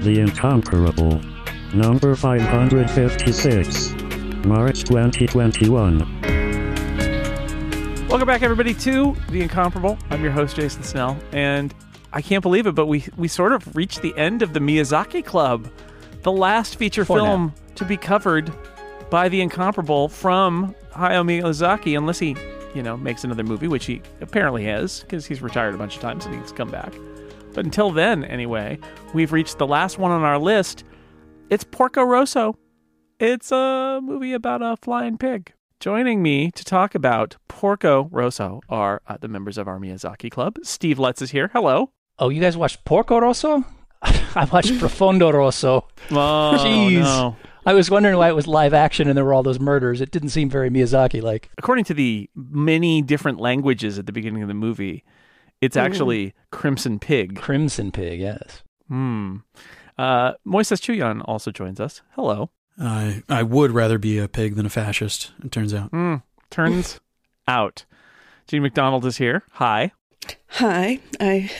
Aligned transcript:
The 0.00 0.18
Incomparable. 0.18 1.20
Number 1.74 2.14
556. 2.16 3.92
March 4.46 4.84
2021. 4.84 5.98
Welcome 8.08 8.26
back, 8.26 8.40
everybody, 8.42 8.72
to 8.72 9.14
The 9.28 9.42
Incomparable. 9.42 9.98
I'm 10.08 10.22
your 10.22 10.32
host, 10.32 10.56
Jason 10.56 10.82
Snell, 10.84 11.18
and 11.32 11.74
I 12.14 12.22
can't 12.22 12.40
believe 12.40 12.66
it, 12.66 12.74
but 12.74 12.86
we, 12.86 13.04
we 13.18 13.28
sort 13.28 13.52
of 13.52 13.76
reached 13.76 14.00
the 14.00 14.16
end 14.16 14.40
of 14.40 14.54
the 14.54 14.60
Miyazaki 14.60 15.22
Club, 15.22 15.70
the 16.22 16.32
last 16.32 16.76
feature 16.76 17.04
For 17.04 17.18
now. 17.18 17.24
film 17.24 17.54
to 17.74 17.84
be 17.84 17.98
covered 17.98 18.50
by 19.10 19.28
The 19.28 19.42
Incomparable 19.42 20.08
from 20.08 20.74
Hayao 20.92 21.26
Miyazaki, 21.26 21.98
unless 21.98 22.18
he, 22.18 22.36
you 22.74 22.82
know, 22.82 22.96
makes 22.96 23.22
another 23.22 23.44
movie, 23.44 23.68
which 23.68 23.84
he 23.84 24.00
apparently 24.22 24.64
has, 24.64 25.00
because 25.00 25.26
he's 25.26 25.42
retired 25.42 25.74
a 25.74 25.78
bunch 25.78 25.96
of 25.96 26.00
times 26.00 26.24
and 26.24 26.34
he's 26.40 26.52
come 26.52 26.70
back. 26.70 26.94
But 27.52 27.64
until 27.64 27.90
then, 27.90 28.24
anyway, 28.24 28.78
we've 29.12 29.32
reached 29.32 29.58
the 29.58 29.66
last 29.66 29.98
one 29.98 30.10
on 30.12 30.22
our 30.22 30.38
list. 30.38 30.84
It's 31.50 31.64
Porco 31.64 32.02
Rosso. 32.02 32.56
It's 33.18 33.50
a 33.52 34.00
movie 34.02 34.32
about 34.32 34.62
a 34.62 34.76
flying 34.76 35.18
pig. 35.18 35.52
Joining 35.80 36.22
me 36.22 36.50
to 36.52 36.64
talk 36.64 36.94
about 36.94 37.36
Porco 37.48 38.08
Rosso 38.12 38.60
are 38.68 39.00
uh, 39.06 39.16
the 39.20 39.28
members 39.28 39.58
of 39.58 39.66
our 39.66 39.78
Miyazaki 39.78 40.30
Club. 40.30 40.58
Steve 40.62 40.98
Lutz 40.98 41.22
is 41.22 41.30
here. 41.30 41.50
Hello. 41.52 41.90
Oh, 42.18 42.28
you 42.28 42.40
guys 42.40 42.56
watched 42.56 42.84
Porco 42.84 43.18
Rosso? 43.18 43.64
I 44.02 44.48
watched 44.52 44.78
Profondo 44.78 45.30
Rosso. 45.32 45.88
Oh, 46.10 46.56
Jeez. 46.58 47.00
no. 47.00 47.36
I 47.66 47.74
was 47.74 47.90
wondering 47.90 48.16
why 48.16 48.28
it 48.28 48.34
was 48.34 48.46
live 48.46 48.72
action 48.72 49.06
and 49.08 49.16
there 49.16 49.24
were 49.24 49.34
all 49.34 49.42
those 49.42 49.60
murders. 49.60 50.00
It 50.00 50.10
didn't 50.10 50.30
seem 50.30 50.48
very 50.48 50.70
Miyazaki 50.70 51.22
like. 51.22 51.50
According 51.58 51.84
to 51.86 51.94
the 51.94 52.28
many 52.34 53.02
different 53.02 53.38
languages 53.38 53.98
at 53.98 54.06
the 54.06 54.12
beginning 54.12 54.42
of 54.42 54.48
the 54.48 54.54
movie, 54.54 55.04
it's 55.60 55.76
actually 55.76 56.34
Crimson 56.50 56.98
Pig. 56.98 57.36
Crimson 57.36 57.92
Pig, 57.92 58.20
yes. 58.20 58.62
Hmm. 58.88 59.36
Uh, 59.98 60.32
Moises 60.46 60.80
Chiullan 60.80 61.22
also 61.26 61.50
joins 61.50 61.78
us. 61.80 62.02
Hello. 62.12 62.50
I 62.80 63.22
I 63.28 63.42
would 63.42 63.72
rather 63.72 63.98
be 63.98 64.18
a 64.18 64.28
pig 64.28 64.54
than 64.56 64.64
a 64.66 64.70
fascist. 64.70 65.32
It 65.44 65.52
turns 65.52 65.74
out. 65.74 65.90
Hmm. 65.90 66.16
Turns 66.50 66.98
out. 67.48 67.84
Jean 68.46 68.62
MacDonald 68.62 69.04
is 69.04 69.18
here. 69.18 69.42
Hi. 69.52 69.92
Hi. 70.48 71.00
I 71.20 71.50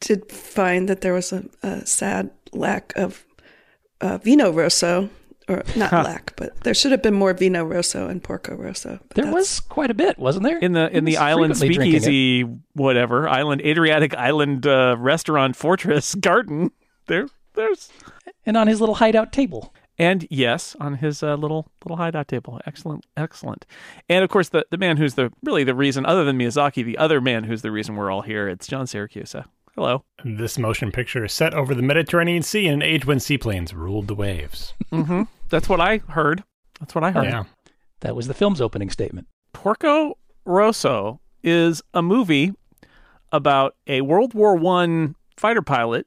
did 0.00 0.30
find 0.30 0.88
that 0.88 1.00
there 1.00 1.14
was 1.14 1.32
a, 1.32 1.44
a 1.62 1.86
sad 1.86 2.30
lack 2.52 2.92
of 2.96 3.24
uh, 4.00 4.18
Vino 4.18 4.52
Rosso, 4.52 5.08
or 5.50 5.62
not 5.76 5.92
lack, 5.92 6.34
but 6.36 6.58
there 6.60 6.74
should 6.74 6.92
have 6.92 7.02
been 7.02 7.14
more 7.14 7.34
Vino 7.34 7.64
Rosso 7.64 8.08
and 8.08 8.22
Porco 8.22 8.54
Rosso. 8.54 8.98
There 9.14 9.32
was 9.32 9.60
quite 9.60 9.90
a 9.90 9.94
bit, 9.94 10.18
wasn't 10.18 10.44
there? 10.44 10.58
in 10.58 10.72
the 10.72 10.88
in 10.96 11.04
the 11.04 11.16
island 11.16 11.56
frequently 11.58 11.74
drinking 11.76 11.96
it. 11.96 12.02
speakeasy 12.02 12.42
whatever 12.74 13.28
island 13.28 13.60
Adriatic 13.62 14.14
island 14.16 14.66
uh, 14.66 14.96
restaurant 14.98 15.56
fortress 15.64 16.14
garden 16.14 16.70
there 17.06 17.28
there's 17.54 17.90
And 18.46 18.56
on 18.56 18.66
his 18.68 18.80
little 18.80 18.94
hideout 18.96 19.32
table. 19.32 19.74
and 19.98 20.26
yes 20.30 20.76
on 20.80 20.94
his 20.96 21.22
uh, 21.22 21.34
little 21.34 21.68
little 21.84 21.96
hideout 21.96 22.28
table 22.28 22.60
excellent 22.66 23.04
excellent 23.16 23.66
and 24.08 24.22
of 24.24 24.30
course 24.30 24.48
the 24.50 24.64
the 24.70 24.78
man 24.78 24.96
who's 24.96 25.14
the 25.14 25.30
really 25.42 25.64
the 25.64 25.74
reason 25.74 26.06
other 26.06 26.24
than 26.24 26.38
Miyazaki 26.38 26.84
the 26.84 26.96
other 26.98 27.20
man 27.20 27.44
who's 27.44 27.62
the 27.62 27.70
reason 27.72 27.96
we're 27.96 28.10
all 28.10 28.22
here 28.22 28.48
it's 28.48 28.66
John 28.66 28.86
Siracusa 28.86 29.44
hello 29.74 30.04
This 30.24 30.58
motion 30.58 30.90
picture 30.92 31.24
is 31.24 31.32
set 31.32 31.52
over 31.54 31.74
the 31.74 31.82
Mediterranean 31.82 32.42
Sea 32.42 32.66
in 32.66 32.74
an 32.74 32.82
age 32.82 33.04
when 33.06 33.18
seaplanes 33.20 33.74
ruled 33.74 34.06
the 34.08 34.14
waves. 34.14 34.74
mm-hmm. 34.92 35.22
That's 35.50 35.68
what 35.68 35.80
I 35.80 35.98
heard 35.98 36.44
that's 36.80 36.94
what 36.94 37.04
I 37.04 37.10
heard 37.10 37.24
Yeah. 37.24 37.44
That 38.00 38.16
was 38.16 38.26
the 38.26 38.34
film's 38.34 38.62
opening 38.62 38.88
statement. 38.88 39.28
Porco 39.52 40.16
Rosso 40.46 41.20
is 41.42 41.82
a 41.92 42.00
movie 42.00 42.52
about 43.30 43.76
a 43.86 44.00
World 44.00 44.34
War 44.34 44.56
One 44.56 45.16
fighter 45.36 45.62
pilot 45.62 46.06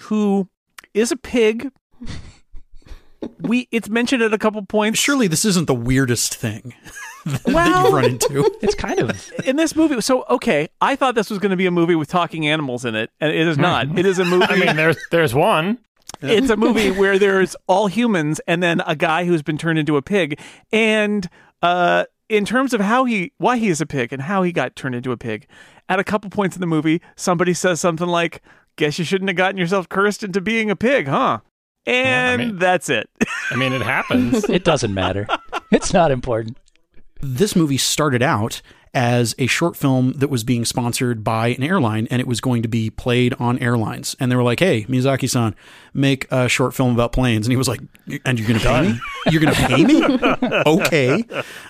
who 0.00 0.48
is 0.94 1.12
a 1.12 1.16
pig. 1.16 1.70
we 3.40 3.68
it's 3.70 3.88
mentioned 3.88 4.22
at 4.22 4.32
a 4.32 4.38
couple 4.38 4.64
points. 4.64 4.98
Surely 4.98 5.26
this 5.26 5.44
isn't 5.44 5.66
the 5.66 5.74
weirdest 5.74 6.34
thing 6.34 6.74
that 7.26 7.44
Well- 7.46 7.84
you've 7.84 7.92
run 7.92 8.04
into. 8.04 8.50
It's 8.62 8.74
kind 8.74 8.98
of 8.98 9.30
in 9.44 9.56
this 9.56 9.76
movie. 9.76 10.00
So 10.00 10.24
okay, 10.30 10.68
I 10.80 10.96
thought 10.96 11.14
this 11.14 11.28
was 11.28 11.38
going 11.38 11.50
to 11.50 11.56
be 11.56 11.66
a 11.66 11.70
movie 11.70 11.94
with 11.94 12.08
talking 12.08 12.48
animals 12.48 12.84
in 12.84 12.94
it, 12.94 13.10
and 13.20 13.30
it 13.30 13.46
is 13.46 13.56
hmm. 13.56 13.62
not. 13.62 13.98
It 13.98 14.06
is 14.06 14.18
a 14.18 14.24
movie. 14.24 14.46
I 14.48 14.56
mean, 14.56 14.76
there's 14.76 14.96
there's 15.10 15.34
one. 15.34 15.78
It's 16.22 16.50
a 16.50 16.56
movie 16.66 16.90
where 16.90 17.18
there's 17.18 17.56
all 17.66 17.86
humans 17.86 18.40
and 18.46 18.62
then 18.62 18.80
a 18.86 18.96
guy 18.96 19.24
who's 19.24 19.42
been 19.42 19.58
turned 19.58 19.78
into 19.78 19.96
a 19.96 20.02
pig 20.02 20.38
and 20.72 21.28
uh 21.62 22.04
in 22.28 22.44
terms 22.44 22.72
of 22.74 22.80
how 22.80 23.04
he 23.04 23.32
why 23.38 23.56
he 23.56 23.68
is 23.68 23.80
a 23.80 23.86
pig 23.86 24.12
and 24.12 24.22
how 24.22 24.42
he 24.42 24.52
got 24.52 24.74
turned 24.76 24.94
into 24.94 25.12
a 25.12 25.16
pig 25.16 25.46
at 25.88 25.98
a 25.98 26.04
couple 26.04 26.28
points 26.30 26.56
in 26.56 26.60
the 26.60 26.66
movie 26.66 27.00
somebody 27.16 27.54
says 27.54 27.80
something 27.80 28.08
like 28.08 28.42
guess 28.76 28.98
you 28.98 29.04
shouldn't 29.04 29.28
have 29.28 29.36
gotten 29.36 29.56
yourself 29.56 29.88
cursed 29.88 30.22
into 30.22 30.40
being 30.40 30.70
a 30.70 30.76
pig 30.76 31.06
huh 31.06 31.38
and 31.86 32.42
mean- 32.42 32.58
that's 32.58 32.88
it 32.88 33.08
I 33.50 33.54
mean, 33.54 33.72
it 33.72 33.80
happens. 33.82 34.42
it 34.50 34.64
doesn't 34.64 34.92
matter. 34.92 35.28
It's 35.70 35.92
not 35.92 36.10
important. 36.10 36.58
this 37.20 37.54
movie 37.54 37.76
started 37.76 38.22
out 38.22 38.60
as 38.96 39.34
a 39.38 39.46
short 39.46 39.76
film 39.76 40.14
that 40.14 40.28
was 40.28 40.42
being 40.42 40.64
sponsored 40.64 41.22
by 41.22 41.48
an 41.48 41.62
airline 41.62 42.08
and 42.10 42.18
it 42.18 42.26
was 42.26 42.40
going 42.40 42.62
to 42.62 42.68
be 42.68 42.88
played 42.88 43.34
on 43.34 43.58
airlines. 43.58 44.16
And 44.18 44.32
they 44.32 44.36
were 44.36 44.42
like, 44.42 44.58
hey, 44.58 44.84
Miyazaki 44.84 45.28
san, 45.28 45.54
make 45.92 46.26
a 46.32 46.48
short 46.48 46.72
film 46.72 46.94
about 46.94 47.12
planes. 47.12 47.46
And 47.46 47.52
he 47.52 47.58
was 47.58 47.68
like, 47.68 47.80
and 48.24 48.38
you're 48.38 48.48
going 48.48 48.58
to 48.58 48.66
pay 48.66 48.88
me? 48.88 49.00
You're 49.26 49.42
going 49.42 49.54
to 49.54 49.66
pay 49.66 49.84
me? 49.84 50.62
okay. 50.66 51.24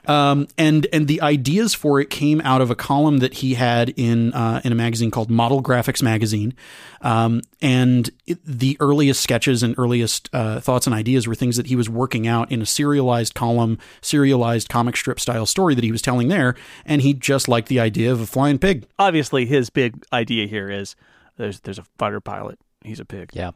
Um, 0.06 0.46
and, 0.56 0.86
and 0.92 1.08
the 1.08 1.20
ideas 1.20 1.74
for 1.74 2.00
it 2.00 2.10
came 2.10 2.40
out 2.42 2.60
of 2.60 2.70
a 2.70 2.76
column 2.76 3.18
that 3.18 3.34
he 3.34 3.54
had 3.54 3.88
in, 3.96 4.32
uh, 4.32 4.60
in 4.62 4.70
a 4.70 4.76
magazine 4.76 5.10
called 5.10 5.28
Model 5.28 5.64
Graphics 5.64 6.04
Magazine. 6.04 6.54
Um, 7.00 7.42
and 7.60 8.08
it, 8.26 8.38
the 8.44 8.76
earliest 8.78 9.20
sketches 9.20 9.62
and 9.62 9.74
earliest 9.78 10.28
uh, 10.32 10.60
thoughts 10.60 10.86
and 10.86 10.94
ideas 10.94 11.26
were 11.26 11.34
things 11.34 11.56
that 11.56 11.66
he 11.66 11.76
was 11.76 11.88
working 11.88 12.26
out 12.26 12.52
in 12.52 12.62
a 12.62 12.66
serialized 12.66 13.34
column, 13.34 13.78
serialized 14.00 14.68
comic 14.68 14.96
strip 14.96 15.18
style 15.18 15.46
story 15.46 15.74
that 15.74 15.84
he 15.84 15.92
was 15.92 16.02
telling 16.02 16.28
there. 16.28 16.54
And 16.84 17.02
he 17.02 17.15
just 17.18 17.48
liked 17.48 17.68
the 17.68 17.80
idea 17.80 18.12
of 18.12 18.20
a 18.20 18.26
flying 18.26 18.58
pig. 18.58 18.86
obviously 18.98 19.46
his 19.46 19.70
big 19.70 20.04
idea 20.12 20.46
here 20.46 20.70
is 20.70 20.96
there's 21.36 21.60
there's 21.60 21.78
a 21.78 21.84
fighter 21.98 22.20
pilot 22.20 22.58
he's 22.82 23.00
a 23.00 23.04
pig 23.04 23.30
Yeah. 23.32 23.50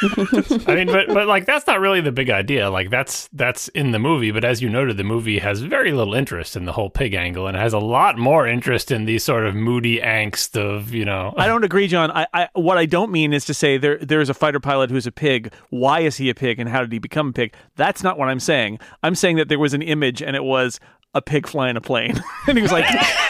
I 0.00 0.74
mean, 0.76 0.86
but 0.86 1.08
but 1.08 1.26
like 1.26 1.44
that's 1.44 1.66
not 1.66 1.80
really 1.80 2.00
the 2.00 2.12
big 2.12 2.30
idea. 2.30 2.70
Like 2.70 2.88
that's 2.88 3.28
that's 3.32 3.66
in 3.68 3.90
the 3.90 3.98
movie, 3.98 4.30
but 4.30 4.44
as 4.44 4.62
you 4.62 4.68
noted, 4.68 4.96
the 4.96 5.02
movie 5.04 5.38
has 5.40 5.60
very 5.60 5.90
little 5.90 6.14
interest 6.14 6.56
in 6.56 6.66
the 6.66 6.72
whole 6.72 6.88
pig 6.88 7.14
angle, 7.14 7.48
and 7.48 7.56
has 7.56 7.72
a 7.72 7.78
lot 7.78 8.16
more 8.16 8.46
interest 8.46 8.92
in 8.92 9.06
the 9.06 9.18
sort 9.18 9.44
of 9.44 9.56
moody 9.56 9.98
angst 9.98 10.56
of 10.56 10.94
you 10.94 11.04
know. 11.04 11.34
I 11.36 11.48
don't 11.48 11.64
agree, 11.64 11.88
John. 11.88 12.12
I, 12.12 12.26
I 12.32 12.48
what 12.54 12.78
I 12.78 12.86
don't 12.86 13.10
mean 13.10 13.32
is 13.32 13.44
to 13.46 13.54
say 13.54 13.76
there 13.76 13.98
there's 13.98 14.30
a 14.30 14.34
fighter 14.34 14.60
pilot 14.60 14.90
who's 14.90 15.06
a 15.06 15.12
pig. 15.12 15.52
Why 15.70 16.00
is 16.00 16.16
he 16.16 16.30
a 16.30 16.34
pig, 16.34 16.60
and 16.60 16.68
how 16.68 16.80
did 16.82 16.92
he 16.92 17.00
become 17.00 17.30
a 17.30 17.32
pig? 17.32 17.54
That's 17.74 18.04
not 18.04 18.18
what 18.18 18.28
I'm 18.28 18.40
saying. 18.40 18.78
I'm 19.02 19.16
saying 19.16 19.36
that 19.38 19.48
there 19.48 19.58
was 19.58 19.74
an 19.74 19.82
image, 19.82 20.22
and 20.22 20.36
it 20.36 20.44
was 20.44 20.78
a 21.14 21.22
pig 21.22 21.46
flying 21.46 21.76
a 21.76 21.80
plane, 21.80 22.22
and 22.46 22.56
he 22.58 22.62
was 22.62 22.70
like, 22.70 22.84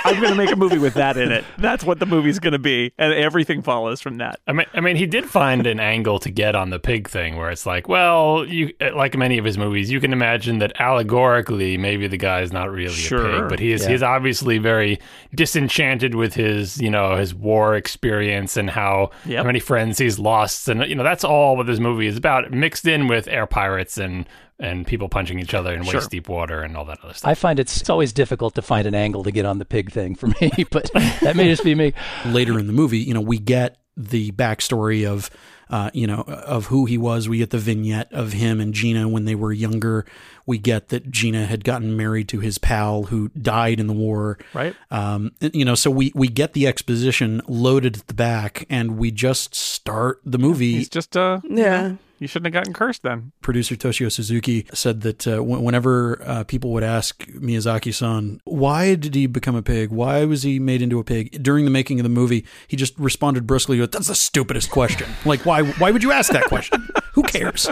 "I'm 0.04 0.16
going 0.20 0.30
to 0.30 0.34
make 0.36 0.50
a 0.50 0.56
movie 0.56 0.78
with 0.78 0.94
that 0.94 1.16
in 1.16 1.30
it." 1.30 1.44
That's 1.58 1.84
what 1.84 2.00
the 2.00 2.06
movie's 2.06 2.38
going 2.40 2.52
to 2.52 2.58
be, 2.58 2.92
and 2.98 3.12
everything 3.14 3.62
follows 3.62 4.00
from 4.00 4.16
that. 4.18 4.40
I 4.48 4.52
mean, 4.52 4.66
I 4.74 4.80
mean, 4.80 4.96
he 4.96 5.06
did 5.06 5.24
find 5.26 5.66
an 5.66 5.78
angle 5.80 6.18
to 6.20 6.30
get 6.30 6.54
on 6.56 6.70
the 6.70 6.78
pig 6.80 7.08
thing, 7.08 7.36
where 7.36 7.50
it's 7.50 7.66
like, 7.66 7.88
well, 7.88 8.44
you 8.44 8.72
like 8.94 9.16
many 9.16 9.38
of 9.38 9.44
his 9.44 9.56
movies, 9.56 9.90
you 9.90 10.00
can 10.00 10.12
imagine 10.12 10.58
that 10.58 10.72
allegorically, 10.80 11.76
maybe 11.78 12.08
the 12.08 12.16
guy's 12.16 12.52
not 12.52 12.70
really 12.70 12.94
a 13.06 13.08
pig, 13.08 13.48
but 13.48 13.60
he's 13.60 13.84
Yeah. 13.84 13.90
he's 13.90 14.02
obviously 14.02 14.58
very 14.58 14.98
disenchanted 15.34 16.14
with 16.14 16.34
his, 16.34 16.80
you 16.80 16.90
know, 16.90 17.16
his 17.16 17.34
war 17.34 17.76
experience 17.76 18.56
and 18.56 18.70
how 18.70 19.10
Yep. 19.24 19.38
how 19.38 19.44
many 19.44 19.60
friends 19.60 19.98
he's 19.98 20.18
lost, 20.18 20.68
and 20.68 20.84
you 20.86 20.94
know, 20.94 21.04
that's 21.04 21.24
all 21.24 21.56
what 21.56 21.66
this 21.66 21.78
movie 21.78 22.06
is 22.08 22.16
about, 22.16 22.50
mixed 22.50 22.86
in 22.86 23.06
with 23.08 23.28
air 23.28 23.46
pirates 23.46 23.98
and 23.98 24.26
and 24.60 24.86
people 24.86 25.08
punching 25.08 25.38
each 25.38 25.54
other 25.54 25.72
in 25.74 25.84
Sure. 25.84 25.94
waist 25.94 26.10
deep 26.10 26.28
water 26.28 26.62
and 26.62 26.76
all 26.76 26.84
that 26.86 26.98
other 27.04 27.14
stuff. 27.14 27.30
I 27.30 27.34
find 27.34 27.60
it's, 27.60 27.80
it's 27.80 27.90
always 27.90 28.12
difficult 28.12 28.54
to 28.56 28.62
find 28.62 28.86
an 28.86 28.94
angle 28.94 29.22
to 29.24 29.30
get 29.30 29.44
on 29.46 29.58
the 29.58 29.64
pig 29.64 29.90
thing 29.92 30.14
for 30.14 30.26
me, 30.40 30.50
but 30.70 30.90
that 31.22 31.34
may 31.36 31.48
just 31.48 31.64
be 31.64 31.74
me. 31.74 31.92
later 32.26 32.58
in 32.58 32.66
the 32.66 32.72
movie, 32.72 32.98
you 32.98 33.14
know, 33.14 33.20
we 33.20 33.38
get 33.38 33.78
the 33.96 34.30
backstory 34.32 35.08
of, 35.08 35.28
uh, 35.70 35.90
you 35.92 36.06
know, 36.06 36.20
of 36.22 36.66
who 36.66 36.86
he 36.86 36.96
was. 36.96 37.28
We 37.28 37.38
get 37.38 37.50
the 37.50 37.58
vignette 37.58 38.12
of 38.12 38.32
him 38.32 38.60
and 38.60 38.72
Gina 38.72 39.08
when 39.08 39.24
they 39.24 39.34
were 39.34 39.52
younger. 39.52 40.06
We 40.46 40.56
get 40.58 40.88
that 40.90 41.10
Gina 41.10 41.46
had 41.46 41.64
gotten 41.64 41.96
married 41.96 42.28
to 42.28 42.38
his 42.40 42.58
pal 42.58 43.04
who 43.04 43.28
died 43.30 43.80
in 43.80 43.86
the 43.88 43.92
war. 43.92 44.38
Right? 44.54 44.74
Um, 44.90 45.32
you 45.40 45.64
know, 45.64 45.74
so 45.74 45.90
we 45.90 46.12
we 46.14 46.28
get 46.28 46.52
the 46.52 46.66
exposition 46.68 47.42
loaded 47.48 47.96
at 47.98 48.06
the 48.06 48.14
back, 48.14 48.66
and 48.70 48.96
we 48.98 49.10
just 49.10 49.54
start 49.54 50.20
the 50.24 50.38
movie. 50.38 50.74
He's 50.74 50.88
just 50.88 51.16
uh, 51.16 51.40
Yeah. 51.44 51.96
You 52.18 52.26
shouldn't 52.26 52.46
have 52.46 52.60
gotten 52.60 52.72
cursed 52.74 53.02
then. 53.02 53.32
producer 53.42 53.76
Toshio 53.76 54.10
Suzuki 54.10 54.66
said 54.72 55.00
that 55.02 55.26
uh, 55.26 55.38
wh- 55.38 55.62
whenever 55.62 56.20
uh, 56.24 56.44
people 56.44 56.72
would 56.72 56.82
ask 56.84 57.24
Miyazaki-san, 57.28 58.40
why 58.44 58.94
did 58.94 59.14
he 59.14 59.26
become 59.26 59.54
a 59.54 59.62
pig? 59.62 59.90
Why 59.90 60.24
was 60.24 60.42
he 60.42 60.58
made 60.58 60.82
into 60.82 60.98
a 60.98 61.04
pig? 61.04 61.42
During 61.42 61.64
the 61.64 61.70
making 61.70 62.00
of 62.00 62.04
the 62.04 62.08
movie, 62.10 62.44
he 62.66 62.76
just 62.76 62.98
responded 62.98 63.46
brusquely, 63.46 63.78
"That's 63.90 64.08
the 64.08 64.14
stupidest 64.14 64.70
question. 64.70 65.08
Like, 65.24 65.44
why? 65.44 65.62
Why 65.62 65.90
would 65.90 66.02
you 66.02 66.12
ask 66.12 66.32
that 66.32 66.44
question? 66.44 66.88
Who 67.12 67.22
cares?" 67.22 67.68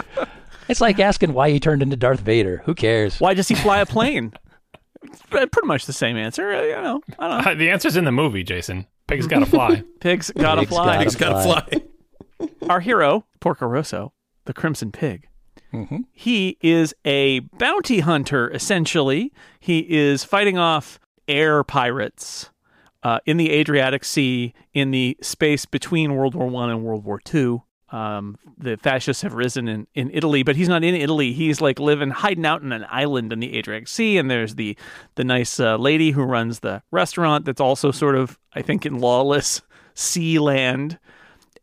It's 0.69 0.81
like 0.81 0.99
asking 0.99 1.33
why 1.33 1.49
he 1.51 1.59
turned 1.59 1.81
into 1.81 1.95
Darth 1.95 2.19
Vader. 2.19 2.61
Who 2.65 2.75
cares? 2.75 3.19
Why 3.19 3.33
does 3.33 3.47
he 3.47 3.55
fly 3.55 3.79
a 3.79 3.85
plane? 3.85 4.33
Pretty 5.29 5.47
much 5.65 5.85
the 5.85 5.93
same 5.93 6.17
answer. 6.17 6.51
uh, 6.51 6.61
You 6.63 6.81
know, 6.81 7.01
I 7.19 7.27
don't 7.27 7.45
know. 7.45 7.55
the 7.59 7.69
answer's 7.69 7.95
in 7.95 8.03
the 8.05 8.11
movie, 8.11 8.43
Jason. 8.43 8.85
Pigs 9.07 9.27
gotta 9.27 9.45
fly. 9.45 9.83
Pigs 10.01 10.31
gotta 10.31 10.61
Pigs 10.61 10.69
fly. 10.71 10.85
gotta 10.85 11.03
He's 11.03 11.15
got 11.15 11.29
to 11.29 11.43
Fly. 11.43 11.61
fly. 11.61 12.47
our 12.69 12.79
hero, 12.81 13.25
Porco 13.39 13.65
Rosso, 13.65 14.11
the 14.47 14.53
Crimson 14.53 14.91
Pig, 14.91 15.27
Mhm. 15.73 16.05
he 16.11 16.57
is 16.61 16.93
a 17.05 17.39
bounty 17.39 17.99
hunter, 17.99 18.49
essentially. 18.51 19.31
He 19.59 19.79
is 19.79 20.23
fighting 20.23 20.57
off 20.57 20.99
air 21.27 21.63
pirates 21.63 22.49
uh, 23.03 23.19
in 23.25 23.37
the 23.37 23.51
Adriatic 23.51 24.03
Sea 24.03 24.53
in 24.73 24.91
the 24.91 25.15
space 25.21 25.65
between 25.65 26.15
World 26.15 26.33
War 26.35 26.47
One 26.47 26.69
and 26.69 26.83
World 26.83 27.03
War 27.05 27.19
Two. 27.23 27.61
Um, 27.89 28.37
the 28.57 28.75
fascists 28.75 29.21
have 29.23 29.33
risen 29.33 29.69
in, 29.69 29.87
in 29.93 30.09
Italy, 30.11 30.43
but 30.43 30.57
he's 30.57 30.67
not 30.67 30.83
in 30.83 30.93
Italy. 30.93 31.31
He's 31.31 31.61
like 31.61 31.79
living, 31.79 32.09
hiding 32.09 32.45
out 32.45 32.61
in 32.61 32.73
an 32.73 32.85
island 32.89 33.31
in 33.31 33.39
the 33.39 33.57
Adriatic 33.57 33.87
Sea. 33.87 34.17
And 34.17 34.29
there's 34.29 34.55
the 34.55 34.75
the 35.15 35.23
nice 35.23 35.57
uh, 35.59 35.77
lady 35.77 36.11
who 36.11 36.23
runs 36.23 36.59
the 36.59 36.81
restaurant 36.91 37.45
that's 37.45 37.61
also 37.61 37.91
sort 37.91 38.15
of, 38.15 38.37
I 38.53 38.61
think, 38.61 38.85
in 38.85 38.99
lawless 38.99 39.61
sea 39.93 40.37
land. 40.39 40.97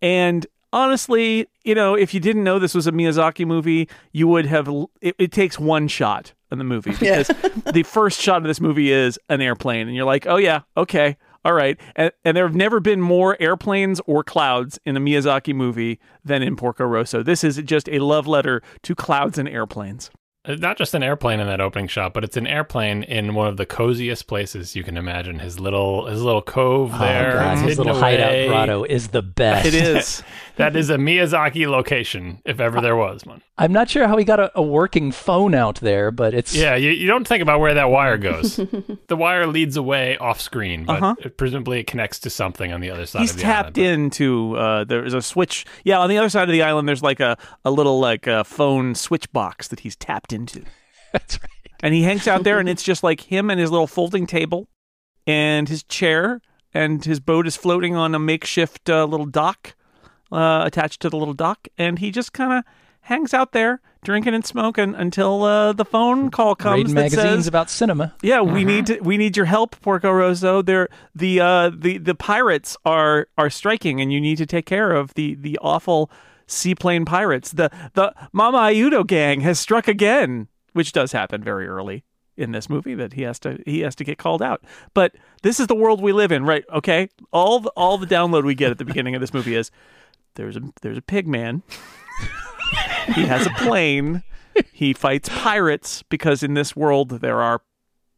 And 0.01 0.47
honestly, 0.75 1.47
you 1.63 1.75
know, 1.75 1.95
if 1.95 2.13
you 2.13 2.21
didn't 2.21 2.45
know 2.45 2.59
this 2.59 2.75
was 2.75 2.87
a 2.87 2.93
Miyazaki 2.93 3.47
movie, 3.47 3.89
you 4.13 4.29
would 4.29 4.45
have. 4.45 4.69
It, 5.01 5.15
it 5.19 5.33
takes 5.33 5.59
one 5.59 5.89
shot 5.89 6.35
in 6.51 6.59
the 6.59 6.65
movie 6.65 6.91
because 6.99 7.29
the 7.73 7.85
first 7.85 8.21
shot 8.21 8.39
of 8.39 8.45
this 8.45 8.61
movie 8.61 8.93
is 8.93 9.19
an 9.31 9.41
airplane, 9.41 9.87
and 9.87 9.97
you're 9.97 10.05
like, 10.05 10.27
oh 10.27 10.37
yeah, 10.37 10.63
okay, 10.77 11.17
all 11.45 11.55
right. 11.55 11.79
And, 11.97 12.13
and 12.25 12.37
there 12.37 12.47
have 12.47 12.57
never 12.57 12.81
been 12.81 13.01
more 13.01 13.41
airplanes 13.41 14.01
or 14.07 14.25
clouds 14.25 14.79
in 14.85 14.97
a 14.97 15.01
Miyazaki 15.01 15.55
movie 15.55 16.01
than 16.25 16.43
in 16.43 16.57
Porco 16.57 16.85
Rosso. 16.85 17.23
This 17.23 17.45
is 17.45 17.57
just 17.59 17.89
a 17.89 18.01
love 18.01 18.27
letter 18.27 18.63
to 18.83 18.95
clouds 18.95 19.39
and 19.39 19.49
airplanes. 19.49 20.11
Uh, 20.47 20.57
Not 20.57 20.77
just 20.77 20.93
an 20.95 21.03
airplane 21.03 21.41
in 21.41 21.47
that 21.47 21.61
opening 21.61 21.89
shot, 21.89 22.13
but 22.13 22.23
it's 22.23 22.37
an 22.37 22.47
airplane 22.47 23.03
in 23.03 23.35
one 23.35 23.49
of 23.49 23.57
the 23.57 23.65
coziest 23.65 24.27
places 24.27 24.77
you 24.77 24.85
can 24.85 24.97
imagine. 24.97 25.39
His 25.39 25.59
little 25.59 26.07
his 26.07 26.23
little 26.23 26.43
cove 26.43 26.93
there, 26.99 27.31
oh, 27.31 27.35
God, 27.35 27.59
his 27.59 27.61
hidden 27.63 27.85
little 27.85 28.01
hideout 28.01 28.49
grotto 28.49 28.85
is 28.85 29.09
the 29.09 29.23
best. 29.23 29.67
It 29.67 29.75
is. 29.75 30.23
That 30.57 30.77
is 30.77 30.89
a 30.89 30.97
Miyazaki 30.97 31.67
location, 31.69 32.41
if 32.45 32.61
ever 32.61 32.81
there 32.81 32.95
was 32.97 33.25
one. 33.27 33.43
I'm 33.59 33.73
not 33.73 33.91
sure 33.91 34.07
how 34.07 34.17
he 34.17 34.25
got 34.25 34.39
a, 34.39 34.53
a 34.55 34.63
working 34.63 35.11
phone 35.11 35.53
out 35.55 35.77
there, 35.81 36.11
but 36.13 36.33
it's 36.33 36.55
Yeah, 36.55 36.77
you, 36.77 36.91
you 36.91 37.09
don't 37.09 37.27
think 37.27 37.43
about 37.43 37.59
where 37.61 37.75
that 37.75 37.91
wire 37.91 38.17
goes. 38.19 38.57
the 39.09 39.17
wire 39.17 39.47
leads 39.49 39.77
away 39.77 40.17
off 40.19 40.41
screen, 40.41 40.85
but 40.85 41.03
Uh-huh. 41.03 41.15
it, 41.19 41.37
presumably 41.37 41.81
it 41.81 41.87
connects 41.89 42.21
to 42.21 42.31
something 42.31 42.73
on 42.73 42.81
the 42.81 42.91
other 42.91 43.05
side 43.07 43.23
He's 43.23 43.31
of 43.33 43.37
the 43.39 43.43
tapped 43.43 43.79
island. 43.79 44.05
into. 44.05 44.57
Uh, 44.57 44.85
there's 44.85 45.13
a 45.15 45.23
switch. 45.23 45.65
Yeah, 45.85 45.99
on 45.99 46.09
the 46.09 46.19
other 46.19 46.29
side 46.29 46.49
of 46.49 46.53
the 46.53 46.63
island, 46.63 46.89
there's 46.89 47.03
like 47.03 47.19
a, 47.21 47.37
a 47.65 47.71
little 47.73 47.99
like 47.99 48.29
uh, 48.29 48.45
phone 48.45 48.95
switch 48.95 49.33
box 49.33 49.69
that 49.69 49.81
he's 49.81 49.97
tapped 49.97 50.33
into. 50.33 50.63
that's 51.13 51.41
right. 51.41 51.51
and 51.83 51.95
he 51.95 52.03
hangs 52.05 52.29
out 52.29 52.45
there 52.45 52.61
and 52.61 52.69
it's 52.69 52.83
just 52.83 53.03
like 53.03 53.21
him 53.23 53.51
and 53.51 53.59
his 53.59 53.71
little 53.73 53.87
folding 53.89 54.27
table 54.27 54.69
and 55.27 55.69
his 55.69 55.83
chair 55.83 56.41
and 56.73 57.05
his 57.05 57.19
boat 57.21 57.47
is 57.47 57.57
floating 57.57 57.95
on 57.97 58.15
a 58.15 58.19
makeshift 58.19 58.89
uh, 58.91 59.05
little 59.05 59.27
dock 59.27 59.75
uh, 60.35 60.65
attached 60.65 61.01
to 61.01 61.09
the 61.11 61.17
little 61.17 61.35
dock 61.35 61.69
and 61.79 61.99
he 61.99 62.11
just 62.11 62.33
kind 62.33 62.53
of 62.53 62.65
hangs 63.03 63.35
out 63.35 63.53
there 63.53 63.81
drinking 64.03 64.35
and 64.35 64.45
smoking 64.45 64.95
until 64.95 65.43
uh, 65.45 65.73
the 65.73 65.85
phone 65.85 66.31
call 66.31 66.55
comes 66.55 66.79
Reading 66.79 66.95
that 66.95 67.01
magazines 67.03 67.31
says 67.31 67.47
about 67.47 67.71
cinema. 67.71 68.15
yeah, 68.23 68.41
we 68.41 68.65
need 68.65 68.87
to 68.87 69.01
we 69.01 69.17
need 69.17 69.37
your 69.37 69.47
help, 69.47 69.81
Porco 69.81 70.11
Rosso. 70.11 70.63
They're 70.63 70.89
the 71.15 71.41
uh 71.41 71.71
the 71.75 71.99
the 71.99 72.15
pirates 72.15 72.77
are 72.85 73.29
are 73.39 73.51
striking, 73.51 74.01
and 74.01 74.13
you 74.13 74.21
need 74.21 74.37
to 74.39 74.47
take 74.47 74.67
care 74.67 74.93
of 74.93 75.15
the 75.15 75.35
the 75.35 75.59
awful 75.63 76.11
seaplane 76.47 77.05
pirates. 77.05 77.53
The 77.53 77.71
the 77.95 78.15
Mamma 78.33 78.59
Aiuto 78.59 79.07
gang 79.07 79.41
has 79.41 79.59
struck 79.59 79.89
again, 79.89 80.49
which 80.73 80.93
does 80.93 81.13
happen 81.13 81.43
very 81.43 81.67
early 81.67 82.05
in 82.37 82.53
this 82.53 82.69
movie 82.69 82.95
that 82.95 83.13
he 83.13 83.23
has 83.23 83.39
to 83.41 83.59
he 83.65 83.81
has 83.81 83.95
to 83.97 84.05
get 84.05 84.19
called 84.19 84.43
out. 84.43 84.63
But 84.93 85.15
this 85.43 85.61
is 85.61 85.67
the 85.67 85.75
world 85.75 86.03
we 86.03 86.13
live 86.13 86.33
in, 86.33 86.45
right? 86.45 86.65
Okay, 86.73 87.09
all 87.33 87.61
the, 87.61 87.71
all 87.77 87.97
the 87.99 88.07
download 88.07 88.45
we 88.45 88.55
get 88.55 88.71
at 88.71 88.79
the 88.79 88.85
beginning 88.85 89.15
of 89.15 89.21
this 89.21 89.33
movie 89.33 89.55
is 89.55 89.71
there's 90.35 90.57
a 90.57 90.63
there's 90.83 90.99
a 90.99 91.03
pig 91.03 91.27
man. 91.27 91.63
he 93.15 93.27
has 93.27 93.47
a 93.47 93.51
plane. 93.51 94.23
He 94.73 94.93
fights 94.93 95.29
pirates 95.29 96.03
because 96.05 96.43
in 96.43 96.55
this 96.55 96.77
world 96.77 97.21
there 97.21 97.41
are 97.43 97.63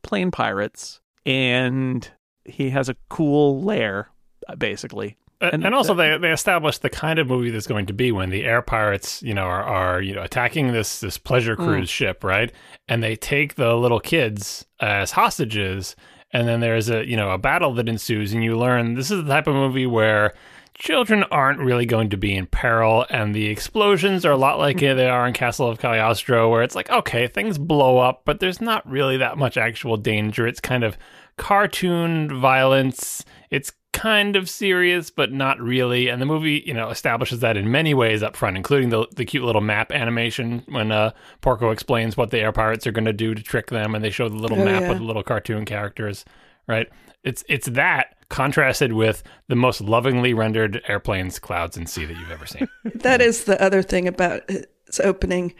plane 0.02 0.30
pirates, 0.30 1.00
and 1.24 2.08
he 2.44 2.70
has 2.70 2.88
a 2.88 2.96
cool 3.08 3.62
lair, 3.62 4.10
basically. 4.58 5.16
And 5.40 5.66
and, 5.66 5.74
also, 5.74 5.92
they 5.92 6.16
they 6.16 6.32
established 6.32 6.80
the 6.80 6.88
kind 6.88 7.18
of 7.18 7.26
movie 7.26 7.50
that's 7.50 7.66
going 7.66 7.86
to 7.86 7.92
be 7.92 8.10
when 8.10 8.30
the 8.30 8.44
air 8.44 8.62
pirates, 8.62 9.22
you 9.22 9.34
know, 9.34 9.42
are, 9.42 9.62
are 9.62 10.00
you 10.00 10.14
know 10.14 10.22
attacking 10.22 10.72
this 10.72 11.00
this 11.00 11.18
pleasure 11.18 11.56
mm. 11.56 11.64
cruise 11.64 11.90
ship, 11.90 12.24
right? 12.24 12.50
And 12.88 13.02
they 13.02 13.16
take 13.16 13.56
the 13.56 13.74
little 13.74 14.00
kids 14.00 14.64
as 14.80 15.10
hostages, 15.10 15.94
and 16.32 16.48
then 16.48 16.60
there's 16.60 16.88
a 16.88 17.06
you 17.06 17.16
know 17.18 17.32
a 17.32 17.38
battle 17.38 17.74
that 17.74 17.86
ensues, 17.86 18.32
and 18.32 18.42
you 18.42 18.56
learn 18.56 18.94
this 18.94 19.10
is 19.10 19.24
the 19.24 19.28
type 19.28 19.46
of 19.46 19.54
movie 19.54 19.86
where 19.86 20.32
children 20.78 21.22
aren't 21.24 21.58
really 21.60 21.86
going 21.86 22.10
to 22.10 22.16
be 22.16 22.34
in 22.34 22.46
peril, 22.46 23.06
and 23.10 23.34
the 23.34 23.46
explosions 23.46 24.24
are 24.24 24.32
a 24.32 24.36
lot 24.36 24.58
like 24.58 24.78
they 24.80 25.08
are 25.08 25.26
in 25.26 25.32
Castle 25.32 25.68
of 25.68 25.78
Cagliostro, 25.78 26.50
where 26.50 26.62
it's 26.62 26.74
like 26.74 26.90
okay, 26.90 27.26
things 27.26 27.58
blow 27.58 27.98
up, 27.98 28.22
but 28.24 28.40
there's 28.40 28.60
not 28.60 28.88
really 28.88 29.16
that 29.16 29.38
much 29.38 29.56
actual 29.56 29.96
danger. 29.96 30.46
It's 30.46 30.60
kind 30.60 30.84
of 30.84 30.96
cartoon 31.36 32.40
violence. 32.40 33.24
It's 33.50 33.72
kind 33.92 34.36
of 34.36 34.50
serious, 34.50 35.10
but 35.10 35.32
not 35.32 35.58
really. 35.60 36.08
And 36.08 36.20
the 36.20 36.26
movie, 36.26 36.62
you 36.66 36.74
know, 36.74 36.90
establishes 36.90 37.40
that 37.40 37.56
in 37.56 37.70
many 37.70 37.94
ways 37.94 38.22
up 38.22 38.36
front, 38.36 38.56
including 38.56 38.90
the 38.90 39.06
the 39.14 39.24
cute 39.24 39.44
little 39.44 39.60
map 39.62 39.90
animation 39.92 40.62
when 40.68 40.92
uh, 40.92 41.12
Porco 41.40 41.70
explains 41.70 42.16
what 42.16 42.30
the 42.30 42.40
air 42.40 42.52
pirates 42.52 42.86
are 42.86 42.92
going 42.92 43.04
to 43.06 43.12
do 43.12 43.34
to 43.34 43.42
trick 43.42 43.68
them, 43.68 43.94
and 43.94 44.04
they 44.04 44.10
show 44.10 44.28
the 44.28 44.36
little 44.36 44.60
Oh, 44.60 44.64
map 44.64 44.82
yeah. 44.82 44.88
with 44.90 44.98
the 44.98 45.04
little 45.04 45.22
cartoon 45.22 45.64
characters. 45.64 46.24
Right? 46.68 46.88
It's 47.22 47.44
it's 47.48 47.68
that 47.68 48.15
contrasted 48.28 48.92
with 48.92 49.22
the 49.48 49.56
most 49.56 49.80
lovingly 49.80 50.34
rendered 50.34 50.82
airplanes, 50.88 51.38
clouds, 51.38 51.76
and 51.76 51.88
sea 51.88 52.04
that 52.04 52.16
you've 52.16 52.30
ever 52.30 52.46
seen. 52.46 52.68
That 52.94 53.20
is 53.20 53.44
the 53.44 53.60
other 53.62 53.82
thing 53.82 54.08
about 54.08 54.48
his 54.48 55.00
opening 55.00 55.54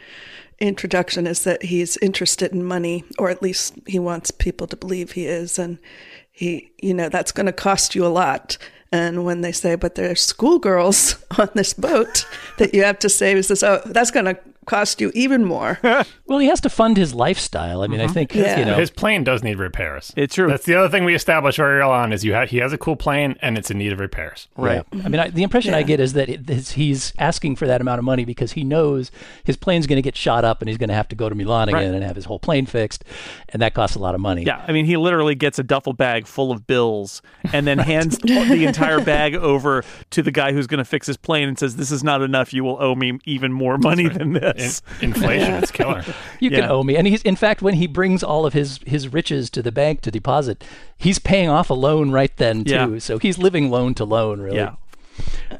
introduction 0.59 1.27
is 1.27 1.43
that 1.43 1.63
he's 1.63 1.97
interested 1.97 2.51
in 2.51 2.63
money, 2.63 3.03
or 3.17 3.29
at 3.29 3.41
least 3.41 3.75
he 3.85 3.99
wants 3.99 4.31
people 4.31 4.67
to 4.67 4.75
believe 4.75 5.11
he 5.11 5.25
is, 5.25 5.59
and 5.59 5.77
he, 6.31 6.71
you 6.81 6.93
know, 6.93 7.09
that's 7.09 7.31
going 7.31 7.45
to 7.45 7.53
cost 7.53 7.95
you 7.95 8.05
a 8.05 8.09
lot. 8.09 8.57
And 8.91 9.25
when 9.25 9.41
they 9.41 9.51
say, 9.51 9.75
but 9.75 9.95
there's 9.95 10.21
schoolgirls 10.21 11.23
on 11.37 11.49
this 11.55 11.73
boat 11.73 12.25
that 12.57 12.73
you 12.73 12.83
have 12.83 12.99
to 12.99 13.09
save, 13.09 13.37
he 13.37 13.43
says, 13.43 13.63
oh, 13.63 13.81
that's 13.85 14.11
going 14.11 14.25
to 14.25 14.39
cost 14.67 15.01
you 15.01 15.11
even 15.15 15.43
more. 15.43 15.79
Well, 16.27 16.39
he 16.39 16.47
has 16.47 16.59
to 16.61 16.69
fund 16.69 16.97
his 16.97 17.13
lifestyle. 17.15 17.81
I 17.83 17.87
mean, 17.87 18.01
I 18.01 18.03
mm-hmm. 18.03 18.13
think 18.13 18.35
Yeah. 18.35 18.59
you 18.59 18.65
know. 18.65 18.75
His 18.75 18.91
plane 18.91 19.23
does 19.23 19.43
need 19.43 19.59
repairs. 19.59 20.11
It's 20.17 20.35
true. 20.35 20.49
That's 20.49 20.65
the 20.65 20.75
other 20.75 20.89
thing 20.89 21.05
we 21.05 21.15
established 21.15 21.55
very 21.55 21.79
early 21.79 21.89
on 21.89 22.11
is 22.11 22.25
you 22.25 22.33
have 22.33 22.49
he 22.49 22.57
has 22.57 22.73
a 22.73 22.77
cool 22.77 22.97
plane 22.97 23.37
and 23.41 23.57
it's 23.57 23.71
in 23.71 23.77
need 23.77 23.93
of 23.93 24.01
repairs. 24.01 24.49
Right. 24.57 24.83
I 25.05 25.07
mean, 25.07 25.21
I, 25.21 25.29
the 25.29 25.43
impression 25.43 25.73
I 25.73 25.83
get 25.83 26.01
is 26.01 26.11
that 26.13 26.27
it, 26.27 26.45
this, 26.45 26.71
he's 26.71 27.13
asking 27.17 27.55
for 27.55 27.65
that 27.67 27.79
amount 27.79 27.99
of 27.99 28.03
money 28.03 28.25
because 28.25 28.51
he 28.51 28.65
knows 28.65 29.09
his 29.45 29.55
plane's 29.55 29.87
going 29.87 29.95
to 29.95 30.01
get 30.01 30.17
shot 30.17 30.43
up 30.43 30.61
and 30.61 30.67
he's 30.67 30.77
going 30.77 30.89
to 30.89 30.95
have 30.95 31.07
to 31.07 31.15
go 31.15 31.29
to 31.29 31.35
Milan 31.35 31.69
again 31.69 31.77
Right. 31.77 31.95
and 31.95 32.03
have 32.03 32.17
his 32.17 32.25
whole 32.25 32.39
plane 32.39 32.65
fixed, 32.65 33.05
and 33.49 33.61
that 33.61 33.73
costs 33.73 33.95
a 33.95 33.99
lot 33.99 34.15
of 34.15 34.19
money. 34.19 34.43
Yeah, 34.43 34.65
I 34.67 34.73
mean, 34.73 34.85
he 34.85 34.97
literally 34.97 35.35
gets 35.35 35.59
a 35.59 35.63
duffel 35.63 35.93
bag 35.93 36.27
full 36.27 36.51
of 36.51 36.67
bills 36.67 37.21
and 37.53 37.65
then 37.65 37.77
hands 37.93 38.17
the 38.17 38.65
entire 38.65 38.99
bag 38.99 39.33
over 39.35 39.85
to 40.09 40.21
the 40.21 40.31
guy 40.31 40.51
who's 40.51 40.67
going 40.67 40.79
to 40.79 40.85
fix 40.85 41.07
his 41.07 41.15
plane 41.15 41.47
and 41.47 41.57
says, 41.57 41.77
"This 41.77 41.89
is 41.89 42.03
not 42.03 42.21
enough. 42.21 42.53
You 42.53 42.65
will 42.65 42.81
owe 42.81 42.95
me 42.95 43.19
even 43.23 43.53
more 43.53 43.77
money 43.77 44.09
than 44.09 44.33
In, 44.57 45.09
inflation, 45.09 45.53
Yeah. 45.53 45.59
it's 45.59 45.71
killer. 45.71 46.03
You 46.39 46.51
can 46.51 46.65
owe 46.65 46.83
me. 46.83 46.95
And 46.95 47.07
he's, 47.07 47.21
in 47.23 47.35
fact, 47.35 47.61
when 47.61 47.75
he 47.75 47.87
brings 47.87 48.23
all 48.23 48.45
of 48.45 48.53
his, 48.53 48.79
his 48.85 49.11
riches 49.11 49.49
to 49.51 49.61
the 49.61 49.71
bank 49.71 50.01
to 50.01 50.11
deposit, 50.11 50.63
he's 50.97 51.19
paying 51.19 51.49
off 51.49 51.69
a 51.69 51.73
loan 51.73 52.11
right 52.11 52.35
then, 52.37 52.63
too. 52.63 52.93
Yeah. 52.93 52.99
So 52.99 53.17
he's 53.17 53.37
living 53.37 53.69
loan 53.69 53.93
to 53.95 54.05
loan, 54.05 54.41
really. 54.41 54.57
Yeah. 54.57 54.75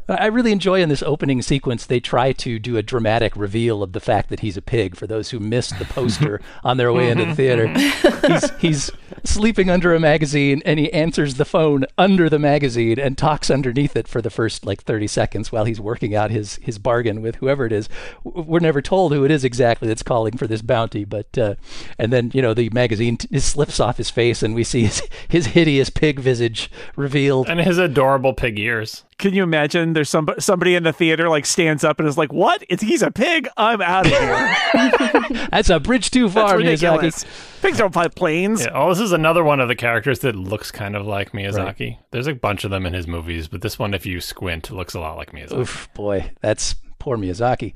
I 0.08 0.28
really 0.28 0.52
enjoy 0.52 0.82
in 0.82 0.90
this 0.90 1.04
opening 1.04 1.42
sequence, 1.42 1.86
they 1.86 2.00
try 2.00 2.32
to 2.32 2.60
do 2.60 2.78
a 2.78 2.84
dramatic 2.84 3.36
reveal 3.36 3.82
of 3.82 3.94
the 3.94 4.00
fact 4.00 4.30
that 4.30 4.42
he's 4.42 4.58
a 4.58 4.62
pig 4.62 4.96
for 4.96 5.08
those 5.08 5.32
who 5.32 5.40
missed 5.40 5.80
the 5.80 5.86
poster 5.86 6.42
on 6.64 6.78
their 6.78 6.94
way 6.94 7.10
into 7.10 7.26
the 7.26 7.32
mm-hmm. 7.32 7.36
theater. 7.36 7.68
Mm-hmm. 7.68 8.60
he's, 8.60 8.90
he's 8.90 8.92
sleeping 9.24 9.70
under 9.70 9.94
a 9.94 10.00
magazine 10.00 10.62
and 10.66 10.80
he 10.80 10.92
answers 10.94 11.36
the 11.36 11.46
phone 11.46 11.86
under 11.98 12.30
the 12.30 12.40
magazine 12.40 13.00
and 13.00 13.18
talks 13.18 13.50
underneath 13.50 13.96
it 13.96 14.08
for 14.08 14.22
the 14.22 14.30
first 14.30 14.66
like 14.66 14.84
30 14.84 15.08
seconds 15.08 15.52
while 15.52 15.66
he's 15.66 15.80
working 15.80 16.16
out 16.16 16.32
his, 16.32 16.56
his 16.58 16.78
bargain 16.80 17.22
with 17.22 17.36
whoever 17.36 17.66
it 17.66 17.72
is. 17.72 17.90
We're 18.24 18.60
never 18.60 18.82
told 18.82 19.14
who 19.14 19.24
it 19.26 19.32
is 19.32 19.44
exactly 19.44 19.88
that's 19.88 20.04
calling 20.04 20.38
for 20.38 20.48
this 20.48 20.62
bounty, 20.62 21.06
but, 21.06 21.38
uh, 21.38 21.56
and 21.98 22.12
then, 22.14 22.32
you 22.34 22.42
know, 22.42 22.54
the 22.54 22.70
magazine 22.70 23.18
t- 23.18 23.40
slips 23.40 23.80
off 23.80 23.98
his 23.98 24.10
face 24.10 24.44
and 24.44 24.56
we 24.56 24.64
see 24.64 24.84
his, 24.84 25.02
his 25.28 25.46
hideous 25.48 25.90
pig 25.90 26.20
visage 26.20 26.70
revealed. 26.96 27.48
And 27.50 27.60
his 27.60 27.78
adorable 27.78 28.34
pig 28.34 28.60
ears. 28.60 29.04
Can 29.18 29.34
you 29.34 29.42
imagine? 29.42 29.94
There's 29.94 30.10
some 30.10 30.30
somebody 30.38 30.76
in 30.76 30.84
the 30.84 30.94
theater 30.94 31.28
like 31.28 31.48
stands 31.48 31.84
up 31.84 32.00
and 32.00 32.08
is 32.08 32.20
like, 32.20 32.32
"What? 32.32 32.64
It's 32.70 32.84
he's 32.84 33.02
a 33.02 33.10
pig. 33.10 33.48
I'm 33.58 33.82
out 33.82 34.06
of 34.06 34.12
here. 34.12 35.48
That's 35.52 35.72
a 35.72 35.80
bridge 35.80 36.12
too 36.12 36.30
That's 36.30 36.34
far, 36.36 36.58
Miyazaki. 36.60 36.92
ridiculous. 36.92 37.26
Pigs 37.64 37.80
don't 37.80 37.92
fly 37.92 38.10
planes." 38.10 38.62
Yeah, 38.62 38.74
oh, 38.76 38.90
this 38.90 39.00
is 39.00 39.07
another 39.12 39.44
one 39.44 39.60
of 39.60 39.68
the 39.68 39.76
characters 39.76 40.20
that 40.20 40.36
looks 40.36 40.72
kind 40.72 40.96
of 40.96 41.06
like 41.06 41.32
Miyazaki. 41.32 41.98
There's 42.12 42.28
a 42.28 42.34
bunch 42.34 42.64
of 42.64 42.72
them 42.72 42.86
in 42.86 42.94
his 42.94 43.08
movies, 43.08 43.48
but 43.48 43.62
this 43.62 43.78
one, 43.78 43.94
if 43.94 44.06
you 44.06 44.22
squint, 44.22 44.72
looks 44.72 44.94
a 44.94 45.00
lot 45.00 45.18
like 45.18 45.32
Miyazaki. 45.32 45.60
Oof, 45.60 45.90
boy, 45.94 46.32
that's 46.42 46.76
poor 47.00 47.18
Miyazaki. 47.18 47.74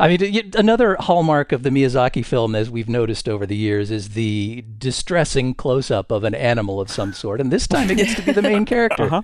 I 0.00 0.08
mean, 0.08 0.50
another 0.56 0.96
hallmark 0.98 1.52
of 1.52 1.62
the 1.62 1.70
Miyazaki 1.70 2.24
film, 2.24 2.56
as 2.56 2.68
we've 2.68 2.88
noticed 2.88 3.28
over 3.28 3.46
the 3.46 3.54
years, 3.54 3.90
is 3.90 4.10
the 4.10 4.64
distressing 4.78 5.54
close-up 5.54 6.10
of 6.10 6.24
an 6.24 6.34
animal 6.34 6.80
of 6.80 6.90
some 6.90 7.12
sort, 7.12 7.40
and 7.40 7.52
this 7.52 7.68
time 7.68 7.88
it 7.88 7.96
gets 7.96 8.14
to 8.16 8.22
be 8.22 8.32
the 8.32 8.42
main 8.42 8.64
character. 8.66 9.04
Uh-huh. 9.04 9.22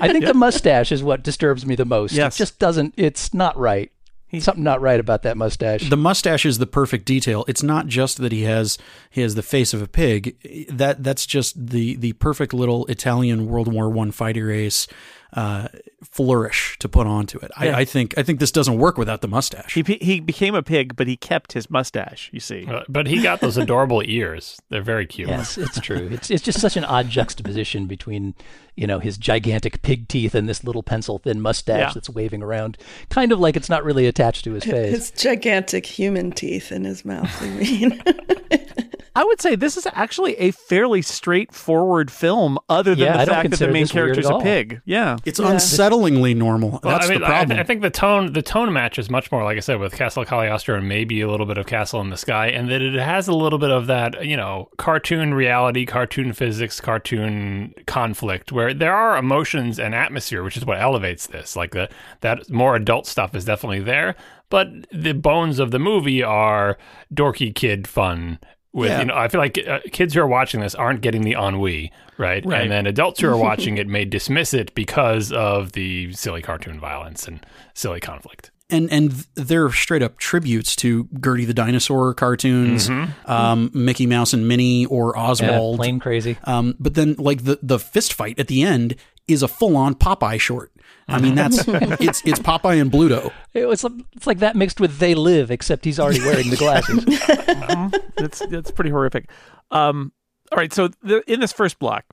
I 0.00 0.12
think 0.12 0.26
the 0.26 0.34
mustache 0.34 0.92
is 0.92 1.02
what 1.02 1.22
disturbs 1.22 1.64
me 1.64 1.76
the 1.76 1.86
most. 1.86 2.12
Yes. 2.12 2.34
It 2.34 2.38
just 2.38 2.58
doesn't. 2.58 2.92
It's 2.98 3.32
not 3.32 3.56
right. 3.56 3.90
Something 4.38 4.64
not 4.64 4.82
right 4.82 5.00
about 5.00 5.22
that 5.22 5.38
mustache. 5.38 5.88
The 5.88 5.96
mustache 5.96 6.44
is 6.44 6.58
the 6.58 6.66
perfect 6.66 7.06
detail. 7.06 7.46
It's 7.48 7.62
not 7.62 7.86
just 7.86 8.18
that 8.18 8.30
he 8.30 8.42
has 8.42 8.76
he 9.10 9.22
has 9.22 9.34
the 9.34 9.42
face 9.42 9.72
of 9.72 9.80
a 9.80 9.88
pig. 9.88 10.36
That 10.70 11.02
that's 11.02 11.24
just 11.24 11.68
the 11.68 11.96
the 11.96 12.12
perfect 12.14 12.52
little 12.52 12.84
Italian 12.86 13.46
World 13.46 13.72
War 13.72 13.88
One 13.88 14.10
fighter 14.10 14.50
ace 14.50 14.86
uh, 15.34 15.68
flourish 16.02 16.78
to 16.78 16.88
put 16.88 17.06
onto 17.06 17.38
it. 17.38 17.50
Yeah. 17.60 17.76
I, 17.76 17.80
I 17.80 17.84
think 17.84 18.16
I 18.16 18.22
think 18.22 18.40
this 18.40 18.50
doesn't 18.50 18.78
work 18.78 18.96
without 18.96 19.20
the 19.20 19.28
mustache. 19.28 19.74
He 19.74 19.82
he 20.00 20.20
became 20.20 20.54
a 20.54 20.62
pig, 20.62 20.96
but 20.96 21.06
he 21.06 21.16
kept 21.16 21.52
his 21.52 21.68
mustache. 21.70 22.30
You 22.32 22.40
see, 22.40 22.66
Uh, 22.66 22.82
But 22.88 23.06
he 23.08 23.20
got 23.22 23.40
those 23.40 23.56
adorable 23.58 24.02
ears. 24.04 24.58
They're 24.70 24.80
very 24.82 25.06
cute. 25.06 25.28
Yes, 25.28 25.58
it's 25.58 25.78
true. 25.80 26.08
It's 26.10 26.30
it's 26.30 26.42
just 26.42 26.60
such 26.60 26.76
an 26.76 26.84
odd 26.84 27.10
juxtaposition 27.10 27.86
between, 27.86 28.34
you 28.74 28.86
know, 28.86 29.00
his 29.00 29.18
gigantic 29.18 29.82
pig 29.82 30.08
teeth 30.08 30.34
and 30.34 30.48
this 30.48 30.64
little 30.64 30.82
pencil 30.82 31.18
thin 31.18 31.40
mustache 31.42 31.78
Yeah. 31.78 31.92
that's 31.94 32.08
waving 32.08 32.42
around, 32.42 32.78
kind 33.10 33.30
of 33.30 33.38
like 33.38 33.54
it's 33.56 33.68
not 33.68 33.84
really 33.84 34.06
attached 34.06 34.44
to 34.44 34.52
his 34.52 34.64
face. 34.74 34.90
His 34.92 35.10
gigantic 35.10 35.84
human 35.84 36.32
teeth 36.32 36.72
in 36.72 36.84
his 36.84 37.04
mouth. 37.04 37.30
I 37.42 37.48
mean, 37.50 38.02
I 39.14 39.24
would 39.24 39.40
say 39.40 39.56
this 39.56 39.76
is 39.76 39.86
actually 39.92 40.36
a 40.36 40.50
fairly 40.50 41.02
straightforward 41.02 42.10
film, 42.10 42.58
other 42.68 42.94
than 42.94 43.04
Yeah, 43.06 43.12
the 43.12 43.20
I 43.22 43.26
fact 43.26 43.50
that 43.50 43.58
the 43.58 43.68
main 43.68 43.82
this 43.84 43.94
weird 43.94 44.14
character's 44.14 44.30
a 44.30 44.38
pig. 44.38 44.80
Yeah, 44.84 45.16
It's 45.24 45.40
unsettlingly 45.40 46.36
normal. 46.36 46.70
Well, 46.70 46.80
That's 46.82 47.06
I 47.06 47.10
mean, 47.10 47.20
the 47.20 47.26
problem. 47.26 47.58
I, 47.58 47.60
I 47.60 47.64
think 47.64 47.82
the 47.82 47.90
tone 47.90 48.32
the 48.32 48.42
tone 48.42 48.72
matches 48.72 49.10
much 49.10 49.30
more, 49.32 49.44
like 49.44 49.56
I 49.56 49.60
said, 49.60 49.80
with 49.80 49.94
Castle 49.94 50.24
Cagliostro 50.24 50.76
and 50.76 50.88
maybe 50.88 51.20
a 51.20 51.30
little 51.30 51.46
bit 51.46 51.58
of 51.58 51.66
Castle 51.66 52.00
in 52.00 52.10
the 52.10 52.16
Sky, 52.16 52.48
and 52.48 52.70
that 52.70 52.82
it 52.82 52.94
has 52.94 53.28
a 53.28 53.34
little 53.34 53.58
bit 53.58 53.70
of 53.70 53.86
that, 53.86 54.24
you 54.24 54.36
know, 54.36 54.68
cartoon 54.76 55.34
reality, 55.34 55.86
cartoon 55.86 56.32
physics, 56.32 56.80
cartoon 56.80 57.74
conflict, 57.86 58.52
where 58.52 58.72
there 58.74 58.94
are 58.94 59.16
emotions 59.16 59.78
and 59.78 59.94
atmosphere, 59.94 60.42
which 60.42 60.56
is 60.56 60.64
what 60.64 60.78
elevates 60.80 61.26
this. 61.26 61.56
Like 61.56 61.72
the 61.72 61.88
that 62.20 62.50
more 62.50 62.76
adult 62.76 63.06
stuff 63.06 63.34
is 63.34 63.44
definitely 63.44 63.80
there, 63.80 64.14
but 64.50 64.68
the 64.92 65.12
bones 65.12 65.58
of 65.58 65.70
the 65.70 65.78
movie 65.78 66.22
are 66.22 66.78
dorky 67.12 67.54
kid 67.54 67.86
fun. 67.86 68.38
With 68.72 68.90
Yeah. 68.90 68.98
you 69.00 69.04
know, 69.06 69.14
I 69.16 69.28
feel 69.28 69.40
like 69.40 69.58
uh, 69.66 69.80
kids 69.92 70.14
who 70.14 70.20
are 70.20 70.26
watching 70.28 70.60
this 70.60 70.74
aren't 70.74 71.00
getting 71.00 71.22
the 71.22 71.32
ennui, 71.32 71.90
right? 72.18 72.44
Right. 72.44 72.62
And 72.62 72.70
then 72.70 72.86
adults 72.86 73.20
who 73.20 73.28
are 73.28 73.36
watching 73.48 73.78
it 73.78 73.86
may 73.88 74.04
dismiss 74.04 74.52
it 74.54 74.74
because 74.74 75.32
of 75.32 75.72
the 75.72 76.12
silly 76.12 76.42
cartoon 76.42 76.78
violence 76.78 77.26
and 77.26 77.44
silly 77.74 78.00
conflict. 78.00 78.50
and 78.70 78.92
and 78.92 79.12
they're 79.34 79.70
straight 79.70 80.02
up 80.02 80.18
tributes 80.18 80.76
to 80.76 81.08
Gertie 81.24 81.46
the 81.46 81.54
dinosaur 81.54 82.12
cartoons, 82.12 82.90
um, 83.24 83.70
Mickey 83.72 84.04
Mouse 84.06 84.34
and 84.34 84.46
Minnie 84.46 84.84
or 84.86 85.14
Yeah, 85.16 85.22
Oswald. 85.22 85.78
Plane 85.78 85.98
Crazy. 86.00 86.36
Um, 86.44 86.74
but 86.78 86.92
then 86.94 87.14
like 87.18 87.44
the 87.44 87.58
the 87.62 87.78
fist 87.78 88.12
fight 88.12 88.38
at 88.38 88.48
the 88.48 88.62
end 88.62 88.94
is 89.28 89.42
a 89.42 89.48
full 89.48 89.76
on 89.76 89.94
Popeye 89.94 90.40
short. 90.40 90.72
I 91.06 91.20
mean 91.20 91.34
that's 91.34 91.64
it's 91.68 92.22
it's 92.24 92.38
Popeye 92.38 92.80
and 92.80 92.90
Bluto. 92.90 93.32
It 93.54 93.66
was 93.66 93.84
it's 94.16 94.26
like 94.26 94.38
that 94.40 94.56
mixed 94.56 94.80
with 94.80 94.98
They 94.98 95.14
Live, 95.14 95.50
except 95.50 95.84
he's 95.84 95.98
already 96.00 96.20
wearing 96.20 96.50
the 96.50 96.56
glasses. 96.56 97.04
that's 98.16 98.44
that's 98.46 98.70
pretty 98.70 98.90
horrific. 98.90 99.30
Um, 99.70 100.12
all 100.52 100.56
right, 100.58 100.72
so 100.72 100.88
the, 101.02 101.22
in 101.30 101.40
this 101.40 101.52
first 101.52 101.78
block, 101.78 102.04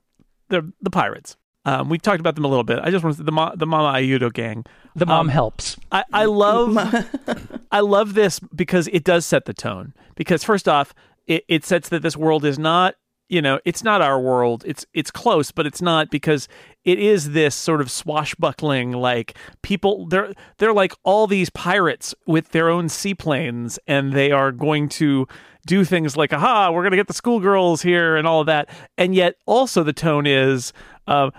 the 0.48 0.72
the 0.80 0.90
pirates. 0.90 1.36
Um, 1.64 1.88
we 1.88 1.98
talked 1.98 2.20
about 2.20 2.36
them 2.36 2.44
a 2.44 2.48
little 2.48 2.62
bit. 2.64 2.78
I 2.80 2.90
just 2.92 3.02
want 3.02 3.16
to 3.16 3.22
the 3.24 3.32
Ma, 3.32 3.52
the 3.56 3.66
Mamma 3.66 3.98
Aiuto 3.98 4.32
gang. 4.32 4.64
The 4.94 5.04
mom 5.04 5.22
Um, 5.22 5.28
helps. 5.28 5.76
I, 5.90 6.04
I 6.12 6.24
love 6.26 6.78
I 7.72 7.80
love 7.80 8.14
this 8.14 8.38
because 8.38 8.86
it 8.88 9.02
does 9.04 9.26
set 9.26 9.46
the 9.46 9.52
tone. 9.54 9.92
Because 10.14 10.44
first 10.44 10.68
off, 10.68 10.94
it, 11.26 11.44
it 11.48 11.64
sets 11.64 11.88
that 11.88 12.02
this 12.02 12.16
world 12.16 12.44
is 12.44 12.56
not 12.58 12.94
you 13.28 13.42
know 13.42 13.60
it's 13.64 13.82
not 13.82 14.02
our 14.02 14.20
world. 14.20 14.64
It's 14.66 14.86
it's 14.94 15.10
close, 15.10 15.50
but 15.50 15.66
it's 15.66 15.82
not 15.82 16.10
because 16.10 16.48
it 16.84 16.98
is 16.98 17.32
this 17.32 17.54
sort 17.54 17.80
of 17.80 17.90
swashbuckling 17.90 18.92
like 18.92 19.36
people. 19.62 20.06
They're 20.06 20.32
they're 20.58 20.72
like 20.72 20.92
all 21.02 21.26
these 21.26 21.50
pirates 21.50 22.14
with 22.26 22.50
their 22.50 22.68
own 22.68 22.88
seaplanes, 22.88 23.78
and 23.86 24.12
they 24.12 24.30
are 24.30 24.52
going 24.52 24.88
to 24.90 25.26
do 25.66 25.84
things 25.84 26.16
like 26.16 26.32
aha, 26.32 26.70
we're 26.70 26.82
gonna 26.82 26.96
get 26.96 27.08
the 27.08 27.14
schoolgirls 27.14 27.82
here 27.82 28.16
and 28.16 28.26
all 28.26 28.40
of 28.40 28.46
that. 28.46 28.68
And 28.96 29.14
yet 29.14 29.36
also 29.46 29.82
the 29.82 29.92
tone 29.92 30.26
is. 30.26 30.72
Uh, 31.08 31.30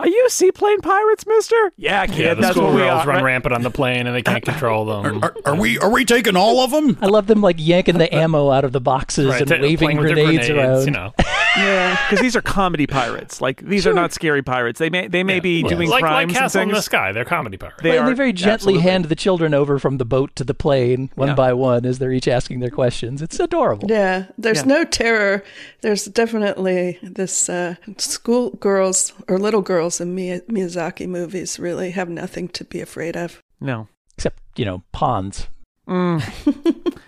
are 0.00 0.06
you 0.08 0.28
seaplane 0.30 0.80
pirates, 0.80 1.26
Mister? 1.26 1.56
Yeah, 1.76 2.06
kid. 2.06 2.18
Yeah, 2.18 2.34
the 2.34 2.40
that's 2.42 2.56
what 2.56 2.66
we 2.66 2.78
schoolgirls 2.80 3.02
are. 3.02 3.06
run 3.08 3.16
right? 3.16 3.24
rampant 3.24 3.54
on 3.54 3.62
the 3.62 3.70
plane 3.70 4.06
and 4.06 4.14
they 4.14 4.22
can't 4.22 4.44
control 4.44 4.84
them. 4.84 5.22
Are, 5.24 5.34
are 5.44 5.56
we 5.56 5.78
are 5.78 5.90
we 5.90 6.04
taking 6.04 6.36
all 6.36 6.60
of 6.60 6.70
them? 6.70 6.96
I 7.00 7.06
love 7.06 7.26
them 7.26 7.40
like 7.40 7.56
yanking 7.58 7.98
the 7.98 8.12
ammo 8.14 8.50
out 8.50 8.64
of 8.64 8.72
the 8.72 8.80
boxes 8.80 9.26
Right, 9.26 9.40
and 9.42 9.50
waving 9.62 9.76
playing 9.78 9.98
with 9.98 10.14
their 10.14 10.24
grenades, 10.24 10.48
around. 10.50 10.84
You 10.84 10.90
know, 10.92 11.12
yeah. 11.58 11.98
because 12.08 12.20
these 12.22 12.36
are 12.36 12.40
comedy 12.42 12.86
pirates. 12.86 13.40
Like 13.40 13.60
these 13.62 13.86
are 13.86 13.92
not 13.92 14.12
scary 14.12 14.42
pirates. 14.42 14.78
They 14.78 14.90
may 14.90 15.08
they 15.08 15.22
may 15.22 15.40
be 15.40 15.60
Yeah. 15.62 15.68
doing 15.68 15.88
like, 15.88 16.02
like 16.02 16.10
crimes 16.10 16.32
and 16.32 16.38
Castle 16.42 16.62
in 16.62 16.68
the 16.70 16.80
Sky. 16.82 17.12
They're 17.12 17.24
comedy 17.24 17.56
pirates. 17.56 17.82
They 17.82 17.90
Well, 17.90 17.98
and 18.00 18.06
are 18.06 18.10
they 18.10 18.16
very 18.16 18.32
gently 18.32 18.52
absolutely. 18.74 18.82
hand 18.82 19.04
the 19.06 19.16
children 19.16 19.54
over 19.54 19.78
from 19.78 19.98
the 19.98 20.04
boat 20.04 20.34
to 20.36 20.44
the 20.44 20.54
plane 20.54 21.10
one 21.14 21.28
Yeah. 21.28 21.34
by 21.34 21.52
one 21.52 21.84
as 21.84 21.98
they're 21.98 22.12
each 22.12 22.28
asking 22.28 22.60
their 22.60 22.70
questions. 22.70 23.20
It's 23.22 23.38
adorable. 23.40 23.88
Yeah, 23.90 24.26
there's 24.38 24.58
Yeah. 24.58 24.64
no 24.74 24.84
terror. 24.84 25.44
There's 25.82 26.04
definitely 26.06 26.98
this 27.02 27.48
uh, 27.48 27.74
school 27.98 28.50
girls 28.60 29.12
or 29.28 29.38
little 29.38 29.62
girls 29.62 30.00
in 30.00 30.14
Miyazaki 30.16 31.06
movies 31.08 31.58
really 31.58 31.90
have 31.90 32.08
nothing 32.08 32.48
to 32.48 32.64
be 32.64 32.80
afraid 32.80 33.16
of. 33.16 33.42
No. 33.60 33.88
Except, 34.16 34.42
you 34.56 34.64
know, 34.64 34.82
ponds. 34.92 35.48
Mm. 35.88 36.22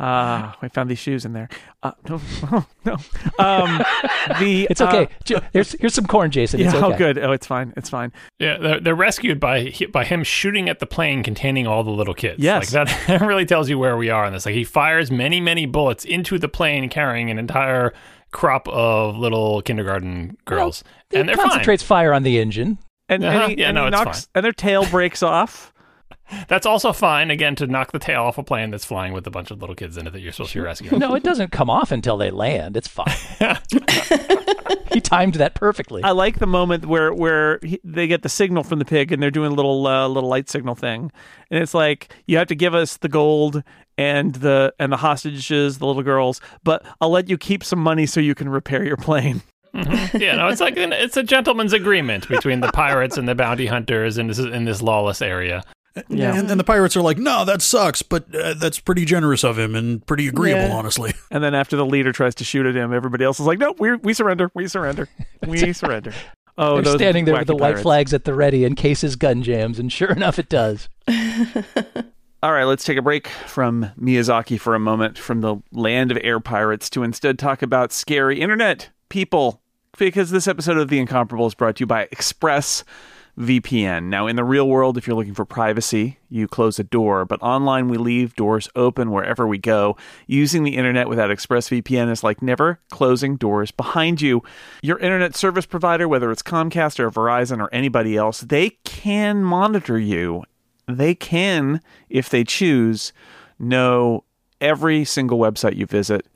Ah, 0.00 0.56
I 0.62 0.68
found 0.68 0.88
these 0.88 0.98
shoes 0.98 1.24
in 1.24 1.32
there. 1.32 1.48
Uh, 1.82 1.90
no, 2.08 2.20
no. 2.84 2.92
Um, 3.38 3.82
the 4.40 4.66
It's 4.70 4.80
okay. 4.80 5.08
uh, 5.34 5.40
here's, 5.52 5.72
here's 5.72 5.94
some 5.94 6.06
corn, 6.06 6.30
Jason. 6.30 6.60
yeah. 6.60 6.66
It's 6.66 6.74
okay. 6.76 6.94
Oh, 6.94 6.96
good. 6.96 7.18
Oh, 7.18 7.32
it's 7.32 7.46
fine. 7.46 7.72
It's 7.76 7.90
fine. 7.90 8.12
Yeah, 8.38 8.58
they're, 8.58 8.80
they're 8.80 8.94
rescued 8.94 9.40
by 9.40 9.72
by 9.92 10.04
him 10.04 10.22
shooting 10.24 10.68
at 10.68 10.78
the 10.78 10.86
plane 10.86 11.22
containing 11.22 11.66
all 11.66 11.82
the 11.82 11.90
little 11.90 12.14
kids. 12.14 12.42
Yes. 12.42 12.72
like 12.72 12.86
that, 12.88 13.06
that 13.20 13.26
really 13.26 13.44
tells 13.46 13.68
you 13.68 13.78
where 13.78 13.96
we 13.96 14.08
are 14.10 14.24
in 14.26 14.32
this. 14.32 14.46
Like 14.46 14.54
he 14.54 14.64
fires 14.64 15.10
many 15.10 15.40
many 15.40 15.66
bullets 15.66 16.04
into 16.04 16.38
the 16.38 16.48
plane 16.48 16.88
carrying 16.88 17.30
an 17.30 17.38
entire 17.38 17.92
crop 18.30 18.68
of 18.68 19.16
little 19.16 19.62
kindergarten 19.62 20.36
girls, 20.44 20.84
He 21.10 21.18
and 21.18 21.28
they're 21.28 21.36
fine. 21.36 21.48
concentrates 21.48 21.82
fire 21.82 22.12
on 22.12 22.22
the 22.22 22.38
engine. 22.38 22.78
And, 23.08 23.24
Uh-huh. 23.24 23.38
and 23.44 23.52
he, 23.52 23.58
Yeah, 23.60 23.68
and 23.68 23.74
no, 23.74 23.82
he 23.82 23.88
it's 23.88 23.96
knocks, 24.04 24.18
fine. 24.26 24.30
and 24.34 24.44
their 24.44 24.52
tail 24.52 24.84
breaks 24.86 25.22
off. 25.22 25.72
That's 26.48 26.66
also 26.66 26.92
fine 26.92 27.30
again 27.30 27.54
to 27.56 27.66
knock 27.66 27.92
the 27.92 27.98
tail 27.98 28.22
off 28.22 28.38
a 28.38 28.42
plane 28.42 28.70
that's 28.70 28.84
flying 28.84 29.12
with 29.12 29.26
a 29.26 29.30
bunch 29.30 29.50
of 29.50 29.60
little 29.60 29.74
kids 29.74 29.96
in 29.96 30.06
it 30.06 30.12
that 30.12 30.20
you're 30.20 30.32
supposed 30.32 30.52
to 30.52 30.58
be 30.58 30.64
rescuing. 30.64 30.98
No, 30.98 31.14
it 31.14 31.22
doesn't 31.22 31.52
come 31.52 31.70
off 31.70 31.90
until 31.92 32.16
they 32.16 32.30
land. 32.30 32.76
It's 32.76 32.88
fine. 32.88 33.06
he 34.92 35.00
timed 35.00 35.34
that 35.34 35.54
perfectly. 35.54 36.02
I 36.02 36.10
like 36.10 36.38
the 36.38 36.46
moment 36.46 36.86
where 36.86 37.12
where 37.12 37.58
he, 37.62 37.80
they 37.84 38.06
get 38.06 38.22
the 38.22 38.28
signal 38.28 38.64
from 38.64 38.78
the 38.78 38.84
pig 38.84 39.12
and 39.12 39.22
they're 39.22 39.30
doing 39.30 39.52
a 39.52 39.54
little 39.54 39.86
uh, 39.86 40.08
little 40.08 40.28
light 40.28 40.48
signal 40.48 40.74
thing, 40.74 41.10
and 41.50 41.62
it's 41.62 41.74
like 41.74 42.14
you 42.26 42.36
have 42.38 42.48
to 42.48 42.54
give 42.54 42.74
us 42.74 42.96
the 42.98 43.08
gold 43.08 43.62
and 43.96 44.36
the 44.36 44.74
and 44.78 44.92
the 44.92 44.96
hostages, 44.96 45.78
the 45.78 45.86
little 45.86 46.02
girls, 46.02 46.40
but 46.64 46.84
I'll 47.00 47.10
let 47.10 47.28
you 47.28 47.38
keep 47.38 47.64
some 47.64 47.78
money 47.78 48.06
so 48.06 48.20
you 48.20 48.34
can 48.34 48.48
repair 48.48 48.84
your 48.84 48.96
plane. 48.96 49.42
yeah, 50.14 50.36
no, 50.36 50.48
it's 50.48 50.60
like 50.60 50.76
an, 50.76 50.92
it's 50.92 51.16
a 51.16 51.22
gentleman's 51.22 51.72
agreement 51.72 52.26
between 52.28 52.60
the 52.60 52.72
pirates 52.72 53.18
and 53.18 53.28
the 53.28 53.34
bounty 53.34 53.66
hunters 53.66 54.16
in 54.16 54.28
this 54.28 54.38
in 54.38 54.64
this 54.64 54.80
lawless 54.80 55.20
area. 55.20 55.62
Yeah. 56.08 56.38
And 56.38 56.48
then 56.48 56.58
the 56.58 56.64
pirates 56.64 56.96
are 56.96 57.02
like, 57.02 57.18
no, 57.18 57.44
that 57.44 57.62
sucks, 57.62 58.02
but 58.02 58.34
uh, 58.34 58.54
that's 58.54 58.78
pretty 58.80 59.04
generous 59.04 59.44
of 59.44 59.58
him 59.58 59.74
and 59.74 60.04
pretty 60.06 60.28
agreeable, 60.28 60.68
Yeah. 60.68 60.74
honestly. 60.74 61.12
And 61.30 61.44
then 61.44 61.54
after 61.54 61.76
the 61.76 61.84
leader 61.84 62.10
tries 62.12 62.34
to 62.36 62.44
shoot 62.44 62.64
at 62.66 62.74
him, 62.74 62.92
everybody 62.92 63.22
else 63.24 63.38
is 63.38 63.44
like, 63.46 63.58
"No, 63.58 63.74
we 63.78 63.96
we 63.96 64.14
surrender, 64.14 64.50
we 64.54 64.66
surrender, 64.66 65.08
we 65.46 65.72
surrender." 65.74 66.14
Oh, 66.56 66.74
They're 66.76 66.84
those 66.84 66.94
standing 66.96 67.24
there 67.26 67.36
with 67.36 67.46
the 67.46 67.54
wacky 67.54 67.60
white 67.60 67.78
flags 67.80 68.14
at 68.14 68.24
the 68.24 68.34
ready 68.34 68.64
in 68.64 68.74
case 68.74 69.02
his 69.02 69.14
gun 69.14 69.42
jams, 69.42 69.78
and 69.78 69.92
sure 69.92 70.10
enough, 70.10 70.38
it 70.38 70.48
does. 70.48 70.88
All 72.42 72.52
right, 72.52 72.64
let's 72.64 72.84
take 72.84 72.96
a 72.98 73.02
break 73.02 73.26
from 73.28 73.90
Miyazaki 74.00 74.58
for 74.60 74.74
a 74.74 74.78
moment 74.78 75.18
from 75.18 75.40
the 75.40 75.56
land 75.72 76.10
of 76.12 76.18
air 76.22 76.38
pirates 76.40 76.88
to 76.90 77.02
instead 77.02 77.38
talk 77.38 77.62
about 77.62 77.92
scary 77.92 78.40
internet 78.40 78.90
people. 79.08 79.60
Because 79.98 80.30
this 80.30 80.46
episode 80.46 80.78
of 80.78 80.88
The 80.88 81.00
Incomparable 81.00 81.46
is 81.48 81.54
brought 81.54 81.76
to 81.76 81.80
you 81.80 81.86
by 81.86 82.02
Express 82.12 82.84
VPN. 83.38 84.04
Now, 84.04 84.26
in 84.26 84.36
the 84.36 84.44
real 84.44 84.68
world, 84.68 84.98
if 84.98 85.06
you're 85.06 85.16
looking 85.16 85.34
for 85.34 85.44
privacy, 85.44 86.18
you 86.28 86.48
close 86.48 86.78
a 86.78 86.84
door, 86.84 87.24
but 87.24 87.40
online, 87.40 87.88
we 87.88 87.96
leave 87.96 88.34
doors 88.34 88.68
open 88.74 89.10
wherever 89.10 89.46
we 89.46 89.58
go. 89.58 89.96
Using 90.26 90.64
the 90.64 90.76
internet 90.76 91.08
without 91.08 91.30
ExpressVPN 91.30 92.10
is 92.10 92.24
like 92.24 92.42
never 92.42 92.80
closing 92.90 93.36
doors 93.36 93.70
behind 93.70 94.20
you. 94.20 94.42
Your 94.82 94.98
internet 94.98 95.36
service 95.36 95.66
provider, 95.66 96.08
whether 96.08 96.30
it's 96.32 96.42
Comcast 96.42 96.98
or 96.98 97.10
Verizon 97.10 97.60
or 97.60 97.72
anybody 97.72 98.16
else, 98.16 98.40
they 98.40 98.70
can 98.84 99.44
monitor 99.44 99.98
you 99.98 100.42
they 100.88 101.14
can, 101.14 101.80
if 102.08 102.30
they 102.30 102.44
choose, 102.44 103.12
know 103.58 104.24
every 104.60 105.04
single 105.04 105.38
website 105.38 105.76
you 105.76 105.86
visit. 105.86 106.26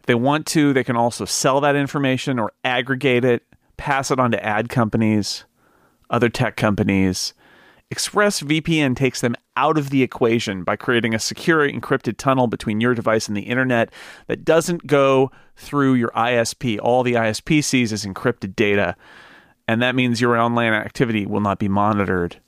If 0.00 0.06
they 0.06 0.14
want 0.14 0.46
to, 0.48 0.72
they 0.72 0.84
can 0.84 0.96
also 0.96 1.24
sell 1.24 1.60
that 1.62 1.74
information 1.74 2.38
or 2.38 2.52
aggregate 2.62 3.24
it, 3.24 3.42
pass 3.76 4.10
it 4.10 4.20
on 4.20 4.30
to 4.32 4.44
ad 4.44 4.68
companies, 4.68 5.46
other 6.10 6.28
tech 6.28 6.56
companies. 6.56 7.34
ExpressVPN 7.92 8.96
takes 8.96 9.20
them 9.20 9.36
out 9.56 9.78
of 9.78 9.90
the 9.90 10.02
equation 10.02 10.64
by 10.64 10.74
creating 10.74 11.14
a 11.14 11.18
secure 11.18 11.68
encrypted 11.68 12.16
tunnel 12.16 12.46
between 12.46 12.80
your 12.80 12.94
device 12.94 13.28
and 13.28 13.36
the 13.36 13.42
internet 13.42 13.92
that 14.26 14.44
doesn't 14.44 14.86
go 14.86 15.30
through 15.56 15.94
your 15.94 16.10
ISP. 16.10 16.78
All 16.82 17.02
the 17.02 17.12
ISP 17.12 17.62
sees 17.62 17.92
is 17.92 18.04
encrypted 18.04 18.56
data, 18.56 18.96
and 19.68 19.80
that 19.82 19.94
means 19.94 20.20
your 20.20 20.36
online 20.36 20.72
activity 20.72 21.26
will 21.26 21.40
not 21.40 21.58
be 21.58 21.68
monitored 21.68 22.40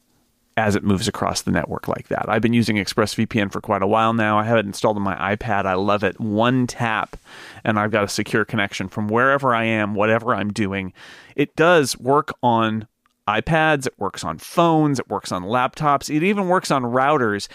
as 0.57 0.75
it 0.75 0.83
moves 0.83 1.07
across 1.07 1.43
the 1.43 1.51
network 1.51 1.87
like 1.87 2.09
that. 2.09 2.25
I've 2.29 2.41
been 2.41 2.55
using 2.55 2.77
ExpressVPN 2.77 3.53
for 3.53 3.61
quite 3.61 3.83
a 3.83 3.87
while 3.87 4.15
now. 4.15 4.39
I 4.39 4.45
have 4.45 4.57
it 4.57 4.65
installed 4.65 4.97
on 4.97 5.03
my 5.03 5.37
iPad. 5.37 5.67
I 5.67 5.75
love 5.75 6.03
it. 6.03 6.19
One 6.19 6.67
tap, 6.67 7.17
and 7.63 7.79
I've 7.79 7.91
got 7.91 8.05
a 8.05 8.09
secure 8.09 8.47
connection 8.47 8.89
from 8.89 9.07
wherever 9.07 9.55
I 9.55 9.65
am, 9.65 9.95
whatever 9.95 10.35
I'm 10.35 10.53
doing. 10.53 10.95
It 11.37 11.55
does 11.57 11.99
work 11.99 12.33
on 12.43 12.89
iPads, 13.29 13.87
it 13.87 13.95
works 13.99 14.25
on 14.25 14.39
phones, 14.39 14.99
it 14.99 15.09
works 15.09 15.33
on 15.33 15.43
laptops, 15.43 16.15
it 16.15 16.23
even 16.23 16.49
works 16.49 16.71
on 16.71 16.83
routers. 16.83 17.49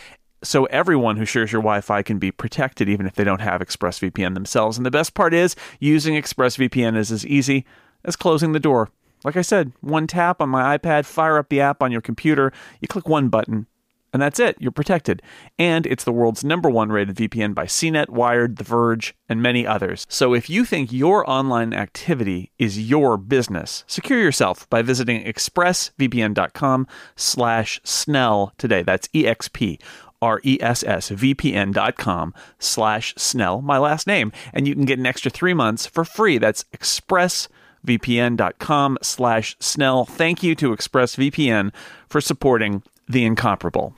So 0.44 0.66
everyone 0.66 1.18
who 1.18 1.26
shares 1.26 1.52
your 1.52 1.62
Wi-Fi 1.62 2.02
can 2.02 2.18
be 2.18 2.32
protected 2.32 2.90
even 2.90 3.06
if 3.06 3.14
they 3.14 3.24
don't 3.24 3.42
have 3.42 3.62
ExpressVPN 3.62 4.34
themselves. 4.34 4.78
And 4.78 4.86
the 4.86 4.92
best 4.92 5.14
part 5.14 5.34
is 5.34 5.56
using 5.80 6.16
ExpressVPN 6.16 6.98
is 6.98 7.12
as 7.12 7.26
easy 7.26 7.66
as 8.04 8.16
closing 8.16 8.52
the 8.52 8.60
door. 8.60 8.90
Like 9.24 9.38
I 9.38 9.44
said, 9.44 9.72
one 9.82 10.08
tap 10.08 10.42
on 10.42 10.50
my 10.50 10.78
iPad, 10.78 11.06
fire 11.06 11.38
up 11.38 11.50
the 11.50 11.62
app 11.62 11.84
on 11.84 11.92
your 11.92 12.02
computer, 12.02 12.52
you 12.80 12.88
click 12.88 13.08
one 13.08 13.30
button, 13.30 13.68
and 14.14 14.22
that's 14.22 14.40
it. 14.40 14.56
You're 14.60 14.72
protected. 14.72 15.22
And 15.58 15.86
it's 15.86 16.04
the 16.04 16.12
world's 16.12 16.44
number 16.44 16.70
one 16.70 16.92
rated 16.92 17.16
VPN 17.16 17.56
by 17.56 17.66
CNET, 17.66 18.10
Wired, 18.10 18.58
The 18.58 18.64
Verge, 18.64 19.16
and 19.30 19.42
many 19.42 19.66
others. 19.66 20.06
So 20.10 20.34
if 20.34 20.50
you 20.50 20.66
think 20.66 20.92
your 20.92 21.30
online 21.30 21.74
activity 21.74 22.52
is 22.60 22.90
your 22.90 23.16
business, 23.18 23.86
secure 23.88 24.20
yourself 24.20 24.70
by 24.70 24.82
visiting 24.82 25.24
expressvpn.com 25.24 26.88
slash 27.16 27.80
snell 27.84 28.54
today. 28.58 28.84
That's 28.84 29.08
E-X-P. 29.14 29.80
R-E-S-S-V-P-N.com 30.24 32.34
slash 32.60 33.16
snell, 33.18 33.60
my 33.64 33.80
last 33.80 34.06
name. 34.06 34.32
And 34.54 34.68
you 34.68 34.76
can 34.76 34.86
get 34.86 35.00
an 35.00 35.08
extra 35.08 35.32
three 35.32 35.56
months 35.56 35.88
for 35.88 36.06
free. 36.06 36.38
That's 36.38 36.64
expressvpn.com 36.76 38.98
slash 39.02 39.56
snell. 39.60 40.06
Thank 40.06 40.44
you 40.44 40.54
to 40.56 40.76
ExpressVPN 40.76 41.74
for 42.08 42.22
supporting 42.22 42.84
the 43.08 43.26
incomparable 43.26 43.96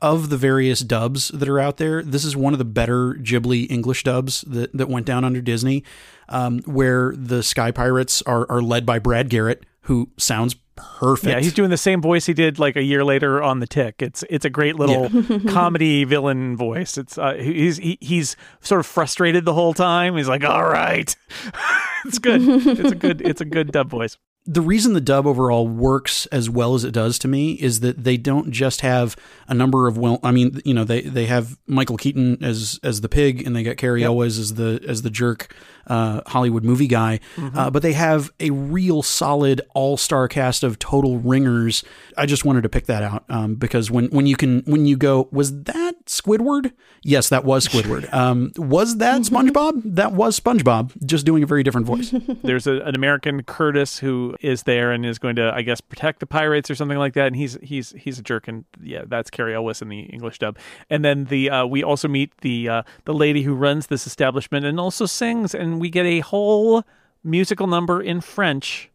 of 0.00 0.30
the 0.30 0.36
various 0.36 0.80
dubs 0.80 1.28
that 1.28 1.48
are 1.48 1.58
out 1.58 1.76
there, 1.76 2.02
this 2.02 2.24
is 2.24 2.36
one 2.36 2.52
of 2.52 2.58
the 2.58 2.64
better 2.64 3.14
Ghibli 3.14 3.70
English 3.70 4.04
dubs 4.04 4.42
that, 4.42 4.76
that 4.76 4.88
went 4.88 5.06
down 5.06 5.24
under 5.24 5.40
Disney, 5.40 5.84
um, 6.28 6.60
where 6.60 7.14
the 7.16 7.42
Sky 7.42 7.70
Pirates 7.70 8.22
are, 8.22 8.50
are 8.50 8.62
led 8.62 8.84
by 8.86 8.98
Brad 8.98 9.28
Garrett, 9.28 9.64
who 9.82 10.10
sounds 10.16 10.56
perfect. 10.76 11.28
Yeah, 11.28 11.40
he's 11.40 11.52
doing 11.52 11.70
the 11.70 11.76
same 11.76 12.00
voice 12.00 12.26
he 12.26 12.34
did 12.34 12.58
like 12.58 12.76
a 12.76 12.82
year 12.82 13.04
later 13.04 13.42
on 13.42 13.60
the 13.60 13.66
Tick. 13.66 13.96
It's 13.98 14.24
it's 14.30 14.44
a 14.44 14.50
great 14.50 14.76
little 14.76 15.08
comedy 15.48 16.04
villain 16.04 16.56
voice. 16.56 16.96
It's 16.98 17.18
uh, 17.18 17.34
he's 17.34 17.78
he, 17.78 17.98
he's 18.00 18.36
sort 18.60 18.80
of 18.80 18.86
frustrated 18.86 19.44
the 19.44 19.54
whole 19.54 19.74
time. 19.74 20.16
He's 20.16 20.28
like, 20.28 20.44
"All 20.44 20.64
right." 20.64 21.14
it's 22.04 22.18
good. 22.18 22.42
It's 22.42 22.92
a 22.92 22.94
good 22.94 23.20
it's 23.22 23.40
a 23.40 23.44
good 23.44 23.72
dub 23.72 23.90
voice 23.90 24.16
the 24.50 24.62
reason 24.62 24.94
the 24.94 25.00
dub 25.00 25.26
overall 25.26 25.68
works 25.68 26.24
as 26.26 26.48
well 26.48 26.74
as 26.74 26.82
it 26.82 26.92
does 26.92 27.18
to 27.18 27.28
me 27.28 27.52
is 27.52 27.80
that 27.80 28.02
they 28.02 28.16
don't 28.16 28.50
just 28.50 28.80
have 28.80 29.14
a 29.46 29.52
number 29.52 29.86
of 29.86 29.98
well 29.98 30.18
I 30.22 30.30
mean 30.30 30.62
you 30.64 30.72
know 30.72 30.84
they 30.84 31.02
they 31.02 31.26
have 31.26 31.58
Michael 31.66 31.98
Keaton 31.98 32.42
as 32.42 32.80
as 32.82 33.02
the 33.02 33.10
pig 33.10 33.46
and 33.46 33.54
they 33.54 33.62
got 33.62 33.76
Cary 33.76 34.00
yep. 34.00 34.08
Elwes 34.08 34.38
as 34.38 34.54
the 34.54 34.82
as 34.88 35.02
the 35.02 35.10
jerk 35.10 35.54
uh, 35.88 36.20
Hollywood 36.26 36.64
movie 36.64 36.86
guy 36.86 37.20
mm-hmm. 37.36 37.56
uh, 37.56 37.70
but 37.70 37.82
they 37.82 37.92
have 37.92 38.30
a 38.40 38.50
real 38.50 39.02
solid 39.02 39.60
all-star 39.74 40.28
cast 40.28 40.62
of 40.62 40.78
total 40.78 41.18
ringers 41.18 41.84
I 42.16 42.26
just 42.26 42.44
wanted 42.44 42.62
to 42.62 42.68
pick 42.68 42.86
that 42.86 43.02
out 43.02 43.24
um, 43.28 43.54
because 43.54 43.90
when 43.90 44.06
when 44.06 44.26
you 44.26 44.36
can 44.36 44.62
when 44.66 44.86
you 44.86 44.96
go 44.96 45.28
was 45.32 45.62
that 45.64 46.04
Squidward 46.06 46.72
yes 47.02 47.28
that 47.28 47.44
was 47.44 47.66
Squidward 47.66 48.12
um, 48.12 48.52
was 48.56 48.98
that 48.98 49.22
SpongeBob 49.22 49.82
that 49.84 50.12
was 50.12 50.38
SpongeBob 50.38 50.92
just 51.04 51.26
doing 51.26 51.42
a 51.42 51.46
very 51.46 51.62
different 51.62 51.86
voice 51.86 52.14
there's 52.42 52.66
a, 52.66 52.80
an 52.80 52.94
American 52.94 53.42
Curtis 53.42 53.98
who 53.98 54.36
is 54.40 54.64
there 54.64 54.92
and 54.92 55.04
is 55.04 55.18
going 55.18 55.36
to, 55.36 55.52
I 55.54 55.62
guess, 55.62 55.80
protect 55.80 56.20
the 56.20 56.26
pirates 56.26 56.70
or 56.70 56.74
something 56.74 56.98
like 56.98 57.14
that. 57.14 57.28
And 57.28 57.36
he's 57.36 57.58
he's 57.62 57.92
he's 57.92 58.18
a 58.18 58.22
jerk, 58.22 58.48
and 58.48 58.64
yeah, 58.80 59.02
that's 59.06 59.30
Cary 59.30 59.54
Elwes 59.54 59.82
in 59.82 59.88
the 59.88 60.00
English 60.00 60.38
dub. 60.38 60.58
And 60.90 61.04
then 61.04 61.24
the 61.24 61.50
uh, 61.50 61.66
we 61.66 61.82
also 61.82 62.08
meet 62.08 62.36
the 62.38 62.68
uh, 62.68 62.82
the 63.04 63.14
lady 63.14 63.42
who 63.42 63.54
runs 63.54 63.88
this 63.88 64.06
establishment 64.06 64.64
and 64.64 64.78
also 64.78 65.06
sings, 65.06 65.54
and 65.54 65.77
we 65.78 65.90
get 65.90 66.06
a 66.06 66.20
whole 66.20 66.84
musical 67.24 67.66
number 67.66 68.00
in 68.00 68.20
French 68.20 68.90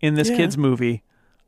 in 0.00 0.14
this 0.14 0.30
yeah. 0.30 0.36
kids 0.36 0.56
movie. 0.56 1.02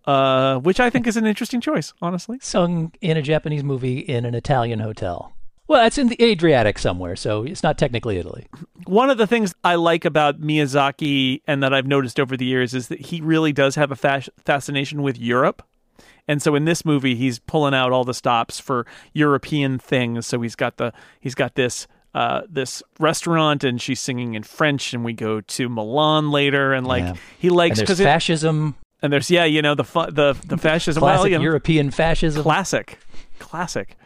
Uh, 0.05 0.59
which 0.61 0.81
I 0.81 0.88
think 0.88 1.07
is 1.07 1.18
an 1.18 1.27
interesting 1.27 1.61
choice, 1.61 1.92
honestly. 2.01 2.38
Sung 2.40 2.92
in 3.03 3.18
a 3.18 3.22
Japanese 3.22 3.62
movie 3.62 3.98
in 3.98 4.24
an 4.24 4.35
Italian 4.35 4.79
hotel. 4.79 5.35
Well, 5.66 5.85
it's 5.85 5.98
in 5.98 6.09
the 6.09 6.16
Adriatic 6.22 6.79
somewhere, 6.79 7.14
so 7.14 7.42
it's 7.42 7.62
not 7.62 7.77
technically 7.77 8.16
Italy. 8.16 8.46
One 8.87 9.11
of 9.11 9.18
the 9.18 9.27
things 9.27 9.55
I 9.64 9.74
like 9.74 10.07
about 10.07 10.40
Miyazaki 10.40 11.42
and 11.46 11.62
that 11.62 11.74
I've 11.74 11.87
noticed 11.87 12.18
over 12.18 12.38
the 12.38 12.46
years 12.46 12.72
is 12.72 12.88
that 12.88 13.01
he 13.01 13.20
really 13.20 13.53
does 13.53 13.74
have 13.74 13.92
a 13.92 13.96
fas- 13.96 14.31
fascination 14.46 15.03
with 15.03 15.18
Europe. 15.18 15.62
And 16.27 16.40
so 16.40 16.55
in 16.55 16.64
this 16.64 16.87
movie, 16.87 17.14
he's 17.14 17.38
pulling 17.38 17.74
out 17.74 17.92
all 17.92 18.05
the 18.05 18.14
stops 18.14 18.59
for 18.59 18.87
European 19.12 19.79
things. 19.79 20.27
So 20.27 20.40
he's 20.40 20.57
got 20.57 20.79
the 20.79 20.94
he's 21.20 21.35
got 21.35 21.55
this 21.55 21.87
uh, 22.14 22.42
this 22.48 22.82
restaurant, 22.98 23.64
and 23.64 23.80
she's 23.80 24.00
singing 24.00 24.34
in 24.34 24.42
French, 24.42 24.92
and 24.94 25.04
we 25.04 25.12
go 25.12 25.40
to 25.40 25.68
Milan 25.68 26.30
later, 26.30 26.72
and 26.72 26.86
like 26.86 27.04
yeah. 27.04 27.14
he 27.38 27.50
likes 27.50 27.80
because 27.80 28.00
fascism. 28.00 28.76
and 29.02 29.12
there's 29.12 29.30
yeah, 29.30 29.44
you 29.44 29.62
know 29.62 29.74
the 29.74 29.84
fu- 29.84 30.10
the 30.10 30.36
the 30.46 30.56
fascism, 30.56 31.00
classic 31.00 31.22
well, 31.24 31.28
you 31.28 31.38
know, 31.38 31.42
European 31.44 31.90
fascism, 31.90 32.42
classic, 32.42 32.98
classic. 33.38 33.96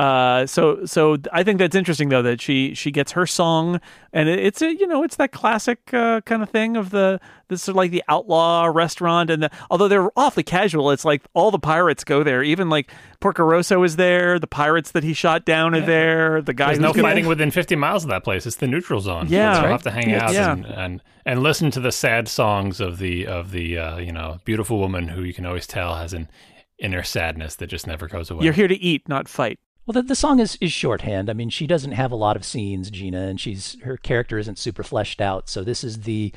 Uh, 0.00 0.46
so 0.46 0.86
so 0.86 1.18
I 1.30 1.42
think 1.42 1.58
that's 1.58 1.76
interesting 1.76 2.08
though 2.08 2.22
that 2.22 2.40
she 2.40 2.72
she 2.74 2.90
gets 2.90 3.12
her 3.12 3.26
song 3.26 3.82
and 4.14 4.30
it, 4.30 4.38
it's 4.38 4.62
a, 4.62 4.74
you 4.74 4.86
know 4.86 5.02
it's 5.02 5.16
that 5.16 5.30
classic 5.30 5.92
uh, 5.92 6.22
kind 6.22 6.42
of 6.42 6.48
thing 6.48 6.78
of 6.78 6.88
the 6.88 7.20
this 7.48 7.68
is 7.68 7.74
like 7.74 7.90
the 7.90 8.02
outlaw 8.08 8.64
restaurant 8.64 9.28
and 9.28 9.42
the, 9.42 9.50
although 9.70 9.88
they're 9.88 10.10
awfully 10.16 10.42
casual 10.42 10.90
it's 10.90 11.04
like 11.04 11.20
all 11.34 11.50
the 11.50 11.58
pirates 11.58 12.02
go 12.02 12.22
there. 12.22 12.42
Even 12.42 12.70
like 12.70 12.90
Porco 13.20 13.42
Rosso 13.42 13.82
is 13.82 13.96
there 13.96 14.38
the 14.38 14.46
pirates 14.46 14.92
that 14.92 15.04
he 15.04 15.12
shot 15.12 15.44
down 15.44 15.74
are 15.74 15.82
there 15.82 16.40
the 16.40 16.54
guys 16.54 16.78
no 16.78 16.94
fighting 16.94 17.26
within 17.26 17.50
50 17.50 17.76
miles 17.76 18.02
of 18.02 18.08
that 18.08 18.24
place. 18.24 18.46
It's 18.46 18.56
the 18.56 18.68
neutral 18.68 19.02
zone. 19.02 19.26
Yeah. 19.28 19.52
So 19.52 19.62
right. 19.64 19.70
have 19.70 19.82
to 19.82 19.90
hang 19.90 20.14
out 20.14 20.32
yeah. 20.32 20.52
and, 20.52 20.64
and 20.64 21.02
and 21.26 21.42
listen 21.42 21.70
to 21.72 21.80
the 21.80 21.92
sad 21.92 22.26
songs 22.26 22.80
of 22.80 22.96
the 22.96 23.26
of 23.26 23.50
the 23.50 23.76
uh, 23.76 23.98
you 23.98 24.12
know 24.12 24.38
beautiful 24.46 24.78
woman 24.78 25.08
who 25.08 25.24
you 25.24 25.34
can 25.34 25.44
always 25.44 25.66
tell 25.66 25.96
has 25.96 26.14
an 26.14 26.30
inner 26.78 27.02
sadness 27.02 27.56
that 27.56 27.66
just 27.66 27.86
never 27.86 28.08
goes 28.08 28.30
away. 28.30 28.46
You're 28.46 28.54
here 28.54 28.68
to 28.68 28.80
eat 28.80 29.06
not 29.06 29.28
fight 29.28 29.58
well, 29.86 29.94
the, 29.94 30.02
the 30.02 30.14
song 30.14 30.40
is, 30.40 30.56
is 30.60 30.72
shorthand. 30.72 31.30
I 31.30 31.32
mean, 31.32 31.50
she 31.50 31.66
doesn't 31.66 31.92
have 31.92 32.12
a 32.12 32.16
lot 32.16 32.36
of 32.36 32.44
scenes, 32.44 32.90
Gina, 32.90 33.22
and 33.22 33.40
she's 33.40 33.76
her 33.82 33.96
character 33.96 34.38
isn't 34.38 34.58
super 34.58 34.82
fleshed 34.82 35.20
out. 35.20 35.48
So 35.48 35.64
this 35.64 35.82
is 35.82 36.02
the, 36.02 36.32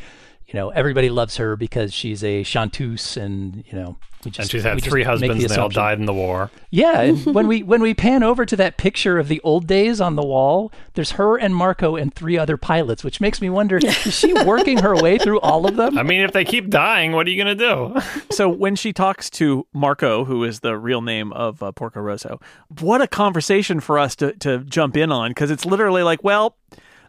you 0.54 0.60
know, 0.60 0.70
everybody 0.70 1.10
loves 1.10 1.38
her 1.38 1.56
because 1.56 1.92
she's 1.92 2.24
a 2.24 2.44
chanteuse, 2.44 3.18
and 3.18 3.63
you 3.68 3.74
know, 3.74 3.98
just, 4.22 4.39
and 4.39 4.50
she's 4.52 4.62
had 4.62 4.84
three 4.84 5.02
husbands, 5.02 5.38
the 5.38 5.46
and 5.46 5.50
they 5.50 5.60
all 5.60 5.68
died 5.68 6.00
in 6.00 6.06
the 6.06 6.13
war. 6.13 6.52
Yeah, 6.70 7.02
and 7.02 7.26
when 7.34 7.48
we 7.48 7.63
when 7.63 7.82
we 7.82 7.96
pan 7.96 8.22
over 8.22 8.46
to 8.46 8.56
that 8.58 8.78
picture 8.78 9.18
of 9.18 9.30
the 9.30 9.42
old 9.44 9.66
days 9.66 10.00
on 10.00 10.16
the 10.16 10.22
wall, 10.22 10.72
there's 10.94 11.13
her 11.13 11.38
and 11.38 11.56
Marco 11.56 11.96
and 11.96 12.13
three 12.13 12.38
other 12.38 12.56
pilots, 12.56 13.04
which 13.04 13.20
makes 13.20 13.42
me 13.42 13.50
wonder: 13.50 13.78
is 13.78 14.13
she 14.13 14.32
working 14.46 14.78
her 14.78 14.96
way 14.96 15.18
through 15.18 15.39
all 15.39 15.66
of 15.66 15.76
them? 15.76 15.98
I 15.98 16.04
mean, 16.04 16.22
if 16.22 16.34
they 16.34 16.46
keep 16.46 16.70
dying, 16.70 17.13
what 17.13 17.26
are 17.26 17.32
you 17.32 17.44
going 17.44 17.58
to 17.58 17.96
do? 17.96 18.02
so 18.32 18.48
when 18.48 18.76
she 18.76 18.94
talks 18.94 19.32
to 19.32 19.66
Marco, 19.74 20.24
who 20.24 20.44
is 20.44 20.60
the 20.60 20.78
real 20.78 21.02
name 21.02 21.34
of 21.34 21.63
uh, 21.63 21.72
Porco 21.72 22.00
Rosso, 22.00 22.39
what 22.80 23.02
a 23.02 23.08
conversation 23.08 23.80
for 23.80 23.98
us 23.98 24.16
to 24.18 24.34
to 24.34 24.60
jump 24.60 24.96
in 24.98 25.12
on 25.12 25.32
because 25.32 25.50
it's 25.50 25.66
literally 25.66 26.04
like, 26.04 26.24
well, 26.24 26.58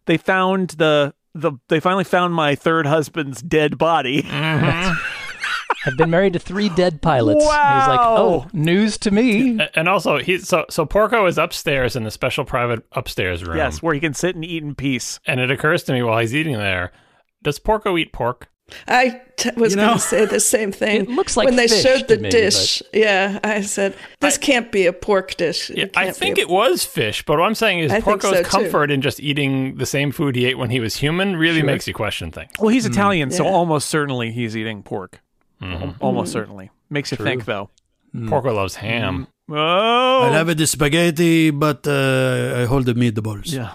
they 0.07 0.17
found 0.17 0.71
the 0.71 1.13
the 1.35 1.53
they 1.68 1.81
finally 1.81 2.05
found 2.05 2.35
my 2.35 2.55
third 2.55 2.87
husband's 2.87 3.42
dead 3.42 3.79
body. 3.79 4.23
Mm-hmm. 4.23 4.94
I've 5.87 5.97
been 5.99 6.11
married 6.11 6.33
to 6.33 6.38
three 6.38 6.70
dead 6.70 7.03
pilots. 7.03 7.44
Wow. 7.44 7.79
he's 7.79 7.88
like, 7.88 8.01
oh, 8.01 8.47
news 8.53 8.97
to 8.99 9.11
me. 9.11 9.59
And 9.75 9.88
also, 9.88 10.18
he's 10.18 10.49
so 10.49 10.64
so 10.70 10.87
Porco 10.87 11.27
is 11.27 11.37
upstairs 11.37 11.97
in 11.97 12.05
the 12.05 12.11
special 12.11 12.44
private 12.44 12.85
upstairs 12.92 13.44
room. 13.44 13.57
Yes, 13.57 13.83
where 13.83 13.94
he 13.94 14.01
can 14.01 14.14
sit 14.14 14.35
and 14.35 14.44
eat 14.44 14.62
in 14.62 14.75
peace. 14.75 15.20
And 15.27 15.40
it 15.40 15.51
occurs 15.51 15.83
to 15.85 15.92
me 15.92 16.03
while 16.03 16.18
he's 16.20 16.35
eating 16.35 16.55
there, 16.55 16.92
does 17.42 17.59
Porco 17.59 17.99
eat 17.99 18.12
pork? 18.12 18.49
I 18.88 19.20
t- 19.37 19.50
was 19.57 19.72
you 19.72 19.77
know, 19.77 19.88
going 19.88 19.98
to 19.98 20.05
say 20.05 20.24
the 20.24 20.40
same 20.40 20.72
thing. 20.83 21.03
It 21.03 21.09
looks 21.09 21.37
like 21.37 21.46
when 21.46 21.57
they 21.57 21.66
showed 21.66 22.09
the 22.09 22.18
me, 22.18 22.31
dish. 22.31 22.83
But... 22.92 23.00
Yeah, 23.00 23.38
I 23.44 23.61
said 23.61 23.94
this 24.20 24.37
I, 24.37 24.40
can't 24.40 24.72
be 24.72 24.87
a 24.87 24.92
pork 24.92 25.37
dish. 25.37 25.70
Yeah, 25.70 25.87
I 25.94 26.11
think 26.11 26.38
a... 26.38 26.42
it 26.42 26.48
was 26.48 26.85
fish, 26.85 27.24
but 27.24 27.38
what 27.38 27.44
I'm 27.44 27.55
saying 27.55 27.81
is 27.81 27.92
I 27.92 28.00
Porco's 28.00 28.38
so 28.38 28.42
comfort 28.42 28.90
in 28.90 29.03
just 29.03 29.20
eating 29.20 29.77
the 29.77 29.87
same 29.87 30.12
food 30.12 30.37
he 30.37 30.46
ate 30.46 30.59
when 30.59 30.70
he 30.70 30.81
was 30.81 30.96
human 30.96 31.37
really 31.37 31.61
sure. 31.61 31.66
makes 31.66 31.87
you 31.87 31.94
question 31.94 32.31
things. 32.31 32.50
Well, 32.59 32.70
he's 32.70 32.87
Italian, 32.87 33.29
mm. 33.29 33.33
so 33.33 33.46
almost 33.46 33.88
certainly 33.88 34.33
he's 34.33 34.57
eating 34.57 34.83
pork. 34.83 35.20
Mm-hmm. 35.61 36.03
Almost 36.03 36.29
mm-hmm. 36.29 36.33
certainly. 36.33 36.70
Makes 36.90 37.11
you 37.11 37.16
True. 37.16 37.27
think, 37.27 37.44
though. 37.44 37.70
Mm. 38.14 38.29
Porco 38.29 38.53
loves 38.53 38.77
ham. 38.77 39.27
Mm. 39.50 39.57
Oh, 39.57 40.22
I 40.22 40.33
have 40.33 40.57
the 40.57 40.66
spaghetti, 40.66 41.50
but 41.50 41.87
uh, 41.87 42.55
I 42.57 42.64
hold 42.64 42.87
the 42.87 42.94
meatballs. 42.94 43.53
Yeah. 43.53 43.74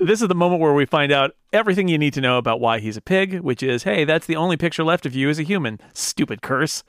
This 0.00 0.22
is 0.22 0.28
the 0.28 0.34
moment 0.34 0.60
where 0.60 0.72
we 0.74 0.86
find 0.86 1.12
out 1.12 1.34
everything 1.52 1.88
you 1.88 1.98
need 1.98 2.14
to 2.14 2.20
know 2.20 2.38
about 2.38 2.60
why 2.60 2.78
he's 2.80 2.96
a 2.96 3.00
pig, 3.00 3.40
which 3.40 3.62
is, 3.62 3.82
hey, 3.84 4.04
that's 4.04 4.26
the 4.26 4.36
only 4.36 4.56
picture 4.56 4.84
left 4.84 5.06
of 5.06 5.14
you 5.14 5.28
as 5.28 5.38
a 5.38 5.42
human. 5.42 5.80
Stupid 5.94 6.42
curse. 6.42 6.82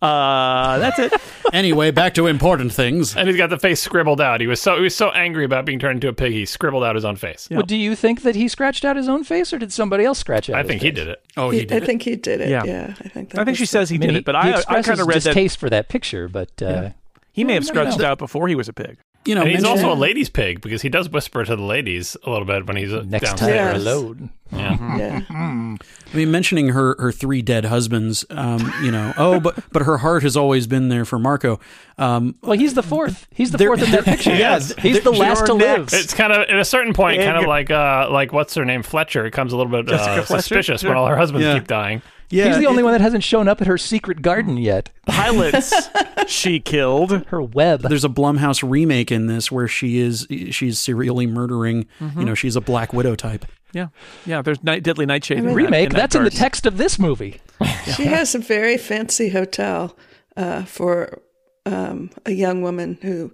Uh, 0.00 0.78
that's 0.78 0.98
it. 0.98 1.12
Anyway, 1.50 1.90
back 1.90 2.12
to 2.12 2.26
important 2.26 2.70
things. 2.74 3.16
And 3.16 3.26
he's 3.26 3.38
got 3.38 3.48
the 3.48 3.58
face 3.58 3.80
scribbled 3.80 4.20
out. 4.20 4.42
He 4.42 4.46
was 4.46 4.60
so 4.60 4.76
he 4.76 4.82
was 4.82 4.94
so 4.94 5.08
angry 5.12 5.46
about 5.46 5.64
being 5.64 5.78
turned 5.78 5.96
into 5.96 6.08
a 6.08 6.12
pig. 6.12 6.32
He 6.32 6.44
scribbled 6.44 6.84
out 6.84 6.94
his 6.94 7.06
own 7.06 7.16
face. 7.16 7.48
Well, 7.50 7.62
do 7.62 7.74
you 7.74 7.96
think 7.96 8.20
that 8.20 8.36
he 8.36 8.48
scratched 8.48 8.84
out 8.84 8.96
his 8.96 9.08
own 9.08 9.24
face, 9.24 9.50
or 9.50 9.58
did 9.58 9.72
somebody 9.72 10.04
else 10.04 10.18
scratch 10.18 10.50
out? 10.50 10.56
I 10.56 10.58
his 10.60 10.68
think 10.68 10.82
he 10.82 10.90
did 10.90 11.08
it. 11.08 11.24
Oh, 11.38 11.48
He- 11.48 11.60
he 11.60 11.64
did. 11.64 11.82
I 11.82 11.86
think 11.86 12.02
he 12.02 12.16
did 12.16 12.42
it. 12.42 12.50
Yeah. 12.50 12.64
Yeah, 12.64 12.94
I 13.02 13.08
think. 13.08 13.30
That 13.30 13.40
I 13.40 13.44
think 13.46 13.56
she 13.56 13.62
was 13.62 13.70
says 13.70 13.88
he 13.88 13.96
I 13.96 13.98
mean, 13.98 14.08
did 14.08 14.12
he, 14.12 14.18
it, 14.18 14.24
but 14.26 14.34
he 14.34 14.52
I, 14.52 14.62
I 14.68 14.82
kind 14.82 15.00
of 15.00 15.06
read 15.06 15.22
that 15.22 15.32
distaste 15.32 15.56
for 15.58 15.70
that 15.70 15.88
picture, 15.88 16.28
but 16.28 16.60
uh, 16.60 16.90
he 17.32 17.44
may 17.44 17.54
have 17.54 17.64
scratched 17.64 18.02
out 18.02 18.18
before 18.18 18.46
he 18.46 18.54
was 18.54 18.68
a 18.68 18.74
pig. 18.74 18.98
You 19.28 19.34
know, 19.34 19.42
And 19.42 19.50
he's 19.50 19.62
mention- 19.62 19.84
also 19.84 19.96
a 19.96 19.98
ladies' 19.98 20.30
pig 20.30 20.60
because 20.62 20.82
he 20.82 20.88
does 20.88 21.08
whisper 21.10 21.44
to 21.44 21.54
the 21.56 21.62
ladies 21.62 22.16
a 22.24 22.30
little 22.30 22.46
bit 22.46 22.66
when 22.66 22.76
he's 22.76 22.92
uh, 22.92 23.04
next 23.06 23.36
time 23.36 23.36
downstairs. 23.36 23.84
Yes. 23.84 23.94
alone. 23.94 24.30
Yeah. 24.50 24.96
Yeah. 24.98 25.20
I 25.30 26.16
mean, 26.16 26.30
mentioning 26.30 26.70
her 26.70 26.96
her 26.98 27.12
three 27.12 27.42
dead 27.42 27.66
husbands. 27.66 28.24
Um, 28.30 28.72
you 28.82 28.90
know, 28.90 29.12
oh, 29.18 29.38
but 29.40 29.62
but 29.72 29.82
her 29.82 29.98
heart 29.98 30.22
has 30.22 30.36
always 30.38 30.66
been 30.66 30.88
there 30.88 31.04
for 31.04 31.18
Marco. 31.18 31.60
Um, 31.98 32.36
Well, 32.42 32.58
he's 32.58 32.72
the 32.72 32.82
fourth. 32.82 33.26
He's 33.30 33.50
the 33.50 33.58
fourth 33.58 33.82
in 33.82 33.90
that 33.90 34.04
picture. 34.06 34.34
Yes. 34.34 34.72
he's 34.78 35.02
the 35.02 35.12
last 35.12 35.44
to 35.46 35.52
live. 35.52 35.90
It's 35.92 36.14
kind 36.14 36.32
of 36.32 36.48
at 36.48 36.58
a 36.58 36.64
certain 36.64 36.94
point, 36.94 37.20
kind 37.20 37.36
of 37.36 37.44
like 37.44 37.70
uh, 37.70 38.08
like 38.10 38.32
what's 38.32 38.54
her 38.54 38.64
name, 38.64 38.82
Fletcher. 38.82 39.26
It 39.26 39.32
comes 39.32 39.52
a 39.52 39.56
little 39.58 39.70
bit 39.70 39.92
uh, 39.92 40.24
suspicious 40.24 40.80
Sure. 40.80 40.90
when 40.90 40.96
all 40.96 41.06
her 41.06 41.16
husbands 41.18 41.44
Yeah. 41.44 41.58
keep 41.58 41.68
dying. 41.68 42.00
Yeah, 42.30 42.48
he's 42.48 42.58
the 42.58 42.66
only 42.66 42.80
it- 42.80 42.84
one 42.84 42.92
that 42.92 43.00
hasn't 43.00 43.24
shown 43.24 43.48
up 43.48 43.60
at 43.60 43.66
her 43.66 43.78
secret 43.78 44.22
garden 44.22 44.56
yet. 44.56 44.90
Pilots 45.06 45.72
she 46.26 46.60
killed. 46.60 47.26
Her 47.26 47.42
web. 47.42 47.82
There's 47.82 48.04
a 48.04 48.08
Blumhouse 48.08 48.68
remake 48.68 49.10
in 49.12 49.26
this 49.26 49.50
where 49.52 49.68
she 49.68 49.98
is 49.98 50.26
she's 50.50 50.78
serially 50.78 51.26
murdering. 51.26 51.86
Mm-hmm. 52.00 52.20
You 52.20 52.26
know, 52.26 52.34
she's 52.34 52.56
a 52.56 52.60
Black 52.60 52.92
Widow 52.92 53.14
type. 53.16 53.44
Yeah, 53.72 53.88
yeah. 54.24 54.40
There's 54.42 54.62
night, 54.64 54.82
deadly 54.82 55.04
nightshade. 55.04 55.38
in 55.38 55.54
remake. 55.54 55.90
that 55.90 55.96
That's 55.96 56.14
in 56.14 56.24
the 56.24 56.30
text 56.30 56.64
of 56.66 56.78
this 56.78 56.98
movie. 56.98 57.40
She 57.96 58.04
has 58.04 58.34
a 58.34 58.38
very 58.38 58.76
fancy 58.76 59.30
hotel 59.30 59.96
uh, 60.36 60.64
for 60.64 61.20
um, 61.66 62.10
a 62.26 62.32
young 62.32 62.60
woman 62.62 62.98
who 63.02 63.32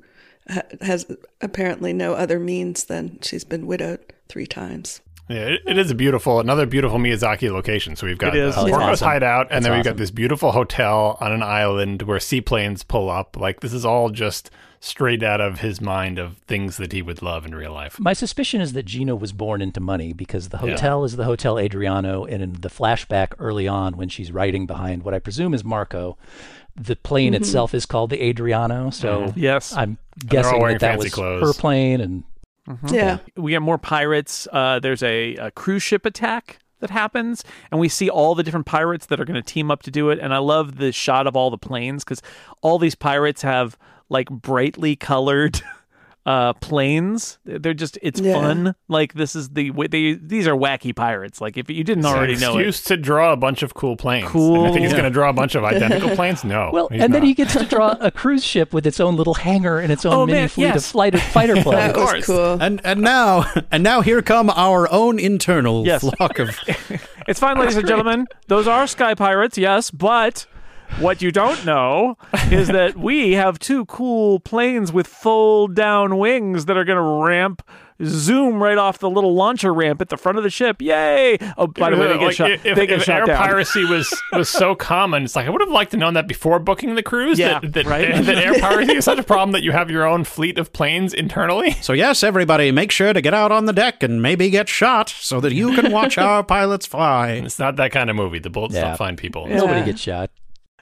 ha- 0.48 0.62
has 0.80 1.06
apparently 1.40 1.92
no 1.92 2.14
other 2.14 2.38
means 2.38 2.84
than 2.84 3.18
she's 3.20 3.44
been 3.44 3.66
widowed 3.66 4.00
three 4.28 4.46
times. 4.46 5.00
Yeah, 5.28 5.36
it, 5.46 5.62
it 5.66 5.78
is 5.78 5.90
a 5.90 5.94
beautiful, 5.94 6.38
another 6.40 6.66
beautiful 6.66 6.98
Miyazaki 6.98 7.50
location. 7.50 7.96
So 7.96 8.06
we've 8.06 8.18
got 8.18 8.36
It 8.36 8.42
is. 8.42 8.56
uh, 8.56 8.64
Porco's 8.64 8.80
awesome. 9.00 9.08
hideout, 9.08 9.46
and 9.50 9.50
That's 9.50 9.64
then 9.64 9.72
we've 9.72 9.80
awesome. 9.80 9.92
got 9.92 9.96
this 9.98 10.10
beautiful 10.10 10.52
hotel 10.52 11.16
on 11.20 11.32
an 11.32 11.42
island 11.42 12.02
where 12.02 12.20
seaplanes 12.20 12.82
pull 12.82 13.08
up. 13.10 13.36
Like 13.38 13.60
this 13.60 13.72
is 13.72 13.84
all 13.86 14.10
just 14.10 14.50
straight 14.80 15.22
out 15.22 15.40
of 15.40 15.60
his 15.60 15.80
mind 15.80 16.18
of 16.18 16.36
things 16.46 16.76
that 16.76 16.92
he 16.92 17.00
would 17.00 17.22
love 17.22 17.46
in 17.46 17.54
real 17.54 17.72
life. 17.72 17.98
My 17.98 18.12
suspicion 18.12 18.60
is 18.60 18.74
that 18.74 18.82
Gina 18.84 19.16
was 19.16 19.32
born 19.32 19.62
into 19.62 19.80
money 19.80 20.12
because 20.12 20.50
the 20.50 20.58
hotel 20.58 21.04
is 21.04 21.16
the 21.16 21.24
Hotel 21.24 21.58
Adriano, 21.58 22.26
and 22.26 22.42
in 22.42 22.52
the 22.60 22.68
flashback 22.68 23.28
early 23.38 23.66
on 23.66 23.96
when 23.96 24.10
she's 24.10 24.30
riding 24.30 24.66
behind 24.66 25.02
what 25.02 25.14
I 25.14 25.20
presume 25.20 25.54
is 25.54 25.64
Marco, 25.64 26.18
the 26.76 26.96
plane 26.96 27.32
itself 27.32 27.72
is 27.72 27.86
called 27.86 28.10
the 28.10 28.22
Adriano. 28.22 28.90
So 28.90 29.32
Yes. 29.36 29.72
I'm 29.74 29.96
guessing 30.26 30.60
that 30.60 30.80
that 30.80 30.98
was 30.98 31.14
clothes. 31.14 31.42
her 31.56 31.58
plane, 31.58 32.02
and 32.02 32.24
Yeah. 32.88 33.18
we 33.36 33.52
get 33.52 33.62
more 33.62 33.78
pirates. 33.78 34.48
Uh, 34.52 34.78
there's 34.78 35.02
a, 35.02 35.36
a 35.36 35.50
cruise 35.50 35.82
ship 35.82 36.06
attack 36.06 36.58
that 36.80 36.90
happens, 36.90 37.44
and 37.70 37.80
we 37.80 37.88
see 37.88 38.08
all 38.10 38.34
the 38.34 38.42
different 38.42 38.66
pirates 38.66 39.06
that 39.06 39.20
are 39.20 39.24
going 39.24 39.42
to 39.42 39.42
team 39.42 39.70
up 39.70 39.82
to 39.82 39.90
do 39.90 40.10
it. 40.10 40.18
And 40.18 40.34
I 40.34 40.38
love 40.38 40.76
the 40.76 40.92
shot 40.92 41.26
of 41.26 41.36
all 41.36 41.50
the 41.50 41.58
planes 41.58 42.04
because 42.04 42.22
all 42.62 42.78
these 42.78 42.94
pirates 42.94 43.42
have 43.42 43.78
like 44.08 44.28
brightly 44.28 44.96
colored 44.96 45.60
uh, 46.26 46.52
planes. 46.54 47.38
They're 47.44 47.74
just 47.74 47.98
it's 48.02 48.18
Yeah. 48.20 48.32
fun. 48.32 48.74
Like 48.88 49.12
this 49.14 49.36
is 49.36 49.50
the 49.50 49.70
way 49.72 49.86
they 49.86 50.14
these 50.14 50.46
are 50.46 50.54
wacky 50.54 50.94
pirates. 50.96 51.40
Like 51.40 51.56
if 51.58 51.68
you 51.70 51.84
didn't 51.84 52.06
already 52.06 52.34
An 52.34 52.40
know 52.40 52.58
it, 52.58 52.66
excuse 52.68 52.82
to 52.84 52.96
draw 52.96 53.32
a 53.32 53.36
bunch 53.36 53.62
of 53.62 53.74
cool 53.74 53.96
planes. 53.96 54.28
Cool. 54.28 54.56
And 54.60 54.66
I 54.66 54.70
think 54.72 54.82
he's 54.84 54.92
Yeah. 54.92 54.98
going 54.98 55.10
to 55.10 55.14
draw 55.14 55.28
a 55.28 55.32
bunch 55.34 55.54
of 55.54 55.64
identical 55.74 56.10
planes. 56.16 56.42
No. 56.44 56.70
well, 56.72 56.88
he's 56.90 57.02
and 57.02 57.12
then 57.14 57.22
he 57.24 57.34
gets 57.34 57.52
to 57.54 57.64
draw 57.66 57.96
a 58.00 58.10
cruise 58.10 58.44
ship 58.44 58.72
with 58.72 58.86
its 58.86 59.00
own 59.00 59.16
little 59.16 59.34
hangar 59.34 59.78
and 59.78 59.92
its 59.92 60.04
own 60.06 60.14
Oh, 60.14 60.26
mini 60.26 60.38
man, 60.40 60.48
fleet 60.48 60.68
of 60.68 60.74
yes. 60.76 60.92
fighter 60.92 61.18
fighter 61.34 61.54
That 61.56 61.64
planes. 61.64 61.96
was 61.96 62.06
course. 62.10 62.26
cool. 62.26 62.56
And 62.60 62.80
and 62.84 63.00
now 63.02 63.44
and 63.70 63.82
now 63.82 64.00
here 64.00 64.22
come 64.22 64.48
our 64.50 64.90
own 64.90 65.18
internal 65.18 65.84
Yes. 65.86 66.00
flock 66.00 66.38
of 66.38 66.58
It's 67.28 67.40
fine, 67.40 67.58
ladies 67.58 67.76
and 67.76 67.86
gentlemen. 67.86 68.26
Those 68.48 68.66
are 68.68 68.86
sky 68.86 69.14
pirates, 69.14 69.56
yes, 69.58 69.90
but 69.90 70.46
what 71.00 71.20
you 71.22 71.30
don't 71.32 71.64
know 71.64 72.16
is 72.50 72.68
that 72.68 72.96
we 72.96 73.32
have 73.32 73.58
two 73.58 73.84
cool 73.86 74.38
planes 74.40 74.92
with 74.92 75.06
fold 75.06 75.74
down 75.74 76.18
wings 76.18 76.66
that 76.66 76.76
are 76.76 76.84
going 76.84 76.96
to 76.98 77.24
ramp, 77.26 77.62
zoom 78.02 78.62
right 78.62 78.78
off 78.78 78.98
the 78.98 79.10
little 79.10 79.34
launcher 79.34 79.72
ramp 79.74 80.00
at 80.00 80.08
the 80.08 80.16
front 80.16 80.38
of 80.38 80.44
the 80.44 80.50
ship. 80.50 80.80
Yay! 80.82 81.36
Oh, 81.56 81.66
by 81.66 81.90
the 81.90 81.96
way, 81.96 82.06
they 82.08 82.18
get 82.18 82.26
Like, 82.26 82.34
shot. 82.36 82.50
If, 82.50 82.62
they 82.62 82.86
get 82.86 82.98
if 82.98 83.04
shot 83.04 83.20
air 83.20 83.26
down. 83.26 83.36
piracy 83.38 83.84
was 83.84 84.12
was 84.32 84.48
so 84.48 84.74
common, 84.74 85.24
it's 85.24 85.34
like 85.36 85.46
I 85.46 85.50
would 85.50 85.60
have 85.60 85.70
liked 85.70 85.92
to 85.92 85.96
known 85.96 86.14
that 86.14 86.26
before 86.28 86.58
booking 86.58 86.94
the 86.94 87.02
cruise. 87.02 87.38
Yeah, 87.38 87.60
that, 87.60 87.72
that, 87.72 87.86
right? 87.86 88.14
that 88.24 88.38
air 88.38 88.58
piracy 88.60 88.94
is 88.96 89.04
such 89.04 89.18
a 89.18 89.22
problem 89.24 89.52
that 89.52 89.62
you 89.62 89.72
have 89.72 89.90
your 89.90 90.06
own 90.06 90.24
fleet 90.24 90.58
of 90.58 90.72
planes 90.72 91.12
internally. 91.14 91.72
So 91.82 91.92
yes, 91.92 92.22
everybody, 92.22 92.70
make 92.72 92.90
sure 92.90 93.12
to 93.12 93.20
get 93.20 93.34
out 93.34 93.50
on 93.52 93.66
the 93.66 93.72
deck 93.72 94.02
and 94.02 94.20
maybe 94.22 94.50
get 94.50 94.68
shot 94.68 95.08
so 95.08 95.40
that 95.40 95.52
you 95.52 95.74
can 95.74 95.90
watch 95.92 96.18
our 96.18 96.42
pilots 96.44 96.86
fly. 96.86 97.30
It's 97.32 97.58
not 97.58 97.76
that 97.76 97.90
kind 97.92 98.10
of 98.10 98.16
movie. 98.16 98.38
The 98.38 98.50
bullets 98.50 98.74
Yeah. 98.74 98.88
don't 98.88 98.96
find 98.96 99.18
people. 99.18 99.46
Nobody 99.46 99.84
gets 99.84 100.00
shot. 100.00 100.30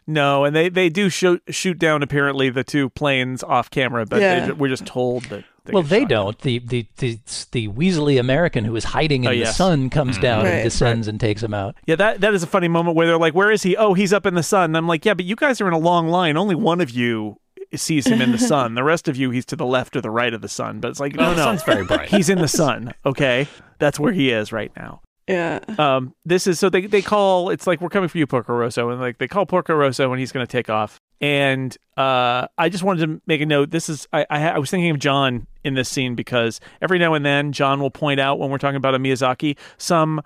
No, 0.07 0.45
and 0.45 0.55
they, 0.55 0.69
they 0.69 0.89
do 0.89 1.09
shoot 1.09 1.43
shoot 1.51 1.79
down 1.79 2.03
apparently 2.03 2.51
the 2.51 2.65
two 2.65 2.91
planes 2.91 3.43
off 3.43 3.71
camera, 3.71 4.05
but 4.05 4.21
Yeah. 4.21 4.47
they, 4.47 4.53
we're 4.53 4.69
just 4.69 4.87
told 4.87 5.25
that. 5.25 5.45
They 5.65 5.73
well, 5.73 5.85
they 5.85 6.05
don't. 6.05 6.37
The, 6.41 6.59
the 6.59 6.89
the 6.97 7.19
the 7.53 7.69
Weasley 7.69 8.19
American 8.19 8.65
who 8.65 8.75
is 8.75 8.83
hiding 8.83 9.23
in 9.25 9.31
Oh, 9.31 9.39
the 9.39 9.47
sun 9.47 9.91
comes 9.91 10.15
mm-hmm. 10.15 10.23
down 10.23 10.47
and 10.47 10.55
Right, 10.57 10.63
descends 10.65 11.07
and 11.07 11.21
takes 11.21 11.41
him 11.41 11.55
out. 11.55 11.77
Yeah, 11.87 11.95
that 11.97 12.21
that 12.21 12.35
is 12.35 12.43
a 12.43 12.49
funny 12.49 12.67
moment 12.67 12.97
where 12.97 13.07
they're 13.07 13.17
like, 13.17 13.35
"Where 13.35 13.53
is 13.53 13.63
he? 13.63 13.77
Oh, 13.77 13.95
he's 13.95 14.13
up 14.13 14.27
in 14.27 14.35
the 14.35 14.43
sun." 14.43 14.65
And 14.71 14.77
I'm 14.77 14.89
like, 14.89 15.05
"Yeah, 15.05 15.15
but 15.15 15.25
you 15.25 15.37
guys 15.37 15.61
are 15.61 15.69
in 15.69 15.73
a 15.73 15.79
long 15.79 16.09
line. 16.09 16.37
Only 16.37 16.57
one 16.57 16.81
of 16.81 16.91
you 16.91 17.37
sees 17.77 18.09
him 18.09 18.21
in 18.21 18.33
the 18.33 18.39
sun. 18.39 18.75
The 18.75 18.83
rest 18.83 19.07
of 19.07 19.17
you, 19.17 19.31
he's 19.31 19.47
to 19.47 19.57
the 19.57 19.65
left 19.65 19.95
or 19.95 20.01
the 20.01 20.11
right 20.11 20.35
of 20.35 20.41
the 20.43 20.49
sun." 20.49 20.81
But 20.81 20.91
it's 20.91 20.99
like, 21.01 21.15
oh, 21.17 21.23
no, 21.23 21.31
the 21.31 21.37
no, 21.37 21.45
sun's 21.45 21.63
very 21.63 21.85
bright. 21.87 22.09
He's 22.09 22.29
in 22.29 22.39
the 22.39 22.49
sun. 22.49 22.93
Okay, 23.07 23.47
that's 23.79 24.01
where 24.01 24.13
he 24.13 24.31
is 24.31 24.51
right 24.51 24.73
now. 24.77 25.01
Yeah. 25.29 25.61
Um, 25.79 26.15
this 26.25 26.47
is 26.47 26.59
so 26.59 26.69
they 26.69 26.87
they 26.87 27.03
call 27.03 27.51
it's 27.51 27.67
like 27.67 27.81
we're 27.81 27.89
coming 27.89 28.09
for 28.09 28.19
you, 28.19 28.27
Porco 28.27 28.53
Rosso, 28.55 28.91
and 28.91 29.01
like 29.01 29.19
they 29.19 29.29
call 29.29 29.47
Porco 29.47 29.75
Rosso 29.75 30.11
and 30.11 30.19
he's 30.19 30.33
going 30.33 30.45
to 30.45 30.51
take 30.51 30.69
off. 30.69 30.99
And 31.21 31.77
uh, 31.97 32.49
I 32.59 32.69
just 32.69 32.83
wanted 32.83 33.07
to 33.07 33.23
make 33.27 33.41
a 33.41 33.47
note. 33.47 33.71
This 33.71 33.89
is 33.89 34.09
I, 34.13 34.27
I 34.29 34.49
I 34.51 34.59
was 34.59 34.71
thinking 34.71 34.91
of 34.91 34.99
John 34.99 35.47
in 35.63 35.75
this 35.75 35.89
scene 35.89 36.17
because 36.17 36.61
every 36.81 36.99
now 36.99 37.15
and 37.15 37.25
then 37.25 37.53
John 37.53 37.81
will 37.81 37.91
point 37.91 38.19
out 38.19 38.39
when 38.41 38.51
we're 38.51 38.59
talking 38.59 38.77
about 38.77 38.95
a 38.95 38.99
Miyazaki 38.99 39.57
some 39.79 40.21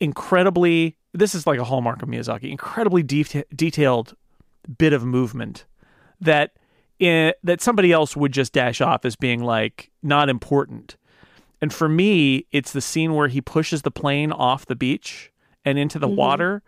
incredibly 0.00 0.96
this 1.12 1.34
is 1.34 1.46
like 1.46 1.58
a 1.58 1.64
hallmark 1.64 2.02
of 2.02 2.08
Miyazaki 2.08 2.50
incredibly 2.50 3.02
deta- 3.02 3.44
detailed 3.54 4.14
bit 4.78 4.92
of 4.92 5.04
movement 5.04 5.66
that 6.20 6.52
in, 6.98 7.32
that 7.42 7.60
somebody 7.60 7.92
else 7.92 8.16
would 8.16 8.32
just 8.32 8.52
dash 8.52 8.80
off 8.80 9.04
as 9.04 9.16
being 9.16 9.42
like 9.42 9.90
not 10.02 10.28
important. 10.28 10.96
And 11.60 11.72
for 11.72 11.88
me, 11.88 12.46
it's 12.52 12.72
the 12.72 12.80
scene 12.80 13.14
where 13.14 13.28
he 13.28 13.40
pushes 13.40 13.82
the 13.82 13.90
plane 13.90 14.32
off 14.32 14.66
the 14.66 14.76
beach 14.76 15.32
and 15.64 15.78
into 15.78 15.98
the 15.98 16.06
mm-hmm. 16.06 16.16
water, 16.16 16.62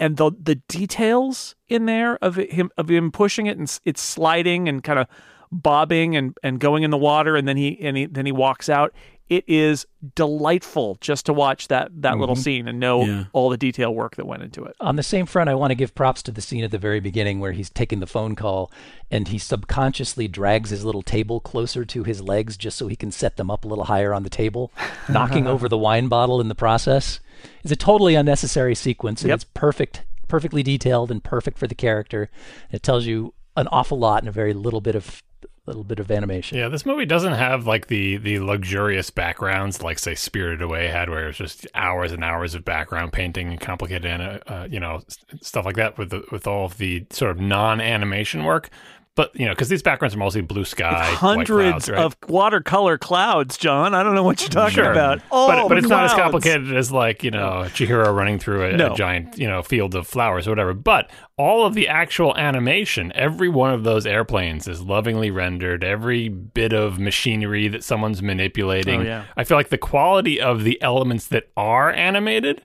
and 0.00 0.16
the 0.16 0.32
the 0.40 0.56
details 0.56 1.54
in 1.68 1.86
there 1.86 2.18
of 2.22 2.38
it- 2.38 2.52
him 2.52 2.70
of 2.76 2.90
him 2.90 3.12
pushing 3.12 3.46
it 3.46 3.58
and 3.58 3.80
it's 3.84 4.00
sliding 4.00 4.68
and 4.68 4.82
kind 4.82 4.98
of 4.98 5.06
bobbing 5.52 6.16
and, 6.16 6.36
and 6.42 6.58
going 6.58 6.82
in 6.82 6.90
the 6.90 6.96
water, 6.98 7.36
and 7.36 7.46
then 7.46 7.56
he 7.56 7.78
and 7.80 7.96
he, 7.96 8.06
then 8.06 8.26
he 8.26 8.32
walks 8.32 8.68
out. 8.68 8.92
It 9.32 9.44
is 9.46 9.86
delightful 10.14 10.98
just 11.00 11.24
to 11.26 11.32
watch 11.32 11.68
that 11.68 11.90
that 12.02 12.18
little 12.18 12.34
mm-hmm. 12.34 12.42
scene 12.42 12.68
and 12.68 12.78
know 12.78 13.04
Yeah. 13.06 13.24
all 13.32 13.48
the 13.48 13.56
detail 13.56 13.94
work 13.94 14.16
that 14.16 14.26
went 14.26 14.42
into 14.42 14.62
it. 14.64 14.76
On 14.78 14.96
the 14.96 15.02
same 15.02 15.24
front, 15.24 15.48
I 15.48 15.54
want 15.54 15.70
to 15.70 15.74
give 15.74 15.94
props 15.94 16.22
to 16.24 16.30
the 16.32 16.42
scene 16.42 16.64
at 16.64 16.70
the 16.70 16.76
very 16.78 17.00
beginning 17.00 17.40
where 17.40 17.52
he's 17.52 17.70
taking 17.70 18.00
the 18.00 18.06
phone 18.06 18.36
call 18.36 18.70
and 19.10 19.28
he 19.28 19.38
subconsciously 19.38 20.28
drags 20.28 20.68
his 20.68 20.84
little 20.84 21.00
table 21.00 21.40
closer 21.40 21.84
to 21.86 22.02
his 22.04 22.20
legs 22.20 22.58
just 22.58 22.76
so 22.76 22.88
he 22.88 22.96
can 22.96 23.10
set 23.10 23.38
them 23.38 23.50
up 23.50 23.64
a 23.64 23.68
little 23.68 23.84
higher 23.84 24.12
on 24.12 24.22
the 24.22 24.30
table, 24.30 24.70
knocking 25.08 25.46
over 25.46 25.66
the 25.66 25.78
wine 25.78 26.08
bottle 26.08 26.38
in 26.40 26.48
the 26.48 26.54
process. 26.54 27.18
It's 27.62 27.72
a 27.72 27.76
totally 27.76 28.14
unnecessary 28.14 28.74
sequence 28.74 29.22
and 29.22 29.30
Yep. 29.30 29.36
it's 29.36 29.46
perfect, 29.54 30.02
perfectly 30.28 30.62
detailed 30.62 31.10
and 31.10 31.24
perfect 31.24 31.56
for 31.56 31.66
the 31.66 31.74
character. 31.74 32.30
It 32.70 32.82
tells 32.82 33.06
you 33.06 33.32
an 33.56 33.66
awful 33.68 33.98
lot 33.98 34.22
in 34.22 34.28
a 34.28 34.32
very 34.32 34.52
little 34.52 34.82
bit 34.82 34.94
of 34.94 35.22
little 35.66 35.84
bit 35.84 36.00
of 36.00 36.10
animation. 36.10 36.58
Yeah, 36.58 36.68
this 36.68 36.84
movie 36.84 37.06
doesn't 37.06 37.34
have 37.34 37.66
like 37.66 37.86
the 37.86 38.16
the 38.16 38.40
luxurious 38.40 39.10
backgrounds 39.10 39.82
like 39.82 39.98
say 39.98 40.14
Spirited 40.14 40.62
Away 40.62 40.88
had, 40.88 41.08
where 41.08 41.28
it's 41.28 41.38
just 41.38 41.66
hours 41.74 42.12
and 42.12 42.24
hours 42.24 42.54
of 42.54 42.64
background 42.64 43.12
painting 43.12 43.48
and 43.48 43.60
complicated, 43.60 44.42
uh, 44.46 44.66
you 44.68 44.80
know, 44.80 45.02
stuff 45.40 45.64
like 45.64 45.76
that 45.76 45.98
with 45.98 46.10
the, 46.10 46.24
with 46.32 46.46
all 46.46 46.66
of 46.66 46.78
the 46.78 47.06
sort 47.10 47.30
of 47.30 47.40
non 47.40 47.80
animation 47.80 48.44
work. 48.44 48.70
But 49.14 49.38
you 49.38 49.44
know, 49.44 49.52
because 49.52 49.68
these 49.68 49.82
backgrounds 49.82 50.14
are 50.14 50.18
mostly 50.18 50.40
blue 50.40 50.64
sky, 50.64 51.06
white 51.06 51.16
Hundreds 51.18 51.86
clouds, 51.86 51.90
right? 51.90 51.98
of 52.00 52.16
watercolor 52.28 52.96
clouds, 52.96 53.58
John. 53.58 53.94
I 53.94 54.02
don't 54.02 54.14
know 54.14 54.22
what 54.22 54.40
you're 54.40 54.48
talking 54.48 54.74
Sure. 54.76 54.90
about. 54.90 55.20
Oh, 55.30 55.48
but 55.48 55.68
but 55.68 55.76
it's 55.76 55.88
not 55.88 56.04
as 56.04 56.14
complicated 56.14 56.74
as 56.74 56.90
like 56.90 57.22
you 57.22 57.30
know 57.30 57.64
Chihiro 57.74 58.14
running 58.16 58.38
through 58.38 58.64
a, 58.64 58.72
No. 58.76 58.94
a 58.94 58.96
giant 58.96 59.36
you 59.38 59.46
know 59.46 59.62
field 59.62 59.94
of 59.94 60.06
flowers 60.06 60.46
or 60.46 60.50
whatever. 60.52 60.72
But 60.72 61.10
all 61.36 61.66
of 61.66 61.74
the 61.74 61.88
actual 61.88 62.34
animation, 62.38 63.12
every 63.14 63.50
one 63.50 63.74
of 63.74 63.84
those 63.84 64.06
airplanes 64.06 64.66
is 64.66 64.80
lovingly 64.80 65.30
rendered. 65.30 65.84
Every 65.84 66.30
bit 66.30 66.72
of 66.72 66.98
machinery 66.98 67.68
that 67.68 67.84
someone's 67.84 68.22
manipulating. 68.22 69.02
Oh, 69.02 69.04
yeah. 69.04 69.24
I 69.36 69.44
feel 69.44 69.58
like 69.58 69.68
the 69.68 69.76
quality 69.76 70.40
of 70.40 70.64
the 70.64 70.80
elements 70.80 71.26
that 71.28 71.48
are 71.54 71.90
animated 71.92 72.62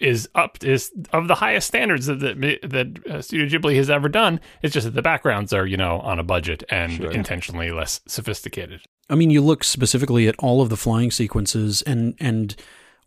is 0.00 0.28
up 0.34 0.62
is 0.64 0.92
of 1.12 1.28
the 1.28 1.34
highest 1.34 1.68
standards 1.68 2.06
that 2.06 2.20
that, 2.20 2.58
that 2.62 3.06
uh, 3.06 3.22
Studio 3.22 3.46
Ghibli 3.46 3.76
has 3.76 3.90
ever 3.90 4.08
done. 4.08 4.40
It's 4.62 4.74
just 4.74 4.84
that 4.84 4.94
the 4.94 5.02
backgrounds 5.02 5.52
are 5.52 5.66
you 5.66 5.76
know 5.76 6.00
on 6.00 6.18
a 6.18 6.24
budget 6.24 6.64
and 6.68 7.00
intentionally 7.04 7.70
less 7.70 8.00
sophisticated. 8.06 8.82
I 9.08 9.14
mean, 9.14 9.30
you 9.30 9.40
look 9.40 9.64
specifically 9.64 10.26
at 10.28 10.36
all 10.38 10.60
of 10.60 10.68
the 10.68 10.76
flying 10.76 11.10
sequences 11.10 11.82
and 11.82 12.14
and 12.18 12.56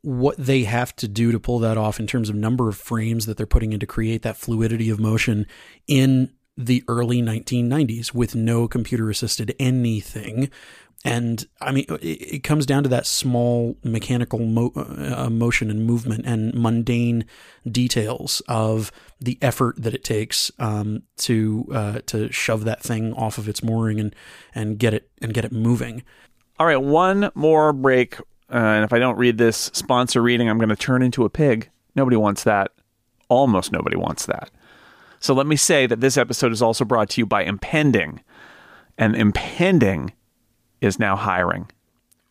what 0.02 0.38
they 0.38 0.64
have 0.64 0.96
to 0.96 1.08
do 1.08 1.32
to 1.32 1.40
pull 1.40 1.60
that 1.60 1.78
off 1.78 2.00
in 2.00 2.08
terms 2.08 2.30
of 2.30 2.36
number 2.36 2.70
of 2.70 2.78
frames 2.78 3.26
that 3.26 3.36
they're 3.36 3.46
putting 3.46 3.74
in 3.74 3.80
to 3.82 3.86
create 3.86 4.22
that 4.22 4.38
fluidity 4.38 4.90
of 4.90 5.00
motion 5.00 5.46
in 5.88 6.32
the 6.56 6.84
early 6.88 7.22
1990s 7.22 8.14
with 8.14 8.36
no 8.36 8.68
computer 8.68 9.10
assisted 9.10 9.56
anything. 9.60 10.50
And 11.06 11.48
I 11.62 11.72
mean, 11.72 11.86
it, 11.90 12.04
it 12.04 12.44
comes 12.44 12.66
down 12.66 12.84
to 12.84 12.90
that 12.90 13.06
small 13.06 13.78
mechanical 13.84 14.40
mo- 14.40 14.74
uh, 14.76 15.30
motion 15.30 15.70
and 15.70 15.86
movement 15.86 16.26
and 16.26 16.54
mundane 16.54 17.26
details 17.70 18.42
of 18.50 18.92
the 19.20 19.38
effort 19.42 19.82
that 19.82 19.94
it 19.94 20.04
takes 20.04 20.52
um, 20.60 21.04
to 21.18 21.66
uh, 21.74 22.00
to 22.08 22.30
shove 22.32 22.66
that 22.66 22.82
thing 22.82 23.14
off 23.14 23.38
of 23.38 23.48
its 23.48 23.64
mooring 23.64 24.00
and 24.00 24.16
and 24.54 24.78
get 24.78 24.94
it 24.94 25.10
and 25.22 25.34
get 25.34 25.46
it 25.46 25.54
moving. 25.54 26.04
All 26.60 26.66
right, 26.66 26.82
one 26.82 27.32
more 27.34 27.72
break. 27.72 28.20
Uh, 28.52 28.58
and 28.58 28.84
if 28.84 28.92
I 28.92 29.00
don't 29.00 29.18
read 29.18 29.38
this 29.38 29.72
sponsor 29.74 30.22
reading, 30.22 30.50
I'm 30.50 30.58
going 30.58 30.70
to 30.70 30.76
turn 30.76 31.02
into 31.02 31.24
a 31.24 31.30
pig. 31.30 31.70
Nobody 31.96 32.18
wants 32.18 32.44
that. 32.44 32.72
Almost 33.30 33.72
nobody 33.72 33.96
wants 33.96 34.26
that. 34.26 34.50
So 35.20 35.34
let 35.34 35.48
me 35.48 35.56
say 35.56 35.86
that 35.86 36.02
this 36.02 36.18
episode 36.18 36.52
is 36.52 36.62
also 36.62 36.84
brought 36.84 37.10
to 37.12 37.22
you 37.22 37.26
by 37.26 37.44
Impending. 37.44 38.22
And 38.98 39.16
Impending 39.16 40.14
is 40.82 41.00
now 41.00 41.16
hiring. 41.16 41.68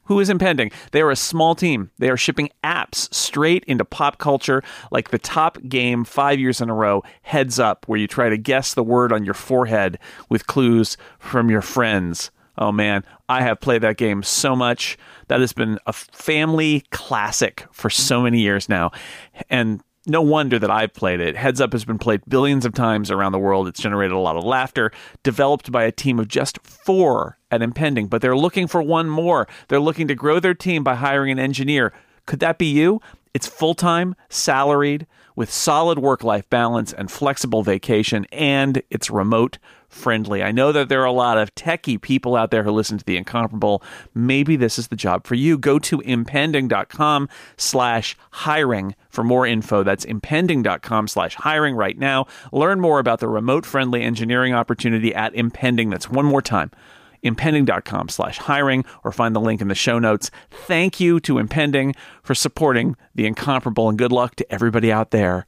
Who 0.08 0.20
is 0.20 0.30
Impending? 0.30 0.70
They 0.92 1.02
are 1.02 1.10
a 1.10 1.16
small 1.16 1.54
team. 1.54 1.90
They 1.98 2.08
are 2.08 2.16
shipping 2.16 2.48
apps 2.64 3.12
straight 3.14 3.62
into 3.64 3.84
pop 3.84 4.16
culture 4.16 4.62
like 4.90 5.10
the 5.10 5.18
top 5.18 5.58
game 5.68 6.02
five 6.02 6.40
years 6.40 6.62
in 6.62 6.70
a 6.70 6.74
row, 6.74 7.02
Heads 7.20 7.58
Up, 7.58 7.86
where 7.86 7.98
you 7.98 8.06
try 8.06 8.30
to 8.30 8.38
guess 8.38 8.72
the 8.72 8.82
word 8.82 9.12
on 9.12 9.26
your 9.26 9.34
forehead 9.34 9.98
with 10.30 10.46
clues 10.46 10.96
from 11.18 11.50
your 11.50 11.60
friends. 11.60 12.30
Oh 12.56 12.72
man, 12.72 13.04
I 13.28 13.42
have 13.42 13.60
played 13.60 13.82
that 13.82 13.98
game 13.98 14.22
so 14.22 14.56
much. 14.56 14.96
That 15.28 15.40
has 15.40 15.52
been 15.52 15.78
a 15.86 15.92
family 15.92 16.84
classic 16.90 17.66
for 17.70 17.90
so 17.90 18.22
many 18.22 18.40
years 18.40 18.66
now. 18.66 18.92
And 19.50 19.82
no 20.08 20.22
wonder 20.22 20.58
that 20.58 20.70
I've 20.70 20.94
played 20.94 21.20
it. 21.20 21.36
Heads 21.36 21.60
Up 21.60 21.72
has 21.72 21.84
been 21.84 21.98
played 21.98 22.22
billions 22.28 22.64
of 22.64 22.74
times 22.74 23.10
around 23.10 23.32
the 23.32 23.38
world. 23.38 23.68
It's 23.68 23.80
generated 23.80 24.16
a 24.16 24.18
lot 24.18 24.36
of 24.36 24.44
laughter, 24.44 24.90
developed 25.22 25.70
by 25.70 25.84
a 25.84 25.92
team 25.92 26.18
of 26.18 26.28
just 26.28 26.58
four 26.66 27.38
at 27.50 27.62
Impending, 27.62 28.08
but 28.08 28.22
they're 28.22 28.36
looking 28.36 28.66
for 28.66 28.82
one 28.82 29.08
more. 29.08 29.46
They're 29.68 29.80
looking 29.80 30.08
to 30.08 30.14
grow 30.14 30.40
their 30.40 30.54
team 30.54 30.82
by 30.82 30.94
hiring 30.94 31.32
an 31.32 31.38
engineer. 31.38 31.92
Could 32.26 32.40
that 32.40 32.58
be 32.58 32.66
you? 32.66 33.00
It's 33.34 33.46
full 33.46 33.74
time, 33.74 34.14
salaried, 34.28 35.06
with 35.38 35.52
solid 35.52 36.00
work 36.00 36.24
life 36.24 36.50
balance 36.50 36.92
and 36.92 37.12
flexible 37.12 37.62
vacation, 37.62 38.26
and 38.32 38.82
it's 38.90 39.08
remote 39.08 39.56
friendly. 39.88 40.42
I 40.42 40.50
know 40.50 40.72
that 40.72 40.88
there 40.88 41.00
are 41.00 41.04
a 41.04 41.12
lot 41.12 41.38
of 41.38 41.54
techie 41.54 42.00
people 42.00 42.34
out 42.34 42.50
there 42.50 42.64
who 42.64 42.72
listen 42.72 42.98
to 42.98 43.04
the 43.04 43.16
incomparable. 43.16 43.80
Maybe 44.12 44.56
this 44.56 44.80
is 44.80 44.88
the 44.88 44.96
job 44.96 45.28
for 45.28 45.36
you. 45.36 45.56
Go 45.56 45.78
to 45.78 46.00
impending.com 46.00 47.28
slash 47.56 48.16
hiring 48.32 48.96
for 49.10 49.22
more 49.22 49.46
info. 49.46 49.84
That's 49.84 50.04
impending.com 50.04 51.06
slash 51.06 51.36
hiring 51.36 51.76
right 51.76 51.96
now. 51.96 52.26
Learn 52.50 52.80
more 52.80 52.98
about 52.98 53.20
the 53.20 53.28
remote 53.28 53.64
friendly 53.64 54.02
engineering 54.02 54.54
opportunity 54.54 55.14
at 55.14 55.36
Impending. 55.36 55.88
That's 55.88 56.10
one 56.10 56.26
more 56.26 56.42
time 56.42 56.72
impending.com 57.22 58.08
slash 58.08 58.38
hiring 58.38 58.84
or 59.04 59.12
find 59.12 59.34
the 59.34 59.40
link 59.40 59.60
in 59.60 59.68
the 59.68 59.74
show 59.74 59.98
notes. 59.98 60.30
Thank 60.50 61.00
you 61.00 61.20
to 61.20 61.38
Impending 61.38 61.94
for 62.22 62.34
supporting 62.34 62.96
the 63.14 63.26
incomparable 63.26 63.88
and 63.88 63.98
good 63.98 64.12
luck 64.12 64.36
to 64.36 64.52
everybody 64.52 64.92
out 64.92 65.10
there. 65.10 65.46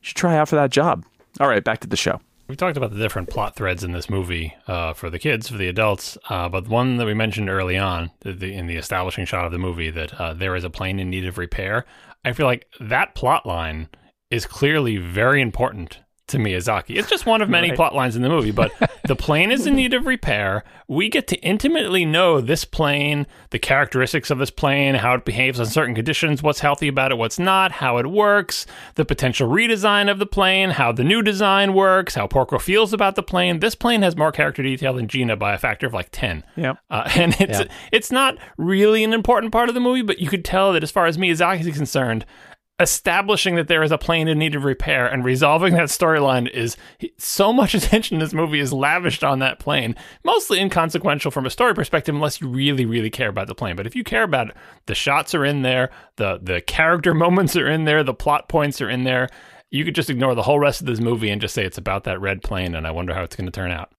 You 0.00 0.08
should 0.08 0.16
try 0.16 0.36
out 0.36 0.48
for 0.48 0.56
that 0.56 0.70
job. 0.70 1.04
All 1.40 1.48
right, 1.48 1.64
back 1.64 1.80
to 1.80 1.88
the 1.88 1.96
show. 1.96 2.20
We 2.48 2.54
talked 2.54 2.76
about 2.76 2.92
the 2.92 2.98
different 2.98 3.28
plot 3.28 3.56
threads 3.56 3.82
in 3.82 3.90
this 3.90 4.08
movie 4.08 4.54
uh, 4.68 4.92
for 4.92 5.10
the 5.10 5.18
kids, 5.18 5.48
for 5.48 5.56
the 5.56 5.66
adults, 5.66 6.16
uh, 6.28 6.48
but 6.48 6.68
one 6.68 6.96
that 6.98 7.06
we 7.06 7.12
mentioned 7.12 7.50
early 7.50 7.76
on 7.76 8.12
the, 8.20 8.32
the, 8.32 8.54
in 8.54 8.66
the 8.66 8.76
establishing 8.76 9.24
shot 9.24 9.46
of 9.46 9.52
the 9.52 9.58
movie 9.58 9.90
that 9.90 10.14
uh, 10.20 10.32
there 10.32 10.54
is 10.54 10.62
a 10.62 10.70
plane 10.70 11.00
in 11.00 11.10
need 11.10 11.26
of 11.26 11.38
repair. 11.38 11.84
I 12.24 12.32
feel 12.32 12.46
like 12.46 12.68
that 12.78 13.16
plot 13.16 13.46
line 13.46 13.88
is 14.30 14.46
clearly 14.46 14.96
very 14.96 15.40
important 15.40 15.98
to 16.28 16.38
Miyazaki. 16.38 16.96
It's 16.96 17.08
just 17.08 17.24
one 17.24 17.40
of 17.40 17.48
many 17.48 17.68
Right. 17.68 17.76
plot 17.76 17.94
lines 17.94 18.16
in 18.16 18.22
the 18.22 18.28
movie, 18.28 18.50
but 18.50 18.72
the 19.04 19.14
plane 19.14 19.50
is 19.52 19.66
in 19.66 19.76
need 19.76 19.94
of 19.94 20.06
repair. 20.06 20.64
We 20.88 21.08
get 21.08 21.28
to 21.28 21.36
intimately 21.36 22.04
know 22.04 22.40
this 22.40 22.64
plane, 22.64 23.26
the 23.50 23.58
characteristics 23.60 24.30
of 24.30 24.38
this 24.38 24.50
plane, 24.50 24.96
how 24.96 25.14
it 25.14 25.24
behaves 25.24 25.60
in 25.60 25.66
certain 25.66 25.94
conditions, 25.94 26.42
what's 26.42 26.60
healthy 26.60 26.88
about 26.88 27.12
it, 27.12 27.18
what's 27.18 27.38
not, 27.38 27.70
how 27.72 27.98
it 27.98 28.06
works, 28.06 28.66
the 28.96 29.04
potential 29.04 29.48
redesign 29.48 30.10
of 30.10 30.18
the 30.18 30.26
plane, 30.26 30.70
how 30.70 30.90
the 30.90 31.04
new 31.04 31.22
design 31.22 31.74
works, 31.74 32.16
how 32.16 32.26
Porco 32.26 32.58
feels 32.58 32.92
about 32.92 33.14
the 33.14 33.22
plane. 33.22 33.60
This 33.60 33.74
plane 33.76 34.02
has 34.02 34.16
more 34.16 34.32
character 34.32 34.62
detail 34.64 34.94
than 34.94 35.06
Gina 35.06 35.36
by 35.36 35.54
a 35.54 35.58
factor 35.58 35.86
of 35.86 35.94
like 35.94 36.08
10. 36.10 36.42
Yep. 36.56 36.78
Uh, 36.90 37.08
and 37.14 37.36
it's 37.40 37.60
Yeah. 37.60 37.66
it's 37.92 38.10
not 38.10 38.36
really 38.56 39.04
an 39.04 39.12
important 39.12 39.52
part 39.52 39.68
of 39.68 39.74
the 39.76 39.80
movie, 39.80 40.02
but 40.02 40.18
you 40.18 40.28
could 40.28 40.44
tell 40.44 40.72
that 40.72 40.82
as 40.82 40.90
far 40.90 41.06
as 41.06 41.16
Miyazaki 41.16 41.64
is 41.66 41.76
concerned, 41.76 42.24
establishing 42.78 43.54
that 43.54 43.68
there 43.68 43.82
is 43.82 43.90
a 43.90 43.98
plane 43.98 44.28
in 44.28 44.38
need 44.38 44.54
of 44.54 44.64
repair 44.64 45.06
and 45.06 45.24
resolving 45.24 45.74
that 45.74 45.88
storyline 45.88 46.48
is 46.50 46.76
so 47.16 47.52
much 47.52 47.74
attention 47.74 48.18
this 48.18 48.34
movie 48.34 48.60
is 48.60 48.72
lavished 48.72 49.24
on 49.24 49.38
that 49.38 49.58
plane. 49.58 49.94
Mostly 50.24 50.60
inconsequential 50.60 51.30
from 51.30 51.46
a 51.46 51.50
story 51.50 51.74
perspective, 51.74 52.14
unless 52.14 52.40
you 52.40 52.48
really, 52.48 52.84
really 52.84 53.10
care 53.10 53.28
about 53.28 53.46
the 53.46 53.54
plane. 53.54 53.76
But 53.76 53.86
if 53.86 53.96
you 53.96 54.04
care 54.04 54.24
about 54.24 54.50
it, 54.50 54.56
the 54.86 54.94
shots 54.94 55.34
are 55.34 55.44
in 55.44 55.62
there, 55.62 55.90
the 56.16 56.38
the 56.42 56.60
character 56.60 57.14
moments 57.26 57.56
are 57.56 57.68
in 57.68 57.84
there, 57.84 58.02
the 58.02 58.14
plot 58.14 58.48
points 58.48 58.80
are 58.80 58.90
in 58.90 59.04
there. 59.04 59.28
You 59.70 59.84
could 59.84 59.94
just 59.94 60.10
ignore 60.10 60.34
the 60.34 60.42
whole 60.42 60.60
rest 60.60 60.80
of 60.80 60.86
this 60.86 61.00
movie 61.00 61.28
and 61.28 61.40
just 61.40 61.54
say 61.54 61.64
it's 61.64 61.78
about 61.78 62.04
that 62.04 62.20
red 62.20 62.42
plane, 62.42 62.74
and 62.74 62.86
I 62.86 62.92
wonder 62.92 63.14
how 63.14 63.22
it's 63.22 63.36
going 63.36 63.46
to 63.46 63.52
turn 63.52 63.72
out. 63.72 63.90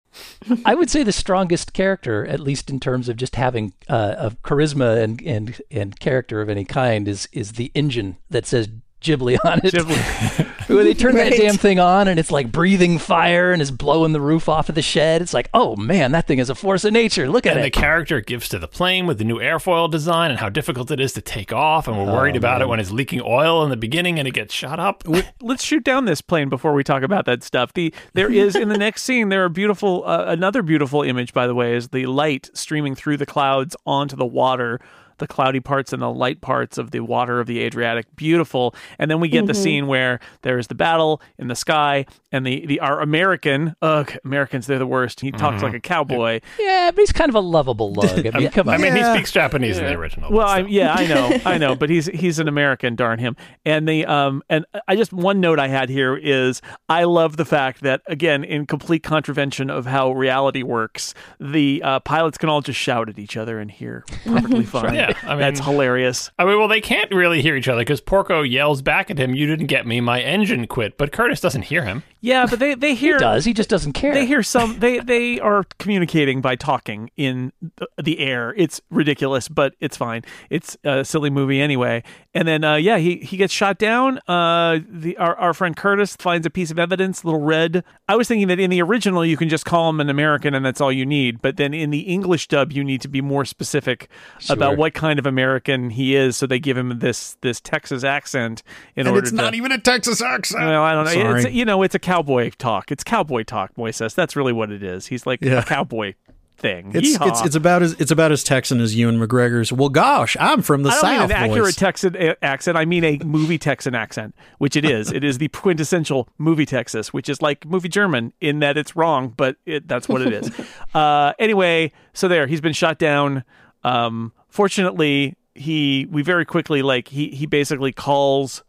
I 0.65 0.75
would 0.75 0.89
say 0.89 1.03
the 1.03 1.11
strongest 1.11 1.73
character, 1.73 2.25
at 2.25 2.39
least 2.39 2.69
in 2.69 2.79
terms 2.79 3.09
of 3.09 3.17
just 3.17 3.35
having 3.35 3.73
uh, 3.89 4.15
of 4.17 4.41
charisma 4.41 5.01
and, 5.03 5.21
and 5.21 5.61
and 5.71 5.99
character 5.99 6.41
of 6.41 6.49
any 6.49 6.65
kind, 6.65 7.07
is 7.07 7.27
is 7.31 7.53
the 7.53 7.71
engine 7.73 8.17
that 8.29 8.45
says 8.45 8.69
Ghibli 9.01 9.37
on 9.43 9.61
it. 9.63 10.47
When 10.67 10.83
they 10.83 10.93
turn 10.93 11.15
that 11.15 11.31
damn 11.31 11.55
thing 11.55 11.79
on 11.79 12.09
and 12.09 12.19
it's 12.19 12.29
like 12.29 12.51
breathing 12.51 12.99
fire 12.99 13.53
and 13.53 13.61
is 13.61 13.71
blowing 13.71 14.11
the 14.11 14.19
roof 14.19 14.49
off 14.49 14.67
of 14.67 14.75
the 14.75 14.81
shed. 14.81 15.21
It's 15.21 15.33
like, 15.33 15.49
oh 15.53 15.77
man, 15.77 16.11
that 16.11 16.27
thing 16.27 16.39
is 16.39 16.49
a 16.49 16.55
force 16.55 16.83
of 16.83 16.91
nature. 16.91 17.29
Look 17.29 17.45
at 17.45 17.53
and 17.53 17.63
the 17.63 17.67
it. 17.67 17.73
character 17.73 18.19
gives 18.19 18.49
to 18.49 18.59
the 18.59 18.67
plane 18.67 19.07
with 19.07 19.17
the 19.17 19.23
new 19.23 19.37
airfoil 19.37 19.89
design 19.89 20.29
and 20.29 20.41
how 20.41 20.49
difficult 20.49 20.91
it 20.91 20.99
is 20.99 21.13
to 21.13 21.21
take 21.21 21.53
off 21.53 21.87
and 21.87 21.97
we're 21.97 22.11
worried 22.11 22.35
about 22.35 22.61
it 22.61 22.67
when 22.67 22.81
it's 22.81 22.91
leaking 22.91 23.21
oil 23.23 23.63
in 23.63 23.69
the 23.69 23.77
beginning 23.77 24.19
and 24.19 24.27
it 24.27 24.33
gets 24.33 24.53
shot 24.53 24.77
up 24.77 25.03
let's 25.41 25.63
shoot 25.63 25.85
down 25.85 26.03
this 26.03 26.21
plane 26.21 26.49
before 26.49 26.73
we 26.73 26.83
talk 26.83 27.01
about 27.01 27.25
that 27.25 27.43
stuff. 27.43 27.71
The 27.71 27.93
there 28.13 28.31
is 28.31 28.55
in 28.55 28.67
the 28.67 28.77
next 28.77 29.03
scene 29.03 29.29
there 29.29 29.45
are 29.45 29.49
beautiful 29.49 30.03
uh, 30.05 30.25
another 30.27 30.61
beautiful 30.61 31.01
image 31.01 31.31
by 31.31 31.47
the 31.47 31.55
way 31.55 31.75
is 31.75 31.89
the 31.89 32.07
light 32.07 32.49
streaming 32.53 32.93
through 32.93 33.17
the 33.17 33.25
clouds 33.25 33.73
onto 33.85 34.17
the 34.17 34.25
water. 34.25 34.81
The 35.17 35.27
cloudy 35.27 35.59
parts 35.59 35.93
and 35.93 36.01
the 36.01 36.09
light 36.11 36.41
parts 36.41 36.77
of 36.77 36.91
the 36.91 36.99
water 37.01 37.39
of 37.39 37.47
the 37.47 37.59
Adriatic, 37.61 38.15
beautiful. 38.15 38.75
And 38.99 39.09
then 39.09 39.19
we 39.19 39.29
get 39.29 39.45
the 39.47 39.53
scene 39.53 39.87
where 39.87 40.19
there 40.43 40.57
is 40.57 40.67
the 40.67 40.75
battle 40.75 41.21
in 41.37 41.47
the 41.47 41.55
sky, 41.55 42.05
and 42.31 42.45
the 42.45 42.65
the 42.65 42.79
our 42.79 43.01
American, 43.01 43.75
ugh, 43.81 44.15
Americans, 44.25 44.67
they're 44.67 44.79
the 44.79 44.85
worst. 44.87 45.21
He 45.21 45.31
talks 45.31 45.63
like 45.63 45.73
a 45.73 45.79
cowboy. 45.79 46.41
yeah, 46.59 46.91
but 46.91 46.99
he's 46.99 47.11
kind 47.11 47.29
of 47.29 47.35
a 47.35 47.39
lovable 47.39 47.93
lug. 47.93 48.25
I 48.27 48.31
mean, 48.39 48.49
come 48.51 48.67
on. 48.69 48.75
i 48.75 48.77
mean 48.77 48.95
Yeah. 48.95 49.11
he 49.13 49.17
speaks 49.19 49.31
japanese 49.31 49.77
in 49.77 49.85
the 49.85 49.93
original 49.93 50.31
Well, 50.31 50.47
I, 50.47 50.59
yeah, 50.59 50.93
I 50.93 51.05
know, 51.07 51.39
I 51.45 51.57
know, 51.57 51.75
but 51.75 51.89
he's 51.89 52.07
he's 52.07 52.39
an 52.39 52.47
American, 52.47 52.95
darn 52.95 53.19
him. 53.19 53.35
And 53.65 53.87
the 53.87 54.05
um 54.05 54.43
and 54.49 54.65
I 54.87 54.95
just 54.95 55.13
one 55.13 55.39
note 55.41 55.59
I 55.59 55.67
had 55.67 55.89
here 55.89 56.15
is 56.15 56.61
I 56.89 57.03
love 57.05 57.37
the 57.37 57.45
fact 57.45 57.81
that 57.81 58.01
again, 58.07 58.43
in 58.43 58.65
complete 58.65 59.03
contravention 59.03 59.69
of 59.69 59.85
how 59.85 60.11
reality 60.11 60.63
works, 60.63 61.13
the 61.39 61.81
uh, 61.83 61.99
pilots 62.01 62.37
can 62.37 62.49
all 62.49 62.61
just 62.61 62.79
shout 62.79 63.09
at 63.09 63.17
each 63.19 63.35
other 63.37 63.59
and 63.59 63.71
hear 63.71 64.03
perfectly 64.25 64.65
fine. 64.65 64.93
Yeah, 64.95 65.06
I 65.23 65.29
mean- 65.29 65.39
that's 65.39 65.59
hilarious. 65.59 66.31
I 66.39 66.45
mean, 66.45 66.57
well, 66.57 66.67
they 66.67 66.81
can't 66.81 67.11
really 67.13 67.41
hear 67.41 67.55
each 67.55 67.67
other 67.67 67.81
because 67.81 68.01
Porco 68.01 68.41
yells 68.41 68.81
back 68.81 69.09
at 69.11 69.17
him, 69.17 69.33
"You 69.35 69.47
didn't 69.47 69.67
get 69.67 69.85
me. 69.87 70.01
My 70.01 70.21
engine 70.21 70.67
quit." 70.67 70.97
But 70.97 71.11
Curtis 71.11 71.41
doesn't 71.41 71.63
hear 71.63 71.83
him. 71.83 72.03
Yeah, 72.21 72.45
but 72.49 72.59
they 72.59 72.73
they 72.73 72.89
he 72.95 73.07
hear 73.07 73.17
does. 73.17 73.45
He 73.45 73.53
just 73.53 73.69
doesn't 73.69 73.93
care. 73.93 74.13
they 74.13 74.25
hear 74.25 74.43
some 74.43 74.79
they 74.79 74.99
they 74.99 75.39
are 75.39 75.63
communicating 75.79 76.41
by 76.41 76.55
talking 76.55 77.09
in 77.15 77.51
the, 77.77 77.87
the 78.01 78.19
air 78.19 78.53
it's 78.57 78.81
ridiculous 78.89 79.47
but 79.47 79.73
it's 79.79 79.95
fine 79.95 80.23
it's 80.49 80.75
a 80.83 81.03
silly 81.05 81.29
movie 81.29 81.61
anyway 81.61 82.03
and 82.33 82.47
then 82.47 82.63
uh, 82.63 82.75
yeah 82.75 82.97
he 82.97 83.17
he 83.17 83.37
gets 83.37 83.53
shot 83.53 83.77
down 83.77 84.19
uh 84.27 84.79
the 84.89 85.15
our, 85.17 85.35
our 85.37 85.53
friend 85.53 85.75
curtis 85.77 86.15
finds 86.17 86.45
a 86.45 86.49
piece 86.49 86.71
of 86.71 86.77
evidence 86.79 87.23
little 87.23 87.39
red 87.41 87.83
i 88.07 88.15
was 88.15 88.27
thinking 88.27 88.47
that 88.47 88.59
in 88.59 88.69
the 88.69 88.81
original 88.81 89.25
you 89.25 89.37
can 89.37 89.47
just 89.49 89.65
call 89.65 89.89
him 89.89 89.99
an 89.99 90.09
american 90.09 90.53
and 90.53 90.65
that's 90.65 90.81
all 90.81 90.91
you 90.91 91.05
need 91.05 91.41
but 91.41 91.57
then 91.57 91.73
in 91.73 91.89
the 91.89 92.01
english 92.01 92.47
dub 92.47 92.71
you 92.71 92.83
need 92.83 93.01
to 93.01 93.07
be 93.07 93.21
more 93.21 93.45
specific 93.45 94.09
about 94.49 94.77
what 94.77 94.93
kind 94.97 95.19
of 95.19 95.25
american 95.25 95.89
he 95.91 96.15
is 96.15 96.35
so 96.35 96.45
they 96.47 96.59
give 96.59 96.75
him 96.77 96.99
this 96.99 97.37
this 97.41 97.59
texas 97.61 98.03
accent 98.03 98.63
in 98.95 99.01
And 99.07 99.09
order 99.09 99.19
it's 99.21 99.29
to 99.29 99.35
not 99.35 99.53
even 99.55 99.71
a 99.71 99.77
Texas 99.79 100.21
accent. 100.21 100.63
well, 100.65 100.81
I 100.83 100.93
don't 100.93 101.05
know. 101.05 101.11
Sorry. 101.11 101.43
It's 101.43 101.51
you 101.53 101.63
know, 101.65 101.83
it's 101.83 101.95
a 101.95 101.99
cowboy 101.99 102.49
talk. 102.57 102.91
It's 102.91 103.03
cowboy 103.03 103.43
talk, 103.43 103.73
Moises. 103.75 104.15
That's 104.15 104.35
really 104.35 104.53
what 104.53 104.71
it 104.71 104.81
is. 104.83 105.07
He's 105.07 105.25
like 105.25 105.39
Yeah. 105.41 105.59
a 105.59 105.63
cowboy 105.63 106.13
thing. 106.57 106.91
It's, 106.95 107.15
it's 107.21 107.41
it's 107.45 107.55
about 107.55 107.83
as 107.83 107.93
it's 107.99 108.09
about 108.11 108.31
as 108.31 108.43
Texan 108.43 108.79
as 108.81 108.95
Ewan 108.95 109.19
McGregor's. 109.19 109.71
Well, 109.71 109.89
gosh, 109.89 110.35
I'm 110.39 110.61
from 110.63 110.81
the 110.83 110.89
I 110.89 110.93
don't 110.93 111.01
South. 111.01 111.11
mean 111.11 111.21
an 111.21 111.31
accurate 111.31 111.65
voice. 111.65 111.75
Texan 111.75 112.15
a- 112.17 112.43
accent. 112.43 112.77
I 112.77 112.85
mean 112.85 113.03
a 113.03 113.17
movie 113.19 113.57
Texan 113.59 113.93
accent, 113.93 114.35
which 114.57 114.75
it 114.75 114.83
is. 114.83 115.11
it 115.11 115.23
is 115.23 115.37
the 115.37 115.47
quintessential 115.49 116.27
movie 116.39 116.65
Texas, 116.65 117.13
which 117.13 117.29
is 117.29 117.41
like 117.41 117.65
movie 117.65 117.89
German 117.89 118.33
in 118.41 118.59
that 118.59 118.77
it's 118.77 118.95
wrong, 118.95 119.33
but 119.37 119.57
it, 119.65 119.87
that's 119.87 120.09
what 120.09 120.21
it 120.21 120.33
is. 120.33 120.51
uh, 120.95 121.33
anyway, 121.37 121.91
so 122.13 122.27
there, 122.27 122.47
he's 122.47 122.61
been 122.61 122.73
shot 122.73 122.97
down. 122.97 123.43
Um, 123.87 124.31
fortunately, 124.49 125.35
he 125.55 126.07
we 126.09 126.21
very 126.21 126.45
quickly 126.45 126.81
like 126.81 127.07
he 127.07 127.29
he 127.29 127.45
basically 127.45 127.91
calls 127.91 128.63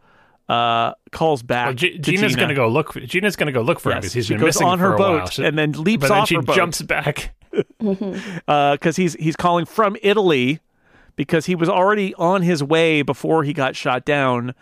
uh 0.48 0.92
calls 1.12 1.42
back. 1.42 1.66
Well, 1.66 1.74
G- 1.74 1.92
to 1.92 1.98
Gina's 1.98 2.32
Gina. 2.32 2.40
gonna 2.42 2.54
go 2.54 2.68
look. 2.68 2.92
For, 2.92 3.00
Gina's 3.00 3.36
gonna 3.36 3.52
go 3.52 3.62
look 3.62 3.80
for 3.80 3.90
him 3.92 3.98
because 3.98 4.12
he's 4.12 4.26
she 4.26 4.34
been 4.34 4.40
goes 4.40 4.46
missing 4.48 4.66
on 4.66 4.78
for 4.78 4.84
her 4.88 4.94
a 4.94 4.96
boat 4.98 5.18
while. 5.18 5.26
So- 5.26 5.44
and 5.44 5.58
then 5.58 5.72
leaps 5.72 6.02
but 6.02 6.08
then 6.08 6.18
off 6.18 6.28
she 6.28 6.34
her 6.36 6.42
boat. 6.42 6.56
jumps 6.56 6.82
back. 6.82 7.34
because 7.78 8.38
uh, 8.48 8.76
he's 8.96 9.14
he's 9.14 9.36
calling 9.36 9.64
from 9.66 9.96
Italy 10.02 10.60
because 11.16 11.46
he 11.46 11.54
was 11.54 11.68
already 11.68 12.14
on 12.14 12.42
his 12.42 12.62
way 12.62 13.02
before 13.02 13.42
he 13.44 13.52
got 13.52 13.74
shot 13.76 14.04
down 14.04 14.54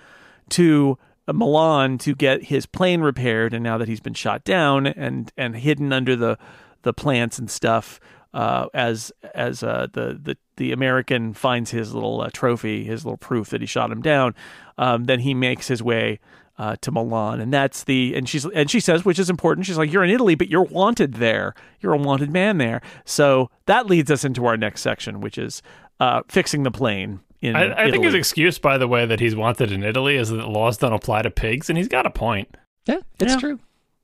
to 0.50 0.96
uh, 1.28 1.32
Milan 1.32 1.98
to 1.98 2.14
get 2.14 2.44
his 2.44 2.66
plane 2.66 3.00
repaired, 3.02 3.52
and 3.52 3.62
now 3.62 3.76
that 3.78 3.88
he's 3.88 4.00
been 4.00 4.14
shot 4.14 4.42
down 4.44 4.86
and 4.86 5.30
and 5.36 5.56
hidden 5.56 5.92
under 5.92 6.16
the 6.16 6.38
the 6.82 6.92
plants 6.92 7.38
and 7.38 7.50
stuff, 7.50 8.00
uh, 8.34 8.66
as 8.74 9.12
as 9.34 9.62
uh, 9.62 9.86
the 9.92 10.18
the 10.20 10.36
the 10.56 10.72
American 10.72 11.32
finds 11.34 11.70
his 11.70 11.94
little 11.94 12.20
uh, 12.20 12.30
trophy, 12.32 12.84
his 12.84 13.04
little 13.04 13.16
proof 13.18 13.50
that 13.50 13.60
he 13.60 13.66
shot 13.66 13.90
him 13.90 14.02
down, 14.02 14.34
um, 14.78 15.04
then 15.04 15.20
he 15.20 15.34
makes 15.34 15.68
his 15.68 15.82
way 15.82 16.18
uh, 16.58 16.76
to 16.80 16.90
Milan, 16.90 17.40
and 17.40 17.52
that's 17.52 17.84
the 17.84 18.14
and 18.16 18.28
she's 18.28 18.46
and 18.46 18.70
she 18.70 18.80
says, 18.80 19.04
which 19.04 19.18
is 19.18 19.28
important. 19.28 19.66
She's 19.66 19.76
like, 19.76 19.92
"You're 19.92 20.04
in 20.04 20.10
Italy, 20.10 20.34
but 20.34 20.48
you're 20.48 20.64
wanted 20.64 21.14
there. 21.14 21.54
You're 21.80 21.92
a 21.92 21.98
wanted 21.98 22.30
man 22.30 22.56
there." 22.58 22.80
So 23.04 23.50
that 23.66 23.86
leads 23.86 24.10
us 24.10 24.24
into 24.24 24.46
our 24.46 24.56
next 24.56 24.80
section, 24.80 25.20
which 25.20 25.36
is 25.36 25.60
uh, 26.00 26.22
fixing 26.28 26.62
the 26.62 26.70
plane. 26.70 27.20
In 27.42 27.54
I, 27.54 27.84
I 27.84 27.90
think 27.90 28.04
his 28.04 28.14
excuse, 28.14 28.58
by 28.58 28.78
the 28.78 28.88
way, 28.88 29.04
that 29.04 29.20
he's 29.20 29.36
wanted 29.36 29.70
in 29.70 29.82
Italy 29.84 30.16
is 30.16 30.30
that 30.30 30.48
laws 30.48 30.78
don't 30.78 30.94
apply 30.94 31.22
to 31.22 31.30
pigs, 31.30 31.68
and 31.68 31.76
he's 31.76 31.88
got 31.88 32.06
a 32.06 32.10
point. 32.10 32.56
Yeah, 32.86 33.00
it's 33.20 33.34
Yeah. 33.34 33.38
true. 33.38 33.58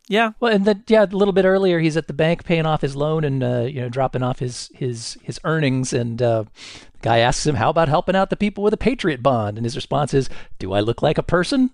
Yeah, 0.09 0.33
Well, 0.41 0.53
and 0.53 0.65
then 0.65 0.85
yeah, 0.88 1.05
a 1.05 1.07
little 1.07 1.33
bit 1.33 1.45
earlier, 1.45 1.79
he's 1.79 1.97
at 1.97 2.07
the 2.07 2.12
bank 2.12 2.45
paying 2.45 2.67
off 2.67 2.81
his 2.81 2.97
loan 2.97 3.25
and 3.25 3.43
uh, 3.43 3.61
you 3.62 3.81
know 3.81 3.88
dropping 3.88 4.23
off 4.23 4.41
his 4.41 4.71
his 4.75 5.17
his 5.23 5.41
earnings, 5.45 5.93
and 5.93 6.21
uh, 6.21 6.45
the 6.93 6.99
guy 7.03 7.19
asks 7.19 7.47
him, 7.47 7.55
"How 7.55 7.71
about 7.71 7.88
helping 7.88 8.17
out 8.17 8.31
the 8.31 8.37
people 8.37 8.65
with 8.65 8.75
a 8.75 8.79
patriot 8.79 9.23
bond?" 9.23 9.57
And 9.57 9.65
his 9.65 9.77
response 9.77 10.12
is, 10.12 10.29
"Do 10.59 10.73
I 10.73 10.81
look 10.81 11.03
like 11.03 11.19
a 11.19 11.23
person?" 11.23 11.71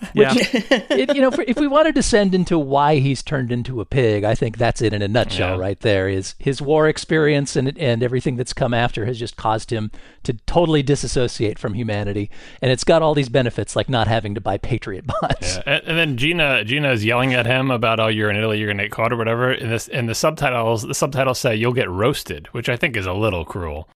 yeah. 0.14 0.32
it, 0.36 1.14
you 1.14 1.20
know, 1.22 1.30
for, 1.30 1.42
if 1.42 1.58
we 1.58 1.66
want 1.66 1.86
to 1.86 1.92
descend 1.92 2.34
into 2.34 2.58
why 2.58 2.96
he's 2.96 3.22
turned 3.22 3.52
into 3.52 3.80
a 3.80 3.84
pig, 3.84 4.24
I 4.24 4.34
think 4.34 4.58
that's 4.58 4.80
it 4.82 4.92
in 4.92 5.02
a 5.02 5.08
nutshell, 5.08 5.56
Yeah. 5.56 5.60
right 5.60 5.80
there. 5.80 6.08
Is 6.08 6.34
his 6.38 6.60
war 6.62 6.88
experience 6.88 7.56
and 7.56 7.76
and 7.78 8.02
everything 8.02 8.36
that's 8.36 8.52
come 8.52 8.74
after 8.74 9.06
has 9.06 9.18
just 9.18 9.36
caused 9.36 9.70
him 9.70 9.90
to 10.24 10.32
totally 10.46 10.82
disassociate 10.82 11.58
from 11.58 11.74
humanity, 11.74 12.30
and 12.62 12.70
it's 12.70 12.84
got 12.84 13.02
all 13.02 13.14
these 13.14 13.28
benefits 13.28 13.76
like 13.76 13.88
not 13.88 14.08
having 14.08 14.34
to 14.34 14.40
buy 14.40 14.58
patriot 14.58 15.04
bonds. 15.06 15.56
Yeah, 15.56 15.62
and, 15.66 15.82
and 15.88 15.98
then 15.98 16.16
Gina 16.16 16.64
Gina 16.64 16.90
is 16.92 17.04
yelling 17.04 17.34
at 17.34 17.46
him 17.46 17.70
about, 17.70 18.00
"Oh, 18.00 18.08
you're 18.08 18.30
in 18.30 18.36
Italy, 18.36 18.58
you're 18.58 18.68
gonna 18.70 18.84
get 18.84 18.92
caught 18.92 19.12
or 19.12 19.16
whatever." 19.16 19.50
And 19.50 19.70
this 19.70 19.88
and 19.88 20.08
the 20.08 20.14
subtitles 20.14 20.82
the 20.82 20.94
subtitles 20.94 21.38
say 21.38 21.54
you'll 21.56 21.72
get 21.72 21.88
roasted, 21.90 22.46
which 22.48 22.68
I 22.68 22.76
think 22.76 22.96
is 22.96 23.06
a 23.06 23.12
little 23.12 23.44
cruel, 23.44 23.88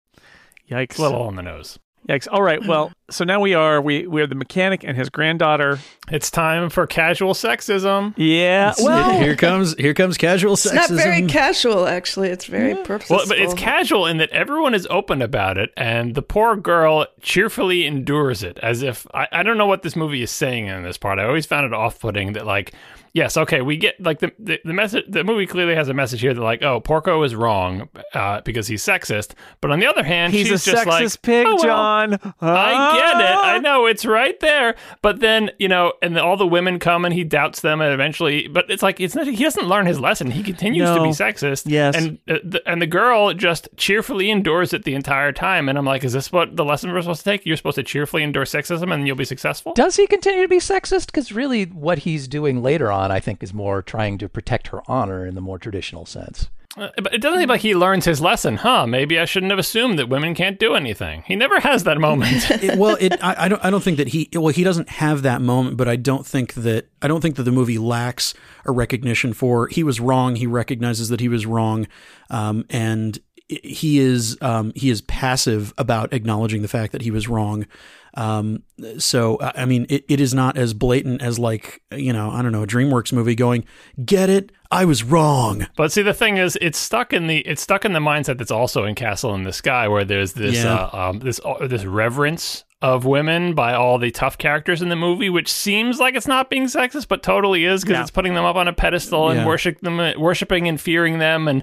Yikes! 0.70 0.98
a 0.98 1.02
little 1.02 1.22
on 1.22 1.36
the 1.36 1.42
nose. 1.42 1.78
Yikes! 2.08 2.28
All 2.30 2.42
right, 2.42 2.64
well, 2.66 2.92
so 3.10 3.24
now 3.24 3.40
we 3.40 3.54
are 3.54 3.80
we 3.80 4.06
we 4.06 4.22
are 4.22 4.26
the 4.26 4.34
mechanic 4.34 4.84
and 4.84 4.96
his 4.96 5.08
granddaughter. 5.10 5.78
It's 6.10 6.30
time 6.30 6.70
for 6.70 6.86
casual 6.86 7.34
sexism. 7.34 8.14
Yeah, 8.16 8.74
well, 8.82 9.18
here 9.20 9.36
comes 9.36 9.74
here 9.76 9.94
comes 9.94 10.16
casual 10.16 10.54
It's 10.54 10.66
sexism. 10.66 10.74
not 10.74 10.90
very 10.90 11.26
casual, 11.26 11.86
actually. 11.86 12.28
It's 12.30 12.46
very 12.46 12.74
purposeful. 12.74 13.18
Well, 13.18 13.26
but 13.28 13.38
it's 13.38 13.54
casual 13.54 14.06
in 14.06 14.16
that 14.18 14.30
everyone 14.30 14.74
is 14.74 14.86
open 14.90 15.22
about 15.22 15.56
it, 15.58 15.70
and 15.76 16.14
the 16.14 16.22
poor 16.22 16.56
girl 16.56 17.06
cheerfully 17.20 17.86
endures 17.86 18.42
it 18.42 18.58
as 18.62 18.82
if 18.82 19.06
I, 19.14 19.28
I 19.30 19.42
don't 19.42 19.58
know 19.58 19.66
what 19.66 19.82
this 19.82 19.94
movie 19.96 20.22
is 20.22 20.30
saying 20.30 20.66
in 20.66 20.82
this 20.82 20.98
part. 20.98 21.18
I 21.18 21.24
always 21.26 21.46
found 21.46 21.66
it 21.66 21.72
off-putting 21.72 22.32
that 22.32 22.44
like, 22.46 22.72
yes, 23.12 23.36
okay, 23.36 23.60
we 23.62 23.76
get 23.76 24.00
like 24.00 24.18
the 24.18 24.32
the, 24.38 24.58
the 24.64 24.72
message. 24.72 25.04
The 25.08 25.22
movie 25.22 25.46
clearly 25.46 25.74
has 25.76 25.88
a 25.88 25.94
message 25.94 26.20
here 26.22 26.34
that 26.34 26.42
like, 26.42 26.62
oh, 26.62 26.80
Porco 26.80 27.22
is 27.22 27.34
wrong 27.36 27.88
uh, 28.14 28.40
because 28.40 28.66
he's 28.66 28.82
sexist, 28.82 29.34
but 29.60 29.70
on 29.70 29.78
the 29.78 29.86
other 29.86 30.02
hand, 30.02 30.32
he's 30.32 30.48
a 30.48 30.50
just 30.54 30.66
sexist 30.66 30.86
like, 30.86 31.22
pig, 31.22 31.46
"Oh, 31.46 31.54
well, 31.54 31.62
John. 31.62 32.18
I 32.40 32.98
get 33.00 33.20
it. 33.20 33.36
I 33.36 33.58
know 33.62 33.86
it's 33.86 34.04
right 34.04 34.38
there. 34.40 34.76
But 35.02 35.20
then 35.20 35.50
you 35.58 35.68
know, 35.68 35.92
and 36.02 36.18
all 36.18 36.36
the 36.36 36.46
women 36.46 36.78
come 36.78 37.04
and 37.04 37.14
he 37.14 37.24
doubts 37.24 37.60
them, 37.60 37.80
and 37.80 37.92
eventually, 37.92 38.48
but 38.48 38.70
it's 38.70 38.82
like 38.82 39.00
it's 39.00 39.14
not. 39.14 39.26
He 39.26 39.42
doesn't 39.42 39.66
learn 39.66 39.86
his 39.86 40.00
lesson. 40.00 40.30
He 40.30 40.42
continues 40.42 40.88
to 40.88 41.02
be 41.02 41.10
sexist. 41.10 41.64
Yes. 41.66 41.96
and 41.96 42.18
uh, 42.28 42.38
the, 42.44 42.62
and 42.66 42.80
the 42.80 42.86
girl 42.86 43.32
just 43.34 43.68
cheerfully 43.76 44.30
endures 44.30 44.72
it 44.72 44.84
the 44.84 44.94
entire 44.94 45.32
time. 45.32 45.68
And 45.68 45.78
I'm 45.78 45.84
like, 45.84 46.04
is 46.04 46.12
this 46.12 46.32
what 46.32 46.56
the 46.56 46.64
lesson 46.64 46.92
we're 46.92 47.02
supposed 47.02 47.24
to 47.24 47.30
take? 47.30 47.46
You're 47.46 47.56
supposed 47.56 47.76
to 47.76 47.82
cheerfully 47.82 48.22
endure 48.22 48.44
sexism, 48.44 48.92
and 48.92 49.06
you'll 49.06 49.16
be 49.16 49.24
successful. 49.24 49.72
Does 49.74 49.96
he 49.96 50.06
continue 50.06 50.42
to 50.42 50.48
be 50.48 50.58
sexist? 50.58 51.06
Because 51.06 51.32
really, 51.32 51.64
what 51.64 52.00
he's 52.00 52.28
doing 52.28 52.62
later 52.62 52.90
on, 52.90 53.10
I 53.10 53.20
think, 53.20 53.42
is 53.42 53.54
more 53.54 53.82
trying 53.82 54.18
to 54.18 54.28
protect 54.28 54.68
her 54.68 54.82
honor 54.90 55.26
in 55.26 55.34
the 55.34 55.40
more 55.40 55.58
traditional 55.58 56.06
sense. 56.06 56.48
Uh, 56.76 56.88
But 57.02 57.12
it 57.14 57.20
doesn't 57.20 57.40
seem 57.40 57.48
like 57.48 57.60
he 57.62 57.74
learns 57.74 58.04
his 58.04 58.20
lesson, 58.20 58.56
huh? 58.58 58.86
Maybe 58.86 59.18
I 59.18 59.24
shouldn't 59.24 59.50
have 59.50 59.58
assumed 59.58 59.98
that 59.98 60.08
women 60.08 60.34
can't 60.34 60.58
do 60.58 60.74
anything. 60.74 61.24
He 61.26 61.34
never 61.36 61.58
has 61.60 61.84
that 61.84 61.98
moment. 61.98 62.48
It- 62.62 62.78
well, 62.78 62.96
it 63.00 63.12
I, 63.22 63.46
I 63.46 63.48
don't 63.48 63.64
I 63.64 63.70
don't 63.70 63.82
think 63.82 63.96
that 63.96 64.08
he 64.08 64.28
well 64.34 64.48
he 64.48 64.62
doesn't 64.64 64.88
have 64.88 65.22
that 65.22 65.40
moment, 65.42 65.76
but 65.76 65.88
I 65.88 65.96
don't 65.96 66.26
think 66.26 66.54
that 66.54 66.86
I 67.02 67.08
don't 67.08 67.20
think 67.20 67.36
that 67.36 67.42
the 67.44 67.52
movie 67.52 67.78
lacks 67.78 68.34
a 68.64 68.70
recognition 68.72 69.32
for 69.32 69.66
he 69.68 69.82
was 69.82 69.98
wrong. 70.00 70.36
He 70.36 70.46
recognizes 70.46 71.08
that 71.08 71.20
he 71.20 71.28
was 71.28 71.44
wrong, 71.46 71.86
um, 72.30 72.64
and 72.70 73.18
he 73.48 73.98
is 73.98 74.38
um, 74.40 74.72
he 74.76 74.90
is 74.90 75.00
passive 75.02 75.74
about 75.76 76.12
acknowledging 76.12 76.62
the 76.62 76.68
fact 76.68 76.92
that 76.92 77.02
he 77.02 77.10
was 77.10 77.26
wrong. 77.28 77.66
Um, 78.14 78.62
so 78.98 79.38
I 79.40 79.64
mean, 79.64 79.86
it, 79.88 80.04
it 80.08 80.20
is 80.20 80.34
not 80.34 80.56
as 80.58 80.74
blatant 80.74 81.22
as 81.22 81.38
like 81.38 81.82
you 81.94 82.12
know 82.12 82.30
I 82.30 82.42
don't 82.42 82.52
know 82.52 82.62
a 82.62 82.66
DreamWorks 82.66 83.12
movie 83.12 83.34
going 83.34 83.64
get 84.04 84.28
it 84.30 84.52
I 84.72 84.84
was 84.84 85.02
wrong. 85.02 85.66
But 85.76 85.90
see, 85.90 86.02
the 86.02 86.14
thing 86.14 86.36
is, 86.36 86.56
it's 86.60 86.78
stuck 86.78 87.12
in 87.12 87.26
the 87.26 87.38
it's 87.38 87.60
stuck 87.62 87.84
in 87.84 87.92
the 87.92 87.98
mindset 88.00 88.38
that's 88.38 88.50
also 88.52 88.84
in 88.84 88.94
Castle 88.94 89.34
in 89.34 89.42
the 89.42 89.52
Sky, 89.52 89.88
where 89.88 90.04
there's 90.04 90.34
this 90.34 90.56
Yeah. 90.62 90.74
uh, 90.92 91.10
um, 91.10 91.18
this 91.20 91.40
uh, 91.44 91.66
this 91.66 91.84
reverence 91.84 92.64
of 92.82 93.04
women 93.04 93.52
by 93.54 93.74
all 93.74 93.98
the 93.98 94.10
tough 94.10 94.38
characters 94.38 94.80
in 94.80 94.88
the 94.88 94.96
movie, 94.96 95.28
which 95.28 95.52
seems 95.52 95.98
like 95.98 96.14
it's 96.14 96.26
not 96.28 96.48
being 96.48 96.64
sexist, 96.64 97.08
but 97.08 97.22
totally 97.22 97.64
is 97.66 97.82
because 97.82 97.94
Yeah. 97.96 98.00
it's 98.02 98.10
putting 98.10 98.34
them 98.34 98.44
up 98.44 98.56
on 98.56 98.68
a 98.68 98.72
pedestal 98.72 99.30
Yeah. 99.32 99.40
and 99.40 99.46
worship 99.46 99.80
them, 99.80 99.98
worshiping 100.18 100.66
and 100.66 100.80
fearing 100.80 101.18
them, 101.18 101.46
and 101.48 101.62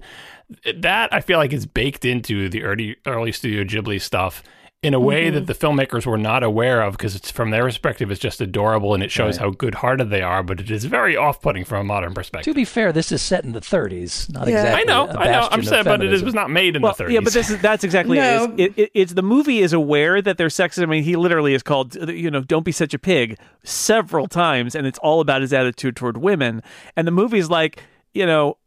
that 0.76 1.12
I 1.14 1.22
feel 1.22 1.40
like 1.40 1.54
is 1.54 1.66
baked 1.66 2.06
into 2.06 2.50
the 2.50 2.64
early 2.64 2.98
early 3.06 3.32
Studio 3.32 3.64
Ghibli 3.64 4.00
stuff. 4.02 4.44
In 4.84 4.94
a 4.94 5.00
way 5.00 5.32
that 5.32 5.40
mm-hmm. 5.40 5.46
the 5.48 5.56
filmmakers 5.56 6.06
were 6.06 6.20
not 6.20 6.44
aware 6.44 6.84
of, 6.84 6.94
because 6.94 7.16
it's 7.16 7.32
from 7.32 7.50
their 7.50 7.63
perspective, 7.63 8.12
it's 8.12 8.20
just 8.20 8.40
adorable 8.42 8.94
and 8.94 9.02
it 9.02 9.10
shows 9.10 9.38
how 9.38 9.50
good-hearted 9.50 10.12
they 10.12 10.22
are. 10.22 10.44
But 10.44 10.60
it 10.60 10.70
is 10.70 10.86
very 10.86 11.18
off-putting 11.18 11.66
from 11.66 11.82
a 11.82 11.84
modern 11.84 12.13
perspective. 12.13 12.52
To 12.52 12.56
be 12.56 12.63
fair, 12.63 12.92
this 12.94 13.12
is 13.12 13.20
set 13.20 13.44
in 13.44 13.54
the 13.54 13.60
30s, 13.60 14.32
not 14.32 14.48
Yeah. 14.48 14.62
exactly. 14.62 14.82
I 14.82 14.84
know, 14.86 15.08
a 15.08 15.18
I 15.18 15.26
know. 15.32 15.32
I'm 15.32 15.32
bastion 15.32 15.60
of 15.60 15.66
saying, 15.66 15.84
but 15.86 15.94
it 15.94 16.13
is, 16.13 16.22
feminism. 16.22 16.26
was 16.26 16.34
not 16.36 16.50
made 16.52 16.76
in 16.76 16.84
well, 16.84 16.94
the 16.94 17.06
30s. 17.06 17.12
yeah, 17.12 17.20
but 17.22 17.34
this 17.34 17.50
is 17.50 17.60
that's 17.60 17.84
exactly 17.84 18.18
No. 18.18 18.54
it. 18.56 18.60
It's, 18.60 18.78
it, 18.78 18.92
It's 18.94 19.13
the 19.13 19.24
movie 19.24 19.60
is 19.62 19.74
aware 19.74 20.22
that 20.22 20.38
they're 20.38 20.48
sexist. 20.48 20.84
I 20.84 20.86
mean, 20.86 21.04
he 21.04 21.16
literally 21.16 21.56
is 21.56 21.63
called, 21.63 21.96
you 21.96 22.30
know, 22.30 22.42
"Don't 22.42 22.63
be 22.63 22.72
such 22.72 22.94
a 22.94 23.00
pig" 23.00 23.40
several 23.63 24.28
times, 24.28 24.76
and 24.76 24.86
it's 24.86 25.00
all 25.00 25.22
about 25.22 25.42
his 25.42 25.54
attitude 25.54 25.96
toward 25.96 26.18
women. 26.18 26.62
And 26.96 27.08
the 27.08 27.12
movie's 27.12 27.50
like, 27.50 27.82
you 28.13 28.28
know, 28.28 28.58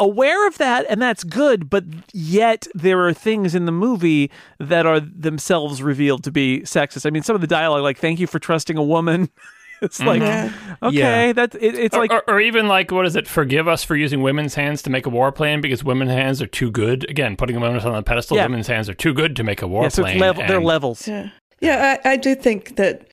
aware 0.00 0.48
of 0.48 0.58
that, 0.58 0.86
and 0.88 1.00
that's 1.00 1.22
good. 1.22 1.70
But 1.70 1.84
yet, 2.12 2.66
there 2.74 3.06
are 3.06 3.12
things 3.12 3.54
in 3.54 3.66
the 3.66 3.72
movie 3.72 4.30
that 4.58 4.86
are 4.86 4.98
themselves 4.98 5.82
revealed 5.82 6.24
to 6.24 6.32
be 6.32 6.62
sexist. 6.62 7.06
I 7.06 7.10
mean, 7.10 7.22
some 7.22 7.36
of 7.36 7.40
the 7.40 7.46
dialogue, 7.46 7.82
like 7.82 7.98
"Thank 7.98 8.18
you 8.18 8.26
for 8.26 8.40
trusting 8.40 8.76
a 8.76 8.82
woman." 8.82 9.28
It's 9.82 9.98
like, 9.98 10.20
mm-hmm. 10.20 10.54
Yeah. 10.84 10.88
okay, 10.88 11.26
Yeah. 11.28 11.32
that's 11.32 11.56
it, 11.56 11.74
it's 11.74 11.96
or, 11.96 12.00
like 12.00 12.12
or, 12.12 12.22
or 12.28 12.38
even 12.38 12.68
like 12.68 12.90
what 12.90 13.06
is 13.06 13.16
it? 13.16 13.26
Forgive 13.26 13.66
us 13.66 13.82
for 13.82 13.96
using 13.96 14.20
women's 14.20 14.54
hands 14.54 14.82
to 14.82 14.90
make 14.90 15.06
a 15.06 15.08
war 15.08 15.32
plane 15.32 15.62
because 15.62 15.82
women's 15.82 16.10
hands 16.10 16.42
are 16.42 16.46
too 16.46 16.70
good. 16.70 17.08
Again, 17.08 17.34
putting 17.34 17.58
women 17.58 17.80
on 17.80 17.94
the 17.94 18.02
pedestal. 18.02 18.36
Yeah. 18.36 18.44
Women's 18.44 18.66
hands 18.66 18.90
are 18.90 18.94
too 18.94 19.14
good 19.14 19.34
to 19.36 19.42
make 19.42 19.62
a 19.62 19.66
war 19.66 19.84
yeah, 19.84 19.88
so 19.88 20.02
plane. 20.02 20.16
it's 20.16 20.20
level, 20.20 20.46
they're 20.46 20.60
levels. 20.60 21.08
Yeah, 21.08 21.30
yeah. 21.60 21.96
I, 22.04 22.10
I 22.10 22.16
do 22.18 22.34
think 22.34 22.76
that 22.76 23.08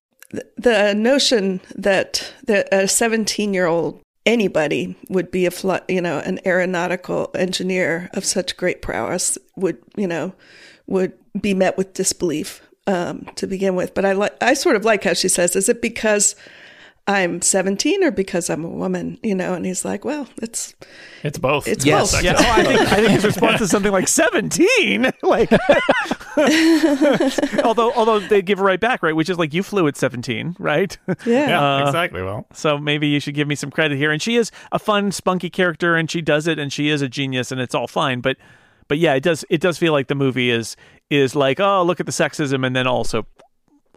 the 0.57 0.93
notion 0.93 1.61
that 1.75 2.33
that 2.47 2.67
a 2.73 2.85
seventeen-year-old 2.85 4.01
anybody 4.27 4.95
would 5.09 5.31
be 5.31 5.47
a 5.47 5.51
fl- 5.51 5.75
you 5.87 6.01
know 6.01 6.19
an 6.19 6.39
aeronautical 6.45 7.31
engineer 7.33 8.09
of 8.13 8.25
such 8.25 8.57
great 8.57 8.83
prowess 8.83 9.37
would 9.55 9.77
you 9.95 10.05
know 10.05 10.33
would 10.85 11.13
be 11.39 11.53
met 11.53 11.77
with 11.77 11.93
disbelief 11.93 12.61
um, 12.85 13.25
to 13.35 13.47
begin 13.47 13.75
with. 13.75 13.93
But 13.93 14.05
I 14.05 14.11
like 14.11 14.35
I 14.41 14.53
sort 14.53 14.75
of 14.75 14.85
like 14.85 15.05
how 15.05 15.13
she 15.13 15.29
says, 15.29 15.55
"Is 15.55 15.69
it 15.69 15.81
because?" 15.81 16.35
I'm 17.09 17.41
17 17.41 18.03
or 18.03 18.11
because 18.11 18.49
I'm 18.49 18.65
a 18.65 18.69
woman, 18.69 19.17
you 19.23 19.33
know, 19.33 19.53
and 19.53 19.65
he's 19.65 19.85
like, 19.85 20.03
well, 20.03 20.27
it's 20.41 20.75
It's 21.23 21.37
both. 21.37 21.65
It's 21.67 21.85
Yes. 21.85 22.11
both. 22.11 22.21
Yeah, 22.23 22.35
oh, 22.37 22.51
I 22.51 22.63
think 22.63 22.79
I 22.81 22.95
think 22.95 23.09
his 23.11 23.23
response 23.25 23.61
is 23.61 23.69
something 23.71 23.91
like 23.93 24.07
seventeen. 24.09 25.11
Like, 25.23 25.49
although 27.63 27.91
although 27.93 28.19
they 28.19 28.41
give 28.41 28.59
it 28.59 28.63
right 28.63 28.79
back, 28.79 29.03
right? 29.03 29.15
Which 29.15 29.29
is 29.29 29.37
like 29.37 29.53
you 29.53 29.63
flew 29.63 29.87
at 29.87 29.97
seventeen, 29.97 30.55
right? 30.59 30.97
Yeah. 31.25 31.49
Yeah, 31.49 31.75
Uh, 31.77 31.85
exactly. 31.87 32.21
Well, 32.23 32.45
so 32.53 32.77
maybe 32.77 33.07
you 33.07 33.19
should 33.19 33.35
give 33.35 33.47
me 33.47 33.55
some 33.55 33.71
credit 33.71 33.97
here. 33.97 34.11
And 34.11 34.21
she 34.21 34.35
is 34.35 34.51
a 34.71 34.79
fun, 34.79 35.11
spunky 35.11 35.49
character, 35.49 35.95
and 35.95 36.09
she 36.09 36.21
does 36.21 36.47
it, 36.47 36.59
and 36.59 36.71
she 36.71 36.89
is 36.89 37.01
a 37.01 37.09
genius, 37.09 37.51
and 37.51 37.59
it's 37.61 37.75
all 37.75 37.87
fine. 37.87 38.21
But 38.21 38.37
but 38.87 38.97
yeah, 38.97 39.13
it 39.15 39.23
does 39.23 39.45
it 39.49 39.61
does 39.61 39.77
feel 39.77 39.93
like 39.93 40.07
the 40.07 40.15
movie 40.15 40.49
is 40.49 40.75
is 41.09 41.35
like 41.35 41.59
oh 41.59 41.83
look 41.83 41.99
at 41.99 42.05
the 42.05 42.11
sexism 42.11 42.65
and 42.65 42.75
then 42.75 42.87
also 42.87 43.25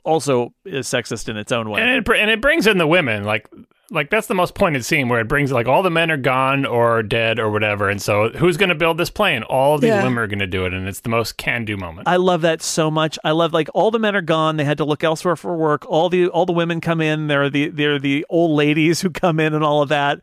also 0.05 0.53
is 0.64 0.86
sexist 0.86 1.28
in 1.28 1.36
its 1.36 1.53
own 1.53 1.70
way. 1.70 1.80
and 1.80 1.90
it 1.90 2.09
and 2.18 2.30
it 2.30 2.40
brings 2.40 2.66
in 2.66 2.78
the 2.78 2.86
women 2.86 3.24
like 3.24 3.48
like 3.92 4.09
that's 4.09 4.28
the 4.28 4.34
most 4.34 4.55
pointed 4.55 4.84
scene 4.84 5.09
where 5.09 5.18
it 5.20 5.26
brings 5.26 5.51
like 5.51 5.66
all 5.66 5.82
the 5.82 5.90
men 5.90 6.11
are 6.12 6.16
gone 6.16 6.64
or 6.64 7.03
dead 7.03 7.40
or 7.40 7.51
whatever 7.51 7.88
and 7.90 8.01
so 8.01 8.28
who's 8.30 8.57
going 8.57 8.68
to 8.68 8.74
build 8.74 8.96
this 8.98 9.11
plane 9.11 9.42
all 9.44 9.74
of 9.74 9.80
these 9.80 9.88
Yeah. 9.88 10.05
women 10.05 10.18
are 10.18 10.26
going 10.28 10.38
to 10.38 10.46
do 10.46 10.64
it 10.64 10.72
and 10.72 10.86
it's 10.86 11.01
the 11.01 11.09
most 11.09 11.36
can 11.36 11.64
do 11.64 11.76
moment 11.76 12.07
I 12.07 12.16
love 12.16 12.42
that 12.42 12.62
so 12.62 12.88
much. 12.90 13.18
I 13.24 13.32
love 13.32 13.53
like 13.53 13.68
all 13.74 13.90
the 13.90 13.98
men 13.98 14.14
are 14.14 14.22
gone. 14.22 14.57
They 14.59 14.64
had 14.64 14.78
to 14.78 14.84
look 14.84 15.03
elsewhere 15.03 15.34
for 15.36 15.57
work. 15.57 15.84
All 15.88 16.09
the 16.09 16.28
all 16.28 16.46
the 16.46 16.53
women 16.53 16.80
come 16.80 17.01
in. 17.01 17.26
They're 17.26 17.51
the 17.51 17.68
they're 17.68 17.98
the 17.98 18.24
old 18.28 18.53
ladies 18.57 19.01
who 19.01 19.11
come 19.11 19.40
in 19.40 19.55
and 19.55 19.64
all 19.64 19.82
of 19.82 19.88
that. 19.88 20.20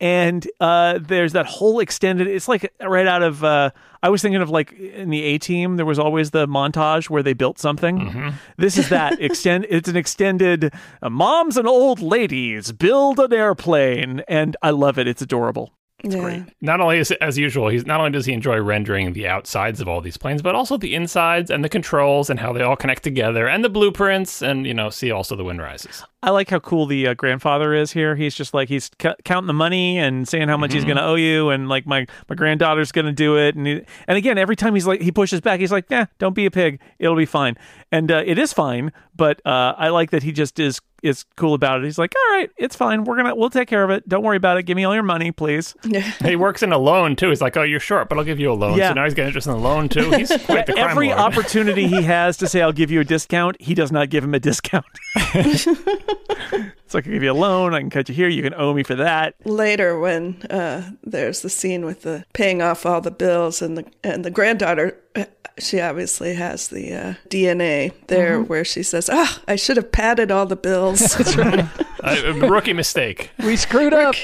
And 0.00 0.44
uh, 0.58 0.98
there's 1.00 1.32
that 1.34 1.46
whole 1.46 1.78
extended. 1.80 2.26
It's 2.26 2.48
like 2.48 2.72
right 2.80 3.06
out 3.06 3.22
of. 3.22 3.44
Uh, 3.44 3.70
I 4.02 4.08
was 4.08 4.20
thinking 4.20 4.42
of 4.42 4.50
like 4.50 4.72
in 4.72 5.10
the 5.10 5.22
A 5.22 5.38
Team. 5.38 5.76
There 5.76 5.86
was 5.86 5.98
always 5.98 6.32
the 6.32 6.46
montage 6.48 7.08
where 7.08 7.22
they 7.22 7.34
built 7.34 7.58
something. 7.58 8.34
This 8.56 8.76
is 8.76 8.88
that 8.88 9.20
extend. 9.20 9.66
It's 9.70 9.88
an 9.88 9.96
extended. 9.96 10.72
Uh, 11.00 11.08
Moms 11.10 11.56
and 11.56 11.68
old 11.68 12.00
ladies 12.00 12.72
build 12.72 13.20
an 13.20 13.32
airplane, 13.32 14.22
and 14.26 14.56
I 14.62 14.70
love 14.70 14.98
it. 14.98 15.06
It's 15.06 15.22
adorable. 15.22 15.72
Yeah. 16.02 16.44
not 16.60 16.80
only 16.80 16.98
is 16.98 17.10
as 17.20 17.38
usual 17.38 17.68
he's 17.68 17.86
not 17.86 18.00
only 18.00 18.10
does 18.10 18.26
he 18.26 18.32
enjoy 18.32 18.60
rendering 18.60 19.12
the 19.12 19.26
outsides 19.26 19.80
of 19.80 19.88
all 19.88 20.00
these 20.00 20.16
planes 20.16 20.42
but 20.42 20.54
also 20.54 20.76
the 20.76 20.94
insides 20.94 21.50
and 21.50 21.64
the 21.64 21.68
controls 21.68 22.28
and 22.30 22.40
how 22.40 22.52
they 22.52 22.62
all 22.62 22.76
connect 22.76 23.02
together 23.02 23.48
and 23.48 23.64
the 23.64 23.68
blueprints 23.68 24.42
and 24.42 24.66
you 24.66 24.74
know 24.74 24.90
see 24.90 25.10
also 25.10 25.36
the 25.36 25.44
wind 25.44 25.60
rises 25.60 26.04
I 26.24 26.30
like 26.30 26.50
how 26.50 26.60
cool 26.60 26.86
the 26.86 27.08
uh, 27.08 27.14
grandfather 27.14 27.74
is 27.74 27.90
here. 27.90 28.14
He's 28.14 28.36
just 28.36 28.54
like 28.54 28.68
he's 28.68 28.88
c- 29.00 29.14
counting 29.24 29.48
the 29.48 29.52
money 29.52 29.98
and 29.98 30.28
saying 30.28 30.48
how 30.48 30.56
much 30.56 30.72
he's 30.72 30.84
going 30.84 30.96
to 30.96 31.02
owe 31.02 31.16
you, 31.16 31.50
and 31.50 31.68
like 31.68 31.84
my 31.84 32.06
my 32.28 32.36
granddaughter's 32.36 32.92
going 32.92 33.06
to 33.06 33.12
do 33.12 33.36
it. 33.36 33.56
And 33.56 33.66
he, 33.66 33.82
and 34.06 34.16
again, 34.16 34.38
every 34.38 34.54
time 34.54 34.74
he's 34.74 34.86
like 34.86 35.00
he 35.00 35.10
pushes 35.10 35.40
back, 35.40 35.58
he's 35.58 35.72
like, 35.72 35.86
"Yeah, 35.90 36.06
don't 36.20 36.34
be 36.34 36.46
a 36.46 36.50
pig. 36.50 36.80
It'll 37.00 37.16
be 37.16 37.26
fine." 37.26 37.56
And 37.92 38.10
uh, 38.10 38.22
it 38.24 38.38
is 38.38 38.52
fine, 38.54 38.90
but 39.14 39.40
uh, 39.46 39.74
I 39.76 39.90
like 39.90 40.10
that 40.10 40.22
he 40.22 40.32
just 40.32 40.58
is 40.58 40.80
is 41.02 41.24
cool 41.36 41.52
about 41.52 41.80
it. 41.80 41.84
He's 41.84 41.98
like, 41.98 42.14
"All 42.16 42.36
right, 42.36 42.48
it's 42.56 42.74
fine. 42.74 43.04
We're 43.04 43.16
gonna 43.16 43.34
we'll 43.34 43.50
take 43.50 43.68
care 43.68 43.84
of 43.84 43.90
it. 43.90 44.08
Don't 44.08 44.22
worry 44.22 44.36
about 44.38 44.56
it. 44.56 44.62
Give 44.62 44.76
me 44.76 44.84
all 44.84 44.94
your 44.94 45.02
money, 45.02 45.30
please." 45.30 45.74
he 46.24 46.34
works 46.36 46.62
in 46.62 46.72
a 46.72 46.78
loan 46.78 47.16
too 47.16 47.28
he's 47.28 47.42
like 47.42 47.56
oh 47.56 47.62
you're 47.62 47.80
short 47.80 48.08
but 48.08 48.16
i'll 48.16 48.24
give 48.24 48.40
you 48.40 48.50
a 48.50 48.54
loan 48.54 48.78
Yeah. 48.78 48.88
so 48.90 48.94
now 48.94 49.04
he's 49.04 49.12
getting 49.14 49.28
interest 49.28 49.46
in 49.46 49.52
the 49.52 49.58
loan 49.58 49.88
too 49.88 50.10
he's 50.12 50.28
quite 50.46 50.64
the 50.66 50.72
crime 50.74 50.90
Every 50.90 51.08
lord. 51.08 51.18
opportunity 51.18 51.86
he 51.86 52.02
has 52.16 52.38
to 52.38 52.46
say, 52.46 52.62
"I'll 52.62 52.72
give 52.72 52.90
you 52.90 53.00
a 53.00 53.04
discount," 53.04 53.60
he 53.60 53.74
does 53.74 53.92
not 53.92 54.08
give 54.10 54.24
him 54.24 54.32
a 54.34 54.40
discount. 54.40 54.86
it's 55.16 56.94
like 56.94 57.06
I 57.06 57.10
give 57.10 57.22
you 57.22 57.32
a 57.32 57.34
loan. 57.34 57.74
I 57.74 57.80
can 57.80 57.90
cut 57.90 58.08
you 58.08 58.14
here. 58.14 58.28
You 58.28 58.42
can 58.42 58.54
owe 58.54 58.72
me 58.74 58.82
for 58.82 58.94
that. 58.94 59.34
Later, 59.44 59.98
when 59.98 60.42
uh, 60.50 60.90
there's 61.02 61.42
the 61.42 61.50
scene 61.50 61.84
with 61.84 62.02
the 62.02 62.24
paying 62.32 62.62
off 62.62 62.86
all 62.86 63.00
the 63.00 63.10
bills 63.10 63.60
and 63.62 63.76
the 63.76 63.84
and 64.04 64.24
the 64.24 64.30
granddaughter, 64.30 64.98
uh, 65.16 65.24
she 65.58 65.80
obviously 65.80 66.34
has 66.34 66.68
the 66.68 66.94
uh, 66.94 67.14
DNA 67.28 67.92
there, 68.06 68.40
where 68.40 68.64
she 68.64 68.82
says, 68.82 69.10
"Ah, 69.12 69.42
I 69.46 69.56
should 69.56 69.76
have 69.76 69.92
padded 69.92 70.30
all 70.30 70.46
the 70.46 70.56
bills." 70.56 71.14
That's 71.16 71.36
right. 71.36 71.68
a 72.02 72.32
rookie 72.48 72.72
mistake 72.72 73.30
We 73.44 73.56
screwed 73.56 73.94
up. 73.94 74.14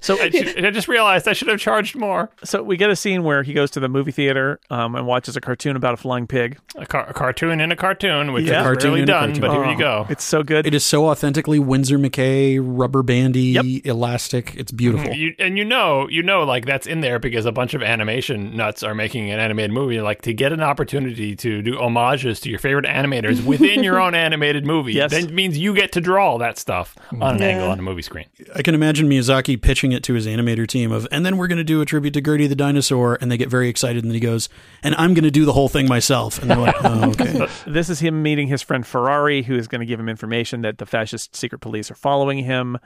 So 0.00 0.18
I, 0.20 0.30
should- 0.30 0.64
I 0.64 0.70
just 0.70 0.88
realized 0.88 1.26
i 1.28 1.32
should 1.32 1.48
have 1.48 1.60
charged 1.60 1.96
more 1.96 2.30
So 2.44 2.62
we 2.62 2.76
get 2.76 2.90
a 2.90 2.96
scene 2.96 3.22
where 3.22 3.42
he 3.42 3.52
goes 3.52 3.70
to 3.72 3.80
the 3.80 3.88
movie 3.88 4.12
theater 4.12 4.60
um, 4.70 4.94
and 4.94 5.06
watches 5.06 5.36
a 5.36 5.40
cartoon 5.40 5.76
about 5.76 5.94
a 5.94 5.96
flying 5.96 6.26
pig. 6.26 6.58
a, 6.76 6.86
car- 6.86 7.08
a 7.08 7.12
cartoon 7.14 7.60
in 7.60 7.72
a 7.72 7.76
cartoon 7.76 8.32
which 8.32 8.44
Yeah. 8.44 8.60
is 8.60 8.64
Cartoon 8.64 8.90
rarely 8.90 9.02
in 9.02 9.08
a 9.08 9.12
done 9.12 9.20
cartoon. 9.34 9.40
but 9.40 9.50
here 9.52 9.64
Oh, 9.64 9.70
you 9.70 9.78
go 9.78 10.06
It's 10.10 10.24
so 10.24 10.42
good. 10.42 10.66
It 10.66 10.74
is 10.74 10.84
so 10.84 11.08
authentically 11.08 11.58
Winsor 11.58 11.98
McCay, 11.98 12.58
rubber 12.62 13.02
bandy, 13.02 13.40
Yep. 13.54 13.64
elastic. 13.86 14.54
It's 14.56 14.72
beautiful. 14.72 15.12
You, 15.14 15.34
and 15.38 15.56
you 15.58 15.64
know, 15.64 16.08
you 16.08 16.22
know, 16.22 16.42
like 16.42 16.66
that's 16.66 16.86
in 16.86 17.00
there 17.00 17.18
because 17.18 17.46
a 17.46 17.52
bunch 17.52 17.74
of 17.74 17.82
animation 17.82 18.56
nuts 18.56 18.82
are 18.82 18.94
making 18.94 19.30
an 19.30 19.38
animated 19.40 19.72
movie. 19.72 20.00
Like 20.00 20.22
to 20.22 20.34
get 20.34 20.52
an 20.52 20.60
opportunity 20.60 21.36
to 21.36 21.62
do 21.62 21.76
homages 21.76 22.40
to 22.40 22.50
your 22.50 22.58
favorite 22.58 22.86
animators 22.86 23.44
within 23.44 23.82
your 23.84 24.00
own 24.04 24.14
animated 24.14 24.66
movie, 24.66 24.92
Yes. 24.94 25.10
then 25.10 25.34
means 25.34 25.56
you 25.58 25.74
get 25.74 25.92
to 25.92 26.00
draw 26.00 26.24
all 26.30 26.38
that 26.44 26.58
stuff 26.58 26.94
on 27.20 27.36
an 27.36 27.40
Yeah. 27.40 27.46
angle 27.48 27.70
on 27.70 27.78
a 27.78 27.82
movie 27.82 28.02
screen. 28.02 28.26
I 28.54 28.62
can 28.62 28.74
imagine 28.74 29.08
Miyazaki 29.08 29.60
pitching 29.60 29.92
it 29.92 30.02
to 30.04 30.14
his 30.14 30.26
animator 30.26 30.66
team 30.66 30.92
of, 30.92 31.08
and 31.10 31.24
then 31.24 31.36
we're 31.38 31.46
going 31.46 31.58
to 31.58 31.64
do 31.64 31.80
a 31.80 31.84
tribute 31.86 32.12
to 32.14 32.20
Gertie 32.20 32.46
the 32.46 32.54
dinosaur, 32.54 33.16
and 33.20 33.30
they 33.30 33.36
get 33.36 33.48
very 33.48 33.68
excited, 33.68 34.04
and 34.04 34.10
then 34.10 34.14
he 34.14 34.20
goes, 34.20 34.48
and 34.82 34.94
I'm 34.96 35.14
going 35.14 35.24
to 35.24 35.30
do 35.30 35.44
the 35.44 35.52
whole 35.54 35.68
thing 35.68 35.88
myself, 35.88 36.40
and 36.40 36.50
they're 36.50 36.58
like, 36.58 36.76
oh, 36.84 37.10
okay. 37.20 37.46
this 37.66 37.88
is 37.88 38.00
him 38.00 38.22
meeting 38.22 38.48
his 38.48 38.60
friend 38.62 38.86
Ferrari, 38.86 39.42
who 39.42 39.56
is 39.56 39.66
going 39.68 39.80
to 39.80 39.86
give 39.86 39.98
him 39.98 40.08
information 40.08 40.60
that 40.62 40.78
the 40.78 40.86
fascist 40.86 41.34
secret 41.34 41.60
police 41.60 41.90
are 41.90 41.94
following 41.96 42.38
him. 42.38 42.78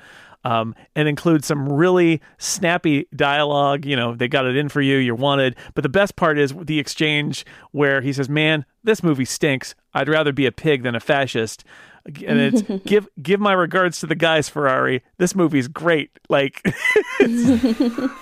Um, 0.44 0.76
and 0.94 1.08
include 1.08 1.44
some 1.44 1.68
really 1.68 2.20
snappy 2.38 3.08
dialogue. 3.14 3.84
You 3.84 3.96
know, 3.96 4.14
they 4.14 4.28
got 4.28 4.46
it 4.46 4.54
in 4.56 4.68
for 4.68 4.80
you, 4.80 4.96
you're 4.96 5.16
wanted. 5.16 5.56
But 5.74 5.82
the 5.82 5.88
best 5.88 6.14
part 6.14 6.38
is 6.38 6.54
the 6.56 6.78
exchange 6.78 7.44
where 7.72 8.00
he 8.02 8.12
says, 8.12 8.28
Man, 8.28 8.64
this 8.84 9.02
movie 9.02 9.24
stinks. 9.24 9.74
I'd 9.94 10.08
rather 10.08 10.32
be 10.32 10.46
a 10.46 10.52
pig 10.52 10.84
than 10.84 10.94
a 10.94 11.00
fascist. 11.00 11.64
And 12.08 12.40
it's 12.40 12.62
give 12.86 13.08
give 13.20 13.40
my 13.40 13.52
regards 13.52 14.00
to 14.00 14.06
the 14.06 14.14
guys, 14.14 14.48
Ferrari. 14.48 15.02
This 15.18 15.34
movie's 15.34 15.68
great. 15.68 16.18
Like 16.28 16.62
the, 17.18 18.12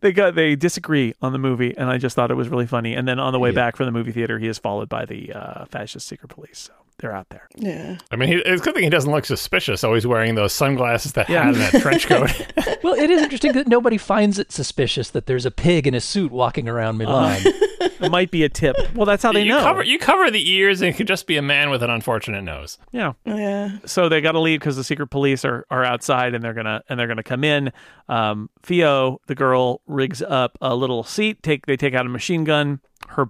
they 0.00 0.12
got 0.12 0.34
they 0.34 0.56
disagree 0.56 1.14
on 1.20 1.32
the 1.32 1.38
movie, 1.38 1.76
and 1.76 1.90
I 1.90 1.98
just 1.98 2.14
thought 2.14 2.30
it 2.30 2.34
was 2.34 2.48
really 2.48 2.66
funny. 2.66 2.94
And 2.94 3.08
then 3.08 3.18
on 3.18 3.32
the 3.32 3.40
way 3.40 3.50
back 3.50 3.76
from 3.76 3.86
the 3.86 3.92
movie 3.92 4.12
theater, 4.12 4.38
he 4.38 4.48
is 4.48 4.58
followed 4.58 4.88
by 4.88 5.04
the 5.04 5.32
uh, 5.32 5.64
fascist 5.66 6.06
secret 6.06 6.28
police. 6.28 6.58
So 6.58 6.72
they're 7.02 7.14
out 7.14 7.28
there. 7.28 7.46
yeah. 7.56 7.98
I 8.10 8.16
mean, 8.16 8.28
he, 8.30 8.34
it's 8.36 8.62
a 8.62 8.64
good 8.64 8.74
thing 8.74 8.84
he 8.84 8.90
doesn't 8.90 9.10
look 9.12 9.26
suspicious. 9.26 9.84
Always 9.84 10.06
wearing 10.06 10.34
those 10.36 10.52
sunglasses, 10.54 11.12
that 11.12 11.28
Yeah. 11.28 11.42
hat, 11.44 11.54
and 11.54 11.62
that 11.62 11.82
trench 11.82 12.06
coat. 12.06 12.30
Well, 12.82 12.94
it 12.94 13.10
is 13.10 13.22
interesting 13.22 13.52
that 13.52 13.68
nobody 13.68 13.96
finds 13.96 14.40
it 14.40 14.50
suspicious 14.50 15.10
that 15.10 15.26
there's 15.26 15.46
a 15.46 15.52
pig 15.52 15.86
in 15.86 15.94
a 15.94 16.00
suit 16.00 16.32
walking 16.32 16.68
around 16.68 16.96
Milan. 16.98 17.40
It 18.00 18.10
might 18.10 18.30
be 18.32 18.42
a 18.42 18.48
tip. 18.48 18.74
Well, 18.94 19.06
that's 19.06 19.22
how 19.22 19.32
they 19.32 19.42
you 19.42 19.50
know. 19.50 19.60
cover 19.60 19.82
you 19.84 19.96
cover 19.98 20.28
the 20.30 20.50
ears, 20.50 20.80
and 20.80 20.90
it 20.90 20.96
could 20.96 21.06
just 21.06 21.26
be 21.28 21.36
a 21.36 21.42
man 21.42 21.70
with 21.70 21.82
an 21.84 21.90
unfortunate 21.90 22.42
nose. 22.42 22.78
yeah. 22.90 23.12
Yeah. 23.24 23.78
So 23.86 24.08
they 24.08 24.20
got 24.20 24.32
to 24.32 24.40
leave 24.40 24.58
because 24.58 24.74
the 24.76 24.82
secret 24.84 25.06
police 25.08 25.44
are, 25.44 25.64
are 25.70 25.84
outside 25.84 26.34
and 26.34 26.42
they're 26.42 26.54
gonna 26.54 26.82
and 26.88 26.98
they're 26.98 27.06
gonna 27.06 27.22
come 27.22 27.44
in. 27.44 27.72
Um, 28.08 28.50
Fio, 28.62 29.20
the 29.28 29.34
girl, 29.36 29.80
rigs 29.86 30.20
up 30.22 30.58
a 30.60 30.74
little 30.74 31.04
seat. 31.04 31.42
Take 31.44 31.66
they 31.66 31.76
take 31.76 31.94
out 31.94 32.04
a 32.06 32.08
machine 32.08 32.42
gun. 32.44 32.80
Her 33.10 33.28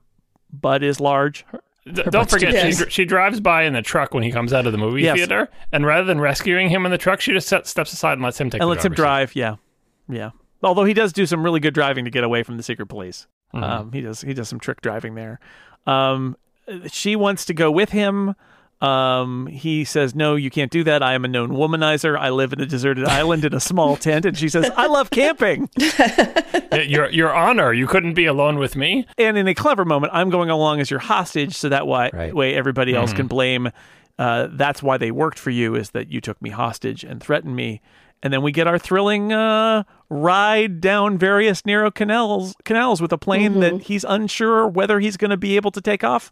butt 0.51 0.83
is 0.83 1.01
large. 1.01 1.45
D- 1.85 2.03
don't 2.11 2.31
forget, 2.31 2.75
she, 2.75 2.85
she 2.91 3.05
drives 3.05 3.41
by 3.41 3.65
in 3.65 3.73
the 3.73 3.83
truck 3.83 4.15
when 4.15 4.23
he 4.23 4.31
comes 4.31 4.53
out 4.53 4.67
of 4.67 4.73
the 4.73 4.79
movie 4.79 5.03
Yes. 5.03 5.17
theater, 5.17 5.49
and 5.73 5.85
rather 5.85 6.05
than 6.05 6.21
rescuing 6.21 6.69
him 6.69 6.85
in 6.87 6.93
the 6.93 6.99
truck, 6.99 7.21
she 7.21 7.33
just 7.33 7.49
set, 7.49 7.67
steps 7.67 7.93
aside 7.93 8.15
and 8.15 8.23
lets 8.23 8.41
him 8.41 8.51
take 8.51 8.61
and 8.61 8.71
lets 8.71 8.85
him 8.85 8.93
driver's 8.95 9.31
seat. 9.31 9.41
drive. 9.41 9.59
Yeah, 10.09 10.17
yeah. 10.17 10.31
Although 10.63 10.85
he 10.85 10.95
does 10.95 11.13
do 11.13 11.27
some 11.27 11.43
really 11.43 11.59
good 11.59 11.75
driving 11.75 12.05
to 12.05 12.11
get 12.11 12.23
away 12.23 12.45
from 12.45 12.57
the 12.57 12.63
secret 12.63 12.87
police. 12.87 13.27
Mm-hmm. 13.53 13.65
Um, 13.65 13.93
he 13.93 14.01
does 14.01 14.21
he 14.21 14.33
does 14.33 14.49
some 14.49 14.61
trick 14.61 14.81
driving 14.81 15.17
there. 15.17 15.41
Um, 15.87 16.37
she 16.87 17.17
wants 17.17 17.45
to 17.47 17.55
go 17.55 17.71
with 17.71 17.91
him. 17.91 18.35
Um, 18.83 19.47
he 19.47 19.85
says, 19.85 20.15
"No, 20.15 20.35
you 20.35 20.51
can't 20.51 20.71
do 20.71 20.83
that. 20.85 21.03
I 21.03 21.15
am 21.15 21.25
a 21.25 21.29
known 21.29 21.51
womanizer. 21.51 22.19
I 22.19 22.31
live 22.31 22.53
in 22.53 22.61
a 22.61 22.67
deserted 22.67 23.05
island 23.07 23.45
in 23.45 23.55
a 23.55 23.61
small 23.61 23.97
tent." 23.97 24.25
And 24.27 24.37
she 24.37 24.49
says, 24.49 24.71
"I 24.77 24.87
love 24.89 25.11
camping." 25.11 25.69
Your 26.73 27.11
your 27.11 27.35
honor, 27.35 27.73
you 27.73 27.87
couldn't 27.87 28.15
be 28.15 28.25
alone 28.27 28.59
with 28.59 28.77
me. 28.77 29.07
and 29.19 29.37
in 29.37 29.47
a 29.47 29.55
clever 29.55 29.85
moment, 29.85 30.13
I'm 30.15 30.31
going 30.31 30.49
along 30.51 30.81
as 30.81 30.91
your 30.91 31.01
hostage, 31.01 31.55
so 31.55 31.69
that 31.69 31.87
way, 31.87 32.11
Right. 32.13 32.35
way 32.35 32.55
everybody 32.55 32.95
else 32.95 33.13
can 33.13 33.27
blame. 33.27 33.71
Uh, 34.19 34.49
that's 34.53 34.83
why 34.83 34.97
they 34.97 35.11
worked 35.11 35.39
for 35.39 35.51
you, 35.51 35.75
is 35.75 35.91
that 35.91 36.09
you 36.11 36.21
took 36.23 36.41
me 36.41 36.49
hostage 36.51 37.05
and 37.05 37.23
threatened 37.23 37.55
me. 37.57 37.81
And 38.23 38.33
then 38.33 38.41
we 38.43 38.53
get 38.53 38.67
our 38.67 38.79
thrilling 38.79 39.33
uh, 39.33 39.83
ride 40.09 40.81
down 40.81 41.19
various 41.19 41.67
narrow 41.67 41.91
canals, 41.91 42.55
canals 42.65 43.03
with 43.03 43.13
a 43.13 43.19
plane 43.19 43.61
that 43.61 43.83
he's 43.83 44.05
unsure 44.05 44.67
whether 44.67 44.99
he's 45.01 45.17
going 45.19 45.31
to 45.33 45.37
be 45.37 45.57
able 45.57 45.73
to 45.73 45.81
take 45.81 46.03
off, 46.05 46.31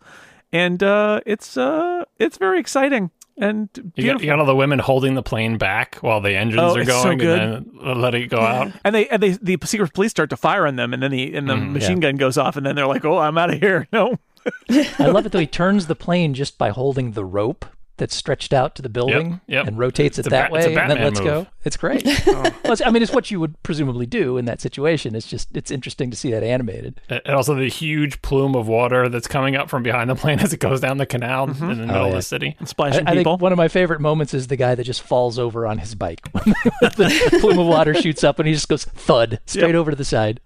and 0.52 0.82
uh, 0.82 1.20
it's 1.26 1.56
uh, 1.56 2.04
it's 2.18 2.36
very 2.38 2.58
exciting 2.60 3.10
and 3.38 3.68
You 3.74 3.82
got, 3.82 3.94
beautiful. 3.94 4.22
you 4.22 4.26
got 4.30 4.38
all 4.40 4.46
the 4.46 4.54
women 4.56 4.78
holding 4.78 5.14
the 5.14 5.22
plane 5.22 5.56
back 5.56 5.96
while 6.02 6.20
the 6.20 6.36
engines 6.36 6.60
Oh, 6.60 6.76
are 6.76 6.80
it's 6.80 6.90
so 6.90 7.02
going, 7.04 7.18
good. 7.18 7.38
and 7.40 7.66
then 7.82 8.00
letting 8.00 8.22
it 8.22 8.26
go 8.26 8.40
out. 8.40 8.72
and 8.84 8.94
they 8.94 9.08
and 9.08 9.22
they 9.22 9.30
the 9.30 9.58
secret 9.64 9.94
police 9.94 10.10
start 10.10 10.30
to 10.30 10.36
fire 10.36 10.66
on 10.66 10.76
them, 10.76 10.92
and 10.92 11.02
then 11.02 11.10
the 11.10 11.34
and 11.34 11.48
the 11.48 11.56
machine 11.56 12.00
gun 12.00 12.16
goes 12.16 12.36
off, 12.36 12.56
and 12.56 12.66
then 12.66 12.74
they're 12.76 12.86
like, 12.86 13.04
"Oh, 13.04 13.18
I'm 13.18 13.38
out 13.38 13.52
of 13.52 13.60
here." 13.60 13.88
No, 13.92 14.18
I 14.98 15.06
love 15.06 15.26
it 15.26 15.32
though. 15.32 15.38
He 15.38 15.46
turns 15.46 15.86
the 15.86 15.94
plane 15.94 16.32
just 16.34 16.56
by 16.58 16.70
holding 16.70 17.12
the 17.12 17.24
rope 17.24 17.64
that's 18.00 18.16
stretched 18.16 18.52
out 18.52 18.74
to 18.74 18.82
the 18.82 18.88
building 18.88 19.40
yep. 19.46 19.66
and 19.66 19.78
rotates 19.78 20.18
it 20.18 20.22
It's 20.22 20.28
a 20.28 20.30
that 20.30 20.50
Bat- 20.50 20.58
it's 20.58 20.66
a 20.66 20.70
way, 20.70 20.74
and 20.74 20.90
then 20.90 20.96
Batman 20.96 21.14
lets 21.14 21.20
go. 21.20 21.46
It's 21.64 21.76
great. 21.76 22.04
Well, 22.30 22.74
it's- 22.74 22.82
I 22.84 22.90
mean, 22.90 23.02
it's 23.02 23.12
what 23.12 23.30
you 23.30 23.40
would 23.40 23.60
presumably 23.62 24.06
do 24.06 24.38
in 24.38 24.44
that 24.46 24.60
situation. 24.60 25.14
It's 25.14 25.26
just 25.26 25.54
it's 25.56 25.70
interesting 25.70 26.10
to 26.10 26.16
see 26.16 26.30
that 26.30 26.42
animated. 26.42 27.00
And 27.08 27.34
also 27.34 27.54
the 27.54 27.68
huge 27.68 28.22
plume 28.22 28.54
of 28.54 28.66
water 28.68 29.08
that's 29.08 29.26
coming 29.26 29.56
up 29.56 29.68
from 29.68 29.82
behind 29.82 30.08
the 30.08 30.14
plane 30.14 30.38
as 30.40 30.52
it 30.52 30.60
goes 30.60 30.80
down 30.80 30.98
the 30.98 31.06
canal 31.06 31.48
mm-hmm. 31.48 31.70
in 31.70 31.78
the 31.80 31.86
middle 31.86 32.02
of 32.02 32.06
oh, 32.06 32.08
yeah. 32.10 32.14
the 32.16 32.22
city. 32.22 32.56
and 32.58 32.66
I, 32.66 32.70
splashing 32.70 33.06
I 33.06 33.14
people. 33.14 33.34
think 33.34 33.42
one 33.42 33.52
of 33.52 33.58
my 33.58 33.68
favorite 33.68 34.00
moments 34.00 34.32
is 34.34 34.46
the 34.46 34.56
guy 34.56 34.74
that 34.74 34.84
just 34.84 35.02
falls 35.02 35.38
over 35.38 35.66
on 35.66 35.78
his 35.78 35.94
bike. 35.94 36.32
the 36.32 37.38
plume 37.40 37.58
of 37.58 37.66
water 37.66 37.94
shoots 37.94 38.24
up 38.24 38.38
and 38.38 38.48
he 38.48 38.54
just 38.54 38.68
goes 38.68 38.84
thud 38.84 39.40
straight 39.46 39.68
Yep. 39.68 39.74
over 39.74 39.90
to 39.90 39.96
the 39.96 40.04
side. 40.04 40.40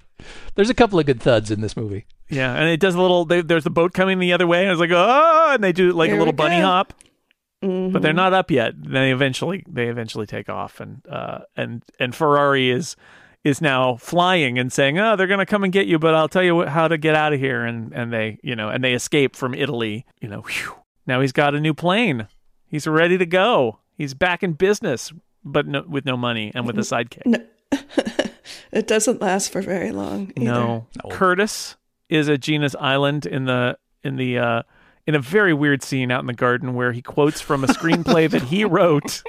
There's 0.55 0.71
a 0.71 0.75
couple 0.75 0.99
of 0.99 1.07
good 1.07 1.21
thuds 1.21 1.51
in 1.51 1.61
this 1.61 1.77
movie. 1.77 2.07
Yeah, 2.31 2.55
and 2.55 2.69
it 2.69 2.81
does 2.81 2.95
a 2.95 3.01
little. 3.01 3.25
They, 3.25 3.43
there's 3.43 3.65
the 3.65 3.71
boat 3.71 3.93
coming 3.93 4.19
the 4.19 4.33
other 4.33 4.47
way, 4.47 4.63
and 4.63 4.71
it's 4.71 4.81
like 4.81 4.91
oh, 4.93 5.51
and 5.53 5.63
they 5.63 5.73
do 5.73 5.93
like 5.93 6.09
Here 6.09 6.17
a 6.17 6.19
little 6.19 6.33
bunny 6.33 6.61
go. 6.61 6.85
Hop, 7.65 7.93
but 7.93 8.03
they're 8.03 8.13
not 8.13 8.33
up 8.33 8.51
yet. 8.51 8.75
They 8.77 9.11
eventually 9.13 9.65
they 9.69 9.89
eventually 9.89 10.27
take 10.27 10.49
off, 10.49 10.81
and 10.81 11.03
uh, 11.09 11.41
and 11.57 11.83
and 11.99 12.15
Ferrari 12.15 12.71
is 12.71 12.97
is 13.45 13.61
now 13.61 13.97
flying 13.97 14.59
and 14.59 14.73
saying, 14.73 14.99
"Oh, 14.99 15.17
they're 15.17 15.27
going 15.27 15.39
to 15.39 15.47
come 15.47 15.65
and 15.65 15.73
get 15.73 15.87
you, 15.87 15.99
but 15.99 16.15
I'll 16.15 16.29
tell 16.29 16.43
you 16.43 16.63
wh- 16.63 16.69
how 16.69 16.89
to 16.89 16.97
get 16.99 17.15
out 17.15 17.33
of 17.33 17.41
here." 17.41 17.65
And 17.65 17.93
and 17.93 18.13
they, 18.13 18.39
you 18.43 18.57
know, 18.57 18.69
and 18.69 18.83
they 18.83 18.95
escape 18.95 19.37
from 19.37 19.55
Italy. 19.55 20.07
You 20.21 20.29
know, 20.29 20.41
whew. 20.43 20.75
now 21.07 21.21
he's 21.21 21.33
got 21.33 21.55
a 21.55 21.61
new 21.61 21.75
plane. 21.75 22.29
He's 22.67 22.87
ready 22.87 23.19
to 23.19 23.27
go. 23.27 23.79
He's 23.97 24.15
back 24.15 24.43
in 24.43 24.55
business, 24.55 25.13
but 25.45 25.67
no, 25.67 25.85
with 25.89 26.05
no 26.05 26.17
money 26.17 26.51
and 26.55 26.67
with 26.67 26.77
a 26.79 26.83
sidekick. 26.83 27.25
No. 27.27 27.39
It 28.73 28.89
doesn't 28.89 29.23
last 29.23 29.53
for 29.53 29.63
very 29.63 29.93
long. 29.93 30.33
Either. 30.37 30.45
No. 30.45 30.87
Curtis 31.11 31.77
is 32.09 32.29
at 32.29 32.41
Gina's 32.41 32.75
island 32.77 33.25
in 33.25 33.45
the 33.45 33.79
in 34.03 34.17
the 34.17 34.39
uh 34.39 34.63
in 35.07 35.15
a 35.15 35.19
very 35.19 35.53
weird 35.53 35.83
scene 35.83 36.11
out 36.11 36.21
in 36.21 36.27
the 36.27 36.33
garden 36.33 36.75
where 36.75 36.93
he 36.93 37.03
quotes 37.03 37.41
from 37.41 37.63
a 37.63 37.67
screenplay 37.67 38.31
that 38.31 38.43
he 38.43 38.65
wrote, 38.65 39.23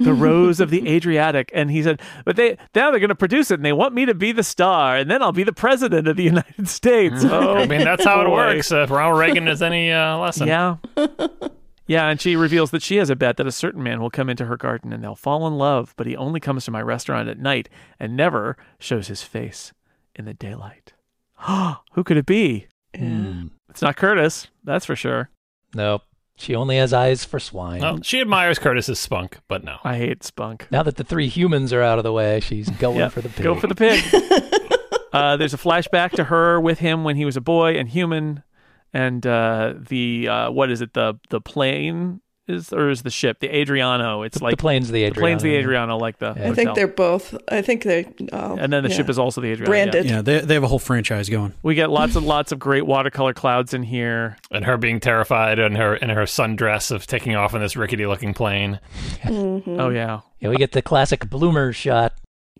The 0.00 0.12
Rose 0.12 0.60
of 0.60 0.70
the 0.70 0.88
Adriatic. 0.88 1.50
And 1.54 1.70
he 1.70 1.82
said, 1.82 2.00
But 2.24 2.36
they 2.36 2.56
now 2.74 2.90
they're 2.90 3.00
gonna 3.00 3.14
produce 3.14 3.50
it 3.50 3.54
and 3.54 3.64
they 3.64 3.72
want 3.72 3.94
me 3.94 4.06
to 4.06 4.14
be 4.14 4.32
the 4.32 4.42
star, 4.42 4.96
and 4.96 5.10
then 5.10 5.22
I'll 5.22 5.32
be 5.32 5.44
the 5.44 5.52
president 5.52 6.08
of 6.08 6.16
the 6.16 6.24
United 6.24 6.68
States. 6.68 7.24
Oh 7.24 7.56
I 7.56 7.66
mean, 7.66 7.84
that's 7.84 8.04
how 8.04 8.20
it 8.22 8.30
works. 8.30 8.72
Uh, 8.72 8.82
if 8.82 8.90
Ronald 8.90 9.18
Reagan 9.18 9.48
is 9.48 9.62
any 9.62 9.92
uh, 9.92 10.18
lesson. 10.18 10.48
Yeah. 10.48 10.76
Yeah, 11.86 12.06
and 12.06 12.20
she 12.20 12.36
reveals 12.36 12.70
that 12.70 12.82
she 12.82 12.98
has 12.98 13.10
a 13.10 13.16
bet 13.16 13.36
that 13.36 13.48
a 13.48 13.52
certain 13.52 13.82
man 13.82 14.00
will 14.00 14.10
come 14.10 14.30
into 14.30 14.44
her 14.44 14.56
garden 14.56 14.92
and 14.92 15.02
they'll 15.02 15.16
fall 15.16 15.44
in 15.48 15.58
love, 15.58 15.92
but 15.96 16.06
he 16.06 16.16
only 16.16 16.38
comes 16.38 16.64
to 16.66 16.70
my 16.70 16.80
restaurant 16.80 17.28
at 17.28 17.40
night 17.40 17.68
and 17.98 18.16
never 18.16 18.56
shows 18.78 19.08
his 19.08 19.24
face 19.24 19.72
in 20.14 20.24
the 20.24 20.32
daylight. 20.32 20.92
Who 21.94 22.04
could 22.04 22.16
it 22.16 22.26
be? 22.26 22.68
It's 23.70 23.82
not 23.82 23.96
Curtis, 23.96 24.48
that's 24.64 24.84
for 24.86 24.96
sure. 24.96 25.30
Nope. 25.74 26.02
She 26.36 26.54
only 26.54 26.78
has 26.78 26.94
eyes 26.94 27.22
for 27.24 27.38
swine. 27.38 27.82
Well, 27.82 27.98
she 28.02 28.18
admires 28.20 28.58
Curtis's 28.58 28.98
spunk, 28.98 29.38
but 29.46 29.62
no. 29.62 29.76
I 29.84 29.98
hate 29.98 30.24
Spunk. 30.24 30.66
Now 30.70 30.82
that 30.82 30.96
the 30.96 31.04
three 31.04 31.28
humans 31.28 31.70
are 31.72 31.82
out 31.82 31.98
of 31.98 32.04
the 32.04 32.12
way, 32.12 32.40
she's 32.40 32.70
going 32.78 32.98
Yeah, 32.98 33.08
for 33.08 33.20
the 33.20 33.28
pig. 33.28 33.44
Go 33.44 33.54
for 33.54 33.66
the 33.66 33.74
pig. 33.74 34.02
uh, 35.12 35.36
there's 35.36 35.52
a 35.52 35.58
flashback 35.58 36.12
to 36.12 36.24
her 36.24 36.58
with 36.58 36.78
him 36.78 37.04
when 37.04 37.16
he 37.16 37.26
was 37.26 37.36
a 37.36 37.42
boy 37.42 37.76
and 37.76 37.90
human, 37.90 38.42
and 38.94 39.26
uh, 39.26 39.74
the 39.76 40.28
uh, 40.28 40.50
what 40.50 40.70
is 40.70 40.80
it? 40.80 40.94
The 40.94 41.18
the 41.28 41.42
plane 41.42 42.22
is 42.50 42.72
or 42.72 42.90
is 42.90 43.02
the 43.02 43.10
ship? 43.10 43.38
The 43.40 43.48
Adriano. 43.54 44.22
It's 44.22 44.38
the 44.38 44.44
like 44.44 44.58
plane's 44.58 44.88
the 44.88 44.92
the 44.92 45.04
Adriano. 45.06 45.20
plane's 45.20 45.42
the 45.42 45.56
Adriano, 45.56 45.96
like 45.96 46.18
the. 46.18 46.30
I 46.30 46.52
think 46.52 46.74
they're 46.74 46.86
both. 46.88 47.34
I 47.48 47.62
think 47.62 47.84
they. 47.84 48.06
Oh, 48.32 48.56
And 48.58 48.72
then 48.72 48.82
the 48.82 48.90
yeah. 48.90 48.96
ship 48.96 49.08
is 49.08 49.18
also 49.18 49.40
the 49.40 49.52
Adriano. 49.52 49.70
branded. 49.70 50.04
Yeah, 50.06 50.20
they, 50.22 50.40
they 50.40 50.54
have 50.54 50.62
a 50.64 50.68
whole 50.68 50.78
franchise 50.78 51.28
going. 51.28 51.54
We 51.62 51.74
get 51.74 51.88
lots 51.90 52.16
and 52.16 52.26
lots 52.26 52.52
of 52.52 52.58
great 52.58 52.84
watercolor 52.86 53.32
clouds 53.32 53.72
in 53.72 53.82
here. 53.84 54.36
And 54.50 54.64
her 54.64 54.76
being 54.76 55.00
terrified 55.00 55.58
and 55.58 55.76
her 55.76 55.94
in 55.96 56.10
her 56.10 56.22
sundress 56.24 56.90
of 56.90 57.06
taking 57.06 57.34
off 57.36 57.54
in 57.54 57.60
this 57.60 57.76
rickety 57.76 58.06
looking 58.06 58.34
plane. 58.34 58.80
Mm-hmm. 59.22 59.80
Oh 59.80 59.88
yeah, 59.90 60.20
Yeah, 60.40 60.48
we 60.50 60.56
get 60.56 60.72
the 60.72 60.82
classic 60.82 61.28
bloomer 61.30 61.72
shot. 61.72 62.12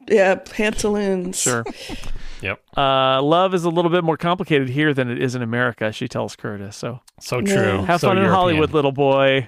Yeah, 0.09 0.37
pantaloons. 0.37 1.39
sure. 1.41 1.65
Yep. 2.43 2.59
Uh, 2.75 3.21
love 3.21 3.53
is 3.53 3.65
a 3.65 3.69
little 3.69 3.91
bit 3.91 4.03
more 4.03 4.17
complicated 4.17 4.71
here 4.71 4.95
than 4.95 5.11
it 5.11 5.21
is 5.23 5.35
in 5.35 5.43
America. 5.43 5.93
She 5.93 6.09
tells 6.09 6.37
Curtis. 6.37 6.75
So 6.75 7.01
So 7.21 7.41
Yeah. 7.41 7.55
true. 7.55 7.83
have 7.85 8.01
So 8.01 8.09
fun 8.09 8.17
in 8.17 8.25
Hollywood, 8.25 8.73
little 8.73 8.93
boy. 8.93 9.47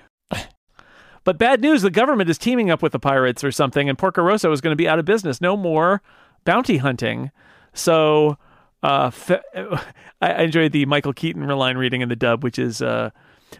But 1.24 1.38
bad 1.38 1.60
news: 1.60 1.82
the 1.82 1.90
government 1.90 2.28
is 2.30 2.38
teaming 2.38 2.70
up 2.70 2.82
with 2.82 2.92
the 2.92 2.98
pirates 2.98 3.44
or 3.44 3.52
something, 3.52 3.88
and 3.88 3.96
Porco 3.98 4.22
Rosso 4.22 4.50
is 4.52 4.60
going 4.60 4.72
to 4.72 4.76
be 4.76 4.88
out 4.88 4.98
of 4.98 5.04
business. 5.04 5.40
No 5.40 5.56
more 5.56 6.02
bounty 6.44 6.78
hunting. 6.78 7.30
So, 7.74 8.36
uh, 8.82 9.10
fa- 9.10 9.42
I 10.20 10.32
I 10.32 10.42
enjoyed 10.42 10.72
the 10.72 10.84
Michael 10.86 11.12
Keaton 11.12 11.46
line 11.46 11.76
reading 11.78 12.00
in 12.00 12.08
the 12.08 12.16
dub, 12.16 12.42
which 12.42 12.58
is 12.58 12.82
uh, 12.82 13.10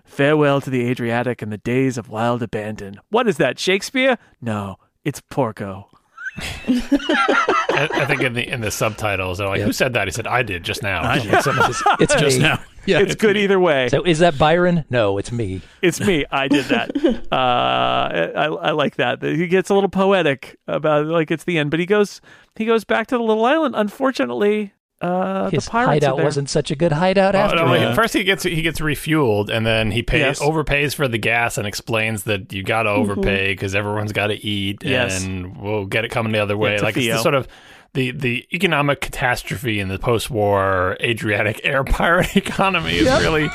"Farewell 0.04 0.60
to 0.60 0.70
the 0.70 0.86
Adriatic 0.88 1.40
and 1.42 1.52
the 1.52 1.58
days 1.58 1.96
of 1.98 2.08
wild 2.08 2.42
abandon." 2.42 3.00
What 3.10 3.28
is 3.28 3.36
that? 3.38 3.58
Shakespeare? 3.58 4.18
No, 4.40 4.76
it's 5.04 5.20
Porco. 5.30 5.88
I, 6.66 7.88
I 7.92 8.06
think 8.06 8.22
in 8.22 8.32
the 8.34 8.48
in 8.48 8.60
the 8.60 8.70
subtitles, 8.70 9.38
they're 9.38 9.48
like, 9.48 9.58
Yeah. 9.60 9.66
"Who 9.66 9.72
said 9.72 9.92
that?" 9.94 10.08
He 10.08 10.12
said, 10.12 10.26
"I 10.26 10.42
did 10.42 10.62
just 10.64 10.82
now." 10.82 11.02
I 11.02 11.18
did. 11.18 11.32
It's, 11.34 11.82
it's 12.00 12.14
Just 12.16 12.38
me. 12.38 12.44
now. 12.44 12.58
Yeah, 12.86 12.98
It's 13.00 13.14
good 13.14 13.36
either 13.36 13.60
way. 13.60 13.88
So 13.90 14.02
is 14.02 14.18
that 14.18 14.36
Byron? 14.38 14.84
No, 14.90 15.16
it's 15.18 15.30
me. 15.30 15.60
It's 15.82 16.00
me. 16.00 16.24
I 16.30 16.48
did 16.48 16.64
that. 16.66 16.90
Uh, 17.32 18.32
I, 18.36 18.44
I 18.46 18.70
like 18.72 18.96
that. 18.96 19.22
He 19.22 19.46
gets 19.46 19.70
a 19.70 19.74
little 19.74 19.88
poetic 19.88 20.58
about 20.66 21.06
like 21.06 21.30
it's 21.30 21.44
the 21.44 21.58
end, 21.58 21.70
but 21.70 21.80
he 21.80 21.86
goes 21.86 22.20
he 22.56 22.64
goes 22.66 22.84
back 22.84 23.06
to 23.08 23.16
the 23.16 23.22
little 23.22 23.44
island. 23.44 23.74
Unfortunately, 23.76 24.72
uh, 25.00 25.48
His 25.50 25.64
the 25.64 25.70
pirates 25.70 25.88
are 25.88 25.92
hideout 25.92 26.16
there. 26.16 26.24
wasn't 26.26 26.50
such 26.50 26.70
a 26.70 26.76
good 26.76 26.92
hideout 26.92 27.34
Oh, 27.34 27.38
after 27.38 27.56
no, 27.56 27.88
all. 27.88 27.94
First, 27.94 28.12
he 28.14 28.22
gets 28.24 28.42
he 28.42 28.60
gets 28.62 28.80
refueled, 28.80 29.48
and 29.48 29.64
then 29.64 29.90
he 29.90 30.02
pays 30.02 30.20
Yes. 30.20 30.40
overpays 30.40 30.94
for 30.94 31.08
the 31.08 31.18
gas 31.18 31.56
and 31.58 31.66
explains 31.66 32.24
that 32.24 32.52
you 32.52 32.62
got 32.62 32.82
to 32.84 32.90
overpay 32.90 33.52
because 33.52 33.74
everyone's 33.74 34.12
got 34.12 34.26
to 34.28 34.34
eat, 34.46 34.82
Yes. 34.84 35.24
and 35.24 35.56
we'll 35.56 35.86
get 35.86 36.04
it 36.04 36.10
coming 36.10 36.32
the 36.32 36.38
other 36.40 36.56
way. 36.56 36.76
to 36.76 36.82
like 36.82 36.96
it's 36.96 37.06
the 37.06 37.18
sort 37.18 37.34
of 37.34 37.48
the 37.94 38.10
the 38.12 38.46
economic 38.52 39.00
catastrophe 39.00 39.80
in 39.80 39.88
the 39.88 39.98
post-war 39.98 40.96
Adriatic 41.00 41.60
air 41.64 41.84
pirate 41.84 42.36
economy 42.36 42.94
is 42.96 43.06
really 43.22 43.48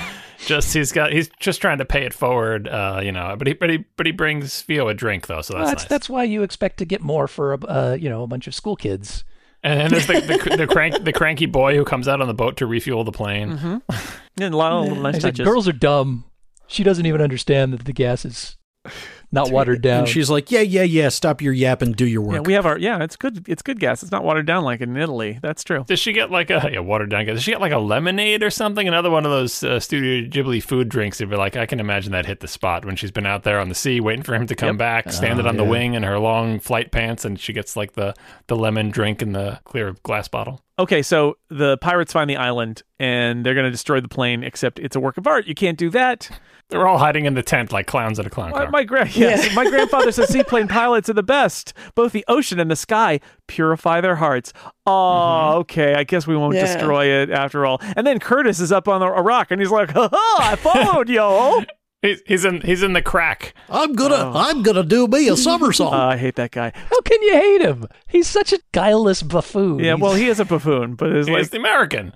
just 0.45 0.73
he's 0.73 0.91
got 0.91 1.11
he's 1.11 1.29
just 1.39 1.61
trying 1.61 1.79
to 1.79 1.85
pay 1.85 2.05
it 2.05 2.13
forward, 2.13 2.67
uh, 2.67 3.01
you 3.03 3.11
know. 3.11 3.35
But 3.37 3.47
he 3.47 3.53
but 3.53 3.69
he 3.69 3.85
but 3.95 4.05
he 4.05 4.11
brings 4.11 4.61
Fio 4.61 4.87
a 4.87 4.93
drink 4.93 5.27
though, 5.27 5.41
so 5.41 5.53
that's 5.53 5.69
that's 5.69 5.83
nice. 5.83 5.89
that's 5.89 6.09
why 6.09 6.23
you 6.23 6.43
expect 6.43 6.77
to 6.77 6.85
get 6.85 7.01
more 7.01 7.27
for 7.27 7.53
a 7.53 7.65
uh, 7.65 7.97
you 7.99 8.09
know 8.09 8.23
a 8.23 8.27
bunch 8.27 8.47
of 8.47 8.53
school 8.53 8.75
kids. 8.75 9.23
and 9.63 9.79
then 9.79 9.91
there's 9.91 10.07
the 10.07 10.21
the, 10.21 10.57
the 10.57 10.67
crank 10.67 11.03
the 11.03 11.13
cranky 11.13 11.47
boy 11.47 11.75
who 11.75 11.83
comes 11.83 12.07
out 12.07 12.21
on 12.21 12.27
the 12.27 12.33
boat 12.33 12.57
to 12.57 12.67
refuel 12.67 13.03
the 13.03 13.11
plane. 13.11 13.57
Mm-hmm. 13.57 14.41
And 14.43 14.53
a 14.53 14.57
lot 14.57 14.71
of 14.71 14.83
little 14.87 15.01
nice 15.01 15.15
He's 15.15 15.23
like, 15.23 15.35
girls 15.35 15.67
are 15.67 15.73
dumb. 15.73 16.25
She 16.67 16.83
doesn't 16.83 17.05
even 17.05 17.21
understand 17.21 17.73
that 17.73 17.85
the 17.85 17.93
gas 17.93 18.23
is 18.23 18.57
not 19.31 19.51
watered 19.51 19.81
down. 19.81 19.99
And 19.99 20.07
she's 20.07 20.29
like, 20.29 20.51
yeah, 20.51 20.61
yeah, 20.61 20.83
yeah, 20.83 21.09
stop 21.09 21.41
your 21.41 21.51
yap 21.53 21.81
and 21.81 21.95
do 21.95 22.05
your 22.07 22.21
work. 22.21 22.35
yeah, 22.35 22.39
we 22.41 22.53
have 22.53 22.65
our 22.65 22.77
yeah. 22.77 23.03
It's 23.03 23.15
good. 23.15 23.47
It's 23.47 23.61
good 23.61 23.79
gas. 23.79 24.01
It's 24.03 24.11
not 24.11 24.23
watered 24.23 24.45
down 24.45 24.63
like 24.63 24.81
in 24.81 24.95
Italy. 24.95 25.39
That's 25.41 25.63
true. 25.63 25.83
Does 25.87 25.99
she 25.99 26.13
get 26.13 26.31
like 26.31 26.49
a 26.49 26.69
yeah, 26.71 26.79
watered 26.79 27.09
down? 27.09 27.25
Does 27.25 27.43
she 27.43 27.51
get 27.51 27.59
like 27.61 27.71
a 27.73 27.77
lemonade 27.77 28.41
or 28.43 28.49
something? 28.49 28.87
Another 28.87 29.09
one 29.11 29.25
of 29.25 29.31
those 29.31 29.63
uh, 29.63 29.79
Studio 29.79 30.29
Ghibli 30.29 30.63
food 30.63 30.89
drinks. 30.89 31.19
It'd 31.19 31.29
be 31.29 31.35
like 31.35 31.55
I 31.57 31.65
can 31.65 31.79
imagine 31.79 32.11
that 32.13 32.25
hit 32.25 32.39
the 32.39 32.47
spot 32.47 32.85
when 32.85 32.95
she's 32.95 33.11
been 33.11 33.25
out 33.25 33.43
there 33.43 33.59
on 33.59 33.69
the 33.69 33.75
sea 33.75 33.99
waiting 33.99 34.23
for 34.23 34.33
him 34.35 34.47
to 34.47 34.55
come 34.55 34.67
Yep. 34.69 34.77
back, 34.77 35.11
standing 35.11 35.45
Oh, 35.45 35.49
on 35.49 35.57
the 35.57 35.63
wing 35.65 35.93
in 35.93 36.03
her 36.03 36.19
long 36.19 36.59
flight 36.59 36.91
pants, 36.91 37.25
and 37.25 37.39
she 37.39 37.53
gets 37.53 37.75
like 37.75 37.93
the 37.93 38.13
the 38.47 38.55
lemon 38.55 38.89
drink 38.89 39.21
in 39.21 39.33
the 39.33 39.59
clear 39.65 39.95
glass 40.03 40.27
bottle. 40.27 40.61
Okay, 40.79 41.01
so 41.01 41.37
the 41.49 41.77
pirates 41.79 42.13
find 42.13 42.29
the 42.29 42.35
island 42.37 42.83
and 42.99 43.43
they're 43.45 43.55
going 43.55 43.65
to 43.65 43.71
destroy 43.71 43.99
the 43.99 44.07
plane. 44.07 44.43
Except 44.43 44.77
it's 44.79 44.95
a 44.95 44.99
work 44.99 45.17
of 45.17 45.25
art. 45.25 45.47
You 45.47 45.55
can't 45.55 45.77
do 45.77 45.89
that. 45.91 46.29
They're 46.69 46.85
all 46.87 46.97
hiding 46.97 47.25
in 47.25 47.33
the 47.33 47.41
tent 47.41 47.71
like 47.71 47.87
clowns 47.87 48.19
at 48.19 48.25
a 48.25 48.29
clown 48.29 48.51
My, 48.51 48.57
car. 48.63 48.71
my 48.71 48.83
gra- 48.83 49.07
yes, 49.13 49.55
my 49.55 49.69
grandfather 49.69 50.11
says 50.11 50.27
seaplane 50.29 50.67
pilots 50.67 51.09
are 51.09 51.13
the 51.13 51.23
best. 51.23 51.73
Both 51.95 52.11
the 52.11 52.25
ocean 52.27 52.59
and 52.59 52.69
the 52.69 52.75
sky 52.75 53.21
purify 53.47 54.01
their 54.01 54.17
hearts. 54.17 54.51
Oh, 54.85 55.53
okay. 55.59 55.95
I 55.95 56.03
guess 56.03 56.27
we 56.27 56.35
won't 56.35 56.55
Yeah. 56.55 56.65
destroy 56.75 57.05
it 57.05 57.29
after 57.29 57.65
all. 57.65 57.79
And 57.95 58.05
then 58.05 58.19
Curtis 58.19 58.59
is 58.59 58.71
up 58.71 58.87
on 58.87 59.01
a, 59.01 59.05
a 59.11 59.21
rock 59.21 59.49
and 59.51 59.61
he's 59.61 59.71
like, 59.71 59.91
"Ha 59.91 60.09
ha! 60.11 60.37
I 60.51 60.55
followed 60.57 61.09
yo." 61.09 61.63
he's, 62.01 62.21
he's 62.25 62.45
in 62.45 62.61
he's 62.61 62.83
in 62.83 62.93
the 62.93 63.01
crack. 63.01 63.53
I'm 63.69 63.93
gonna, 63.93 64.31
I'm 64.35 64.63
gonna 64.63 64.83
do 64.83 65.07
me 65.07 65.27
a 65.29 65.37
somersault. 65.37 65.93
Uh, 65.93 65.97
I 66.07 66.17
hate 66.17 66.35
that 66.35 66.51
guy. 66.51 66.71
How 66.75 67.01
can 67.01 67.21
you 67.21 67.33
hate 67.33 67.61
him? 67.61 67.87
He's 68.07 68.27
such 68.27 68.53
a 68.53 68.59
guileless 68.71 69.23
buffoon. 69.23 69.79
Yeah, 69.79 69.95
well, 69.95 70.13
he 70.13 70.27
is 70.27 70.39
a 70.39 70.45
buffoon, 70.45 70.95
but 70.95 71.11
it's 71.11 71.27
He's 71.27 71.35
like 71.35 71.49
the 71.49 71.57
American. 71.57 72.13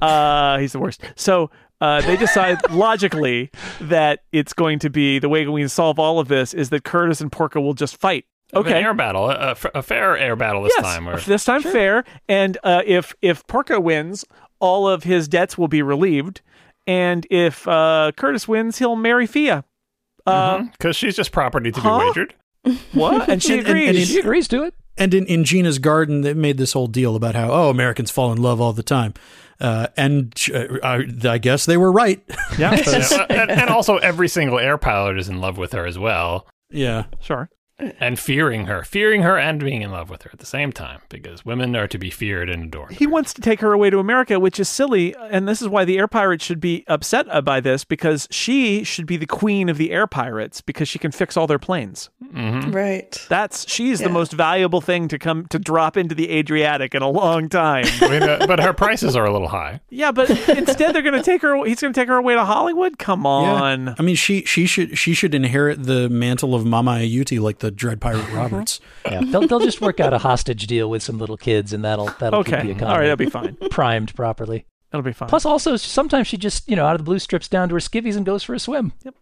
Uh, 0.00 0.58
he's 0.58 0.72
the 0.72 0.78
worst. 0.78 1.02
So 1.16 1.50
uh, 1.80 2.00
they 2.02 2.16
decide 2.16 2.58
logically 2.70 3.50
that 3.80 4.20
it's 4.32 4.52
going 4.52 4.78
to 4.80 4.90
be 4.90 5.18
the 5.18 5.28
way 5.28 5.46
we 5.46 5.66
solve 5.68 5.98
all 5.98 6.18
of 6.18 6.28
this 6.28 6.52
is 6.54 6.70
that 6.70 6.84
Curtis 6.84 7.20
and 7.20 7.30
Porco 7.32 7.60
will 7.60 7.74
just 7.74 7.96
fight. 7.96 8.26
Have 8.52 8.66
an 8.66 8.72
Okay. 8.72 8.82
air 8.82 8.94
battle, 8.94 9.30
a, 9.30 9.34
a 9.34 9.50
f- 9.52 9.66
a 9.76 9.82
fair 9.82 10.18
air 10.18 10.34
battle 10.34 10.64
this 10.64 10.72
yes, 10.76 10.84
time. 10.84 11.08
Or, 11.08 11.20
this 11.20 11.44
time 11.44 11.62
fair. 11.62 12.04
And 12.28 12.58
uh, 12.64 12.82
if 12.84 13.14
if 13.22 13.46
Porco 13.46 13.78
wins, 13.78 14.24
all 14.58 14.88
of 14.88 15.04
his 15.04 15.28
debts 15.28 15.56
will 15.56 15.68
be 15.68 15.82
relieved. 15.82 16.40
And 16.86 17.26
if 17.30 17.66
uh, 17.68 18.12
Curtis 18.16 18.48
wins, 18.48 18.78
he'll 18.78 18.96
marry 18.96 19.26
Fio. 19.26 19.64
Uh, 20.26 20.64
because 20.72 20.96
she's 20.96 21.16
just 21.16 21.32
property 21.32 21.72
to 21.72 21.80
Huh? 21.80 21.98
be 21.98 22.04
wagered. 22.06 22.34
What? 22.92 23.28
And 23.28 23.42
she 23.42 23.54
And- 23.58 23.66
and- 23.66 23.78
and 23.78 23.88
agrees. 23.88 24.08
she 24.08 24.18
agrees 24.18 24.48
to 24.48 24.62
it. 24.64 24.74
and 24.98 25.14
in, 25.14 25.24
in 25.26 25.44
Gina's 25.44 25.78
garden, 25.78 26.20
they 26.22 26.34
made 26.34 26.58
this 26.58 26.72
whole 26.74 26.86
deal 26.88 27.16
about 27.16 27.34
how 27.34 27.50
oh 27.50 27.70
Americans 27.70 28.10
fall 28.10 28.32
in 28.32 28.40
love 28.42 28.60
all 28.60 28.72
the 28.74 28.82
time, 28.82 29.14
uh, 29.60 29.86
and 29.96 30.34
uh, 30.54 30.66
I, 30.82 31.04
I 31.24 31.38
guess 31.38 31.64
they 31.64 31.76
were 31.78 31.90
right. 31.90 32.22
yeah, 32.58 32.74
Yeah, 32.86 33.26
and, 33.30 33.50
and 33.50 33.70
also, 33.70 33.96
every 33.96 34.28
single 34.28 34.58
air 34.58 34.76
pilot 34.76 35.18
is 35.18 35.28
in 35.28 35.40
love 35.40 35.56
with 35.58 35.72
her 35.72 35.86
as 35.86 35.98
well. 35.98 36.46
yeah, 36.70 37.04
sure. 37.20 37.48
And 37.98 38.18
fearing 38.18 38.66
her, 38.66 38.82
fearing 38.84 39.22
her 39.22 39.38
and 39.38 39.60
being 39.60 39.82
in 39.82 39.90
love 39.90 40.10
with 40.10 40.22
her 40.22 40.30
at 40.32 40.38
the 40.38 40.46
same 40.46 40.72
time, 40.72 41.00
because 41.08 41.44
women 41.44 41.74
are 41.76 41.88
to 41.88 41.98
be 41.98 42.10
feared 42.10 42.48
and 42.50 42.64
adored. 42.64 42.92
He 42.92 43.06
wants 43.06 43.32
to 43.34 43.40
take 43.40 43.60
her 43.60 43.72
away 43.72 43.90
to 43.90 43.98
America, 43.98 44.38
which 44.38 44.60
is 44.60 44.68
silly, 44.68 45.14
and 45.30 45.48
this 45.48 45.60
is 45.62 45.68
why 45.68 45.84
the 45.84 45.98
air 45.98 46.08
pirates 46.08 46.44
should 46.44 46.60
be 46.60 46.84
upset 46.88 47.26
by 47.44 47.60
this 47.60 47.84
because 47.84 48.28
she 48.30 48.84
should 48.84 49.06
be 49.06 49.16
the 49.16 49.26
queen 49.26 49.68
of 49.68 49.78
the 49.78 49.90
air 49.92 50.06
pirates 50.06 50.60
because 50.60 50.88
she 50.88 50.98
can 50.98 51.10
fix 51.10 51.36
all 51.36 51.46
their 51.46 51.58
planes. 51.58 52.10
Right. 52.32 53.26
That's 53.28 53.68
she's 53.68 53.98
the 54.00 54.08
most 54.08 54.32
valuable 54.32 54.80
thing 54.80 55.08
to 55.08 55.18
come 55.18 55.46
to 55.46 55.58
drop 55.58 55.96
into 55.96 56.14
the 56.14 56.30
Adriatic 56.30 56.94
in 56.94 57.02
a 57.02 57.08
long 57.08 57.48
time. 57.48 57.84
I 58.00 58.08
mean, 58.08 58.22
uh, 58.22 58.46
but 58.46 58.60
her 58.60 58.72
prices 58.72 59.16
are 59.16 59.24
a 59.24 59.32
little 59.32 59.48
high. 59.48 59.80
yeah, 59.90 60.12
but 60.12 60.30
instead 60.48 60.94
they're 60.94 61.02
going 61.02 61.14
to 61.14 61.22
take 61.22 61.42
her. 61.42 61.64
He's 61.64 61.80
going 61.80 61.92
to 61.92 62.00
take 62.00 62.08
her 62.08 62.16
away 62.16 62.34
to 62.34 62.44
Hollywood. 62.44 62.98
Come 62.98 63.26
on. 63.26 63.94
I 63.98 64.02
mean, 64.02 64.14
she 64.16 64.44
she 64.44 64.66
should 64.66 64.96
she 64.96 65.12
should 65.14 65.34
inherit 65.34 65.82
the 65.84 66.08
mantle 66.08 66.54
of 66.54 66.64
Mamma 66.64 66.92
Aiuto 66.98 67.40
like 67.40 67.58
the 67.58 67.69
the 67.70 67.76
Dread 67.76 68.00
Pirate 68.00 68.28
Roberts. 68.32 68.80
Yeah, 69.04 69.20
they'll, 69.24 69.46
they'll 69.46 69.60
just 69.60 69.80
work 69.80 70.00
out 70.00 70.12
a 70.12 70.18
hostage 70.18 70.66
deal 70.66 70.90
with 70.90 71.02
some 71.02 71.18
little 71.18 71.36
kids, 71.36 71.72
and 71.72 71.84
that'll 71.84 72.06
that'll 72.18 72.44
keep 72.44 72.52
the 72.52 72.58
Okay. 72.60 72.70
economy 72.72 72.90
All 72.92 72.98
right, 72.98 73.02
that'll 73.04 73.16
be 73.16 73.30
fine. 73.30 73.56
primed 73.70 74.14
properly. 74.14 74.66
That'll 74.90 75.04
be 75.04 75.12
fine. 75.12 75.28
Plus, 75.28 75.44
also 75.44 75.76
sometimes 75.76 76.26
she 76.26 76.36
just 76.36 76.68
you 76.68 76.76
know 76.76 76.84
out 76.86 76.92
of 76.94 76.98
the 76.98 77.04
blue 77.04 77.18
strips 77.18 77.48
down 77.48 77.68
to 77.68 77.74
her 77.76 77.80
skivvies 77.80 78.16
and 78.16 78.26
goes 78.26 78.42
for 78.42 78.54
a 78.54 78.58
swim. 78.58 78.92
Yep. 79.04 79.14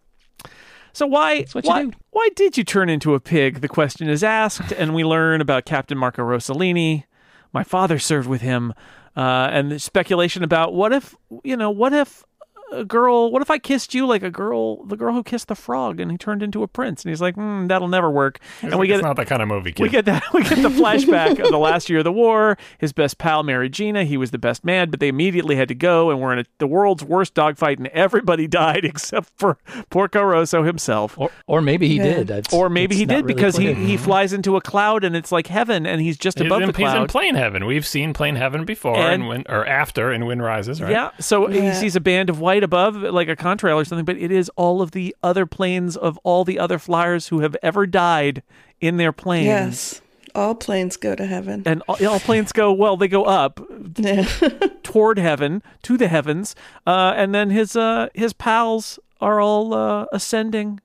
So 0.94 1.06
why 1.06 1.44
why, 1.62 1.86
why 2.10 2.28
did 2.34 2.56
you 2.56 2.64
turn 2.64 2.88
into 2.88 3.14
a 3.14 3.20
pig? 3.20 3.60
The 3.60 3.68
question 3.68 4.08
is 4.08 4.24
asked, 4.24 4.72
and 4.72 4.94
we 4.94 5.04
learn 5.04 5.40
about 5.40 5.64
Captain 5.64 5.96
Marco 5.98 6.22
Rossellini. 6.22 7.04
My 7.52 7.62
father 7.62 7.98
served 7.98 8.28
with 8.28 8.40
him, 8.40 8.72
uh, 9.16 9.48
and 9.52 9.70
the 9.70 9.78
speculation 9.78 10.42
about 10.42 10.74
what 10.74 10.92
if 10.92 11.14
you 11.44 11.56
know 11.56 11.70
what 11.70 11.92
if 11.92 12.24
a 12.72 12.84
girl 12.84 13.30
what 13.32 13.40
if 13.42 13.50
I 13.50 13.58
kissed 13.58 13.94
you 13.94 14.06
like 14.06 14.22
a 14.22 14.30
girl 14.30 14.84
the 14.84 14.96
girl 14.96 15.14
who 15.14 15.22
kissed 15.22 15.48
the 15.48 15.54
frog 15.54 16.00
and 16.00 16.10
he 16.10 16.18
turned 16.18 16.42
into 16.42 16.62
a 16.62 16.68
prince 16.68 17.02
and 17.02 17.10
he's 17.10 17.20
like 17.20 17.34
mm, 17.36 17.66
that'll 17.68 17.88
never 17.88 18.10
work 18.10 18.38
and 18.62 18.78
we 18.78 18.90
it's 18.90 19.00
get 19.00 19.06
not 19.06 19.16
that 19.16 19.26
kind 19.26 19.40
of 19.42 19.48
movie, 19.48 19.72
kid. 19.72 19.82
we 19.82 19.88
get 19.88 20.04
that 20.04 20.22
we 20.34 20.42
get 20.42 20.60
the 20.62 20.68
flashback 20.82 21.38
of 21.42 21.50
the 21.50 21.58
last 21.58 21.88
year 21.88 21.98
of 22.00 22.04
the 22.04 22.12
war. 22.12 22.56
His 22.78 22.92
best 22.92 23.18
pal 23.18 23.42
married 23.42 23.72
Gina. 23.72 24.04
He 24.04 24.16
was 24.16 24.30
the 24.30 24.38
best 24.38 24.64
man, 24.64 24.90
but 24.90 25.00
they 25.00 25.08
immediately 25.08 25.56
had 25.56 25.68
to 25.68 25.74
go 25.74 26.10
and 26.10 26.20
were 26.20 26.32
in 26.32 26.40
a, 26.40 26.44
the 26.58 26.66
world's 26.66 27.02
worst 27.04 27.34
dogfight, 27.34 27.78
and 27.78 27.86
everybody 27.88 28.46
died 28.62 28.84
except 28.84 29.30
for 29.36 29.58
Porco 29.90 30.22
Rosso 30.22 30.62
himself. 30.62 31.18
Or, 31.18 31.30
or 31.46 31.60
maybe 31.62 31.88
he 31.88 31.96
Yeah. 31.96 32.02
did. 32.04 32.30
It's- 32.30 32.52
Or 32.54 32.68
maybe 32.68 32.94
he 32.96 33.04
did 33.06 33.24
really 33.24 33.34
because 33.34 33.56
he, 33.56 33.72
clear. 33.72 33.86
he 33.86 33.96
flies 33.96 34.32
into 34.32 34.56
a 34.56 34.60
cloud 34.60 35.04
and 35.04 35.16
it's 35.16 35.32
like 35.32 35.46
heaven, 35.46 35.86
and 35.86 36.00
he's 36.00 36.16
just 36.18 36.38
He's 36.38 36.46
above 36.46 36.62
in, 36.62 36.70
the 36.70 36.76
he's 36.76 36.86
in 36.88 36.92
cloud. 36.92 37.08
plane 37.08 37.34
heaven. 37.34 37.64
We've 37.66 37.86
seen 37.86 38.12
plane 38.12 38.36
heaven 38.36 38.64
before, 38.64 38.96
And- 38.96 39.08
and, 39.22 39.28
when 39.28 39.44
or 39.48 39.66
after 39.66 40.12
in 40.12 40.26
Wind 40.26 40.42
Rises, 40.42 40.80
right? 40.82 40.90
Yeah, 40.92 41.10
so 41.18 41.46
he 41.46 41.72
sees 41.74 41.96
a 41.96 42.00
band 42.00 42.30
of 42.30 42.40
white 42.40 42.57
above, 42.62 42.96
like 42.96 43.28
a 43.28 43.36
contrail 43.36 43.76
or 43.76 43.84
something, 43.84 44.04
but 44.04 44.16
it 44.16 44.30
is 44.30 44.50
all 44.56 44.80
of 44.82 44.90
the 44.92 45.14
other 45.22 45.46
planes 45.46 45.96
of 45.96 46.18
all 46.24 46.44
the 46.44 46.58
other 46.58 46.78
flyers 46.78 47.28
who 47.28 47.40
have 47.40 47.56
ever 47.62 47.86
died 47.86 48.42
in 48.80 48.96
their 48.96 49.12
planes. 49.12 49.46
Yes. 49.46 50.00
All 50.34 50.54
planes 50.54 50.96
go 50.96 51.14
to 51.14 51.26
heaven. 51.26 51.62
And 51.66 51.82
all, 51.88 51.96
all 52.06 52.20
planes 52.20 52.52
go 52.52 52.72
well. 52.72 52.96
They 52.96 53.08
go 53.08 53.24
up 53.24 53.60
Yeah. 53.96 54.28
toward 54.82 55.18
heaven, 55.18 55.62
to 55.82 55.96
the 55.96 56.08
heavens, 56.08 56.54
uh, 56.86 57.14
and 57.16 57.34
then 57.34 57.50
his 57.50 57.74
uh, 57.76 58.08
his 58.14 58.32
pals 58.32 58.98
are 59.20 59.40
all 59.40 59.74
uh, 59.74 60.06
ascending 60.12 60.80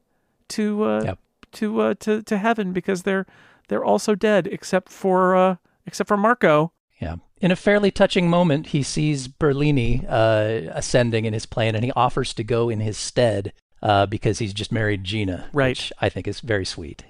to 0.49 0.83
uh, 0.83 1.03
Yep. 1.03 1.19
to 1.53 1.81
uh, 1.81 1.93
to 1.99 2.21
to 2.23 2.37
heaven 2.37 2.73
because 2.73 3.03
they're 3.03 3.25
they're 3.67 3.83
also 3.85 4.15
dead 4.15 4.47
except 4.47 4.89
for 4.89 5.35
uh, 5.35 5.55
except 5.85 6.07
for 6.07 6.17
Marco. 6.17 6.71
Yeah. 6.99 7.17
In 7.43 7.51
a 7.51 7.57
fairly 7.57 7.91
touching 7.91 8.29
moment, 8.29 8.67
he 8.67 8.81
sees 8.83 9.27
Berlini 9.27 10.05
uh, 10.07 10.71
ascending 10.73 11.25
in 11.25 11.33
his 11.33 11.45
plane, 11.45 11.75
and 11.75 11.83
he 11.83 11.91
offers 11.91 12.33
to 12.35 12.43
go 12.43 12.69
in 12.69 12.79
his 12.79 12.97
stead 12.97 13.51
uh, 13.81 14.05
because 14.05 14.39
he's 14.39 14.53
just 14.53 14.71
married 14.71 15.03
Gina, 15.03 15.49
Right. 15.51 15.71
which 15.71 15.91
I 15.99 16.07
think 16.07 16.25
is 16.25 16.39
very 16.39 16.63
sweet. 16.63 17.03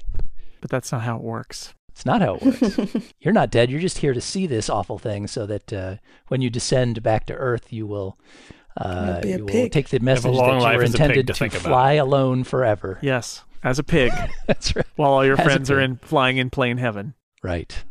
But 0.59 0.71
that's 0.71 0.91
not 0.91 1.03
how 1.03 1.17
it 1.17 1.21
works. 1.21 1.75
It's 1.89 2.03
not 2.03 2.21
how 2.21 2.35
it 2.35 2.41
works. 2.41 2.95
you're 3.19 3.31
not 3.31 3.51
dead. 3.51 3.69
You're 3.69 3.79
just 3.79 3.99
here 3.99 4.15
to 4.15 4.21
see 4.21 4.47
this 4.47 4.71
awful 4.71 4.97
thing, 4.97 5.27
so 5.27 5.45
that 5.45 5.71
uh, 5.71 5.95
when 6.29 6.41
you 6.41 6.49
descend 6.49 7.03
back 7.03 7.27
to 7.27 7.35
Earth, 7.35 7.71
you 7.71 7.85
will. 7.85 8.17
Uh, 8.75 9.05
You'll 9.11 9.21
be 9.21 9.31
a 9.33 9.37
you 9.37 9.45
will 9.45 9.69
take 9.69 9.89
the 9.89 9.99
message 9.99 10.23
that 10.35 10.47
you 10.55 10.59
life 10.61 10.77
were 10.77 10.83
as 10.83 10.95
a 10.95 10.97
pig 10.97 11.01
intended 11.01 11.27
to 11.27 11.33
to, 11.33 11.37
think 11.39 11.53
about. 11.53 11.63
fly 11.69 11.91
alone 11.93 12.43
forever. 12.43 12.97
Yes, 13.03 13.43
as 13.63 13.77
a 13.77 13.83
pig, 13.83 14.11
That's 14.47 14.75
right. 14.75 14.83
while 14.95 15.11
all 15.11 15.23
your 15.23 15.39
As 15.39 15.45
friends 15.45 15.69
are 15.69 15.79
in 15.79 15.97
flying 15.97 16.37
in 16.37 16.49
plane 16.49 16.77
heaven. 16.79 17.13
Right. 17.43 17.83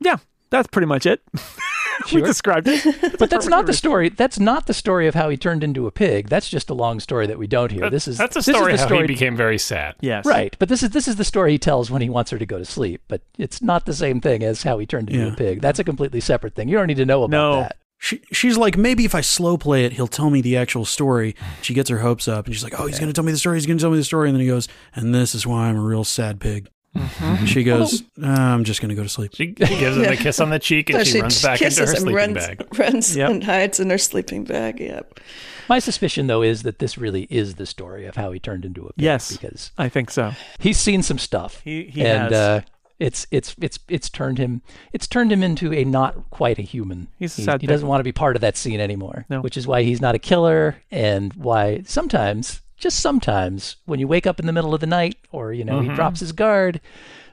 Yeah, 0.00 0.16
that's 0.50 0.68
pretty 0.68 0.86
much 0.86 1.06
it. 1.06 1.22
we 2.14 2.20
described 2.22 2.68
it. 2.68 2.84
But 3.18 3.30
that's 3.30 3.46
not 3.48 3.66
the 3.66 3.72
story. 3.72 4.08
That's 4.10 4.38
not 4.38 4.66
the 4.66 4.74
story 4.74 5.08
of 5.08 5.14
how 5.14 5.28
he 5.28 5.36
turned 5.36 5.64
into 5.64 5.86
a 5.86 5.90
pig. 5.90 6.28
That's 6.28 6.48
just 6.48 6.70
a 6.70 6.74
long 6.74 7.00
story 7.00 7.26
that 7.26 7.38
we 7.38 7.46
don't 7.48 7.72
hear. 7.72 7.90
This 7.90 8.06
is 8.06 8.16
that's 8.16 8.36
a 8.36 8.38
this 8.38 8.48
is 8.48 8.54
story 8.56 8.72
the 8.74 8.78
how 8.78 8.86
story 8.86 9.00
he 9.02 9.06
became 9.08 9.36
very 9.36 9.58
sad. 9.58 9.96
Yes. 10.00 10.24
Right, 10.24 10.54
but 10.58 10.68
this 10.68 10.82
is 10.82 10.90
this 10.90 11.08
is 11.08 11.16
the 11.16 11.24
story 11.24 11.52
he 11.52 11.58
tells 11.58 11.90
when 11.90 12.00
he 12.02 12.08
wants 12.08 12.30
her 12.30 12.38
to 12.38 12.46
go 12.46 12.58
to 12.58 12.64
sleep. 12.64 13.02
But 13.08 13.22
it's 13.36 13.60
not 13.60 13.86
the 13.86 13.92
same 13.94 14.20
thing 14.20 14.42
as 14.44 14.62
how 14.62 14.78
he 14.78 14.86
turned 14.86 15.10
into 15.10 15.26
Yeah. 15.26 15.32
a 15.32 15.36
pig. 15.36 15.60
That's 15.60 15.78
a 15.80 15.84
completely 15.84 16.20
separate 16.20 16.54
thing. 16.54 16.68
You 16.68 16.76
don't 16.78 16.86
need 16.86 16.98
to 16.98 17.06
know 17.06 17.24
about 17.24 17.30
No. 17.36 17.60
that. 17.62 17.76
She, 18.00 18.20
she's 18.32 18.56
like, 18.56 18.76
maybe 18.76 19.04
if 19.04 19.12
I 19.12 19.20
slow 19.22 19.58
play 19.58 19.84
it, 19.84 19.94
he'll 19.94 20.06
tell 20.06 20.30
me 20.30 20.40
the 20.40 20.56
actual 20.56 20.84
story. 20.84 21.34
She 21.62 21.74
gets 21.74 21.90
her 21.90 21.98
hopes 21.98 22.28
up, 22.28 22.46
and 22.46 22.54
she's 22.54 22.62
like, 22.62 22.78
oh, 22.78 22.86
he's 22.86 23.00
going 23.00 23.08
to 23.08 23.12
tell 23.12 23.24
me 23.24 23.32
the 23.32 23.38
story. 23.38 23.56
He's 23.56 23.66
going 23.66 23.76
to 23.76 23.82
tell 23.82 23.90
me 23.90 23.96
the 23.96 24.04
story. 24.04 24.28
And 24.28 24.36
then 24.36 24.40
he 24.42 24.46
goes, 24.46 24.68
and 24.94 25.12
this 25.12 25.34
is 25.34 25.48
why 25.48 25.66
I'm 25.66 25.76
a 25.76 25.80
real 25.80 26.04
sad 26.04 26.38
pig. 26.38 26.68
And 26.94 27.48
she 27.48 27.62
goes, 27.64 28.02
"Uh, 28.22 28.26
I'm 28.26 28.64
just 28.64 28.80
going 28.80 28.88
to 28.88 28.94
go 28.94 29.02
to 29.02 29.08
sleep. 29.08 29.32
She, 29.34 29.46
she 29.54 29.78
gives 29.78 29.96
him 29.96 30.04
a 30.04 30.16
kiss 30.16 30.40
on 30.40 30.50
the 30.50 30.58
cheek, 30.58 30.90
and 30.90 30.98
So 30.98 31.04
she, 31.04 31.10
she 31.12 31.20
runs 31.20 31.42
back 31.42 31.60
into 31.62 31.80
her 31.80 31.86
kisses 31.86 31.90
and 31.90 31.98
sleeping 31.98 32.14
runs, 32.16 32.34
bag. 32.34 32.66
runs 32.78 33.16
Yep. 33.16 33.30
and 33.30 33.44
hides 33.44 33.78
in 33.80 33.90
her 33.90 33.98
sleeping 33.98 34.44
bag. 34.44 34.80
Yep. 34.80 35.20
My 35.68 35.78
suspicion, 35.78 36.26
though, 36.28 36.42
is 36.42 36.62
that 36.62 36.78
this 36.78 36.96
really 36.98 37.24
is 37.30 37.56
the 37.56 37.66
story 37.66 38.06
of 38.06 38.16
how 38.16 38.32
he 38.32 38.40
turned 38.40 38.64
into 38.64 38.82
a 38.86 38.92
pig. 38.94 39.04
Yes. 39.04 39.36
because 39.36 39.70
I 39.78 39.88
think 39.88 40.10
so. 40.10 40.32
he's 40.58 40.78
seen 40.78 41.02
some 41.02 41.18
stuff. 41.18 41.60
He 41.62 41.84
he 41.84 42.04
and 42.04 42.32
has. 42.32 42.32
uh, 42.32 42.60
it's 42.98 43.26
it's 43.30 43.54
it's 43.60 43.78
it's 43.88 44.10
turned 44.10 44.38
him 44.38 44.60
it's 44.92 45.06
turned 45.06 45.30
him 45.30 45.42
into 45.42 45.72
a 45.72 45.84
not 45.84 46.30
quite 46.30 46.58
a 46.58 46.62
human. 46.62 47.06
He's 47.18 47.34
a 47.38 47.42
he, 47.42 47.44
sad 47.44 47.60
he 47.60 47.66
doesn't 47.68 47.86
want 47.86 48.00
to 48.00 48.04
be 48.04 48.12
part 48.12 48.34
of 48.34 48.40
that 48.40 48.56
scene 48.56 48.80
anymore. 48.80 49.24
No. 49.28 49.40
Which 49.40 49.56
is 49.56 49.66
why 49.68 49.82
he's 49.84 50.00
not 50.00 50.14
a 50.16 50.18
killer, 50.18 50.76
and 50.90 51.32
why 51.34 51.82
sometimes, 51.86 52.60
just 52.78 53.00
sometimes, 53.00 53.76
when 53.86 54.00
you 54.00 54.08
wake 54.08 54.26
up 54.26 54.38
in 54.40 54.46
the 54.46 54.52
middle 54.52 54.74
of 54.74 54.80
the 54.80 54.86
night, 54.86 55.16
or 55.32 55.52
you 55.52 55.64
know 55.64 55.80
Mm-hmm. 55.80 55.90
he 55.90 55.96
drops 55.96 56.20
his 56.20 56.32
guard, 56.32 56.80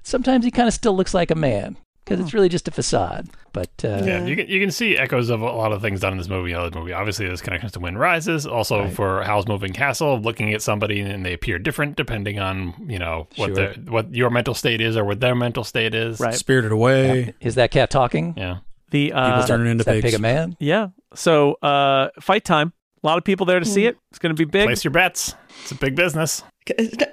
sometimes 0.04 0.46
he 0.46 0.52
kind 0.52 0.68
of 0.68 0.74
still 0.74 0.96
looks 0.96 1.14
like 1.14 1.32
a 1.32 1.36
man 1.36 1.78
because 2.04 2.20
Hmm. 2.20 2.26
it's 2.26 2.34
really 2.34 2.50
just 2.50 2.68
a 2.68 2.72
facade. 2.72 3.28
But 3.54 3.70
uh, 3.86 4.02
Yeah, 4.06 4.26
you 4.26 4.36
can 4.36 4.48
you 4.48 4.60
can 4.60 4.70
see 4.72 4.98
echoes 4.98 5.30
of 5.30 5.41
a 5.41 5.46
lot 5.46 5.72
of 5.72 5.82
things 5.82 6.02
done 6.02 6.12
in 6.12 6.18
this 6.18 6.28
movie. 6.28 6.52
and 6.52 6.62
Other 6.62 6.78
movie, 6.80 6.91
obviously, 6.93 7.26
there's 7.26 7.41
connections 7.41 7.72
to 7.74 7.80
Wind 7.80 7.98
Rises. 8.00 8.46
Also, 8.46 8.89
for 8.89 9.24
Howl's 9.24 9.48
Moving 9.48 9.72
Castle, 9.72 10.20
looking 10.20 10.54
at 10.54 10.62
somebody 10.62 11.00
and 11.00 11.26
they 11.26 11.34
appear 11.34 11.58
different 11.58 11.96
depending 11.96 12.38
on 12.39 12.74
you 12.88 13.00
know 13.00 13.28
what 13.38 13.48
Sure. 13.48 13.56
their 13.56 13.74
what 13.88 14.14
your 14.14 14.30
mental 14.30 14.54
state 14.54 14.82
is 14.82 14.98
or 14.98 15.06
what 15.06 15.20
their 15.22 15.36
mental 15.36 15.64
state 15.64 15.96
is. 15.96 16.20
Right. 16.20 16.34
Spirited 16.36 16.72
Away. 16.72 17.34
is 17.39 17.56
that 17.56 17.72
cat 17.72 17.89
talking? 17.89 18.34
Yeah. 18.38 18.58
the 18.91 19.08
People 19.08 19.20
uh, 19.20 19.48
turning 19.48 19.68
into 19.72 19.82
Is 19.82 19.86
that 19.86 19.91
pigs. 19.93 20.04
pig 20.06 20.14
a 20.16 20.20
man? 20.20 20.56
yeah. 20.60 20.89
So 21.16 21.54
uh, 21.62 22.10
fight 22.20 22.43
time. 22.46 22.74
A 23.06 23.08
lot 23.08 23.20
of 23.20 23.24
people 23.24 23.45
there 23.45 23.60
to 23.60 23.66
see 23.66 23.84
hmm. 23.84 23.89
it. 23.89 23.97
It's 24.10 24.18
going 24.18 24.36
to 24.36 24.45
be 24.45 24.49
big. 24.49 24.66
Place 24.66 24.84
your 24.84 24.91
bets. 24.91 25.36
It's 25.62 25.72
a 25.72 25.76
big 25.76 25.95
business. 25.95 26.43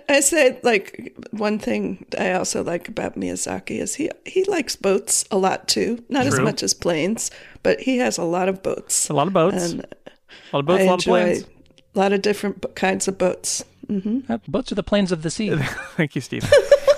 I 0.09 0.21
say 0.21 0.59
like 0.63 1.15
one 1.33 1.59
thing 1.59 2.07
I 2.19 2.33
also 2.33 2.65
like 2.65 2.89
about 2.89 3.17
Miyazaki 3.17 3.73
is 3.73 3.95
he 3.95 4.11
he 4.25 4.45
likes 4.45 4.75
boats 4.75 5.27
a 5.31 5.37
lot 5.37 5.69
too. 5.69 6.03
Not 6.09 6.27
as 6.27 6.41
much 6.41 6.63
as 6.63 6.73
planes, 6.73 7.31
but 7.63 7.79
he 7.79 7.99
has 7.99 8.17
a 8.17 8.25
lot 8.25 8.49
of 8.49 8.63
boats. 8.63 9.11
A 9.11 9.13
lot 9.13 9.27
of 9.27 9.35
boats. 9.35 9.73
And 9.73 9.81
a 10.53 10.57
lot 10.57 10.61
of 10.61 10.67
boats. 10.67 10.81
I 10.81 10.85
a 10.85 10.87
lot 10.87 10.99
of 11.01 11.05
planes. 11.05 11.45
A 11.95 11.99
lot 11.99 12.13
of 12.13 12.23
different 12.23 12.61
b- 12.61 12.69
kinds 12.75 13.09
of 13.09 13.19
boats. 13.19 13.65
Uh, 14.29 14.39
boats 14.49 14.73
are 14.73 14.75
the 14.75 14.83
planes 14.83 15.13
of 15.13 15.23
the 15.23 15.31
sea. 15.31 15.55
Thank 15.97 16.15
you, 16.15 16.21
Steve. 16.21 16.43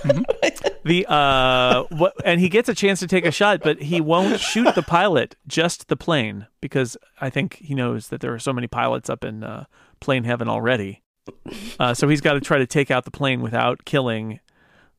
the 0.84 1.06
uh, 1.08 1.84
what, 1.90 2.14
and 2.24 2.40
he 2.40 2.48
gets 2.48 2.68
a 2.68 2.74
chance 2.74 3.00
to 3.00 3.06
take 3.06 3.24
a 3.24 3.30
shot, 3.30 3.60
but 3.62 3.80
he 3.82 4.00
won't 4.00 4.38
shoot 4.38 4.74
the 4.74 4.82
pilot, 4.82 5.34
just 5.46 5.88
the 5.88 5.96
plane, 5.96 6.46
because 6.60 6.96
I 7.20 7.30
think 7.30 7.54
he 7.54 7.74
knows 7.74 8.08
that 8.08 8.20
there 8.20 8.32
are 8.34 8.38
so 8.38 8.52
many 8.52 8.66
pilots 8.66 9.08
up 9.08 9.24
in 9.24 9.42
uh, 9.42 9.64
plane 10.00 10.24
heaven 10.24 10.48
already. 10.48 11.02
Uh, 11.80 11.94
so 11.94 12.06
he's 12.06 12.20
got 12.20 12.34
to 12.34 12.40
try 12.40 12.58
to 12.58 12.66
take 12.66 12.90
out 12.90 13.04
the 13.04 13.10
plane 13.10 13.40
without 13.40 13.86
killing 13.86 14.40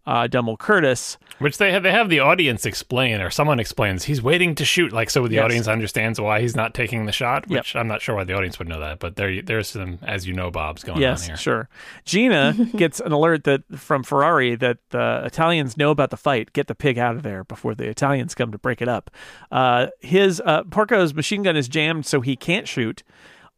uh, 0.07 0.27
Dummel 0.27 0.57
Curtis. 0.57 1.17
Which 1.39 1.57
they 1.57 1.71
have, 1.71 1.83
they 1.83 1.91
have 1.91 2.09
the 2.09 2.19
audience 2.19 2.65
explain, 2.65 3.19
or 3.19 3.29
someone 3.29 3.59
explains. 3.59 4.03
He's 4.05 4.21
waiting 4.21 4.55
to 4.55 4.63
shoot, 4.65 4.93
like 4.93 5.09
so 5.09 5.27
the 5.27 5.35
Yes. 5.35 5.43
audience 5.43 5.67
understands 5.67 6.19
why 6.21 6.39
he's 6.41 6.55
not 6.55 6.73
taking 6.73 7.05
the 7.05 7.11
shot. 7.11 7.45
Yep. 7.49 7.59
Which 7.59 7.75
I'm 7.75 7.87
not 7.87 8.01
sure 8.01 8.15
why 8.15 8.23
the 8.23 8.33
audience 8.33 8.57
would 8.59 8.67
know 8.69 8.79
that, 8.79 8.99
but 8.99 9.15
there 9.15 9.41
there's 9.41 9.67
some, 9.67 9.99
as 10.03 10.27
you 10.27 10.33
know, 10.33 10.49
Bob's 10.51 10.83
going 10.83 10.97
on 10.97 11.01
yes, 11.01 11.27
here. 11.27 11.35
sure. 11.37 11.69
Gina 12.05 12.53
gets 12.77 12.99
an 12.99 13.11
alert 13.11 13.43
that 13.45 13.63
from 13.75 14.03
Ferrari 14.03 14.55
that 14.55 14.77
the 14.91 15.21
Italians 15.25 15.75
know 15.77 15.91
about 15.91 16.09
the 16.11 16.17
fight. 16.17 16.53
Get 16.53 16.67
the 16.67 16.75
pig 16.75 16.97
out 16.97 17.15
of 17.15 17.23
there 17.23 17.43
before 17.43 17.75
the 17.75 17.87
Italians 17.89 18.33
come 18.35 18.51
to 18.51 18.57
break 18.57 18.81
it 18.81 18.87
up. 18.87 19.11
Uh, 19.51 19.87
his 19.99 20.41
uh, 20.45 20.63
Porco's 20.63 21.13
machine 21.13 21.43
gun 21.43 21.57
is 21.57 21.67
jammed, 21.67 22.05
so 22.05 22.21
he 22.21 22.35
can't 22.35 22.67
shoot. 22.67 23.03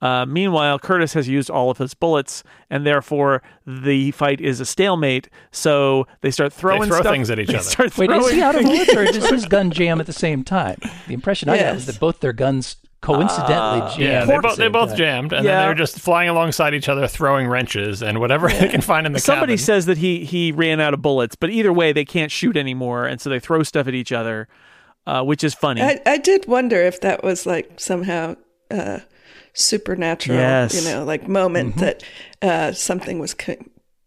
Uh, 0.01 0.25
meanwhile, 0.27 0.77
Curtis 0.77 1.13
has 1.13 1.27
used 1.27 1.49
all 1.49 1.71
of 1.71 1.79
his 1.79 1.93
bullets, 1.95 2.43
and 2.69 2.85
therefore 2.85 3.41
the 3.65 4.11
fight 4.11 4.39
is 4.39 4.59
a 4.59 4.65
stalemate. 4.65 5.27
So 5.51 6.05
they 6.21 6.29
start 6.31 6.53
throwing 6.53 6.87
throw 6.89 6.99
stuff- 6.99 7.11
things 7.13 7.29
at 7.31 7.39
each 7.39 7.47
they 7.47 7.55
other. 7.55 7.63
Start 7.63 7.97
Wait, 7.97 8.11
is 8.11 8.31
he 8.31 8.41
out 8.41 8.55
of 8.55 8.63
bullets 8.63 8.95
or 8.95 9.05
does 9.05 9.29
his 9.29 9.45
gun 9.47 9.71
jam 9.71 9.99
at 9.99 10.05
the 10.05 10.13
same 10.13 10.43
time? 10.43 10.77
The 11.07 11.13
impression 11.15 11.49
I 11.49 11.57
got 11.57 11.73
was 11.73 11.85
Yes. 11.87 11.93
that 11.95 11.99
both 11.99 12.19
their 12.19 12.33
guns 12.33 12.75
coincidentally 13.01 13.81
jammed. 13.95 13.99
Yeah, 13.99 14.25
they 14.25 14.35
the 14.35 14.41
both 14.41 14.57
they 14.57 14.67
both 14.67 14.95
jammed, 14.95 15.33
and 15.33 15.45
Yeah. 15.45 15.57
then 15.57 15.65
they're 15.67 15.75
just 15.75 15.99
flying 15.99 16.29
alongside 16.29 16.73
each 16.73 16.89
other, 16.89 17.07
throwing 17.07 17.47
wrenches 17.47 18.01
and 18.03 18.19
whatever 18.19 18.49
they 18.49 18.67
can 18.67 18.81
find 18.81 19.05
in 19.07 19.13
the 19.13 19.19
Somebody 19.19 19.53
cabin. 19.53 19.65
says 19.65 19.85
that 19.87 19.97
he 19.97 20.25
he 20.25 20.51
ran 20.51 20.79
out 20.79 20.93
of 20.93 21.01
bullets, 21.01 21.35
but 21.35 21.49
either 21.49 21.71
way, 21.73 21.91
they 21.93 22.05
can't 22.05 22.31
shoot 22.31 22.57
anymore, 22.57 23.05
and 23.05 23.19
so 23.21 23.29
they 23.29 23.39
throw 23.39 23.63
stuff 23.63 23.87
at 23.87 23.93
each 23.95 24.11
other, 24.11 24.47
uh, 25.05 25.23
which 25.23 25.43
is 25.43 25.53
funny. 25.53 25.81
I, 25.81 25.99
I 26.05 26.17
did 26.17 26.47
wonder 26.47 26.81
if 26.81 26.99
that 27.01 27.23
was 27.23 27.45
like 27.45 27.71
somehow 27.77 28.35
uh, 28.71 28.99
supernatural, 29.57 30.37
Yes. 30.37 30.73
you 30.85 30.89
know, 30.91 31.03
like 31.03 31.27
moment 31.27 31.77
that 31.77 32.03
uh, 32.41 32.71
something 32.71 33.19
was 33.19 33.33
co- 33.33 33.55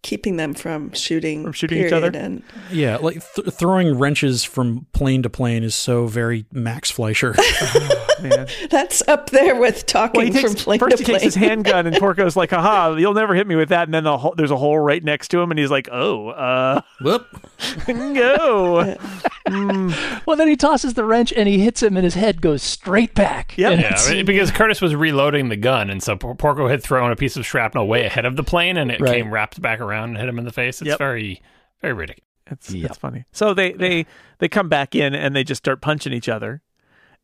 keeping 0.03 0.37
them 0.37 0.55
from 0.55 0.93
shooting, 0.93 1.43
From 1.45 1.53
shooting 1.53 1.85
each 1.85 1.93
other? 1.93 2.11
And 2.15 2.43
Yeah, 2.71 2.97
like 2.97 3.23
th- 3.35 3.49
throwing 3.53 3.99
wrenches 3.99 4.45
from 4.45 4.87
plane 4.93 5.23
to 5.25 5.31
plane 5.31 5.63
is 5.65 5.75
so 5.75 6.07
very 6.07 6.47
Max 6.53 6.91
Fleischer. 6.91 7.35
man. 8.23 8.47
That's 8.71 9.07
up 9.09 9.31
there 9.31 9.57
with 9.59 9.87
talking 9.87 10.23
he 10.27 10.31
takes, 10.31 10.53
from 10.55 10.55
plane 10.55 10.79
first 10.79 10.97
to 10.99 11.03
he 11.05 11.13
takes 11.13 11.23
his 11.23 11.35
handgun, 11.35 11.87
and 11.87 11.97
Porco's 11.99 12.37
like, 12.37 12.51
"Haha, 12.51 12.97
you'll 12.97 13.15
never 13.15 13.35
hit 13.35 13.47
me 13.47 13.57
with 13.57 13.69
that." 13.71 13.85
And 13.89 13.95
then 13.95 14.05
the 14.05 14.19
hole, 14.19 14.35
there's 14.37 14.51
a 14.51 14.57
hole 14.57 14.79
right 14.79 15.03
next 15.03 15.29
to 15.29 15.41
him, 15.41 15.51
and 15.51 15.59
he's 15.59 15.71
like, 15.71 15.89
"Oh, 15.91 16.29
uh, 16.29 16.81
Whoop. 17.01 17.27
go." 17.87 18.97
Well, 20.27 20.37
then 20.37 20.47
he 20.49 20.55
tosses 20.57 20.95
the 20.95 21.05
wrench 21.05 21.33
and 21.33 21.49
he 21.49 21.59
hits 21.61 21.83
him, 21.83 21.97
and 21.97 22.05
his 22.05 22.15
head 22.15 22.41
goes 22.41 22.63
straight 22.63 23.15
back. 23.15 23.57
Yep. 23.59 23.73
Yeah, 23.81 23.87
it's- 23.87 24.23
because 24.25 24.51
Curtis 24.53 24.81
was 24.81 24.95
reloading 24.95 25.49
the 25.49 25.57
gun, 25.57 25.91
and 25.91 26.01
so 26.01 26.15
Por- 26.17 26.37
Porco 26.37 26.69
had 26.69 26.83
thrown 26.85 27.11
a 27.11 27.17
piece 27.17 27.37
of 27.37 27.45
shrapnel 27.45 27.89
way 27.89 28.05
ahead 28.07 28.25
of 28.27 28.37
the 28.37 28.45
plane, 28.45 28.77
and 28.77 28.93
it 28.93 29.01
Right. 29.01 29.15
came 29.17 29.33
wrapped 29.33 29.61
back 29.61 29.81
around 29.81 30.11
and 30.11 30.19
hit 30.19 30.29
him 30.29 30.39
in 30.39 30.45
the 30.45 30.53
face. 30.53 30.81
It's 30.81 30.89
Yep. 30.89 30.99
very, 30.99 31.43
very 31.81 31.95
ridiculous. 31.95 32.27
It's 32.49 32.71
Yep. 32.73 32.91
it's 32.91 32.99
funny. 32.99 33.25
So 33.33 33.55
they 33.55 33.73
they 33.73 34.07
they 34.39 34.49
come 34.49 34.69
back 34.69 34.95
in 34.95 35.15
and 35.15 35.35
they 35.35 35.43
just 35.45 35.61
start 35.61 35.81
punching 35.81 36.13
each 36.13 36.29
other. 36.29 36.63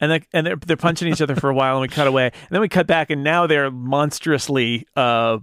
And 0.00 0.12
they 0.12 0.22
and 0.32 0.46
they're, 0.46 0.56
they're 0.56 0.76
punching 0.76 1.08
each 1.08 1.20
other 1.22 1.36
for 1.36 1.48
a 1.50 1.54
while 1.54 1.76
and 1.76 1.82
we 1.82 1.88
cut 1.88 2.06
away. 2.06 2.26
And 2.26 2.48
then 2.50 2.60
we 2.60 2.68
cut 2.68 2.86
back 2.86 3.10
and 3.10 3.24
now 3.24 3.46
they're 3.46 3.70
monstrously 3.70 4.86
uh 4.96 5.38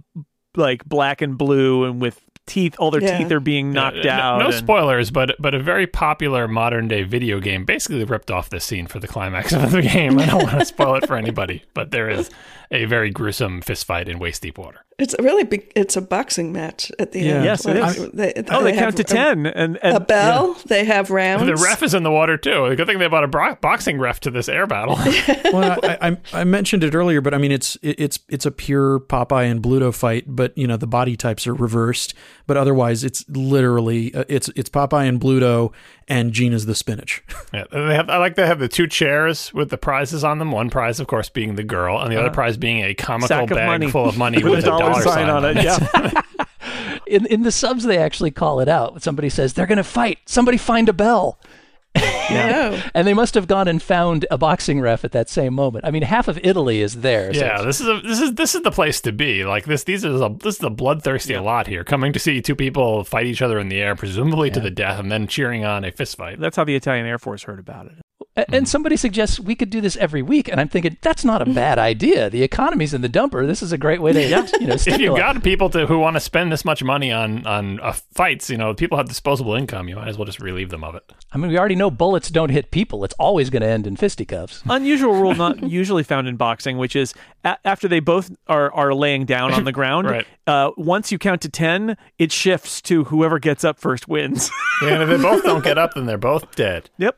like 0.56 0.84
black 0.84 1.20
and 1.22 1.36
blue 1.36 1.84
and 1.84 2.00
with 2.00 2.20
teeth 2.46 2.76
all 2.78 2.90
their 2.90 3.02
Yeah. 3.02 3.18
teeth 3.18 3.32
are 3.32 3.40
being 3.40 3.72
knocked 3.72 4.04
Uh, 4.04 4.10
out. 4.10 4.38
No, 4.38 4.46
and- 4.46 4.54
spoilers, 4.54 5.10
but 5.10 5.34
but 5.40 5.54
a 5.54 5.58
very 5.58 5.86
popular 5.86 6.46
modern 6.46 6.88
day 6.88 7.02
video 7.02 7.40
game 7.40 7.64
basically 7.64 8.04
ripped 8.04 8.30
off 8.30 8.50
this 8.50 8.64
scene 8.64 8.86
for 8.86 9.00
the 9.00 9.08
climax 9.08 9.52
of 9.52 9.72
the 9.72 9.82
game. 9.82 10.18
I 10.18 10.26
don't 10.26 10.42
want 10.44 10.58
to 10.60 10.64
spoil 10.64 10.94
it 10.96 11.06
for 11.06 11.16
anybody, 11.16 11.62
but 11.74 11.90
there 11.90 12.08
is 12.10 12.30
a 12.70 12.84
very 12.84 13.10
gruesome 13.10 13.60
fist 13.62 13.86
fight 13.86 14.08
in 14.08 14.18
waist 14.18 14.42
deep 14.42 14.58
water. 14.58 14.84
It's 14.96 15.14
a 15.18 15.22
really 15.22 15.42
big. 15.44 15.72
It's 15.74 15.96
a 15.96 16.00
boxing 16.00 16.52
match 16.52 16.92
at 17.00 17.10
the 17.12 17.28
end. 17.28 17.44
Yes, 17.44 17.66
it 17.66 17.76
Like, 17.76 17.96
is. 17.96 18.10
They, 18.12 18.32
Oh, 18.48 18.62
they, 18.62 18.72
have 18.74 18.94
count 18.94 18.96
to 18.98 19.02
a- 19.02 19.04
ten 19.04 19.46
and, 19.46 19.76
and 19.82 19.96
A 19.96 20.00
bell. 20.00 20.56
They 20.66 20.84
have 20.84 21.10
rounds. 21.10 21.46
The 21.46 21.56
ref 21.56 21.82
is 21.82 21.94
in 21.94 22.04
the 22.04 22.12
water 22.12 22.36
too. 22.36 22.68
The 22.68 22.76
Good 22.76 22.86
thing 22.86 22.98
they 23.00 23.08
brought 23.08 23.24
a 23.24 23.28
bro- 23.28 23.56
boxing 23.56 23.98
ref 23.98 24.20
to 24.20 24.30
this 24.30 24.48
air 24.48 24.66
battle. 24.68 24.94
well, 25.52 25.78
I, 25.82 25.98
I, 26.10 26.16
I 26.32 26.44
mentioned 26.44 26.84
it 26.84 26.94
earlier, 26.94 27.20
but 27.20 27.34
I 27.34 27.38
mean, 27.38 27.50
it's 27.50 27.76
it- 27.82 27.98
it's 27.98 28.20
it's 28.28 28.46
a 28.46 28.50
pure 28.52 29.00
Popeye 29.00 29.50
and 29.50 29.60
Bluto 29.60 29.92
fight, 29.92 30.24
but 30.28 30.56
you 30.56 30.66
know 30.68 30.76
the 30.76 30.86
body 30.86 31.16
types 31.16 31.46
are 31.48 31.54
reversed. 31.54 32.14
But 32.46 32.56
otherwise, 32.56 33.02
it's 33.02 33.24
literally 33.28 34.14
uh, 34.14 34.24
it's 34.28 34.48
it's 34.54 34.70
Popeye 34.70 35.08
and 35.08 35.20
Bluto, 35.20 35.72
and 36.08 36.32
Gina's 36.32 36.66
the 36.66 36.74
spinach. 36.74 37.22
Yeah, 37.52 37.66
they 37.70 37.94
have. 37.94 38.10
I 38.10 38.16
like 38.16 38.34
they 38.34 38.48
have 38.48 38.58
the 38.58 38.66
two 38.66 38.88
chairs 38.88 39.54
with 39.54 39.70
the 39.70 39.78
prizes 39.78 40.24
on 40.24 40.40
them. 40.40 40.50
One 40.50 40.70
prize, 40.70 40.98
of 40.98 41.06
course, 41.06 41.28
being 41.28 41.54
the 41.54 41.62
girl, 41.62 42.00
and 42.00 42.10
the 42.10 42.18
other 42.18 42.30
uh, 42.30 42.32
prize 42.32 42.56
being 42.56 42.82
a 42.82 42.94
comical 42.94 43.46
bag 43.46 43.66
money. 43.68 43.88
full 43.88 44.08
of 44.08 44.18
money 44.18 44.38
with, 44.42 44.54
with, 44.54 44.64
a 44.64 44.66
dollar, 44.66 45.00
sign 45.02 45.30
on 45.30 45.44
it. 45.44 45.62
Yeah. 45.62 46.22
in, 47.06 47.26
in 47.26 47.42
the 47.42 47.52
subs, 47.52 47.84
they 47.84 47.98
actually 47.98 48.32
call 48.32 48.58
it 48.58 48.68
out. 48.68 49.04
Somebody 49.04 49.28
says, 49.28 49.52
they're 49.52 49.68
going 49.68 49.78
to 49.78 49.84
fight. 49.84 50.18
Somebody 50.26 50.58
find 50.58 50.88
a 50.88 50.92
bell. 50.92 51.38
No. 52.30 52.80
And 52.94 53.06
they 53.06 53.14
must 53.14 53.34
have 53.34 53.46
gone 53.46 53.66
and 53.66 53.82
found 53.82 54.26
a 54.30 54.38
boxing 54.38 54.80
ref 54.80 55.04
at 55.04 55.12
that 55.12 55.28
same 55.28 55.54
moment. 55.54 55.84
I 55.84 55.90
mean, 55.90 56.02
half 56.02 56.28
of 56.28 56.38
Italy 56.42 56.80
is 56.80 57.00
there. 57.00 57.32
so 57.34 57.40
Yeah, 57.40 57.62
this 57.62 57.80
is 57.80 57.88
a 57.88 58.00
this 58.00 58.20
is 58.20 58.34
this 58.34 58.54
is 58.54 58.62
the 58.62 58.70
place 58.70 59.00
to 59.02 59.12
be. 59.12 59.44
Like 59.44 59.64
this, 59.64 59.84
these 59.84 60.04
is 60.04 60.20
a 60.20 60.34
this 60.40 60.56
is 60.56 60.62
a 60.62 60.70
bloodthirsty 60.70 61.36
lot 61.36 61.66
here, 61.66 61.82
coming 61.84 62.12
to 62.12 62.18
see 62.18 62.40
two 62.40 62.54
people 62.54 63.04
fight 63.04 63.26
each 63.26 63.42
other 63.42 63.58
in 63.58 63.68
the 63.68 63.80
air, 63.80 63.96
presumably 63.96 64.50
to 64.50 64.60
the 64.60 64.70
death, 64.70 64.98
and 65.00 65.10
then 65.10 65.26
cheering 65.26 65.64
on 65.64 65.84
a 65.84 65.90
fistfight. 65.92 66.38
That's 66.38 66.56
how 66.56 66.64
the 66.64 66.76
Italian 66.76 67.06
Air 67.06 67.18
Force 67.18 67.42
heard 67.44 67.58
about 67.58 67.86
it. 67.86 67.94
A- 68.36 68.54
And 68.54 68.68
somebody 68.68 68.96
suggests 68.96 69.38
we 69.40 69.54
could 69.54 69.70
do 69.70 69.80
this 69.80 69.96
every 69.96 70.22
week, 70.22 70.48
and 70.48 70.60
I'm 70.60 70.68
thinking 70.68 70.96
that's 71.02 71.24
not 71.24 71.42
a 71.42 71.46
bad 71.46 71.78
idea. 71.92 72.28
The 72.30 72.42
economy's 72.42 72.92
in 72.94 73.00
the 73.00 73.08
dumper. 73.08 73.46
This 73.46 73.62
is 73.62 73.72
a 73.72 73.78
great 73.78 74.00
way 74.02 74.12
to, 74.12 74.20
you 74.60 74.66
know, 74.66 74.74
If 74.74 74.98
you've 75.00 75.16
got 75.16 75.42
people 75.42 75.70
to 75.70 75.86
who 75.86 75.98
want 75.98 76.16
to 76.16 76.20
spend 76.20 76.50
this 76.52 76.64
much 76.64 76.82
money 76.82 77.12
on 77.12 77.46
on 77.46 77.80
uh, 77.80 77.92
fights, 78.14 78.50
you 78.50 78.56
know, 78.56 78.74
people 78.74 78.98
have 78.98 79.08
disposable 79.08 79.54
income. 79.54 79.88
You 79.88 79.96
might 79.96 80.08
as 80.08 80.18
well 80.18 80.24
just 80.26 80.40
relieve 80.40 80.70
them 80.70 80.84
of 80.84 80.94
it. 80.94 81.12
I 81.32 81.38
mean, 81.38 81.50
we 81.50 81.58
already 81.58 81.74
know 81.76 81.90
bullets 81.90 82.30
don't 82.30 82.50
hit 82.50 82.70
people. 82.70 83.04
It's 83.04 83.14
always 83.18 83.50
going 83.50 83.62
to 83.62 83.68
end 83.68 83.86
in 83.86 83.96
fisticuffs. 83.96 84.62
Unusual 84.68 85.14
rule 85.14 85.34
not 85.34 85.62
usually 85.68 86.02
found 86.02 86.28
in 86.28 86.36
boxing, 86.36 86.78
which 86.78 86.94
is 86.96 87.14
a- 87.44 87.58
after 87.64 87.88
they 87.88 88.00
both 88.00 88.30
are, 88.46 88.72
are 88.72 88.94
laying 88.94 89.24
down 89.24 89.52
on 89.52 89.64
the 89.64 89.72
ground, 89.72 90.08
Right. 90.08 90.26
uh, 90.46 90.70
once 90.76 91.10
you 91.12 91.18
count 91.18 91.40
to 91.42 91.48
10, 91.48 91.96
it 92.18 92.32
shifts 92.32 92.80
to 92.82 93.04
whoever 93.04 93.38
gets 93.38 93.64
up 93.64 93.78
first 93.78 94.08
wins. 94.08 94.50
Yeah, 94.82 94.88
and 94.94 95.02
if 95.02 95.08
they 95.08 95.22
both 95.22 95.42
don't 95.44 95.62
get 95.64 95.78
up, 95.78 95.94
then 95.94 96.06
they're 96.06 96.18
both 96.18 96.54
dead 96.56 96.90
yep. 96.98 97.16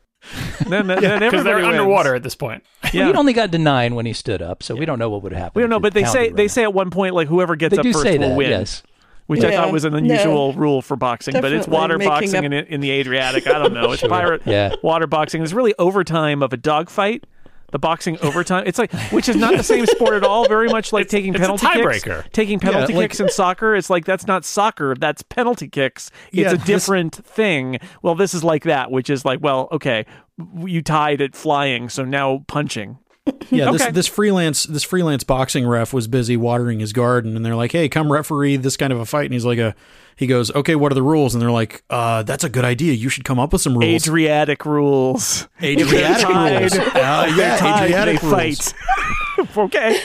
Then, 0.67 0.87
then 0.87 0.87
because 0.99 1.03
everybody 1.21 1.43
they're 1.43 1.55
wins. 1.57 1.67
underwater 1.67 2.15
at 2.15 2.23
this 2.23 2.35
point. 2.35 2.63
Yeah. 2.93 3.07
he'd 3.07 3.15
only 3.15 3.33
got 3.33 3.51
to 3.51 3.57
nine 3.57 3.95
when 3.95 4.05
he 4.05 4.13
stood 4.13 4.41
up, 4.41 4.63
so 4.63 4.75
we 4.75 4.85
don't 4.85 4.99
know 4.99 5.09
what 5.09 5.21
would 5.23 5.33
happen. 5.33 5.51
we 5.55 5.61
don't 5.61 5.69
know, 5.69 5.79
but 5.79 5.93
they 5.93 6.03
say 6.05 6.25
counted 6.25 6.37
they 6.37 6.43
right 6.43 6.51
say 6.51 6.63
at 6.63 6.73
one 6.73 6.89
point 6.89 7.13
like 7.15 7.27
whoever 7.27 7.55
gets 7.55 7.71
They 7.73 7.79
up 7.79 7.83
do 7.83 7.93
first 7.93 8.03
say 8.03 8.17
will 8.17 8.29
that, 8.29 8.37
win. 8.37 8.49
yes. 8.49 8.83
Which 9.27 9.43
I 9.43 9.51
thought 9.51 9.73
was 9.73 9.83
an 9.83 9.91
no. 9.91 9.97
unusual 9.97 10.53
rule 10.53 10.81
for 10.81 10.95
boxing, 10.95 11.33
but 11.41 11.51
it's 11.51 11.67
water 11.67 11.97
boxing 11.97 12.37
up- 12.39 12.43
in, 12.45 12.53
in 12.53 12.79
the 12.79 12.91
Adriatic. 12.91 13.45
I 13.45 13.59
don't 13.59 13.73
know. 13.73 13.91
It's 13.91 14.01
pirate 14.07 14.41
Yeah. 14.45 14.73
water 14.81 15.05
boxing. 15.05 15.43
It's 15.43 15.51
really 15.51 15.73
overtime 15.77 16.41
of 16.41 16.53
a 16.53 16.57
dogfight. 16.57 17.25
The 17.71 17.79
boxing 17.79 18.17
overtime. 18.21 18.63
It's 18.65 18.79
like, 18.79 18.93
which 19.11 19.27
is 19.27 19.35
not 19.35 19.57
the 19.57 19.63
same 19.63 19.85
sport 19.87 20.13
at 20.13 20.23
all. 20.23 20.47
Very 20.47 20.69
much 20.69 20.93
like 20.93 21.09
taking 21.09 21.33
it's 21.33 21.39
a 21.39 21.41
penalty 21.41 21.67
kicks. 21.67 22.27
Taking 22.31 22.59
penalty 22.59 22.93
like- 22.93 23.09
kicks 23.11 23.19
in 23.19 23.29
soccer. 23.29 23.75
It's 23.75 23.89
like 23.89 24.05
that's 24.05 24.25
not 24.25 24.45
soccer. 24.45 24.95
That's 24.95 25.21
penalty 25.23 25.67
kicks. 25.67 26.09
It's 26.27 26.35
Yeah, 26.37 26.51
a 26.51 26.55
this- 26.57 26.65
different 26.65 27.15
thing. 27.15 27.79
Well, 28.01 28.15
this 28.15 28.33
is 28.33 28.41
like 28.43 28.63
that, 28.63 28.89
which 28.89 29.09
is 29.09 29.25
like, 29.25 29.39
well, 29.41 29.67
okay, 29.73 30.05
you 30.65 30.81
tied 30.81 31.21
at 31.21 31.35
flying, 31.35 31.89
so 31.89 32.05
now 32.05 32.45
punching. 32.47 32.99
Yeah, 33.49 33.69
Okay. 33.69 33.77
this 33.77 33.93
this 33.93 34.07
freelance 34.07 34.63
this 34.63 34.83
freelance 34.83 35.23
boxing 35.23 35.65
ref 35.65 35.93
was 35.93 36.07
busy 36.07 36.35
watering 36.35 36.79
his 36.81 36.91
garden, 36.91 37.35
and 37.37 37.45
they're 37.45 37.55
like, 37.55 37.71
"Hey, 37.71 37.87
come 37.87 38.11
referee 38.11 38.57
this 38.57 38.75
kind 38.75 38.91
of 38.91 38.99
a 38.99 39.05
fight." 39.05 39.25
And 39.25 39.33
he's 39.33 39.45
like, 39.45 39.57
"A," 39.57 39.73
he 40.17 40.27
goes, 40.27 40.53
"Okay, 40.53 40.75
what 40.75 40.91
are 40.91 40.95
the 40.95 41.01
rules?" 41.03 41.33
And 41.33 41.41
they're 41.41 41.49
like, 41.51 41.81
"Uh, 41.89 42.23
that's 42.23 42.43
a 42.43 42.49
good 42.49 42.65
idea. 42.65 42.91
You 42.93 43.07
should 43.07 43.23
come 43.23 43.39
up 43.39 43.53
with 43.53 43.61
some 43.61 43.77
rules." 43.77 44.03
Adriatic 44.05 44.65
rules. 44.65 45.47
Adriatic 45.63 46.27
rules. 46.27 46.73
Uh, 46.77 47.33
yeah, 47.37 47.55
Tied, 47.57 47.83
Adriatic 47.85 48.19
they 48.19 48.27
rules. 48.27 48.71
fight. 48.73 48.73
okay. 49.57 49.97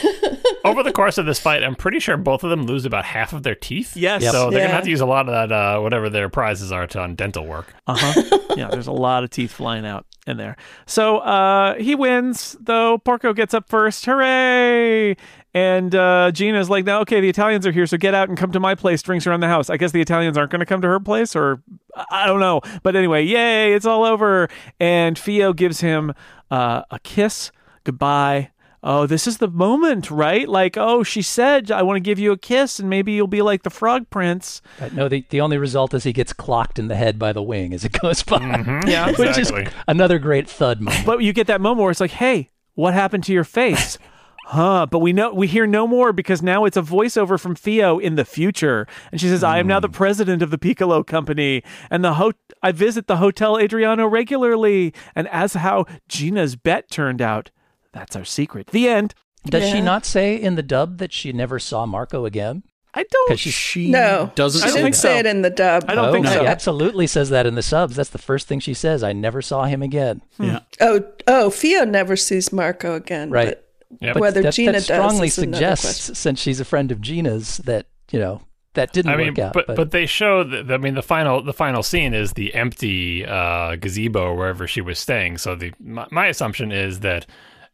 Over 0.63 0.81
the 0.83 0.93
course 0.93 1.17
of 1.17 1.25
this 1.25 1.39
fight, 1.39 1.63
I'm 1.63 1.75
pretty 1.75 1.99
sure 1.99 2.15
both 2.15 2.43
of 2.45 2.49
them 2.49 2.65
lose 2.65 2.85
about 2.85 3.03
half 3.03 3.33
of 3.33 3.43
their 3.43 3.55
teeth. 3.55 3.97
Yes. 3.97 4.23
So 4.31 4.49
they're 4.49 4.59
Yeah. 4.59 4.65
gonna 4.67 4.75
have 4.75 4.83
to 4.85 4.89
use 4.89 5.01
a 5.01 5.05
lot 5.05 5.27
of 5.27 5.49
that, 5.49 5.51
uh, 5.53 5.79
whatever 5.81 6.09
their 6.09 6.29
prizes 6.29 6.71
are, 6.71 6.87
to 6.87 6.99
on 7.01 7.15
dental 7.15 7.45
work. 7.45 7.73
Uh 7.87 7.95
huh. 7.97 8.39
yeah, 8.55 8.67
there's 8.69 8.87
a 8.87 8.91
lot 8.93 9.23
of 9.25 9.29
teeth 9.31 9.51
flying 9.51 9.85
out 9.85 10.05
in 10.25 10.37
there. 10.37 10.55
So 10.85 11.17
uh, 11.19 11.75
he 11.75 11.95
wins, 11.95 12.55
though. 12.59 12.97
Porco 12.97 13.33
gets 13.33 13.53
up 13.53 13.69
first. 13.69 14.05
Hooray! 14.05 15.15
And 15.53 15.93
uh, 15.93 16.31
Gina's 16.31 16.69
like, 16.69 16.85
"Now, 16.85 17.01
okay, 17.01 17.19
the 17.19 17.29
Italians 17.29 17.67
are 17.67 17.71
here, 17.71 17.85
so 17.85 17.97
get 17.97 18.15
out 18.15 18.29
and 18.29 18.37
come 18.37 18.51
to 18.53 18.59
my 18.59 18.73
place. 18.73 19.01
Drinks 19.01 19.27
around 19.27 19.41
the 19.41 19.47
house. 19.47 19.69
I 19.69 19.77
guess 19.77 19.91
the 19.91 20.01
Italians 20.01 20.37
aren't 20.37 20.51
going 20.51 20.61
to 20.61 20.65
come 20.65 20.81
to 20.81 20.87
her 20.87 20.99
place, 20.99 21.35
or 21.35 21.61
I 22.09 22.25
don't 22.25 22.39
know. 22.39 22.61
But 22.81 22.95
anyway, 22.95 23.23
yay! 23.23 23.73
It's 23.73 23.85
all 23.85 24.03
over. 24.03 24.47
And 24.79 25.17
Fio 25.17 25.53
gives 25.53 25.81
him 25.81 26.13
uh, 26.49 26.83
a 26.89 26.99
kiss 26.99 27.51
goodbye. 27.83 28.49
Oh, 28.85 29.07
this 29.07 29.27
is 29.27 29.37
the 29.37 29.47
moment, 29.47 30.11
right? 30.11 30.47
Like, 30.47 30.75
oh, 30.75 31.03
she 31.03 31.21
said, 31.21 31.71
I 31.71 31.83
want 31.83 31.95
to 31.95 32.01
give 32.01 32.19
you 32.19 32.33
a 32.33 32.37
kiss, 32.37 32.79
and 32.79 32.89
maybe 32.89 33.13
you'll 33.13 33.27
be 33.27 33.41
like 33.41 33.63
the 33.63 33.69
frog 33.69 34.09
prince. 34.09 34.61
But 34.77 34.93
no, 34.93 35.07
the, 35.07 35.25
the 35.29 35.39
only 35.39 35.57
result 35.57 35.93
is 35.93 36.03
he 36.03 36.11
gets 36.11 36.33
clocked 36.33 36.77
in 36.77 36.89
the 36.89 36.95
head 36.95 37.17
by 37.17 37.31
the 37.31 37.41
wing 37.41 37.73
as 37.73 37.85
it 37.85 37.93
goes 38.01 38.23
by. 38.23 38.39
Mm-hmm. 38.39 38.73
Yeah. 38.93 39.13
Which 39.13 39.37
is 39.37 39.51
another 39.87 40.19
great 40.19 40.49
thud 40.49 40.81
moment. 40.81 41.05
But 41.05 41.23
you 41.23 41.31
get 41.31 41.47
that 41.47 41.61
moment 41.61 41.83
where 41.83 41.91
it's 41.91 42.01
like, 42.01 42.11
hey, 42.11 42.49
what 42.73 42.93
happened 42.93 43.23
to 43.25 43.33
your 43.33 43.45
face? 43.45 43.97
Huh, 44.45 44.85
but 44.85 44.99
we 44.99 45.13
know 45.13 45.33
we 45.33 45.47
hear 45.47 45.65
no 45.65 45.87
more 45.87 46.11
because 46.11 46.41
now 46.41 46.65
it's 46.65 46.75
a 46.75 46.81
voiceover 46.81 47.39
from 47.39 47.55
Fio 47.55 47.97
in 47.97 48.15
the 48.15 48.25
future, 48.25 48.85
and 49.09 49.19
she 49.21 49.29
says, 49.29 49.41
"I 49.41 49.57
am 49.57 49.67
now 49.67 49.79
the 49.79 49.87
mm. 49.87 49.93
president 49.93 50.41
of 50.41 50.51
the 50.51 50.57
Piccolo 50.57 51.01
Company, 51.01 51.63
and 51.89 52.03
the 52.03 52.15
ho- 52.15 52.33
I 52.61 52.73
visit 52.73 53.07
the 53.07 53.17
Hotel 53.17 53.57
Adriano 53.57 54.05
regularly." 54.05 54.93
And 55.15 55.29
as 55.29 55.53
how 55.53 55.85
Gina's 56.09 56.57
bet 56.57 56.91
turned 56.91 57.21
out, 57.21 57.51
that's 57.93 58.15
our 58.15 58.25
secret. 58.25 58.67
The 58.67 58.89
end. 58.89 59.13
Does 59.45 59.69
she 59.69 59.81
not 59.81 60.05
say 60.05 60.35
in 60.35 60.55
the 60.55 60.63
dub 60.63 60.97
that 60.99 61.11
she 61.11 61.33
never 61.33 61.59
saw 61.59 61.85
Marco 61.85 62.25
again? 62.25 62.63
I 62.93 63.03
don't. 63.03 63.27
Because 63.27 63.39
she, 63.39 63.49
She 63.49 63.89
No, 63.89 64.31
doesn't 64.35 64.61
I 64.61 64.65
don't 64.67 64.73
say 64.73 64.79
didn't 64.79 64.85
think 64.85 64.95
say 64.95 65.13
so. 65.15 65.19
it 65.19 65.25
in 65.25 65.41
the 65.41 65.49
dub. 65.49 65.85
I 65.87 65.95
don't 65.95 66.09
oh, 66.09 66.11
think 66.13 66.25
no, 66.25 66.31
so. 66.31 66.39
She 66.41 66.45
absolutely 66.45 67.07
says 67.07 67.29
that 67.31 67.45
in 67.45 67.55
the 67.55 67.63
subs. 67.63 67.95
That's 67.95 68.11
the 68.11 68.19
first 68.19 68.47
thing 68.47 68.59
she 68.59 68.73
says. 68.73 69.03
I 69.03 69.13
never 69.13 69.41
saw 69.41 69.65
him 69.65 69.81
again. 69.81 70.21
Yeah. 70.39 70.59
Oh, 70.79 71.03
oh, 71.27 71.49
Fio 71.49 71.85
never 71.85 72.15
sees 72.15 72.53
Marco 72.53 72.95
again. 72.95 73.29
Right. 73.31 73.47
But 73.47 73.63
Yep. 74.01 74.13
But 74.15 74.21
Whether 74.21 74.41
that, 74.43 74.53
Gina 74.53 74.71
that 74.73 74.81
strongly 74.83 75.27
is 75.27 75.35
suggests, 75.35 75.85
question. 75.85 76.15
since 76.15 76.39
she's 76.39 76.59
a 76.59 76.65
friend 76.65 76.91
of 76.91 77.01
Gina's, 77.01 77.57
that 77.57 77.85
you 78.11 78.19
know 78.19 78.41
that 78.73 78.91
didn't 78.91 79.11
I 79.11 79.17
mean, 79.17 79.27
work 79.27 79.39
out. 79.39 79.53
but, 79.53 79.67
but 79.67 79.91
they 79.91 80.05
show 80.05 80.43
that 80.43 80.71
I 80.71 80.77
mean 80.77 80.95
the 80.95 81.03
final 81.03 81.41
the 81.43 81.53
final 81.53 81.83
scene 81.83 82.13
is 82.13 82.33
the 82.33 82.53
empty 82.55 83.25
uh, 83.25 83.75
gazebo 83.75 84.33
wherever 84.33 84.67
she 84.67 84.81
was 84.81 84.99
staying. 84.99 85.37
So 85.37 85.55
the 85.55 85.73
my, 85.79 86.07
my 86.11 86.27
assumption 86.27 86.71
is 86.71 87.01
that 87.01 87.25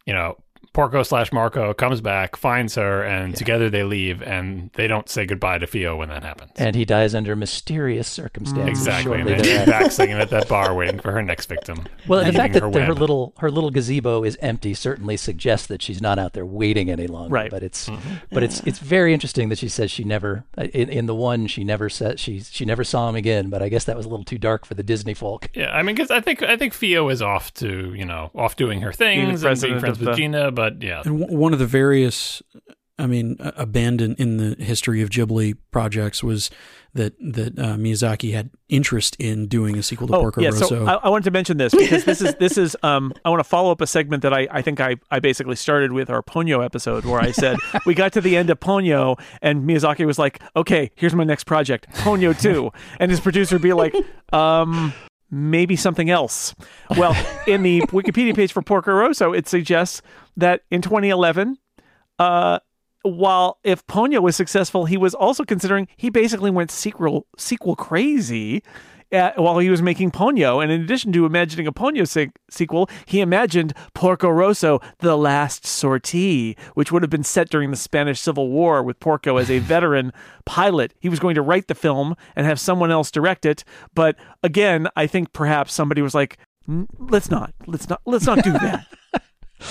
you 0.09 0.15
know 0.15 0.35
Porco 0.73 1.03
slash 1.03 1.31
Marco 1.33 1.73
comes 1.73 1.99
back, 2.01 2.35
finds 2.35 2.75
her, 2.75 3.03
and 3.03 3.35
together 3.35 3.69
they 3.69 3.83
leave, 3.83 4.21
and 4.21 4.69
they 4.75 4.87
don't 4.87 5.09
say 5.09 5.25
goodbye 5.25 5.57
to 5.57 5.67
Fio 5.67 5.97
when 5.97 6.09
that 6.09 6.23
happens. 6.23 6.51
And 6.57 6.75
he 6.75 6.85
dies 6.85 7.15
under 7.15 7.35
mysterious 7.35 8.07
circumstances. 8.07 8.69
exactly, 8.69 9.19
and 9.19 9.29
then 9.29 9.43
she's 9.43 9.65
back 9.65 9.91
singing 9.91 10.17
at 10.17 10.29
that 10.29 10.47
bar, 10.47 10.73
waiting 10.73 10.99
for 10.99 11.11
her 11.11 11.21
next 11.21 11.47
victim. 11.47 11.85
Well, 12.07 12.23
the 12.25 12.33
fact 12.33 12.53
that 12.55 12.63
her 12.63 12.71
the- 12.71 12.85
her 12.85 12.93
little 12.95 13.33
her 13.37 13.51
little 13.51 13.69
gazebo 13.69 14.23
is 14.23 14.35
empty 14.41 14.73
certainly 14.73 15.15
suggests 15.17 15.67
that 15.67 15.81
she's 15.81 16.01
not 16.01 16.17
out 16.17 16.33
there 16.33 16.45
waiting 16.45 16.89
any 16.89 17.05
longer. 17.07 17.31
Right. 17.33 17.51
But 17.51 17.61
it's 17.61 17.87
Mm-hmm. 17.89 18.13
but 18.31 18.41
it's 18.43 18.61
it's 18.61 18.79
very 18.79 19.13
interesting 19.13 19.49
that 19.49 19.57
she 19.59 19.69
says 19.69 19.91
she 19.91 20.03
never 20.03 20.43
in, 20.57 20.89
in 20.89 21.05
the 21.05 21.13
one 21.13 21.45
she 21.47 21.63
never 21.63 21.87
said 21.89 22.19
she 22.19 22.39
she 22.39 22.65
never 22.65 22.83
saw 22.83 23.07
him 23.09 23.15
again. 23.15 23.49
But 23.49 23.61
I 23.61 23.69
guess 23.69 23.83
that 23.85 23.95
was 23.95 24.05
a 24.07 24.09
little 24.09 24.25
too 24.25 24.37
dark 24.39 24.65
for 24.65 24.73
the 24.73 24.81
Disney 24.83 25.13
folk. 25.13 25.49
Yeah, 25.53 25.69
I 25.71 25.83
mean, 25.83 25.95
because 25.95 26.09
I 26.09 26.19
think 26.21 26.41
I 26.41 26.57
think 26.57 26.73
Fio 26.73 27.09
is 27.09 27.21
off 27.21 27.53
to 27.55 27.93
you 27.93 28.05
know 28.05 28.31
off 28.33 28.55
doing 28.55 28.81
her 28.81 28.91
things 28.93 29.43
and 29.43 29.61
being 29.61 29.79
friends 29.79 29.99
with 29.99 30.07
the- 30.09 30.13
Gina, 30.15 30.51
but 30.59 30.81
yeah, 30.83 31.01
And 31.05 31.19
w- 31.21 31.37
one 31.37 31.53
of 31.53 31.59
the 31.59 31.65
various, 31.67 32.41
I 32.97 33.07
mean, 33.07 33.37
uh, 33.39 33.51
abandoned 33.55 34.15
in 34.19 34.35
the 34.37 34.61
history 34.61 35.01
of 35.01 35.09
Ghibli 35.09 35.55
projects 35.71 36.21
was 36.21 36.49
that 36.93 37.13
that 37.19 37.57
uh, 37.57 37.75
Miyazaki 37.77 38.33
had 38.33 38.49
interest 38.67 39.15
in 39.19 39.47
doing 39.47 39.77
a 39.77 39.83
sequel 39.83 40.07
to 40.07 40.15
Oh 40.15 40.21
Porco 40.21 40.41
yeah, 40.41 40.49
Rosso. 40.49 40.67
so 40.67 40.85
I, 40.85 40.93
I 40.95 41.09
wanted 41.09 41.23
to 41.25 41.31
mention 41.31 41.57
this 41.57 41.73
because 41.73 42.03
this 42.03 42.19
is 42.19 42.33
this 42.39 42.57
is 42.57 42.75
um 42.83 43.13
I 43.23 43.29
want 43.29 43.39
to 43.41 43.43
follow 43.47 43.71
up 43.71 43.79
a 43.79 43.85
segment 43.87 44.23
that 44.23 44.33
I, 44.33 44.47
I 44.51 44.61
think 44.63 44.81
I, 44.81 44.95
I 45.11 45.19
basically 45.19 45.55
started 45.55 45.91
with 45.93 46.09
our 46.09 46.23
Ponyo 46.23 46.65
episode 46.65 47.05
where 47.05 47.21
I 47.21 47.31
said 47.31 47.57
we 47.85 47.93
got 47.93 48.11
to 48.13 48.21
the 48.21 48.35
end 48.35 48.49
of 48.49 48.59
Ponyo 48.59 49.19
and 49.41 49.69
Miyazaki 49.69 50.03
was 50.05 50.17
like 50.17 50.41
okay 50.55 50.89
here's 50.95 51.13
my 51.13 51.23
next 51.23 51.43
project 51.45 51.87
Ponyo 52.03 52.33
two 52.37 52.71
and 52.99 53.11
his 53.11 53.19
producer 53.19 53.55
would 53.55 53.61
be 53.61 53.73
like 53.73 53.93
um 54.33 54.91
maybe 55.31 55.75
something 55.75 56.09
else. 56.09 56.55
Well, 56.97 57.15
in 57.45 57.61
the 57.61 57.81
Wikipedia 57.91 58.35
page 58.35 58.51
for 58.51 58.63
Porco 58.63 58.91
Rosso, 58.91 59.31
it 59.31 59.47
suggests 59.47 60.01
that 60.39 60.61
in 60.71 60.81
2011, 60.81 61.57
uh, 62.17 62.59
while 63.03 63.59
if 63.63 63.85
Ponyo 63.87 64.21
was 64.21 64.35
successful, 64.35 64.85
he 64.85 64.97
was 64.97 65.13
also 65.13 65.43
considering 65.45 65.87
he 65.95 66.09
basically 66.09 66.51
went 66.51 66.69
sequel 66.71 67.27
sequel 67.37 67.75
crazy. 67.75 68.61
uh 69.11 69.31
while 69.37 69.57
he 69.59 69.69
was 69.69 69.81
making 69.81 70.11
Ponyo, 70.11 70.61
and 70.61 70.69
in 70.71 70.81
addition 70.81 71.11
to 71.13 71.25
imagining 71.25 71.65
a 71.65 71.71
Ponyo 71.71 72.05
se- 72.07 72.31
sequel, 72.49 72.89
he 73.05 73.21
imagined 73.21 73.73
Porco 73.93 74.29
Rosso: 74.29 74.81
The 74.99 75.15
Last 75.15 75.65
Sortie, 75.65 76.57
which 76.75 76.91
would 76.91 77.01
have 77.01 77.09
been 77.09 77.23
set 77.23 77.49
during 77.49 77.71
the 77.71 77.77
Spanish 77.77 78.19
Civil 78.19 78.49
War, 78.49 78.83
with 78.83 78.99
Porco 78.99 79.37
as 79.37 79.49
a 79.49 79.59
veteran 79.73 80.11
pilot. 80.45 80.93
He 80.99 81.07
was 81.09 81.19
going 81.19 81.35
to 81.35 81.41
write 81.41 81.67
the 81.69 81.75
film 81.75 82.15
and 82.35 82.45
have 82.45 82.59
someone 82.59 82.91
else 82.91 83.09
direct 83.11 83.45
it, 83.45 83.63
but 83.95 84.17
again, 84.43 84.89
I 84.97 85.07
think 85.07 85.31
perhaps 85.31 85.73
somebody 85.73 86.01
was 86.01 86.13
like, 86.13 86.37
"N- 86.67 86.87
"Let's 86.99 87.31
not, 87.31 87.53
let's 87.65 87.87
not, 87.89 88.01
let's 88.05 88.25
not 88.25 88.43
do 88.43 88.51
that. 88.67 88.85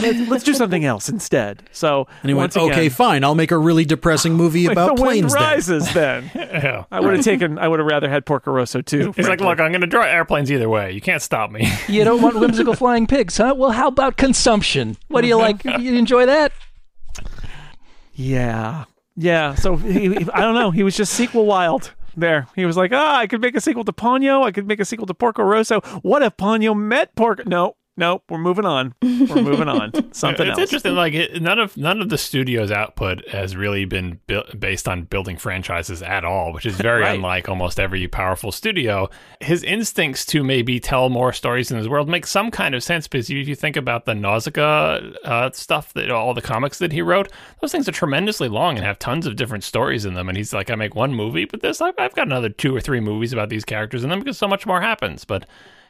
Let's, 0.00 0.28
let's 0.28 0.44
do 0.44 0.54
something 0.54 0.84
else 0.84 1.08
instead." 1.08 1.62
So, 1.72 2.06
and 2.22 2.30
he 2.30 2.34
went, 2.34 2.54
again, 2.54 2.70
okay, 2.70 2.88
fine, 2.88 3.24
I'll 3.24 3.34
make 3.34 3.50
a 3.50 3.58
really 3.58 3.84
depressing 3.84 4.34
movie 4.34 4.66
like 4.68 4.72
about 4.72 4.96
the 4.96 5.02
wind 5.02 5.30
planes. 5.30 5.34
Then. 5.34 5.42
rises. 5.42 5.92
Then 5.98 6.30
yeah. 6.34 6.84
I 6.90 7.00
would 7.00 7.14
have 7.14 7.24
taken. 7.24 7.58
I 7.58 7.68
would 7.68 7.78
have 7.78 7.86
rather 7.88 8.08
had 8.08 8.24
Porco 8.26 8.50
Rosso 8.52 8.80
too. 8.82 9.12
He's 9.16 9.28
like, 9.28 9.40
look, 9.40 9.60
I'm 9.60 9.72
going 9.72 9.80
to 9.80 9.86
draw 9.86 10.02
airplanes 10.04 10.50
either 10.52 10.68
way. 10.68 10.92
You 10.92 11.00
can't 11.00 11.22
stop 11.22 11.50
me. 11.50 11.70
You 11.88 12.04
don't 12.04 12.20
want 12.22 12.38
whimsical 12.38 12.74
flying 12.74 13.06
pigs, 13.06 13.36
huh? 13.38 13.54
Well, 13.56 13.70
how 13.70 13.88
about 13.88 14.16
consumption? 14.16 14.96
What 15.08 15.22
do 15.22 15.28
you 15.28 15.36
like? 15.36 15.64
You 15.64 15.94
enjoy 15.94 16.26
that? 16.26 16.52
Yeah, 18.14 18.84
yeah. 19.16 19.54
So 19.54 19.76
he, 19.76 20.08
he- 20.14 20.30
I 20.32 20.40
don't 20.40 20.54
know. 20.54 20.70
He 20.70 20.82
was 20.82 20.96
just 20.96 21.12
sequel 21.14 21.46
wild. 21.46 21.94
There, 22.16 22.48
he 22.56 22.66
was 22.66 22.76
like, 22.76 22.90
ah, 22.92 23.16
I 23.18 23.26
could 23.28 23.40
make 23.40 23.54
a 23.54 23.60
sequel 23.60 23.84
to 23.84 23.92
Ponyo. 23.92 24.44
I 24.44 24.50
could 24.50 24.66
make 24.66 24.80
a 24.80 24.84
sequel 24.84 25.06
to 25.06 25.14
Porco 25.14 25.42
Rosso. 25.44 25.80
What 26.02 26.22
if 26.22 26.36
Ponyo 26.36 26.76
met 26.76 27.14
Porco? 27.14 27.44
No, 27.46 27.76
no, 27.98 28.22
we're 28.30 28.38
moving 28.38 28.64
on. 28.64 28.94
We're 29.02 29.42
moving 29.42 29.68
on. 29.68 29.92
Something 30.14 30.46
else. 30.48 30.58
it's 30.58 30.58
else. 30.58 30.58
interesting. 30.84 30.94
Like 30.94 31.12
it, 31.14 31.42
none 31.42 31.58
of 31.58 31.76
none 31.76 32.00
of 32.00 32.08
the 32.08 32.16
studio's 32.16 32.70
output 32.70 33.28
has 33.28 33.56
really 33.56 33.84
been 33.84 34.20
built 34.26 34.58
based 34.58 34.88
on 34.88 35.02
building 35.02 35.36
franchises 35.36 36.00
at 36.02 36.24
all, 36.24 36.52
which 36.52 36.64
is 36.64 36.76
very 36.80 37.02
Right. 37.02 37.16
unlike 37.16 37.48
almost 37.48 37.78
every 37.78 38.06
powerful 38.08 38.52
studio. 38.52 39.10
His 39.40 39.62
instincts 39.62 40.24
to 40.26 40.42
maybe 40.44 40.80
tell 40.80 41.08
more 41.10 41.32
stories 41.32 41.70
in 41.70 41.76
his 41.76 41.88
world 41.88 42.08
make 42.08 42.26
some 42.26 42.50
kind 42.50 42.74
of 42.74 42.82
sense 42.82 43.06
because 43.08 43.28
if 43.28 43.46
you 43.48 43.54
think 43.54 43.76
about 43.76 44.04
the 44.06 44.14
Nausicaa 44.14 45.00
uh, 45.24 45.50
stuff 45.52 45.92
that 45.94 46.10
all 46.10 46.34
the 46.34 46.40
comics 46.42 46.78
that 46.78 46.92
he 46.92 47.02
wrote, 47.02 47.30
those 47.60 47.72
things 47.72 47.88
are 47.88 47.92
tremendously 47.92 48.48
long 48.48 48.76
and 48.76 48.84
have 48.86 48.98
tons 48.98 49.26
of 49.26 49.36
different 49.36 49.64
stories 49.64 50.04
in 50.04 50.14
them. 50.14 50.28
And 50.28 50.38
he's 50.38 50.52
like, 50.54 50.70
I 50.70 50.74
make 50.76 50.94
one 50.94 51.12
movie, 51.14 51.44
but 51.44 51.60
this 51.60 51.80
I've, 51.80 51.94
I've 51.98 52.14
got 52.14 52.26
another 52.28 52.48
two 52.48 52.74
or 52.76 52.80
three 52.80 53.00
movies 53.00 53.32
about 53.32 53.48
these 53.48 53.64
characters 53.64 54.04
in 54.04 54.10
them 54.10 54.20
because 54.20 54.38
so 54.38 54.46
much 54.48 54.66
more 54.66 54.80
happens. 54.80 55.24
But 55.24 55.46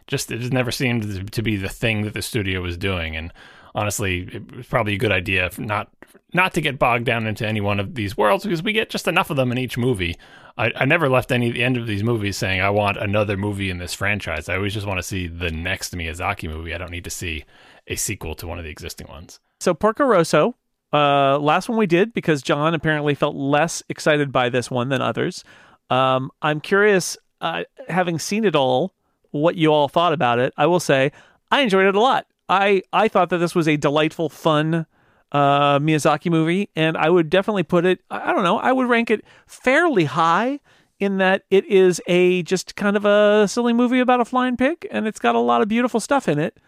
just 0.09 0.31
it 0.33 0.39
just 0.39 0.53
never 0.53 0.73
seemed 0.73 1.31
to 1.33 1.43
be 1.43 1.57
the 1.57 1.69
thing 1.69 2.03
that 2.03 2.15
the 2.15 2.23
studio 2.23 2.61
was 2.61 2.77
doing 2.77 3.17
and 3.17 3.33
honestly 3.75 4.29
it 4.33 4.57
was 4.57 4.67
probably 4.67 4.95
a 4.95 4.99
good 4.99 5.13
idea 5.13 5.49
not 5.59 5.89
not 6.35 6.53
to 6.53 6.61
get 6.61 6.79
bogged 6.79 7.05
down 7.05 7.27
into 7.27 7.47
any 7.47 7.61
one 7.61 7.79
of 7.79 7.95
these 7.95 8.17
worlds 8.17 8.45
because 8.45 8.63
we 8.63 8.73
get 8.73 8.91
just 8.91 9.07
enough 9.07 9.31
of 9.31 9.37
them 9.37 9.53
in 9.53 9.59
each 9.59 9.79
movie 9.79 10.17
I, 10.59 10.73
I 10.75 10.85
never 10.85 11.09
left 11.09 11.31
any 11.31 11.51
the 11.53 11.63
end 11.63 11.77
of 11.77 11.87
these 11.87 12.03
movies 12.03 12.37
saying 12.37 12.61
I 12.61 12.71
want 12.71 12.97
another 12.97 13.37
movie 13.37 13.71
in 13.71 13.79
this 13.79 13.95
franchise. 13.95 14.49
I 14.49 14.57
always 14.57 14.75
just 14.75 14.87
want 14.87 14.99
to 14.99 15.05
see 15.05 15.29
the 15.29 15.53
next 15.53 15.95
Miyazaki 15.95 16.51
movie. 16.51 16.75
I 16.75 16.79
don't 16.79 16.91
need 16.91 17.05
to 17.05 17.11
see 17.11 17.45
a 17.87 17.95
sequel 17.95 18.35
to 18.35 18.47
one 18.47 18.59
of 18.59 18.65
the 18.65 18.71
existing 18.71 19.07
ones. 19.07 19.39
So 19.61 19.73
Porco 19.73 20.05
Rosso, 20.05 20.57
uh, 20.93 21.39
last 21.39 21.69
one 21.69 21.79
we 21.79 21.87
did 21.87 22.13
because 22.13 22.43
John 22.43 22.75
apparently 22.75 23.15
felt 23.15 23.37
less 23.37 23.83
excited 23.89 24.33
by 24.33 24.49
this 24.49 24.71
one 24.71 24.89
than 24.89 25.01
others. 25.01 25.45
Um, 25.91 26.31
I'm 26.43 26.61
curious, 26.61 27.17
uh, 27.41 27.63
having 27.89 28.19
seen 28.19 28.45
it 28.45 28.57
all, 28.57 28.93
what 29.31 29.57
you 29.57 29.73
all 29.73 29.89
thought 29.89 30.13
about 30.13 30.39
it. 30.39 30.53
I 30.57 30.67
will 30.67 30.81
say 30.81 31.13
I 31.51 31.61
enjoyed 31.61 31.87
it 31.87 31.95
a 31.95 32.01
lot. 32.01 32.27
I 32.49 32.83
I 32.93 33.09
thought 33.09 33.31
that 33.31 33.39
this 33.39 33.55
was 33.55 33.69
a 33.69 33.77
delightful, 33.77 34.29
fun 34.29 34.87
uh, 35.33 35.79
Miyazaki 35.79 36.31
movie, 36.31 36.71
and 36.75 36.97
I 36.97 37.11
would 37.11 37.31
definitely 37.31 37.65
put 37.65 37.85
it. 37.85 38.01
I 38.11 38.33
don't 38.33 38.45
know. 38.45 38.59
I 38.59 38.73
would 38.73 38.89
rank 38.89 39.11
it 39.11 39.25
fairly 39.47 40.05
high 40.05 40.61
in 40.99 41.19
that 41.19 41.45
it 41.51 41.65
is 41.67 42.01
a 42.09 42.43
just 42.43 42.75
kind 42.75 42.97
of 42.97 43.05
a 43.05 43.47
silly 43.47 43.73
movie 43.73 44.01
about 44.01 44.21
a 44.21 44.25
flying 44.25 44.57
pig, 44.57 44.87
and 44.91 45.07
it's 45.07 45.19
got 45.19 45.35
a 45.35 45.41
lot 45.41 45.63
of 45.63 45.69
beautiful 45.69 46.01
stuff 46.01 46.29
in 46.29 46.39
it 46.39 46.59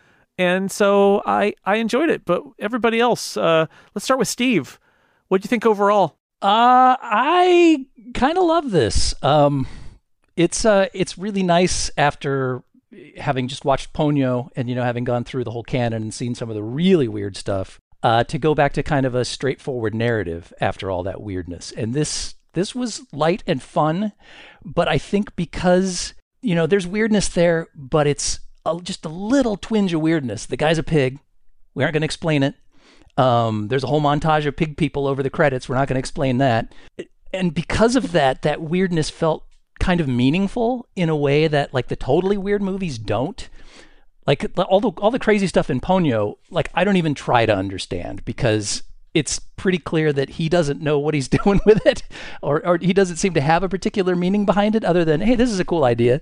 and 0.41 0.73
so 0.73 1.23
I 1.27 1.55
I 1.65 1.77
enjoyed 1.77 2.09
it. 2.09 2.25
But 2.25 2.43
everybody 2.59 2.99
else, 2.99 3.37
uh, 3.37 3.67
let's 3.95 4.05
start 4.05 4.19
with 4.19 4.29
Steve. 4.29 4.81
What 5.29 5.43
do 5.43 5.47
you 5.47 5.49
think 5.49 5.67
overall? 5.67 6.17
Uh, 6.43 6.97
I 6.99 7.85
kind 8.15 8.39
of 8.39 8.45
love 8.45 8.71
this. 8.71 9.15
Um, 9.23 9.67
it's 10.41 10.64
uh, 10.64 10.86
it's 10.95 11.18
really 11.18 11.43
nice 11.43 11.91
after 11.99 12.62
having 13.18 13.47
just 13.47 13.66
watched 13.66 13.93
Ponyo 13.93 14.49
and 14.57 14.70
you 14.70 14.74
know 14.74 14.82
having 14.82 15.05
gone 15.05 15.22
through 15.22 15.45
the 15.45 15.51
whole 15.51 15.62
canon 15.62 16.03
and 16.03 16.14
seen 16.14 16.34
some 16.34 16.49
of 16.49 16.55
the 16.55 16.62
really 16.62 17.09
weird 17.09 17.36
stuff. 17.36 17.78
Uh, 18.03 18.24
to 18.24 18.38
go 18.38 18.55
back 18.55 18.72
to 18.72 18.82
kind 18.82 19.05
of 19.05 19.14
a 19.14 19.26
straightforward 19.26 19.95
narrative 19.95 20.55
after 20.59 20.91
all 20.91 21.03
that 21.03 21.20
weirdness, 21.20 21.70
and 21.72 21.93
this 21.93 22.36
this 22.55 22.74
was 22.74 23.03
light 23.12 23.45
and 23.47 23.62
fun, 23.62 24.12
but 24.64 24.88
I 24.88 24.97
think 24.97 25.36
because 25.36 26.14
you 26.41 26.55
know 26.55 26.66
there's 26.66 26.86
weirdness 26.86 27.28
there, 27.28 27.68
but 27.74 28.07
it's 28.07 28.41
a, 28.64 28.80
just 28.82 29.05
a 29.05 29.11
little 29.11 29.59
twinge 29.59 29.93
of 29.93 30.01
weirdness. 30.01 30.47
The 30.47 30.57
guy's 30.57 30.78
a 30.78 30.82
pig. 30.82 31.18
We 31.74 31.84
aren't 31.84 31.93
going 31.93 32.01
to 32.01 32.07
explain 32.07 32.43
it. 32.43 32.55
Um, 33.18 33.68
there's 33.68 33.84
a 33.84 33.88
whole 33.88 34.01
montage 34.01 34.47
of 34.47 34.57
pig 34.57 34.78
people 34.78 35.07
over 35.07 35.22
the 35.22 35.28
credits. 35.28 35.68
We're 35.68 35.74
not 35.74 35.86
going 35.86 35.97
to 35.97 36.01
explain 36.01 36.38
that. 36.38 36.74
And 37.34 37.53
because 37.53 37.95
of 37.95 38.12
that, 38.12 38.41
that 38.43 38.62
weirdness 38.62 39.11
felt 39.11 39.45
kind 39.81 40.01
of 40.01 40.07
meaningful 40.09 40.87
in 40.95 41.09
a 41.09 41.16
way 41.16 41.49
that 41.49 41.74
like 41.74 41.89
the 41.89 41.97
totally 41.97 42.39
weird 42.39 42.62
movies 42.62 42.99
don't. 42.99 43.49
Like 44.26 44.47
all 44.57 44.81
the 44.81 44.91
all 44.91 45.11
the 45.11 45.18
crazy 45.18 45.47
stuff 45.47 45.70
in 45.70 45.81
Ponyo, 45.81 46.37
like 46.51 46.70
I 46.74 46.85
don't 46.85 46.97
even 46.97 47.14
try 47.14 47.47
to 47.47 47.57
understand 47.57 48.24
because 48.24 48.85
it's 49.12 49.41
pretty 49.57 49.78
clear 49.78 50.12
that 50.12 50.31
he 50.31 50.49
doesn't 50.49 50.81
know 50.81 50.99
what 50.99 51.14
he's 51.14 51.26
doing 51.43 51.61
with 51.66 51.85
it, 51.87 52.03
or 52.43 52.64
or 52.64 52.78
he 52.78 52.93
doesn't 52.93 53.16
seem 53.16 53.35
to 53.35 53.41
have 53.41 53.62
a 53.62 53.68
particular 53.68 54.14
meaning 54.14 54.47
behind 54.47 54.76
it 54.76 54.85
other 54.85 55.05
than 55.05 55.20
hey, 55.20 55.35
this 55.35 55.51
is 55.51 55.59
a 55.59 55.64
cool 55.64 55.85
idea. 55.85 56.20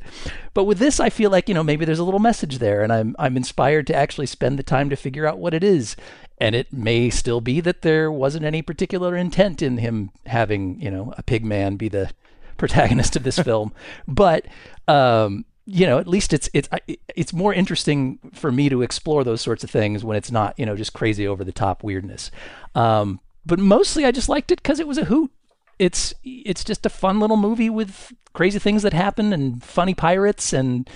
But 0.55 0.65
with 0.65 0.79
this, 0.79 1.01
I 1.01 1.11
feel 1.11 1.31
like 1.31 1.49
you 1.49 1.55
know 1.55 1.65
maybe 1.65 1.85
there's 1.85 1.99
a 1.99 2.05
little 2.05 2.21
message 2.21 2.59
there, 2.59 2.83
and 2.83 2.93
I'm 2.93 3.15
I'm 3.19 3.37
inspired 3.37 3.87
to 3.89 3.95
actually 3.95 4.27
spend 4.27 4.59
the 4.59 4.63
time 4.63 4.89
to 4.91 4.97
figure 4.97 5.27
out 5.27 5.39
what 5.39 5.55
it 5.55 5.65
is. 5.65 5.97
And 6.41 6.55
it 6.55 6.73
may 6.73 7.11
still 7.11 7.41
be 7.41 7.61
that 7.63 7.83
there 7.83 8.13
wasn't 8.13 8.45
any 8.45 8.63
particular 8.63 9.17
intent 9.17 9.61
in 9.61 9.79
him 9.79 10.13
having 10.27 10.81
you 10.81 10.91
know 10.91 11.13
a 11.19 11.23
pig 11.23 11.45
man 11.45 11.77
be 11.77 11.89
the 11.89 12.11
protagonist 12.59 13.17
of 13.17 13.23
this 13.23 13.39
film, 13.49 13.73
but 14.07 14.47
um, 14.87 15.47
you 15.71 15.87
know, 15.87 15.99
at 15.99 16.09
least 16.09 16.33
it's 16.33 16.49
it's 16.55 16.69
it's 17.15 17.33
more 17.35 17.53
interesting 17.53 18.19
for 18.33 18.51
me 18.51 18.71
to 18.71 18.81
explore 18.81 19.23
those 19.23 19.43
sorts 19.43 19.63
of 19.65 19.71
things 19.71 20.03
when 20.03 20.17
it's 20.17 20.31
not 20.31 20.59
you 20.59 20.65
know 20.65 20.77
just 20.77 20.95
crazy 20.95 21.27
over 21.27 21.45
the 21.45 21.53
top 21.53 21.83
weirdness. 21.83 22.31
Um, 22.75 23.21
but 23.45 23.59
mostly, 23.59 24.07
I 24.07 24.11
just 24.11 24.31
liked 24.31 24.51
it 24.51 24.63
because 24.63 24.81
it 24.81 24.89
was 24.89 24.97
a 24.97 25.05
hoot. 25.05 25.31
It's 25.79 26.15
it's 26.25 26.65
just 26.65 26.87
a 26.87 26.91
fun 26.91 27.21
little 27.21 27.37
movie 27.37 27.69
with 27.71 28.13
crazy 28.33 28.59
things 28.59 28.83
that 28.83 28.93
happen 28.93 29.33
and 29.33 29.63
funny 29.63 29.95
pirates 29.95 30.53
and. 30.53 30.89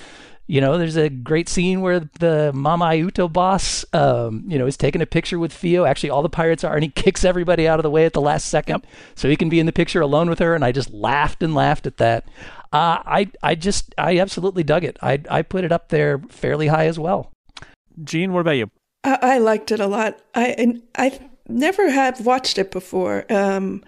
You 0.47 0.61
know, 0.61 0.77
there's 0.77 0.97
a 0.97 1.09
great 1.09 1.49
scene 1.49 1.81
where 1.81 2.01
the 2.19 2.53
Mamma 2.55 2.87
Aiuto 2.87 3.33
boss, 3.33 3.85
um, 3.93 4.45
you 4.47 4.59
know, 4.59 4.67
is 4.67 4.77
taking 4.77 5.01
a 5.01 5.07
picture 5.07 5.39
with 5.39 5.53
Fio. 5.53 5.85
Actually, 5.85 6.11
all 6.11 6.23
the 6.23 6.29
pirates 6.29 6.65
are, 6.65 6.75
and 6.75 6.83
he 6.83 6.89
kicks 6.95 7.25
everybody 7.25 7.69
out 7.69 7.79
of 7.79 7.85
the 7.85 7.91
way 7.91 8.05
at 8.05 8.13
the 8.13 8.21
last 8.21 8.49
second, 8.49 8.85
so 9.15 9.29
he 9.29 9.37
can 9.37 9.49
be 9.49 9.61
in 9.61 9.67
the 9.67 9.73
picture 9.73 10.01
alone 10.01 10.29
with 10.29 10.41
her. 10.41 10.55
And 10.55 10.65
I 10.65 10.73
just 10.73 10.91
laughed 10.91 11.43
and 11.43 11.55
laughed 11.55 11.87
at 11.87 11.99
that. 11.99 12.25
Uh, 12.73 13.03
I, 13.05 13.31
I 13.43 13.55
just, 13.55 13.95
I 13.99 14.19
absolutely 14.19 14.63
dug 14.63 14.85
it. 14.85 14.99
I, 15.03 15.21
I 15.31 15.43
put 15.43 15.65
it 15.65 15.73
up 15.73 15.91
there 15.91 16.19
fairly 16.29 16.69
high 16.69 16.87
as 16.87 16.99
well. 16.99 17.31
Jean, 18.03 18.33
what 18.33 18.41
about 18.41 18.53
you? 18.53 18.71
I, 19.05 19.19
I 19.23 19.39
liked 19.39 19.71
it 19.71 19.81
a 19.81 19.87
lot. 19.87 20.19
I 20.35 20.49
and 20.59 20.83
I 20.97 21.19
never 21.49 21.91
have 21.91 22.25
watched 22.25 22.59
it 22.59 22.71
before. 22.71 23.25
Um, 23.31 23.85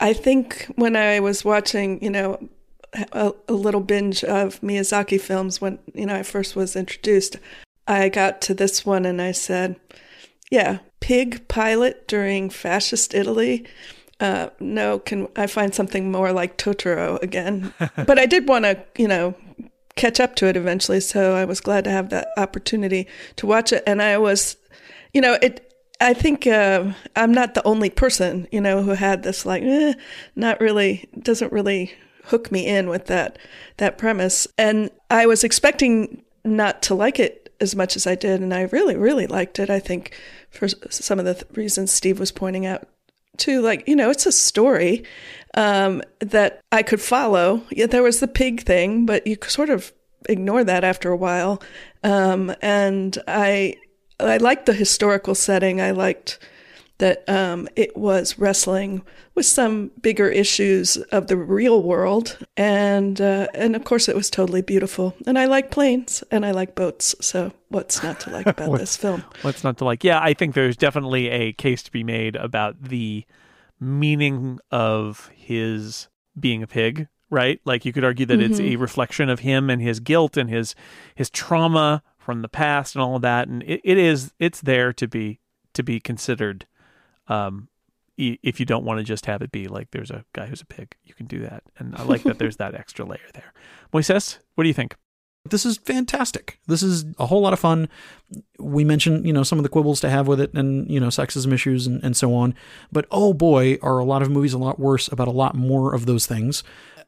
I 0.00 0.12
think 0.12 0.66
when 0.76 0.96
I 0.96 1.20
was 1.20 1.44
watching, 1.44 2.02
you 2.02 2.10
know, 2.10 2.48
a, 2.94 3.32
a 3.48 3.52
little 3.52 3.80
binge 3.80 4.22
of 4.24 4.60
Miyazaki 4.60 5.20
films 5.20 5.60
when 5.60 5.78
you 5.94 6.06
know 6.06 6.16
I 6.16 6.22
first 6.22 6.56
was 6.56 6.76
introduced, 6.76 7.36
I 7.86 8.08
got 8.08 8.40
to 8.42 8.54
this 8.54 8.84
one 8.84 9.04
and 9.04 9.20
I 9.20 9.32
said, 9.32 9.76
"Yeah, 10.50 10.78
pig 11.00 11.48
pilot 11.48 12.06
during 12.08 12.50
fascist 12.50 13.14
Italy." 13.14 13.66
Uh, 14.20 14.50
no, 14.60 15.00
can 15.00 15.26
I 15.34 15.48
find 15.48 15.74
something 15.74 16.12
more 16.12 16.32
like 16.32 16.56
Totoro 16.56 17.20
again? 17.22 17.74
but 17.96 18.20
I 18.20 18.26
did 18.26 18.46
want 18.46 18.64
to, 18.64 18.80
you 18.96 19.08
know, 19.08 19.34
catch 19.96 20.20
up 20.20 20.36
to 20.36 20.46
it 20.46 20.56
eventually. 20.56 21.00
So 21.00 21.34
I 21.34 21.44
was 21.44 21.60
glad 21.60 21.84
to 21.84 21.90
have 21.90 22.10
that 22.10 22.28
opportunity 22.36 23.08
to 23.36 23.46
watch 23.46 23.72
it. 23.72 23.82
And 23.84 24.00
I 24.00 24.18
was, 24.18 24.56
you 25.12 25.20
know, 25.20 25.38
it. 25.42 25.68
I 26.00 26.14
think 26.14 26.48
uh, 26.48 26.92
I'm 27.14 27.32
not 27.32 27.54
the 27.54 27.64
only 27.64 27.88
person, 27.88 28.48
you 28.50 28.60
know, 28.60 28.82
who 28.82 28.90
had 28.90 29.22
this 29.22 29.46
like, 29.46 29.62
eh, 29.62 29.94
not 30.34 30.60
really, 30.60 31.08
doesn't 31.20 31.52
really 31.52 31.92
hook 32.24 32.52
me 32.52 32.66
in 32.66 32.88
with 32.88 33.06
that 33.06 33.38
that 33.78 33.98
premise. 33.98 34.46
And 34.58 34.90
I 35.10 35.26
was 35.26 35.44
expecting 35.44 36.22
not 36.44 36.82
to 36.82 36.94
like 36.94 37.18
it 37.18 37.52
as 37.60 37.76
much 37.76 37.94
as 37.96 38.06
I 38.06 38.14
did, 38.14 38.40
and 38.40 38.52
I 38.52 38.62
really, 38.62 38.96
really 38.96 39.26
liked 39.26 39.58
it. 39.58 39.70
I 39.70 39.78
think 39.78 40.18
for 40.50 40.68
some 40.68 41.18
of 41.18 41.24
the 41.24 41.34
th- 41.34 41.46
reasons 41.56 41.92
Steve 41.92 42.18
was 42.18 42.32
pointing 42.32 42.66
out 42.66 42.88
too, 43.36 43.62
like 43.62 43.86
you 43.86 43.96
know, 43.96 44.10
it's 44.10 44.26
a 44.26 44.32
story 44.32 45.04
um, 45.54 46.02
that 46.20 46.60
I 46.70 46.82
could 46.82 47.00
follow. 47.00 47.62
Yeah, 47.70 47.86
there 47.86 48.02
was 48.02 48.20
the 48.20 48.28
pig 48.28 48.64
thing, 48.64 49.06
but 49.06 49.26
you 49.26 49.36
sort 49.46 49.70
of 49.70 49.92
ignore 50.28 50.64
that 50.64 50.84
after 50.84 51.10
a 51.10 51.16
while. 51.16 51.62
Um, 52.02 52.54
and 52.60 53.16
I 53.26 53.76
I 54.20 54.36
liked 54.38 54.66
the 54.66 54.72
historical 54.72 55.34
setting. 55.34 55.80
I 55.80 55.92
liked 55.92 56.38
that 57.02 57.28
um, 57.28 57.68
it 57.74 57.96
was 57.96 58.38
wrestling 58.38 59.02
with 59.34 59.44
some 59.44 59.90
bigger 60.00 60.28
issues 60.28 60.96
of 61.10 61.26
the 61.26 61.36
real 61.36 61.82
world, 61.82 62.38
and 62.56 63.20
uh, 63.20 63.48
and 63.54 63.74
of 63.74 63.82
course 63.82 64.08
it 64.08 64.14
was 64.14 64.30
totally 64.30 64.62
beautiful. 64.62 65.16
And 65.26 65.36
I 65.36 65.46
like 65.46 65.72
planes 65.72 66.22
and 66.30 66.46
I 66.46 66.52
like 66.52 66.76
boats. 66.76 67.16
So 67.20 67.52
what's 67.70 68.04
not 68.04 68.20
to 68.20 68.30
like 68.30 68.46
about 68.46 68.78
this 68.78 68.96
film? 68.96 69.24
What's 69.42 69.64
not 69.64 69.78
to 69.78 69.84
like? 69.84 70.04
Yeah, 70.04 70.20
I 70.22 70.32
think 70.32 70.54
there's 70.54 70.76
definitely 70.76 71.28
a 71.28 71.52
case 71.54 71.82
to 71.82 71.90
be 71.90 72.04
made 72.04 72.36
about 72.36 72.80
the 72.80 73.24
meaning 73.80 74.60
of 74.70 75.28
his 75.34 76.08
being 76.38 76.62
a 76.62 76.68
pig 76.68 77.08
right 77.30 77.60
like 77.64 77.84
you 77.84 77.92
could 77.92 78.04
argue 78.04 78.24
that 78.24 78.38
mm-hmm. 78.38 78.52
it's 78.52 78.60
a 78.60 78.76
reflection 78.76 79.28
of 79.28 79.40
him 79.40 79.68
and 79.68 79.82
his 79.82 79.98
guilt 80.00 80.36
and 80.36 80.48
his 80.48 80.74
his 81.14 81.28
trauma 81.28 82.02
from 82.16 82.42
the 82.42 82.48
past 82.48 82.94
and 82.94 83.02
all 83.02 83.16
of 83.16 83.22
that 83.22 83.48
and 83.48 83.62
it, 83.64 83.80
it 83.84 83.98
is 83.98 84.32
it's 84.38 84.60
there 84.60 84.92
to 84.92 85.08
be 85.08 85.40
to 85.74 85.82
be 85.82 85.98
considered 85.98 86.64
um 87.28 87.68
if 88.18 88.60
you 88.60 88.66
don't 88.66 88.84
want 88.84 88.98
to 88.98 89.04
just 89.04 89.26
have 89.26 89.42
it 89.42 89.50
be 89.50 89.68
like 89.68 89.90
there's 89.90 90.10
a 90.10 90.24
guy 90.32 90.46
who's 90.46 90.60
a 90.60 90.66
pig 90.66 90.94
you 91.02 91.14
can 91.14 91.26
do 91.26 91.40
that 91.40 91.62
and 91.78 91.94
i 91.96 92.02
like 92.02 92.22
that 92.22 92.38
there's 92.38 92.56
that 92.58 92.74
extra 92.74 93.04
layer 93.04 93.20
there 93.34 93.52
moises 93.92 94.38
what 94.54 94.64
do 94.64 94.68
you 94.68 94.74
think 94.74 94.96
this 95.44 95.66
is 95.66 95.76
fantastic. 95.78 96.58
This 96.68 96.82
is 96.82 97.04
a 97.18 97.26
whole 97.26 97.40
lot 97.40 97.52
of 97.52 97.58
fun. 97.58 97.88
We 98.58 98.84
mentioned, 98.84 99.26
you 99.26 99.32
know, 99.32 99.42
some 99.42 99.58
of 99.58 99.64
the 99.64 99.68
quibbles 99.68 100.00
to 100.00 100.10
have 100.10 100.28
with 100.28 100.40
it 100.40 100.54
and, 100.54 100.88
you 100.88 101.00
know, 101.00 101.08
sexism 101.08 101.52
issues 101.52 101.86
and, 101.86 102.02
and 102.04 102.16
so 102.16 102.32
on. 102.34 102.54
But 102.92 103.06
oh 103.10 103.34
boy, 103.34 103.78
are 103.82 103.98
a 103.98 104.04
lot 104.04 104.22
of 104.22 104.30
movies 104.30 104.52
a 104.52 104.58
lot 104.58 104.78
worse 104.78 105.08
about 105.08 105.28
a 105.28 105.32
lot 105.32 105.56
more 105.56 105.94
of 105.94 106.06
those 106.06 106.26
things. 106.26 106.62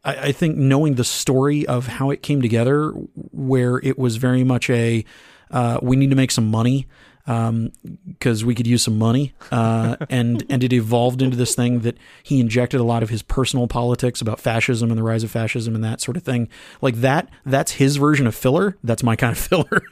I, 0.05 0.15
I 0.17 0.33
think 0.33 0.57
knowing 0.57 0.97
the 0.97 1.05
story 1.05 1.65
of 1.67 1.87
how 1.87 2.11
it 2.11 2.23
came 2.23 2.43
together, 2.43 2.91
where 2.91 3.79
it 3.85 3.99
was 3.99 4.17
very 4.17 4.43
much 4.43 4.69
a, 4.69 5.05
uh, 5.53 5.79
we 5.81 5.95
need 5.95 6.11
to 6.11 6.17
make 6.17 6.33
some 6.33 6.51
money 6.51 6.89
because 7.25 8.43
um, 8.43 8.47
we 8.47 8.55
could 8.55 8.67
use 8.67 8.83
some 8.83 8.99
money, 8.99 9.33
uh, 9.51 9.97
and 10.11 10.45
and 10.51 10.63
it 10.63 10.75
evolved 10.75 11.23
into 11.23 11.37
this 11.37 11.55
thing 11.55 11.81
that 11.81 11.97
he 12.23 12.39
injected 12.39 12.81
a 12.81 12.85
lot 12.85 13.03
of 13.03 13.09
his 13.09 13.23
personal 13.23 13.67
politics 13.67 14.21
about 14.21 14.39
fascism 14.39 14.91
and 14.91 14.99
the 14.99 15.03
rise 15.03 15.25
of 15.25 15.31
fascism 15.31 15.75
and 15.75 15.83
that 15.83 16.03
sort 16.03 16.19
of 16.19 16.23
thing. 16.23 16.51
Like 16.83 16.97
that, 16.97 17.31
that's 17.47 17.73
his 17.73 17.97
version 17.97 18.27
of 18.27 18.35
filler. 18.35 18.77
That's 18.85 19.03
my 19.03 19.17
kind 19.17 19.33
of 19.33 19.39
filler. 19.39 19.83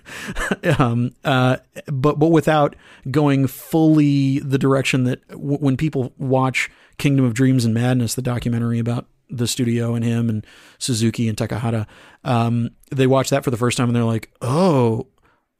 um, 0.78 1.12
uh, 1.24 1.57
but 1.87 2.18
but 2.18 2.28
without 2.28 2.76
going 3.11 3.47
fully 3.47 4.39
the 4.41 4.59
direction 4.59 5.05
that 5.05 5.26
w- 5.28 5.59
when 5.59 5.78
people 5.78 6.12
watch 6.18 6.70
Kingdom 6.99 7.24
of 7.24 7.33
Dreams 7.33 7.64
and 7.64 7.72
Madness, 7.72 8.14
the 8.14 8.22
documentary 8.22 8.78
about 8.78 9.07
the 9.30 9.47
studio 9.47 9.95
and 9.95 10.05
him 10.05 10.28
and 10.28 10.47
Suzuki 10.78 11.26
and 11.28 11.39
Takahata, 11.39 11.87
um, 12.24 12.72
they 12.91 13.07
watch 13.07 13.30
that 13.30 13.43
for 13.43 13.51
the 13.51 13.57
first 13.57 13.78
time 13.78 13.89
and 13.89 13.97
they're 13.97 14.05
like, 14.05 14.30
oh 14.43 15.07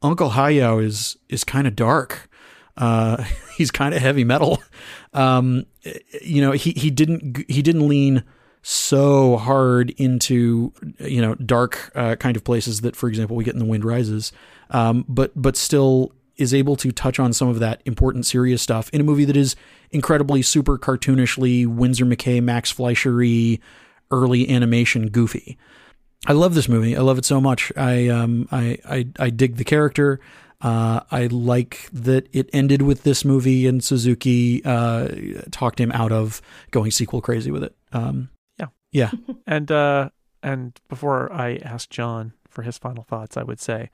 Uncle 0.03 0.31
Hayao 0.31 0.83
is 0.83 1.17
is 1.29 1.43
kind 1.43 1.65
of 1.65 1.75
dark. 1.75 2.29
Uh, 2.75 3.23
he's 3.57 3.71
kind 3.71 3.95
of 3.95 4.01
heavy 4.01 4.23
metal. 4.23 4.61
Um, 5.13 5.65
you 6.21 6.41
know, 6.41 6.51
he 6.51 6.71
he 6.71 6.89
didn't 6.89 7.45
he 7.49 7.61
didn't 7.61 7.87
lean 7.87 8.23
so 8.61 9.37
hard 9.37 9.91
into 9.91 10.73
you 10.99 11.21
know 11.21 11.35
dark 11.35 11.91
uh, 11.95 12.15
kind 12.15 12.35
of 12.35 12.43
places 12.43 12.81
that, 12.81 12.95
for 12.95 13.07
example, 13.07 13.35
we 13.35 13.43
get 13.43 13.53
in 13.53 13.59
The 13.59 13.65
Wind 13.65 13.85
Rises. 13.85 14.31
Um, 14.69 15.05
but 15.07 15.31
but 15.35 15.55
still 15.55 16.13
is 16.35 16.53
able 16.53 16.75
to 16.75 16.91
touch 16.91 17.19
on 17.19 17.31
some 17.31 17.47
of 17.47 17.59
that 17.59 17.81
important 17.85 18.25
serious 18.25 18.61
stuff 18.61 18.89
in 18.89 18.99
a 18.99 19.03
movie 19.03 19.25
that 19.25 19.37
is 19.37 19.55
incredibly 19.91 20.41
super 20.41 20.79
cartoonishly 20.79 21.67
Winsor 21.67 22.05
McCay 22.05 22.41
Max 22.41 22.73
Fleischery, 22.73 23.59
early 24.09 24.49
animation 24.49 25.09
goofy. 25.09 25.57
I 26.25 26.33
love 26.33 26.55
this 26.55 26.69
movie. 26.69 26.95
I 26.95 27.01
love 27.01 27.17
it 27.17 27.25
so 27.25 27.41
much. 27.41 27.71
I 27.75 28.07
um 28.07 28.47
I 28.51 28.77
I, 28.85 29.07
I 29.19 29.29
dig 29.29 29.57
the 29.57 29.63
character. 29.63 30.19
Uh, 30.61 31.01
I 31.11 31.27
like 31.27 31.89
that 31.91 32.29
it 32.31 32.49
ended 32.53 32.81
with 32.81 33.03
this 33.03 33.25
movie 33.25 33.67
and 33.67 33.83
Suzuki 33.83 34.63
uh, 34.63 35.09
talked 35.51 35.77
him 35.77 35.91
out 35.91 36.13
of 36.13 36.41
going 36.71 36.89
sequel 36.89 37.19
crazy 37.19 37.51
with 37.51 37.65
it. 37.65 37.75
Um, 37.91 38.29
yeah, 38.57 38.67
yeah. 38.93 39.11
and 39.47 39.69
uh, 39.69 40.09
and 40.41 40.79
before 40.87 41.31
I 41.33 41.57
ask 41.57 41.89
John 41.89 42.31
for 42.47 42.61
his 42.61 42.77
final 42.77 43.03
thoughts, 43.03 43.35
I 43.35 43.43
would 43.43 43.59
say 43.59 43.89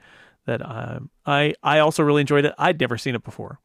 that 0.45 0.63
um, 0.63 1.09
I 1.25 1.55
I 1.63 1.79
also 1.79 2.03
really 2.03 2.21
enjoyed 2.21 2.45
it. 2.45 2.53
I'd 2.59 2.79
never 2.79 2.99
seen 2.99 3.15
it 3.15 3.23
before, 3.23 3.59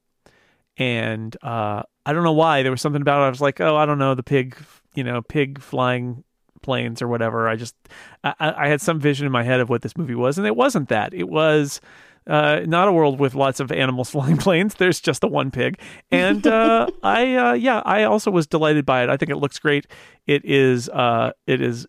and 0.78 1.36
uh, 1.42 1.82
I 2.06 2.12
don't 2.14 2.24
know 2.24 2.32
why. 2.32 2.62
There 2.62 2.72
was 2.72 2.80
something 2.80 3.02
about 3.02 3.22
it. 3.22 3.26
I 3.26 3.28
was 3.28 3.42
like, 3.42 3.60
oh, 3.60 3.76
I 3.76 3.84
don't 3.84 3.98
know, 3.98 4.14
the 4.14 4.22
pig, 4.22 4.56
you 4.94 5.04
know, 5.04 5.20
pig 5.20 5.60
flying 5.60 6.24
planes 6.64 7.00
or 7.00 7.08
whatever. 7.08 7.48
I 7.48 7.56
just 7.56 7.76
I, 8.24 8.34
I 8.40 8.68
had 8.68 8.80
some 8.80 8.98
vision 8.98 9.26
in 9.26 9.32
my 9.32 9.44
head 9.44 9.60
of 9.60 9.68
what 9.68 9.82
this 9.82 9.96
movie 9.96 10.14
was, 10.14 10.38
and 10.38 10.46
it 10.46 10.56
wasn't 10.56 10.88
that. 10.88 11.14
It 11.14 11.28
was 11.28 11.80
uh, 12.26 12.60
not 12.66 12.88
a 12.88 12.92
world 12.92 13.20
with 13.20 13.34
lots 13.34 13.60
of 13.60 13.70
animals 13.70 14.10
flying 14.14 14.36
planes. 14.36 14.74
There's 14.74 15.00
just 15.00 15.20
the 15.20 15.28
one 15.28 15.50
pig, 15.50 15.78
and 16.10 16.46
uh, 16.46 16.88
I 17.02 17.34
uh, 17.36 17.52
yeah, 17.52 17.82
I 17.84 18.04
also 18.04 18.30
was 18.30 18.46
delighted 18.46 18.84
by 18.84 19.04
it. 19.04 19.10
I 19.10 19.16
think 19.16 19.30
it 19.30 19.36
looks 19.36 19.58
great. 19.58 19.86
It 20.26 20.44
is 20.44 20.88
uh, 20.88 21.32
it 21.46 21.60
is 21.60 21.86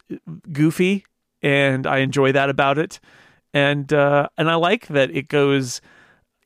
goofy, 0.51 1.05
and 1.41 1.87
I 1.87 1.99
enjoy 1.99 2.31
that 2.33 2.49
about 2.49 2.77
it, 2.77 2.99
and 3.53 3.91
uh, 3.91 4.29
and 4.37 4.49
I 4.49 4.55
like 4.55 4.87
that 4.87 5.11
it 5.11 5.27
goes 5.27 5.81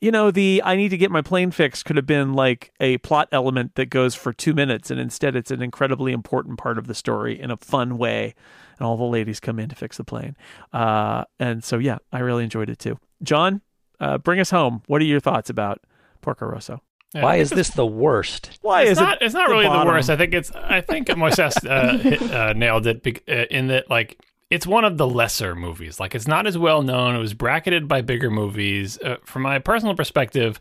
you 0.00 0.10
know, 0.10 0.30
the 0.30 0.62
I 0.64 0.76
need 0.76 0.88
to 0.90 0.96
get 0.96 1.10
my 1.10 1.22
plane 1.22 1.50
fixed 1.50 1.84
could 1.84 1.96
have 1.96 2.06
been 2.06 2.32
like 2.32 2.72
a 2.80 2.98
plot 2.98 3.28
element 3.32 3.74
that 3.74 3.86
goes 3.86 4.14
for 4.14 4.32
two 4.32 4.54
minutes, 4.54 4.90
and 4.90 4.98
instead 4.98 5.36
it's 5.36 5.50
an 5.50 5.62
incredibly 5.62 6.12
important 6.12 6.58
part 6.58 6.78
of 6.78 6.86
the 6.86 6.94
story 6.94 7.38
in 7.38 7.50
a 7.50 7.56
fun 7.56 7.98
way. 7.98 8.34
And 8.78 8.86
all 8.86 8.96
the 8.96 9.04
ladies 9.04 9.40
come 9.40 9.58
in 9.58 9.68
to 9.68 9.76
fix 9.76 9.98
the 9.98 10.04
plane. 10.04 10.36
Uh, 10.72 11.24
and 11.38 11.62
so, 11.62 11.76
yeah, 11.76 11.98
I 12.12 12.20
really 12.20 12.44
enjoyed 12.44 12.70
it 12.70 12.78
too. 12.78 12.98
John, 13.22 13.60
uh, 14.00 14.16
bring 14.16 14.40
us 14.40 14.50
home. 14.50 14.82
What 14.86 15.02
are 15.02 15.04
your 15.04 15.20
thoughts 15.20 15.50
about 15.50 15.82
Porco 16.22 16.46
Rosso? 16.46 16.80
Yeah, 17.14 17.22
Why 17.22 17.36
is 17.36 17.50
this 17.50 17.70
the 17.70 17.84
worst? 17.84 18.58
Why 18.62 18.82
it's 18.82 18.92
is 18.92 18.98
not, 18.98 19.20
it? 19.20 19.26
It's 19.26 19.34
not 19.34 19.48
the 19.48 19.52
really 19.54 19.66
bottom? 19.66 19.86
the 19.88 19.92
worst. 19.92 20.08
I 20.08 20.16
think 20.16 20.32
it's. 20.32 20.50
I 20.52 20.80
think 20.80 21.08
Moises 21.08 21.66
uh, 21.66 22.34
uh, 22.34 22.52
nailed 22.54 22.86
it 22.86 23.04
uh, 23.28 23.32
in 23.50 23.66
that 23.66 23.90
like 23.90 24.18
it's 24.50 24.66
one 24.66 24.84
of 24.84 24.98
the 24.98 25.06
lesser 25.06 25.54
movies. 25.54 26.00
Like 26.00 26.14
it's 26.14 26.26
not 26.26 26.46
as 26.46 26.58
well 26.58 26.82
known. 26.82 27.14
It 27.14 27.20
was 27.20 27.34
bracketed 27.34 27.86
by 27.86 28.02
bigger 28.02 28.30
movies. 28.30 28.98
Uh, 28.98 29.16
from 29.24 29.42
my 29.42 29.60
personal 29.60 29.94
perspective, 29.94 30.60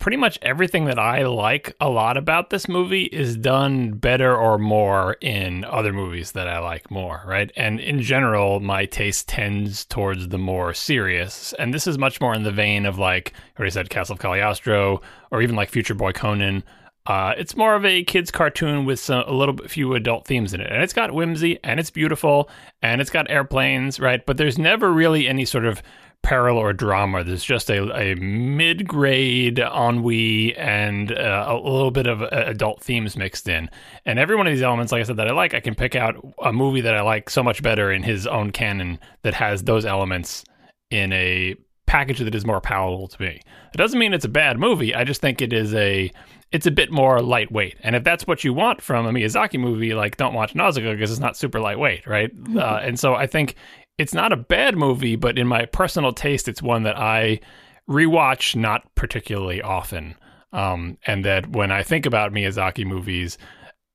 pretty 0.00 0.16
much 0.16 0.38
everything 0.42 0.86
that 0.86 0.98
I 0.98 1.24
like 1.26 1.76
a 1.80 1.88
lot 1.88 2.16
about 2.16 2.50
this 2.50 2.68
movie 2.68 3.04
is 3.04 3.36
done 3.36 3.92
better 3.92 4.34
or 4.34 4.58
more 4.58 5.16
in 5.20 5.64
other 5.64 5.92
movies 5.92 6.32
that 6.32 6.48
I 6.48 6.58
like 6.58 6.90
more, 6.90 7.22
right? 7.24 7.52
And 7.54 7.78
in 7.78 8.00
general, 8.00 8.58
my 8.58 8.86
taste 8.86 9.28
tends 9.28 9.84
towards 9.84 10.28
the 10.28 10.38
more 10.38 10.74
serious. 10.74 11.52
And 11.58 11.72
this 11.72 11.86
is 11.86 11.98
much 11.98 12.20
more 12.20 12.34
in 12.34 12.42
the 12.42 12.50
vein 12.50 12.84
of 12.84 12.98
like 12.98 13.32
I 13.56 13.60
already 13.60 13.72
said 13.72 13.90
Castle 13.90 14.14
of 14.14 14.18
Cagliostro 14.18 15.02
or 15.30 15.42
even 15.42 15.54
like 15.54 15.68
Future 15.68 15.94
Boy 15.94 16.12
Conan 16.12 16.64
uh, 17.06 17.34
it's 17.38 17.56
more 17.56 17.74
of 17.74 17.84
a 17.84 18.04
kids' 18.04 18.30
cartoon 18.30 18.84
with 18.84 19.00
some, 19.00 19.24
a 19.26 19.32
little 19.32 19.54
bit 19.54 19.70
few 19.70 19.94
adult 19.94 20.26
themes 20.26 20.52
in 20.54 20.60
it, 20.60 20.70
and 20.70 20.82
it's 20.82 20.92
got 20.92 21.12
whimsy, 21.12 21.58
and 21.64 21.80
it's 21.80 21.90
beautiful, 21.90 22.48
and 22.82 23.00
it's 23.00 23.10
got 23.10 23.30
airplanes, 23.30 23.98
right? 23.98 24.24
But 24.24 24.36
there's 24.36 24.58
never 24.58 24.92
really 24.92 25.26
any 25.26 25.44
sort 25.44 25.64
of 25.64 25.82
peril 26.22 26.58
or 26.58 26.72
drama. 26.72 27.24
There's 27.24 27.44
just 27.44 27.70
a, 27.70 27.90
a 27.96 28.14
mid 28.16 28.86
grade 28.86 29.58
ennui 29.58 30.54
and 30.56 31.12
uh, 31.12 31.46
a 31.48 31.54
little 31.56 31.90
bit 31.90 32.06
of 32.06 32.22
uh, 32.22 32.28
adult 32.30 32.82
themes 32.82 33.16
mixed 33.16 33.48
in. 33.48 33.70
And 34.04 34.18
every 34.18 34.36
one 34.36 34.46
of 34.46 34.52
these 34.52 34.62
elements, 34.62 34.92
like 34.92 35.00
I 35.00 35.04
said, 35.04 35.16
that 35.16 35.28
I 35.28 35.32
like, 35.32 35.54
I 35.54 35.60
can 35.60 35.74
pick 35.74 35.96
out 35.96 36.16
a 36.42 36.52
movie 36.52 36.82
that 36.82 36.94
I 36.94 37.00
like 37.00 37.30
so 37.30 37.42
much 37.42 37.62
better 37.62 37.90
in 37.90 38.02
his 38.02 38.26
own 38.26 38.50
canon 38.50 38.98
that 39.22 39.34
has 39.34 39.64
those 39.64 39.86
elements 39.86 40.44
in 40.90 41.12
a 41.12 41.54
package 41.86 42.18
that 42.18 42.34
is 42.34 42.46
more 42.46 42.60
palatable 42.60 43.08
to 43.08 43.22
me. 43.22 43.40
It 43.72 43.76
doesn't 43.76 43.98
mean 43.98 44.12
it's 44.12 44.24
a 44.24 44.28
bad 44.28 44.58
movie. 44.58 44.94
I 44.94 45.04
just 45.04 45.20
think 45.20 45.40
it 45.40 45.52
is 45.52 45.74
a 45.74 46.12
it's 46.52 46.66
a 46.66 46.70
bit 46.70 46.90
more 46.90 47.22
lightweight. 47.22 47.76
And 47.82 47.94
if 47.94 48.04
that's 48.04 48.26
what 48.26 48.42
you 48.42 48.52
want 48.52 48.82
from 48.82 49.06
a 49.06 49.12
Miyazaki 49.12 49.58
movie, 49.58 49.94
like 49.94 50.16
don't 50.16 50.34
watch 50.34 50.54
Nausicaa 50.54 50.92
because 50.92 51.10
it's 51.10 51.20
not 51.20 51.36
super 51.36 51.60
lightweight, 51.60 52.06
right? 52.06 52.30
Uh, 52.60 52.80
and 52.82 52.98
so 52.98 53.14
I 53.14 53.26
think 53.26 53.54
it's 53.96 54.12
not 54.12 54.32
a 54.32 54.36
bad 54.36 54.76
movie, 54.76 55.16
but 55.16 55.38
in 55.38 55.46
my 55.46 55.64
personal 55.66 56.12
taste, 56.12 56.48
it's 56.48 56.60
one 56.60 56.82
that 56.82 56.98
I 56.98 57.40
rewatch 57.88 58.56
not 58.56 58.92
particularly 58.96 59.62
often. 59.62 60.16
Um, 60.52 60.98
and 61.06 61.24
that 61.24 61.48
when 61.50 61.70
I 61.70 61.84
think 61.84 62.06
about 62.06 62.32
Miyazaki 62.32 62.84
movies, 62.84 63.38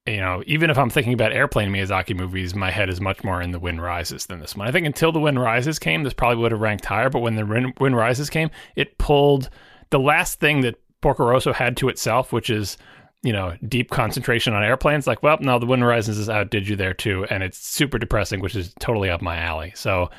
you 0.06 0.18
know, 0.18 0.42
even 0.46 0.70
if 0.70 0.78
I'm 0.78 0.90
thinking 0.90 1.14
about 1.14 1.34
airplane 1.34 1.70
Miyazaki 1.70 2.16
movies, 2.16 2.56
my 2.56 2.72
head 2.72 2.90
is 2.90 3.02
much 3.02 3.24
more 3.24 3.42
in 3.42 3.52
The 3.52 3.60
Wind 3.60 3.82
Rises 3.82 4.28
than 4.28 4.40
this 4.40 4.56
one. 4.56 4.68
I 4.68 4.72
think 4.72 4.86
until 4.86 5.12
The 5.12 5.20
Wind 5.20 5.40
Rises 5.40 5.80
came, 5.80 6.04
this 6.04 6.14
probably 6.14 6.42
would 6.42 6.52
have 6.52 6.62
ranked 6.62 6.86
higher. 6.86 7.10
But 7.10 7.20
when 7.20 7.36
The 7.36 7.46
Wind 7.46 7.74
Wind 7.80 7.98
Rises 7.98 8.30
came, 8.30 8.50
it 8.76 8.98
pulled 8.98 9.50
the 9.90 10.00
last 10.00 10.40
thing 10.40 10.62
that 10.62 10.76
Porco 11.02 11.26
Rosso 11.26 11.54
had 11.54 11.78
to 11.78 11.90
itself, 11.90 12.32
which 12.34 12.50
is 12.50 12.78
you 13.24 13.34
know 13.34 13.56
deep 13.68 13.90
concentration 13.90 14.54
on 14.54 14.64
airplanes. 14.64 15.08
Like, 15.08 15.24
well, 15.24 15.38
no, 15.42 15.60
The 15.60 15.66
Wind 15.66 15.86
Rises 15.86 16.18
is 16.18 16.30
outdid 16.30 16.68
you 16.68 16.76
there 16.76 16.94
too, 16.94 17.26
and 17.30 17.44
it's 17.44 17.58
super 17.58 17.98
depressing, 17.98 18.40
which 18.40 18.56
is 18.56 18.74
totally 18.80 19.10
up 19.10 19.22
my 19.22 19.38
alley. 19.38 19.74
So 19.76 20.10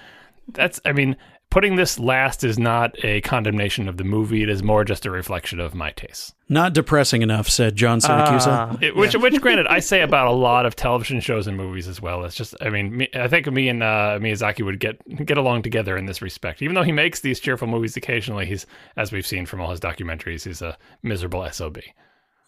that's, 0.53 0.81
I 0.85 0.93
mean, 0.93 1.17
putting 1.51 1.77
this 1.77 1.99
last 1.99 2.45
is 2.45 2.59
not 2.59 2.95
a 3.05 3.21
condemnation 3.23 3.89
of 3.89 3.97
the 3.97 4.05
movie. 4.05 4.43
It 4.43 4.49
is 4.49 4.63
more 4.63 4.85
just 4.85 5.07
a 5.07 5.11
reflection 5.11 5.61
of 5.61 5.75
my 5.75 5.91
tastes. 5.93 6.35
Not 6.49 6.73
depressing 6.75 7.23
enough, 7.23 7.49
said 7.49 7.77
John 7.77 8.01
Siracusa. 8.01 8.47
Ah, 8.49 8.77
It, 8.81 8.95
which, 8.95 9.15
which, 9.15 9.41
granted, 9.41 9.67
I 9.67 9.79
say 9.91 10.03
about 10.03 10.27
a 10.27 10.33
lot 10.33 10.67
of 10.67 10.77
television 10.77 11.21
shows 11.21 11.47
and 11.47 11.57
movies 11.57 11.89
as 11.89 12.01
well. 12.01 12.25
It's 12.25 12.35
just, 12.35 12.55
I 12.61 12.69
mean, 12.71 12.97
me, 12.99 13.09
I 13.15 13.29
think 13.29 13.51
me 13.51 13.69
and 13.69 13.83
uh, 13.83 14.19
Miyazaki 14.21 14.65
would 14.65 14.81
get 14.81 15.01
get 15.27 15.39
along 15.39 15.63
together 15.63 15.97
in 15.97 16.07
this 16.07 16.21
respect. 16.23 16.63
Even 16.63 16.75
though 16.75 16.83
he 16.83 16.93
makes 16.93 17.21
these 17.21 17.41
cheerful 17.41 17.69
movies 17.69 17.97
occasionally, 17.97 18.47
he's, 18.47 18.67
as 18.97 19.13
we've 19.13 19.27
seen 19.27 19.47
from 19.47 19.61
all 19.61 19.71
his 19.71 19.81
documentaries, 19.81 20.45
he's 20.45 20.63
a 20.63 20.77
miserable 21.03 21.49
sob. 21.53 21.79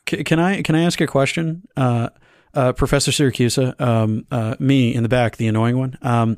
C- 0.09 0.25
can 0.25 0.39
I 0.39 0.63
can 0.63 0.75
I 0.75 0.83
ask 0.83 1.01
a 1.01 1.07
question, 1.07 1.67
uh, 1.77 2.09
uh, 2.55 2.73
Professor 2.73 3.11
Siracusa? 3.11 3.81
Um, 3.81 4.27
uh, 4.31 4.55
me 4.59 4.95
in 4.95 5.03
the 5.03 5.09
back, 5.09 5.37
the 5.37 5.47
annoying 5.49 5.79
one. 5.79 5.99
Um, 6.03 6.37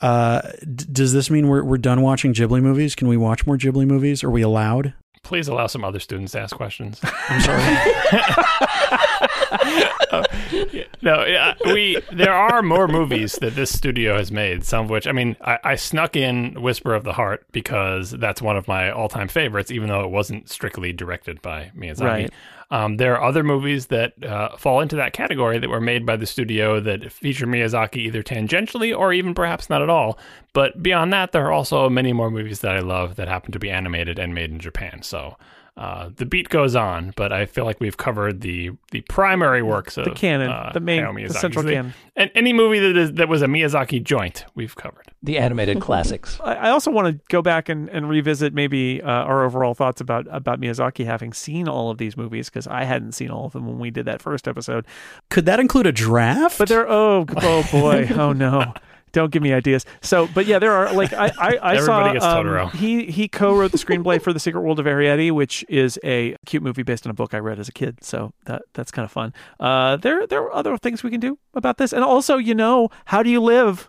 uh, 0.00 0.40
d- 0.62 0.86
does 0.92 1.12
this 1.12 1.30
mean 1.30 1.48
we're 1.48 1.64
we're 1.64 1.78
done 1.78 2.02
watching 2.02 2.34
Ghibli 2.34 2.62
movies? 2.62 2.94
Can 2.94 3.08
we 3.08 3.16
watch 3.16 3.46
more 3.46 3.56
Ghibli 3.56 3.86
movies? 3.86 4.22
Are 4.24 4.30
we 4.30 4.42
allowed? 4.42 4.94
Please 5.22 5.48
allow 5.48 5.66
some 5.66 5.84
other 5.84 6.00
students 6.00 6.32
to 6.32 6.40
ask 6.40 6.54
questions. 6.54 7.00
I'm 7.28 7.40
sorry. 7.40 7.62
no, 11.02 11.24
yeah, 11.24 11.54
we 11.64 11.98
there 12.12 12.32
are 12.32 12.62
more 12.62 12.86
movies 12.86 13.32
that 13.40 13.54
this 13.54 13.72
studio 13.72 14.18
has 14.18 14.30
made. 14.30 14.64
Some 14.64 14.84
of 14.84 14.90
which, 14.90 15.06
I 15.06 15.12
mean, 15.12 15.36
I, 15.40 15.58
I 15.64 15.74
snuck 15.76 16.16
in 16.16 16.60
Whisper 16.60 16.94
of 16.94 17.04
the 17.04 17.14
Heart 17.14 17.46
because 17.52 18.10
that's 18.10 18.42
one 18.42 18.56
of 18.56 18.68
my 18.68 18.90
all-time 18.90 19.28
favorites, 19.28 19.70
even 19.70 19.88
though 19.88 20.04
it 20.04 20.10
wasn't 20.10 20.50
strictly 20.50 20.92
directed 20.92 21.40
by 21.40 21.72
Miyazaki. 21.76 22.04
Right. 22.04 22.32
Um, 22.74 22.96
there 22.96 23.14
are 23.14 23.22
other 23.22 23.44
movies 23.44 23.86
that 23.86 24.20
uh, 24.24 24.56
fall 24.56 24.80
into 24.80 24.96
that 24.96 25.12
category 25.12 25.60
that 25.60 25.70
were 25.70 25.80
made 25.80 26.04
by 26.04 26.16
the 26.16 26.26
studio 26.26 26.80
that 26.80 27.12
feature 27.12 27.46
Miyazaki 27.46 27.98
either 27.98 28.20
tangentially 28.20 28.92
or 28.96 29.12
even 29.12 29.32
perhaps 29.32 29.70
not 29.70 29.80
at 29.80 29.88
all. 29.88 30.18
But 30.54 30.82
beyond 30.82 31.12
that, 31.12 31.30
there 31.30 31.46
are 31.46 31.52
also 31.52 31.88
many 31.88 32.12
more 32.12 32.32
movies 32.32 32.62
that 32.62 32.74
I 32.74 32.80
love 32.80 33.14
that 33.14 33.28
happen 33.28 33.52
to 33.52 33.60
be 33.60 33.70
animated 33.70 34.18
and 34.18 34.34
made 34.34 34.50
in 34.50 34.58
Japan. 34.58 35.02
So. 35.02 35.36
Uh, 35.76 36.08
the 36.14 36.24
beat 36.24 36.48
goes 36.50 36.76
on, 36.76 37.12
but 37.16 37.32
I 37.32 37.46
feel 37.46 37.64
like 37.64 37.80
we've 37.80 37.96
covered 37.96 38.42
the 38.42 38.70
the 38.92 39.00
primary 39.02 39.60
works 39.60 39.96
of 39.96 40.04
the 40.04 40.12
canon, 40.12 40.48
uh, 40.48 40.70
the 40.72 40.78
main, 40.78 41.02
the 41.02 41.08
Miyazaki. 41.22 41.32
central 41.32 41.64
So 41.64 41.70
canon. 41.70 41.94
and 42.14 42.30
any 42.36 42.52
movie 42.52 42.78
that 42.78 42.96
is 42.96 43.12
that 43.14 43.28
was 43.28 43.42
a 43.42 43.46
Miyazaki 43.46 44.00
joint, 44.02 44.44
we've 44.54 44.76
covered. 44.76 45.10
The 45.24 45.36
animated 45.36 45.80
classics. 45.80 46.38
I 46.44 46.54
I 46.54 46.70
also 46.70 46.92
want 46.92 47.08
to 47.08 47.20
go 47.28 47.42
back 47.42 47.68
and, 47.68 47.88
and 47.88 48.08
revisit 48.08 48.54
maybe 48.54 49.02
uh, 49.02 49.08
our 49.10 49.42
overall 49.42 49.74
thoughts 49.74 50.00
about 50.00 50.28
about 50.30 50.60
Miyazaki 50.60 51.04
having 51.06 51.32
seen 51.32 51.66
all 51.66 51.90
of 51.90 51.98
these 51.98 52.16
movies 52.16 52.48
because 52.48 52.68
I 52.68 52.84
hadn't 52.84 53.12
seen 53.12 53.30
all 53.32 53.46
of 53.46 53.52
them 53.52 53.66
when 53.66 53.80
we 53.80 53.90
did 53.90 54.04
that 54.04 54.22
first 54.22 54.46
episode. 54.46 54.86
Could 55.28 55.44
that 55.46 55.58
include 55.58 55.88
a 55.88 55.92
draft? 55.92 56.56
But 56.56 56.68
there, 56.68 56.88
oh, 56.88 57.26
oh 57.38 57.68
boy, 57.72 58.08
oh 58.14 58.32
no. 58.32 58.72
Don't 59.14 59.30
give 59.30 59.42
me 59.42 59.52
ideas. 59.54 59.86
So, 60.02 60.28
but 60.34 60.44
yeah, 60.44 60.58
there 60.58 60.72
are 60.72 60.92
like 60.92 61.12
I 61.14 61.32
I, 61.38 61.58
I 61.62 61.80
saw 61.80 62.12
gets 62.12 62.24
um, 62.24 62.68
he 62.72 63.06
he 63.06 63.28
co-wrote 63.28 63.72
the 63.72 63.78
screenplay 63.78 64.20
for 64.20 64.32
The 64.34 64.40
Secret 64.40 64.60
World 64.60 64.78
of 64.80 64.86
Arrietty, 64.86 65.30
which 65.30 65.64
is 65.68 65.98
a 66.04 66.36
cute 66.44 66.62
movie 66.62 66.82
based 66.82 67.06
on 67.06 67.10
a 67.10 67.14
book 67.14 67.32
I 67.32 67.38
read 67.38 67.58
as 67.58 67.68
a 67.68 67.72
kid. 67.72 68.04
So 68.04 68.32
that 68.44 68.62
that's 68.74 68.90
kind 68.90 69.04
of 69.06 69.12
fun. 69.12 69.32
Uh, 69.58 69.96
there 69.96 70.26
there 70.26 70.42
are 70.42 70.52
other 70.54 70.76
things 70.76 71.02
we 71.02 71.10
can 71.10 71.20
do 71.20 71.38
about 71.54 71.78
this, 71.78 71.92
and 71.92 72.04
also 72.04 72.36
you 72.36 72.54
know 72.54 72.90
how 73.06 73.22
do 73.22 73.30
you 73.30 73.40
live? 73.40 73.88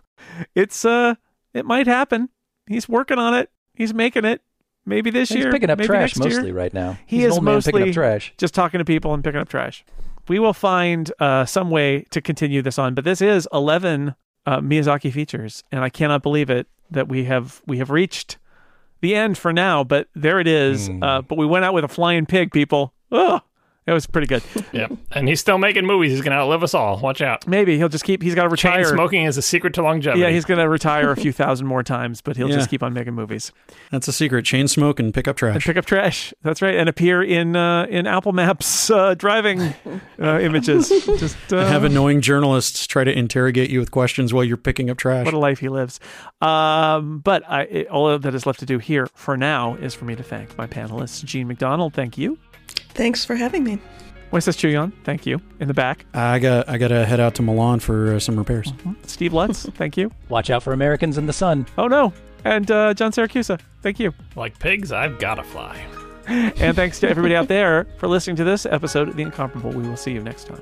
It's 0.54 0.84
uh 0.84 1.16
it 1.52 1.66
might 1.66 1.86
happen. 1.86 2.28
He's 2.68 2.88
working 2.88 3.18
on 3.18 3.34
it. 3.34 3.50
He's 3.74 3.92
making 3.92 4.24
it. 4.24 4.40
Maybe 4.88 5.10
this 5.10 5.28
He's 5.30 5.38
year. 5.38 5.46
He's 5.48 5.52
picking 5.54 5.70
up 5.70 5.78
maybe 5.78 5.88
trash 5.88 6.16
next 6.16 6.24
year. 6.30 6.38
mostly 6.38 6.52
right 6.52 6.72
now. 6.72 6.96
He 7.06 7.16
He's 7.16 7.24
an 7.24 7.30
is 7.30 7.36
old 7.38 7.44
man 7.44 7.60
picking 7.62 7.72
mostly- 7.80 7.90
up 7.90 7.94
trash. 7.94 8.32
just 8.38 8.54
talking 8.54 8.78
to 8.78 8.84
people 8.84 9.12
and 9.12 9.24
picking 9.24 9.40
up 9.40 9.48
trash. 9.48 9.84
We 10.28 10.38
will 10.38 10.52
find 10.54 11.12
uh, 11.18 11.44
some 11.44 11.70
way 11.70 12.02
to 12.10 12.20
continue 12.20 12.62
this 12.62 12.78
on, 12.78 12.94
but 12.94 13.04
this 13.04 13.20
is 13.20 13.48
11 13.52 14.14
uh, 14.46 14.60
Miyazaki 14.60 15.12
features, 15.12 15.64
and 15.70 15.82
I 15.82 15.88
cannot 15.88 16.22
believe 16.22 16.50
it 16.50 16.66
that 16.90 17.08
we 17.08 17.24
have 17.24 17.62
we 17.66 17.78
have 17.78 17.90
reached 17.90 18.38
the 19.00 19.14
end 19.14 19.36
for 19.36 19.52
now. 19.52 19.84
But 19.84 20.08
there 20.14 20.40
it 20.40 20.46
is. 20.46 20.88
Hmm. 20.88 21.02
Uh, 21.02 21.22
but 21.22 21.36
we 21.36 21.46
went 21.46 21.64
out 21.64 21.74
with 21.74 21.84
a 21.84 21.88
flying 21.88 22.26
pig, 22.26 22.52
people. 22.52 22.92
Oh, 23.10 23.40
it 23.86 23.92
was 23.92 24.06
pretty 24.06 24.26
good. 24.26 24.42
Yep. 24.72 24.92
and 25.12 25.26
he's 25.28 25.40
still 25.40 25.56
making 25.58 25.86
movies. 25.86 26.10
He's 26.12 26.20
going 26.20 26.32
to 26.32 26.36
outlive 26.38 26.62
us 26.62 26.74
all. 26.74 26.98
Watch 26.98 27.22
out. 27.22 27.46
Maybe 27.46 27.78
he'll 27.78 27.88
just 27.88 28.04
keep. 28.04 28.22
He's 28.22 28.34
got 28.34 28.48
to 28.48 28.56
Chain 28.56 28.72
retire. 28.72 28.84
smoking 28.84 29.24
is 29.24 29.38
a 29.38 29.42
secret 29.42 29.72
to 29.74 29.82
longevity. 29.82 30.20
Yeah, 30.20 30.28
he's 30.30 30.44
going 30.44 30.58
to 30.60 30.68
retire 30.68 31.10
a 31.12 31.16
few 31.16 31.32
thousand 31.32 31.66
more 31.66 31.82
times, 31.82 32.20
but 32.20 32.36
he'll 32.36 32.48
Yeah. 32.50 32.56
just 32.56 32.68
keep 32.68 32.82
on 32.82 32.92
making 32.92 33.14
movies 33.14 33.52
That's 33.90 34.06
a 34.08 34.12
secret. 34.12 34.44
Chain 34.44 34.68
smoke 34.68 34.98
and 35.00 35.14
pick 35.14 35.26
up 35.28 35.34
and 35.34 35.38
trash. 35.38 35.64
pick 35.64 35.76
up 35.76 35.86
trash. 35.86 36.34
That's 36.42 36.60
right, 36.60 36.74
and 36.74 36.88
appear 36.88 37.22
in 37.22 37.56
uh, 37.56 37.86
in 37.88 38.06
Apple 38.06 38.32
Maps 38.32 38.90
uh, 38.90 39.14
driving 39.14 39.60
uh, 40.20 40.40
images. 40.40 40.88
Just 41.18 41.36
uh, 41.52 41.64
Have 41.66 41.84
annoying 41.84 42.20
journalists 42.20 42.86
try 42.86 43.04
to 43.04 43.16
interrogate 43.16 43.70
you 43.70 43.78
with 43.78 43.90
questions 43.92 44.34
while 44.34 44.44
you're 44.44 44.56
picking 44.56 44.90
up 44.90 44.98
trash. 44.98 45.24
what 45.24 45.32
a 45.34 45.38
life 45.38 45.60
he 45.60 45.68
lives. 45.68 46.00
Um, 46.42 47.20
but 47.20 47.48
I, 47.48 47.62
it, 47.62 47.88
all 47.88 48.18
that 48.18 48.34
is 48.34 48.44
left 48.46 48.60
to 48.60 48.66
do 48.66 48.78
here 48.78 49.06
for 49.14 49.36
now 49.36 49.74
is 49.76 49.94
for 49.94 50.04
me 50.04 50.14
to 50.16 50.22
thank 50.22 50.56
my 50.58 50.66
panelists. 50.66 51.24
Jean 51.24 51.48
MacDonald, 51.48 51.94
thank 51.94 52.18
you. 52.18 52.38
Thanks 52.68 53.24
for 53.24 53.34
having 53.34 53.64
me. 53.64 53.78
Moises 54.32 54.56
Chiullan, 54.56 54.92
thank 55.04 55.24
you. 55.24 55.40
In 55.60 55.68
the 55.68 55.74
back. 55.74 56.04
I 56.12 56.38
got 56.38 56.68
I 56.68 56.78
got 56.78 56.88
to 56.88 57.06
head 57.06 57.20
out 57.20 57.34
to 57.36 57.42
Milan 57.42 57.80
for 57.80 58.14
uh, 58.14 58.18
some 58.18 58.36
repairs. 58.36 58.72
Steve 59.06 59.32
Lutz, 59.32 59.66
thank 59.74 59.96
you. 59.96 60.10
Watch 60.28 60.50
out 60.50 60.62
for 60.62 60.72
Americans 60.72 61.16
in 61.16 61.26
the 61.26 61.32
sun. 61.32 61.66
Oh, 61.78 61.86
no. 61.86 62.12
And 62.44 62.70
uh, 62.70 62.94
John 62.94 63.12
Siracusa, 63.12 63.60
thank 63.82 63.98
you. 63.98 64.12
Like 64.34 64.58
pigs, 64.58 64.92
I've 64.92 65.18
got 65.18 65.36
to 65.36 65.42
fly. 65.44 65.84
And 66.28 66.74
thanks 66.74 66.98
to 66.98 67.08
everybody 67.08 67.36
out 67.36 67.46
there 67.46 67.86
for 67.98 68.08
listening 68.08 68.34
to 68.34 68.42
this 68.42 68.66
episode 68.66 69.06
of 69.08 69.14
The 69.14 69.22
Incomparable. 69.22 69.70
We 69.70 69.88
will 69.88 69.96
see 69.96 70.10
you 70.10 70.20
next 70.20 70.48
time. 70.48 70.60